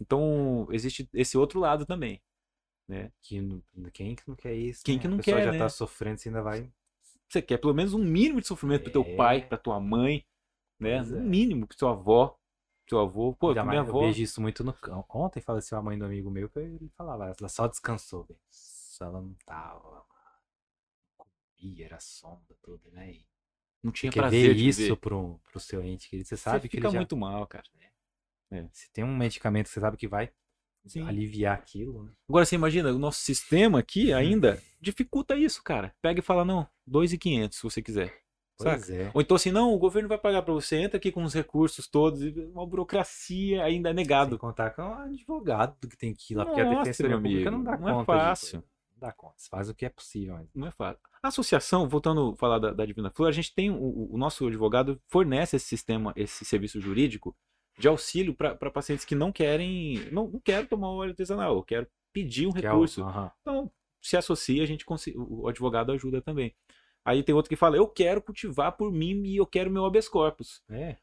Então 0.00 0.66
existe 0.70 1.06
esse 1.12 1.36
outro 1.36 1.60
lado 1.60 1.84
também. 1.84 2.18
Que 3.22 3.40
não- 3.40 3.62
quem 3.92 4.14
que 4.16 4.22
não 4.28 4.34
quer 4.36 4.54
isso? 4.54 4.82
Quem 4.84 4.96
né? 4.96 5.02
que 5.02 5.08
não 5.08 5.18
quer, 5.18 5.44
já 5.44 5.52
né? 5.52 5.58
tá 5.58 5.68
sofrendo, 5.68 6.18
você 6.18 6.28
ainda 6.28 6.42
vai. 6.42 6.70
Você 7.28 7.40
quer 7.40 7.58
pelo 7.58 7.72
menos 7.74 7.94
um 7.94 7.98
mínimo 8.04 8.40
de 8.40 8.46
sofrimento 8.46 8.82
pro 8.84 8.92
teu 8.92 9.02
É. 9.02 9.16
pai, 9.16 9.46
pra 9.46 9.56
tua 9.56 9.78
mãe, 9.78 10.24
né? 10.78 10.96
É. 10.96 11.02
Um 11.02 11.22
mínimo 11.22 11.66
pro 11.66 11.76
teu 11.76 11.88
avó, 11.88 12.36
teu 12.86 12.98
avô. 12.98 13.34
Pô, 13.34 13.48
Ainda 13.50 13.64
minha 13.64 13.80
avó. 13.80 14.02
Eu 14.02 14.06
vejo 14.08 14.22
isso 14.22 14.40
muito 14.40 14.64
no. 14.64 14.74
Ontem 15.08 15.40
faleceu 15.40 15.78
a 15.78 15.82
mãe 15.82 15.96
do 15.98 16.04
amigo 16.04 16.30
meu 16.30 16.48
que 16.50 16.58
ele 16.58 16.90
falava, 16.96 17.34
ela 17.38 17.48
só 17.48 17.68
descansou, 17.68 18.24
velho. 18.24 18.40
Só 18.50 19.04
Ela 19.04 19.20
não 19.22 19.34
tava. 19.46 20.04
Comia, 21.16 21.84
era 21.86 22.00
sonda, 22.00 22.56
tudo, 22.62 22.90
né? 22.90 23.12
E 23.12 23.26
Não 23.82 23.90
tinha 23.92 24.10
Você 24.10 24.14
quer 24.14 24.20
prazer 24.20 24.54
ver 24.54 24.60
isso 24.60 24.82
ver. 24.88 24.96
pro, 24.96 25.40
pro 25.50 25.58
seu 25.60 25.82
ente 25.82 26.08
querido, 26.10 26.28
você 26.28 26.36
Você 26.36 26.42
sabe 26.42 26.68
que 26.68 26.76
fica 26.76 26.88
ele 26.88 26.92
já. 26.92 26.98
muito 26.98 27.16
mal, 27.16 27.46
cara. 27.46 27.64
Se 28.72 28.90
tem 28.92 29.04
um 29.04 29.16
medicamento 29.16 29.66
que 29.68 29.72
você 29.72 29.80
sabe 29.80 29.96
que 29.96 30.08
vai 30.08 30.30
Sim. 30.86 31.06
aliviar 31.06 31.54
aquilo, 31.54 32.04
né? 32.04 32.12
Agora 32.28 32.44
você 32.44 32.54
imagina, 32.54 32.92
o 32.92 32.98
nosso 32.98 33.20
sistema 33.20 33.78
aqui 33.78 34.12
ainda 34.12 34.60
dificulta 34.80 35.36
isso, 35.36 35.62
cara. 35.62 35.94
Pega 36.00 36.20
e 36.20 36.22
fala, 36.22 36.44
não, 36.44 36.66
2.500 36.88 37.52
se 37.52 37.62
você 37.62 37.82
quiser. 37.82 38.20
É. 38.62 39.10
Ou 39.14 39.22
então 39.22 39.36
assim, 39.36 39.50
não, 39.50 39.72
o 39.72 39.78
governo 39.78 40.08
vai 40.08 40.18
pagar 40.18 40.42
pra 40.42 40.52
você, 40.52 40.76
entra 40.76 40.98
aqui 40.98 41.10
com 41.10 41.22
os 41.22 41.32
recursos 41.32 41.88
todos, 41.88 42.22
e 42.22 42.28
uma 42.52 42.66
burocracia 42.66 43.64
ainda 43.64 43.88
é 43.88 43.92
Sem 43.92 43.96
negado. 43.96 44.38
contar 44.38 44.70
com 44.70 44.82
o 44.82 44.92
advogado 44.92 45.88
que 45.88 45.96
tem 45.96 46.12
que 46.12 46.34
ir 46.34 46.36
lá, 46.36 46.44
porque 46.44 46.60
a 46.60 46.64
Nossa, 46.64 46.78
defensoria 46.80 47.10
meu 47.10 47.22
pública 47.22 47.50
não 47.50 47.62
dá 47.64 47.78
não 47.78 47.88
é 47.88 47.92
conta. 47.92 48.00
de 48.00 48.06
fácil. 48.18 48.50
coisa. 48.60 48.66
Não 48.92 49.08
dá 49.08 49.12
conta. 49.12 49.34
Faz 49.50 49.68
o 49.70 49.74
que 49.74 49.86
é 49.86 49.88
possível. 49.88 50.34
Mas... 50.34 50.48
Não 50.54 50.66
é 50.66 50.70
fácil. 50.70 51.00
A 51.22 51.28
associação, 51.28 51.88
voltando 51.88 52.32
a 52.32 52.36
falar 52.36 52.58
da, 52.58 52.72
da 52.72 52.84
Divina 52.84 53.10
Flor, 53.10 53.28
a 53.28 53.32
gente 53.32 53.54
tem, 53.54 53.70
o, 53.70 54.12
o 54.12 54.18
nosso 54.18 54.46
advogado 54.46 55.00
fornece 55.08 55.56
esse 55.56 55.66
sistema, 55.66 56.12
esse 56.14 56.44
serviço 56.44 56.80
jurídico 56.80 57.34
de 57.80 57.88
auxílio 57.88 58.34
para 58.34 58.70
pacientes 58.70 59.04
que 59.04 59.14
não 59.14 59.32
querem, 59.32 59.94
não, 60.12 60.28
não 60.28 60.40
quero 60.40 60.66
tomar 60.66 60.90
o 60.90 60.96
óleo 60.96 61.10
artesanal, 61.10 61.56
eu 61.56 61.62
quero 61.62 61.86
pedir 62.12 62.46
um 62.46 62.50
é 62.50 62.52
o- 62.52 62.54
recurso. 62.62 63.04
Então, 63.40 63.70
se 64.02 64.16
associa, 64.16 64.62
a 64.62 64.66
gente 64.66 64.84
o 65.16 65.48
advogado 65.48 65.90
ajuda 65.92 66.20
também. 66.22 66.54
Aí 67.04 67.22
tem 67.22 67.34
outro 67.34 67.48
que 67.48 67.56
fala, 67.56 67.76
eu 67.76 67.88
quero 67.88 68.20
cultivar 68.20 68.76
por 68.76 68.92
mim 68.92 69.22
e 69.24 69.36
eu 69.36 69.46
quero 69.46 69.70
meu 69.70 69.84
habeas 69.84 70.08
corpus. 70.08 70.62
É. 70.68 70.96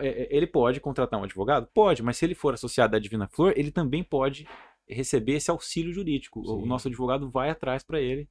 É, 0.00 0.06
é, 0.08 0.28
Ele 0.36 0.46
pode 0.46 0.80
contratar 0.80 1.20
um 1.20 1.24
advogado? 1.24 1.68
Pode, 1.74 2.02
mas 2.02 2.16
se 2.16 2.24
ele 2.24 2.34
for 2.34 2.54
associado 2.54 2.96
à 2.96 2.98
Divina 2.98 3.28
Flor, 3.28 3.52
ele 3.56 3.70
também 3.70 4.02
pode 4.02 4.46
receber 4.88 5.34
esse 5.34 5.50
auxílio 5.50 5.92
jurídico. 5.92 6.40
O 6.40 6.60
Sim. 6.62 6.66
nosso 6.66 6.88
advogado 6.88 7.30
vai 7.30 7.50
atrás 7.50 7.82
para 7.82 8.00
ele 8.00 8.28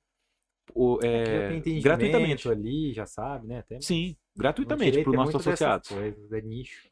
o- 0.73 0.99
é, 1.03 1.61
gratuitamente. 1.81 2.49
ali, 2.49 2.93
já 2.93 3.05
sabe, 3.05 3.47
né? 3.47 3.59
Até, 3.59 3.79
Sim, 3.81 4.15
gratuitamente 4.35 5.03
para 5.03 5.11
dessas 5.25 5.35
associados. 5.47 5.89
Coisas, 5.89 6.31
é 6.31 6.41
nicho. 6.41 6.89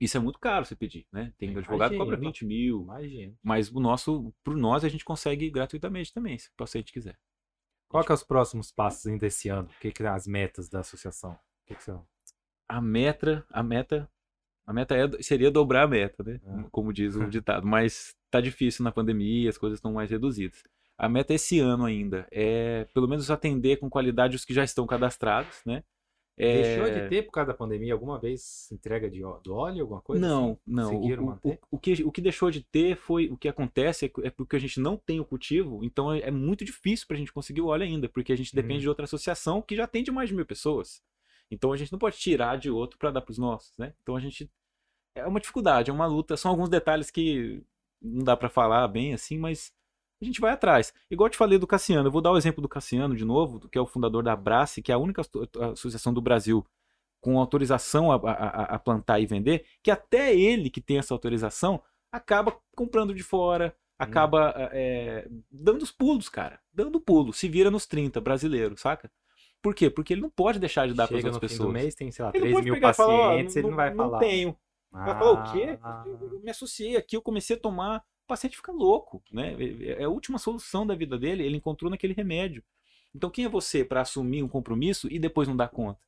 Isso 0.00 0.16
é 0.16 0.20
muito 0.20 0.38
caro 0.38 0.64
você 0.64 0.76
pedir, 0.76 1.06
né? 1.12 1.32
Tem 1.36 1.50
Imagina. 1.50 1.60
advogado 1.60 1.90
que 1.90 1.98
cobra 1.98 2.16
20 2.16 2.44
mil, 2.44 2.82
Imagina. 2.82 3.34
mas 3.42 3.70
o 3.70 3.80
nosso, 3.80 4.32
por 4.44 4.56
nós, 4.56 4.84
a 4.84 4.88
gente 4.88 5.04
consegue 5.04 5.50
gratuitamente 5.50 6.12
também, 6.12 6.38
se 6.38 6.48
o 6.48 6.52
paciente 6.56 6.92
quiser. 6.92 7.18
Qual 7.88 8.04
que 8.04 8.12
é 8.12 8.14
os 8.14 8.22
próximos 8.22 8.70
passos 8.70 9.06
ainda 9.06 9.26
esse 9.26 9.48
ano? 9.48 9.68
O 9.68 9.80
que, 9.80 9.90
que 9.90 10.02
é 10.02 10.08
as 10.08 10.26
metas 10.26 10.68
da 10.68 10.80
associação? 10.80 11.32
O 11.32 11.66
que, 11.66 11.74
que 11.74 11.82
são? 11.82 12.06
A 12.68 12.80
meta, 12.80 13.44
a 13.50 13.62
meta, 13.62 14.08
a 14.66 14.72
meta 14.72 14.94
é, 14.94 15.22
seria 15.22 15.50
dobrar 15.50 15.84
a 15.84 15.88
meta, 15.88 16.22
né? 16.22 16.40
Ah. 16.46 16.64
Como 16.70 16.92
diz 16.92 17.16
o 17.16 17.24
ditado, 17.28 17.66
mas 17.66 18.14
tá 18.30 18.40
difícil 18.40 18.84
na 18.84 18.92
pandemia, 18.92 19.48
as 19.48 19.58
coisas 19.58 19.78
estão 19.78 19.92
mais 19.94 20.10
reduzidas. 20.10 20.62
A 20.98 21.08
meta 21.08 21.32
esse 21.32 21.58
ano 21.58 21.84
ainda 21.84 22.26
é, 22.30 22.84
pelo 22.92 23.08
menos, 23.08 23.30
atender 23.30 23.78
com 23.78 23.88
qualidade 23.88 24.36
os 24.36 24.44
que 24.44 24.52
já 24.52 24.62
estão 24.62 24.86
cadastrados, 24.86 25.62
né? 25.64 25.82
É, 26.40 26.62
Deixou 26.76 26.84
de 27.02 27.08
ter 27.08 27.22
por 27.24 27.32
causa 27.32 27.48
da 27.48 27.54
pandemia 27.58 27.92
alguma 27.92 28.16
vez 28.18 28.70
entrega 28.70 29.10
de, 29.10 29.20
do 29.42 29.52
óleo, 29.54 29.82
alguma 29.82 30.00
coisa? 30.00 30.24
Não, 30.24 30.52
assim? 30.52 30.60
não. 30.66 30.94
O, 31.42 31.50
o- 31.50 31.58
o- 31.72 31.78
que, 31.78 32.04
o 32.04 32.12
que 32.12 32.20
deixou 32.20 32.48
de 32.50 32.62
ter 32.62 32.96
foi. 32.96 33.28
O 33.28 33.36
que 33.36 33.48
acontece 33.48 34.06
é, 34.06 34.26
é 34.26 34.30
porque 34.30 34.54
a 34.54 34.58
gente 34.60 34.78
não 34.78 34.96
tem 34.96 35.18
o 35.18 35.24
cultivo, 35.24 35.82
então 35.84 36.12
é, 36.12 36.20
é 36.20 36.30
muito 36.30 36.64
difícil 36.64 37.08
pra 37.08 37.16
gente 37.16 37.32
conseguir 37.32 37.60
o 37.60 37.66
óleo 37.66 37.82
ainda, 37.82 38.08
porque 38.08 38.32
a 38.32 38.36
gente 38.36 38.54
depende 38.54 38.78
Hum. 38.78 38.80
de 38.82 38.88
outra 38.88 39.04
associação 39.04 39.60
que 39.60 39.74
já 39.74 39.86
tem 39.88 40.04
de 40.04 40.12
mais 40.12 40.28
de 40.28 40.34
mil 40.36 40.46
pessoas. 40.46 41.02
Então 41.50 41.72
a 41.72 41.76
gente 41.76 41.90
não 41.90 41.98
pode 41.98 42.16
tirar 42.18 42.56
de 42.56 42.70
outro 42.70 42.98
pra 42.98 43.10
dar 43.10 43.20
pros 43.22 43.38
nossos, 43.38 43.76
né? 43.76 43.92
Então 44.02 44.14
a 44.14 44.20
gente. 44.20 44.48
É 45.14 45.26
uma 45.26 45.40
dificuldade, 45.40 45.90
é 45.90 45.92
uma 45.94 46.06
luta. 46.06 46.36
São 46.36 46.50
alguns 46.52 46.68
detalhes 46.68 47.10
que 47.10 47.62
não 48.00 48.22
dá 48.22 48.36
pra 48.36 48.48
falar 48.48 48.86
bem 48.86 49.12
assim, 49.12 49.36
mas 49.38 49.72
a 50.20 50.24
gente 50.24 50.40
vai 50.40 50.52
atrás. 50.52 50.92
Igual 51.10 51.26
eu 51.26 51.30
te 51.30 51.36
falei 51.36 51.58
do 51.58 51.66
Cassiano, 51.66 52.08
eu 52.08 52.12
vou 52.12 52.20
dar 52.20 52.32
o 52.32 52.36
exemplo 52.36 52.60
do 52.62 52.68
Cassiano 52.68 53.14
de 53.16 53.24
novo, 53.24 53.68
que 53.68 53.78
é 53.78 53.80
o 53.80 53.86
fundador 53.86 54.22
da 54.22 54.32
Abrace, 54.32 54.82
que 54.82 54.90
é 54.90 54.94
a 54.94 54.98
única 54.98 55.20
asso- 55.20 55.48
associação 55.72 56.12
do 56.12 56.20
Brasil 56.20 56.64
com 57.20 57.38
autorização 57.38 58.12
a, 58.12 58.16
a- 58.16 58.62
a 58.74 58.78
plantar 58.78 59.18
e 59.20 59.26
vender, 59.26 59.64
que 59.82 59.90
até 59.90 60.34
ele 60.34 60.70
que 60.70 60.80
tem 60.80 60.98
essa 60.98 61.12
autorização 61.14 61.82
acaba 62.12 62.56
comprando 62.76 63.12
de 63.14 63.22
fora, 63.22 63.74
acaba 63.98 64.54
é, 64.72 65.28
dando 65.50 65.82
os 65.82 65.90
pulos, 65.90 66.28
cara. 66.28 66.60
Dando 66.72 67.00
pulo. 67.00 67.32
Se 67.32 67.48
vira 67.48 67.70
nos 67.70 67.86
30, 67.86 68.20
brasileiro, 68.20 68.76
saca? 68.78 69.10
Por 69.60 69.74
quê? 69.74 69.90
Porque 69.90 70.14
ele 70.14 70.20
não 70.22 70.30
pode 70.30 70.60
deixar 70.60 70.86
de 70.86 70.94
dar 70.94 71.08
para 71.08 71.16
as 71.16 71.20
Chega 71.22 71.30
no 71.30 71.34
outras 71.34 71.50
fim 71.50 71.58
pessoas. 71.58 71.68
do 71.68 71.72
mês, 71.80 71.94
tem, 71.96 72.10
sei 72.12 72.24
lá, 72.24 72.30
ele 72.32 72.38
não 72.38 72.42
3 72.44 72.54
pode 72.54 72.64
mil 72.70 72.76
e 72.76 72.94
falar, 72.94 73.08
ó, 73.08 73.28
pacientes, 73.30 73.56
ele 73.56 73.68
não 73.68 73.76
vai 73.76 73.94
falar. 73.94 74.10
Não 74.12 74.18
tenho. 74.20 74.56
Vai 74.92 75.18
falar 75.18 75.30
o 75.32 75.52
quê? 75.52 75.78
Ah, 75.82 76.04
Eu 76.06 76.40
me 76.40 76.50
associei 76.50 76.96
aqui, 76.96 77.16
eu 77.16 77.20
comecei 77.22 77.56
a 77.56 77.60
tomar. 77.60 78.04
O 78.28 78.34
paciente 78.36 78.58
fica 78.58 78.70
louco, 78.70 79.22
né? 79.32 79.56
É 79.98 80.04
a 80.04 80.08
última 80.10 80.36
solução 80.36 80.86
da 80.86 80.94
vida 80.94 81.18
dele, 81.18 81.42
ele 81.42 81.56
encontrou 81.56 81.90
naquele 81.90 82.12
remédio. 82.12 82.62
Então 83.14 83.30
quem 83.30 83.46
é 83.46 83.48
você 83.48 83.82
para 83.82 84.02
assumir 84.02 84.42
um 84.42 84.48
compromisso 84.48 85.08
e 85.10 85.18
depois 85.18 85.48
não 85.48 85.56
dar 85.56 85.68
conta? 85.68 85.98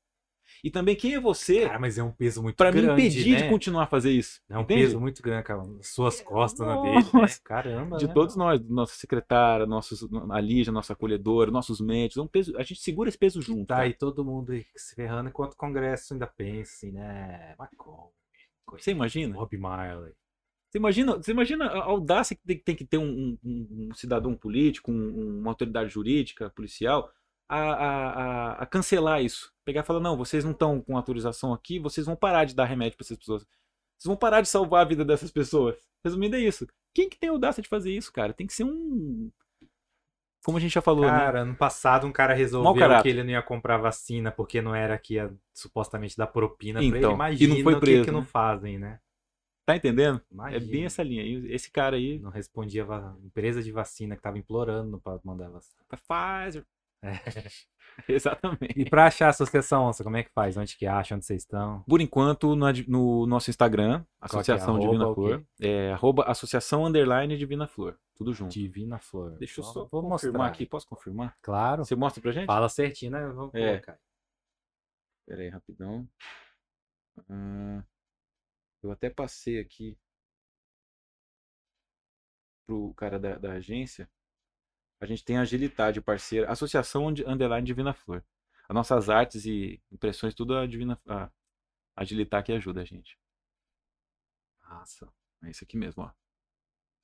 E 0.63 0.71
também 0.71 0.95
quem 0.95 1.15
é 1.15 1.21
você 1.21 1.63
Cara, 1.63 1.79
mas 1.79 1.97
é 1.97 2.03
um 2.03 2.11
peso 2.13 2.43
muito 2.43 2.57
para 2.57 2.71
me 2.71 2.83
grande, 2.83 3.01
impedir 3.01 3.33
né? 3.33 3.43
de 3.43 3.49
continuar 3.49 3.85
a 3.85 3.87
fazer 3.87 4.11
isso? 4.11 4.43
É 4.51 4.59
um 4.59 4.61
entende? 4.61 4.83
peso 4.83 5.01
muito 5.01 5.23
grande, 5.23 5.45
cara. 5.45 5.63
Suas 5.81 6.21
costas 6.21 6.67
na 6.67 6.79
dele, 6.83 6.97
né? 6.97 7.11
Nossa. 7.15 7.41
Caramba, 7.43 7.97
de 7.97 8.07
né? 8.07 8.13
todos 8.13 8.37
nós, 8.37 8.61
nossa 8.69 8.95
secretária, 8.97 9.65
nossos, 9.65 10.07
a 10.31 10.41
Lígia, 10.43 10.71
nossa 10.71 10.93
acolhedora, 10.93 11.51
nossos 11.51 11.81
médicos, 11.81 12.19
é 12.19 12.21
um 12.21 12.27
peso, 12.27 12.55
a 12.59 12.63
gente 12.63 12.83
segura 12.83 13.09
esse 13.09 13.17
peso 13.17 13.41
junto. 13.41 13.69
Tá 13.69 13.79
aí 13.79 13.95
todo 13.95 14.23
mundo 14.23 14.53
se 14.77 14.95
ferrando 14.95 15.31
enquanto 15.31 15.55
o 15.55 15.57
Congresso 15.57 16.13
ainda 16.13 16.27
pensa 16.27 16.87
né? 16.93 17.55
Macron, 17.59 18.11
Você 18.73 18.91
imagina? 18.91 19.35
Bob 19.35 19.57
Marley. 19.57 20.13
Você 20.71 20.79
imagina, 20.79 21.17
você 21.17 21.33
imagina 21.33 21.67
a 21.67 21.83
audácia 21.85 22.37
que 22.37 22.43
tem, 22.47 22.59
tem 22.59 22.77
que 22.77 22.85
ter 22.85 22.97
um, 22.99 23.37
um- 23.43 23.89
um- 23.91 23.95
cidadão 23.95 24.35
político, 24.37 24.93
um- 24.93 25.41
uma 25.41 25.51
autoridade 25.51 25.91
jurídica, 25.91 26.49
policial, 26.51 27.11
a, 27.49 27.59
a- 27.59 28.53
a- 28.63 28.67
cancelar 28.67 29.21
isso. 29.23 29.53
Pegar 29.65 29.81
e 29.81 29.85
falar, 29.85 29.99
não, 29.99 30.17
vocês 30.17 30.45
não 30.45 30.53
estão 30.53 30.81
com 30.81 30.97
autorização 30.97 31.53
aqui, 31.53 31.81
vocês 31.81 32.07
vão 32.07 32.15
parar 32.15 32.45
de 32.45 32.55
dar 32.55 32.67
remédio 32.67 32.97
para 32.97 33.05
essas 33.05 33.19
pessoas. 33.19 33.43
Vocês 33.43 34.07
vão 34.07 34.17
parar 34.17 34.41
de 34.43 34.49
salvar 34.49 34.83
a 34.83 34.89
vida 34.89 35.05
dessas 35.05 35.33
pessoas. 35.33 35.77
Resumindo, 36.05 36.37
é 36.37 36.41
isso. 36.41 36.67
Quem 36.95 37.09
que 37.09 37.19
tem 37.19 37.29
audácia 37.31 37.63
de 37.63 37.69
fazer 37.69 37.93
isso, 37.93 38.13
cara? 38.13 38.33
Tem 38.33 38.47
que 38.47 38.53
ser 38.55 38.65
um. 38.65 39.31
Como 40.45 40.57
a 40.57 40.61
gente 40.61 40.73
já 40.73 40.81
falou, 40.81 41.05
né? 41.05 41.11
Cara, 41.11 41.41
ano 41.43 41.55
passado 41.55 42.07
um 42.07 42.13
cara 42.13 42.33
resolveu 42.33 42.73
que 43.03 43.09
ele 43.09 43.23
não 43.23 43.31
ia 43.31 43.43
comprar 43.43 43.77
vacina 43.77 44.31
porque 44.33 44.63
não 44.63 44.75
era 44.75 44.97
que 44.97 45.15
ia 45.15 45.31
supostamente 45.53 46.17
dar 46.17 46.29
propina 46.29 46.79
pra 46.79 46.87
ele. 46.87 46.97
Então, 46.99 47.11
e 47.11 47.13
não 47.13 47.15
Imagina 47.17 47.63
foi 47.63 47.75
o 47.75 47.81
preso, 47.81 47.99
que, 48.01 48.05
que 48.07 48.11
não 48.13 48.21
né? 48.21 48.27
fazem, 48.27 48.79
né? 48.79 49.01
Tá 49.73 49.77
entendendo? 49.77 50.21
Imagina. 50.31 50.57
É 50.65 50.67
bem 50.67 50.85
essa 50.85 51.03
linha. 51.03 51.23
E 51.23 51.53
Esse 51.53 51.71
cara 51.71 51.97
aí. 51.97 52.19
Não 52.19 52.31
respondia 52.31 52.85
a 52.85 53.15
empresa 53.25 53.63
de 53.63 53.71
vacina 53.73 54.17
que 54.17 54.23
tava 54.23 54.39
implorando 54.39 55.01
pra 55.01 55.19
mandar 55.25 55.49
vacina. 55.51 55.81
Pfizer. 55.89 56.65
É. 57.03 57.13
Exatamente. 58.09 58.75
E 58.77 58.89
pra 58.89 59.07
achar 59.07 59.27
a 59.27 59.31
associação, 59.31 59.85
Onça, 59.87 60.05
como 60.05 60.17
é 60.17 60.23
que 60.23 60.31
faz? 60.31 60.57
Onde 60.57 60.77
que 60.77 60.87
acha? 60.87 61.15
Onde 61.15 61.25
vocês 61.25 61.43
estão? 61.43 61.83
Por 61.89 62.01
enquanto, 62.01 62.55
no, 62.55 62.67
no 62.89 63.27
nosso 63.27 63.51
Instagram, 63.51 64.01
é? 64.01 64.07
Associação 64.21 64.77
Arroba 64.77 64.91
Divina? 64.93 65.15
Flor, 65.15 65.45
é 65.61 65.93
arroba 65.93 66.25
Associação 66.25 66.85
Underline 66.85 67.37
Divina 67.37 67.67
Flor. 67.67 67.99
Tudo 68.17 68.33
junto. 68.35 68.53
Divina 68.53 68.99
Flor. 68.99 69.33
Deixa 69.39 69.61
eu 69.61 69.65
só 69.65 69.87
vou 69.91 70.03
confirmar 70.03 70.09
mostrar 70.11 70.47
aqui. 70.47 70.67
Posso 70.67 70.87
confirmar? 70.87 71.37
Claro. 71.43 71.85
Você 71.85 71.97
mostra 71.97 72.21
pra 72.23 72.33
gente? 72.33 72.47
Fala 72.47 72.69
certinho, 72.69 73.13
né? 73.13 73.27
Vamos 73.29 73.55
É. 73.55 73.71
colocar. 73.79 73.99
Pera 75.27 75.43
aí, 75.43 75.49
rapidão. 75.49 76.07
Ah, 77.29 77.83
eu 78.83 78.91
até 78.91 79.11
passei 79.11 79.61
aqui 79.61 79.99
pro 82.67 82.95
cara 82.95 83.19
da, 83.19 83.37
da 83.37 83.53
agência. 83.53 84.09
A 85.01 85.07
gente 85.07 85.25
tem 85.25 85.39
a 85.39 85.43
Agilidade, 85.43 86.01
parceira. 86.01 86.51
Associação 86.51 87.07
Under- 87.07 87.29
Underline 87.29 87.67
Divina 87.67 87.95
Flor. 87.95 88.23
As 88.69 88.75
nossas 88.75 89.09
artes 89.09 89.45
e 89.47 89.83
impressões, 89.91 90.35
tudo 90.35 90.57
a 90.57 90.67
Divina 90.67 91.01
a 91.09 91.31
Agilitar 91.97 92.45
que 92.45 92.53
ajuda 92.53 92.83
a 92.83 92.85
gente. 92.85 93.19
Nossa. 94.69 95.13
É 95.43 95.51
isso 95.51 95.65
aqui 95.65 95.77
mesmo, 95.77 96.03
ó. 96.03 96.13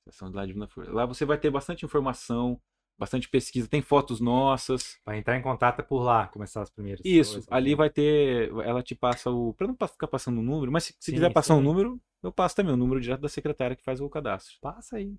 Associação 0.05 0.29
Underline 0.29 0.47
Divina 0.47 0.67
Flor. 0.67 0.93
Lá 0.93 1.05
você 1.05 1.25
vai 1.25 1.37
ter 1.39 1.49
bastante 1.49 1.85
informação, 1.85 2.61
bastante 2.97 3.29
pesquisa. 3.29 3.67
Tem 3.67 3.81
fotos 3.81 4.19
nossas. 4.19 4.99
Pra 5.05 5.17
entrar 5.17 5.37
em 5.37 5.41
contato 5.41 5.79
é 5.79 5.83
por 5.83 6.01
lá, 6.01 6.27
começar 6.27 6.61
as 6.61 6.69
primeiras 6.69 7.01
Isso, 7.05 7.33
coisas, 7.33 7.51
ali 7.51 7.71
né? 7.71 7.75
vai 7.75 7.89
ter. 7.89 8.51
Ela 8.63 8.81
te 8.81 8.95
passa 8.95 9.29
o. 9.29 9.53
Pra 9.53 9.67
não 9.67 9.75
ficar 9.87 10.07
passando 10.07 10.39
o 10.39 10.43
número, 10.43 10.71
mas 10.71 10.85
se, 10.85 10.93
se 10.99 11.11
Sim, 11.11 11.13
quiser 11.13 11.31
passar 11.31 11.55
um 11.55 11.59
sim. 11.59 11.63
número, 11.63 12.01
eu 12.23 12.31
passo 12.31 12.55
também 12.55 12.73
o 12.73 12.77
número 12.77 12.99
direto 12.99 13.21
da 13.21 13.29
secretária 13.29 13.75
que 13.75 13.83
faz 13.83 14.01
o 14.01 14.09
cadastro. 14.09 14.55
Passa 14.61 14.97
aí. 14.97 15.15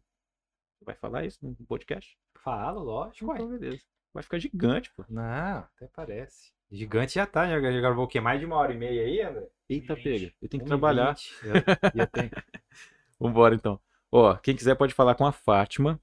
Vai 0.85 0.95
falar 0.95 1.25
isso 1.25 1.39
no 1.43 1.55
podcast? 1.67 2.17
Fala, 2.43 2.81
lógico, 2.81 3.27
ué. 3.31 3.37
Então, 3.37 3.49
beleza. 3.49 3.83
Vai 4.15 4.23
ficar 4.23 4.39
gigante, 4.39 4.91
pô. 4.97 5.05
Não, 5.09 5.59
até 5.59 5.87
parece. 5.95 6.53
Gigante 6.71 7.15
já 7.15 7.27
tá, 7.27 7.47
já, 7.49 7.61
já 7.61 7.81
gravou 7.81 8.05
o 8.05 8.09
quê? 8.09 8.21
Mais 8.21 8.41
de 8.41 8.47
uma 8.47 8.57
hora 8.57 8.73
e 8.73 8.77
meia 8.77 9.03
aí, 9.03 9.21
André? 9.23 9.49
Eita, 9.69 9.95
pega. 9.97 10.33
Eu 10.41 10.49
tenho 10.49 10.63
que 10.63 10.67
1h20. 10.67 10.67
trabalhar. 10.67 11.17
Já, 11.17 11.91
já 11.95 12.07
tem. 12.07 12.31
Vambora 13.19 13.55
então. 13.55 13.81
Ó, 14.11 14.35
quem 14.37 14.55
quiser 14.57 14.75
pode 14.77 14.95
falar 14.95 15.15
com 15.15 15.27
a 15.27 15.33
Fátima 15.33 16.01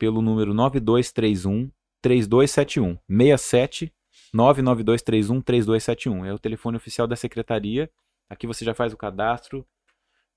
pelo 0.00 0.22
número 0.22 0.54
9231 0.54 1.70
3271 2.00 2.98
67 3.06 3.92
99231 4.32 5.42
3271. 5.42 6.24
É 6.24 6.32
o 6.32 6.38
telefone 6.38 6.78
oficial 6.78 7.06
da 7.06 7.14
secretaria. 7.14 7.90
Aqui 8.28 8.46
você 8.46 8.64
já 8.64 8.72
faz 8.72 8.94
o 8.94 8.96
cadastro 8.96 9.66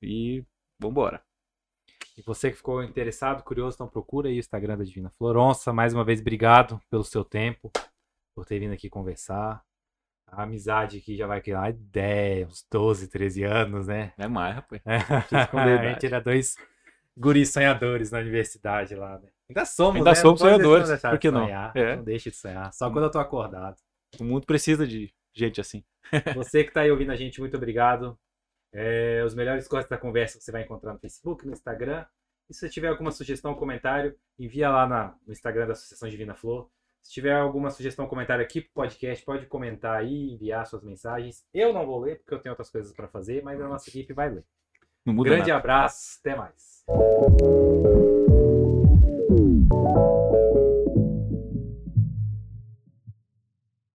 e 0.02 0.44
vambora. 0.78 1.24
E 2.18 2.22
você 2.22 2.52
que 2.52 2.58
ficou 2.58 2.84
interessado, 2.84 3.42
curioso, 3.42 3.76
então 3.76 3.88
procura 3.88 4.28
aí 4.28 4.36
o 4.36 4.40
Instagram 4.40 4.78
da 4.78 4.84
Divina 4.84 5.10
Floronça. 5.12 5.72
Mais 5.72 5.94
uma 5.94 6.04
vez, 6.04 6.20
obrigado 6.20 6.82
pelo 6.90 7.04
seu 7.06 7.24
tempo, 7.24 7.72
por 8.36 8.46
ter 8.46 8.60
vindo 8.60 8.74
aqui 8.74 8.90
conversar. 8.90 9.64
A 10.28 10.44
amizade 10.44 10.98
aqui 10.98 11.16
já 11.16 11.26
vai 11.26 11.42
criar 11.42 11.72
10, 11.72 12.50
uns 12.50 12.68
12, 12.70 13.08
13 13.08 13.44
anos, 13.44 13.88
né? 13.88 14.12
É 14.18 14.28
mais, 14.28 14.56
rapaz. 14.56 14.82
É. 14.86 14.98
a 15.58 15.94
gente 15.94 16.06
era 16.06 16.20
dois 16.20 16.58
guris 17.16 17.54
sonhadores 17.54 18.12
na 18.12 18.20
universidade 18.20 18.94
lá, 18.96 19.20
né? 19.20 19.33
Ainda 19.50 19.66
somos, 19.66 19.96
Ainda 19.98 20.10
né? 20.12 20.16
somos 20.16 20.42
deixar- 20.42 20.56
sonhadores, 20.56 21.02
por 21.02 21.12
de 21.12 21.18
que 21.20 21.32
não? 21.32 21.44
sonhar, 21.46 21.76
É. 21.76 21.96
Não 21.96 22.04
deixe 22.04 22.30
de 22.32 22.36
sonhar. 22.38 22.74
Só 22.74 22.90
quando 22.90 23.06
eu 23.06 23.12
tô 23.12 23.20
acordado. 23.20 23.76
O 24.20 24.24
mundo 24.24 24.46
precisa 24.46 24.88
de 24.88 25.14
gente 25.34 25.60
assim. 25.60 25.84
Você 26.36 26.64
que 26.64 26.70
está 26.70 26.82
aí 26.82 26.92
ouvindo 26.92 27.12
a 27.12 27.16
gente, 27.16 27.40
muito 27.40 27.58
obrigado. 27.58 28.18
É, 28.74 29.22
os 29.26 29.36
melhores 29.36 29.68
cortes 29.68 29.90
da 29.90 29.98
conversa 29.98 30.40
você 30.40 30.52
vai 30.52 30.64
encontrar 30.64 30.94
no 30.94 31.00
Facebook, 31.00 31.46
no 31.46 31.54
Instagram. 31.54 32.06
E 32.50 32.54
se 32.54 32.60
você 32.62 32.70
tiver 32.70 32.88
alguma 32.88 33.12
sugestão 33.12 33.52
ou 33.52 33.58
comentário, 33.58 34.16
envia 34.38 34.70
lá 34.70 34.88
na- 34.88 35.16
no 35.26 35.32
Instagram 35.32 35.66
da 35.68 35.74
Associação 35.74 36.10
Divina 36.10 36.34
Flor. 36.36 36.70
Se 37.02 37.12
tiver 37.12 37.34
alguma 37.36 37.70
sugestão 37.70 38.06
ou 38.06 38.10
comentário 38.10 38.44
aqui 38.44 38.62
pro 38.62 38.72
podcast, 38.74 39.24
pode 39.26 39.46
comentar 39.46 39.98
aí, 39.98 40.32
enviar 40.34 40.66
suas 40.66 40.84
mensagens. 40.84 41.46
Eu 41.54 41.72
não 41.74 41.86
vou 41.86 42.00
ler, 42.02 42.18
porque 42.20 42.34
eu 42.34 42.40
tenho 42.40 42.54
outras 42.54 42.70
coisas 42.70 42.92
para 42.94 43.08
fazer, 43.08 43.44
mas 43.44 43.62
a 43.62 43.68
nossa 43.68 43.90
equipe 43.90 44.14
vai 44.14 44.30
ler. 44.30 44.44
Não 45.06 45.16
Grande 45.18 45.50
nada. 45.50 45.58
abraço, 45.58 46.20
até 46.20 46.36
mais. 46.36 46.84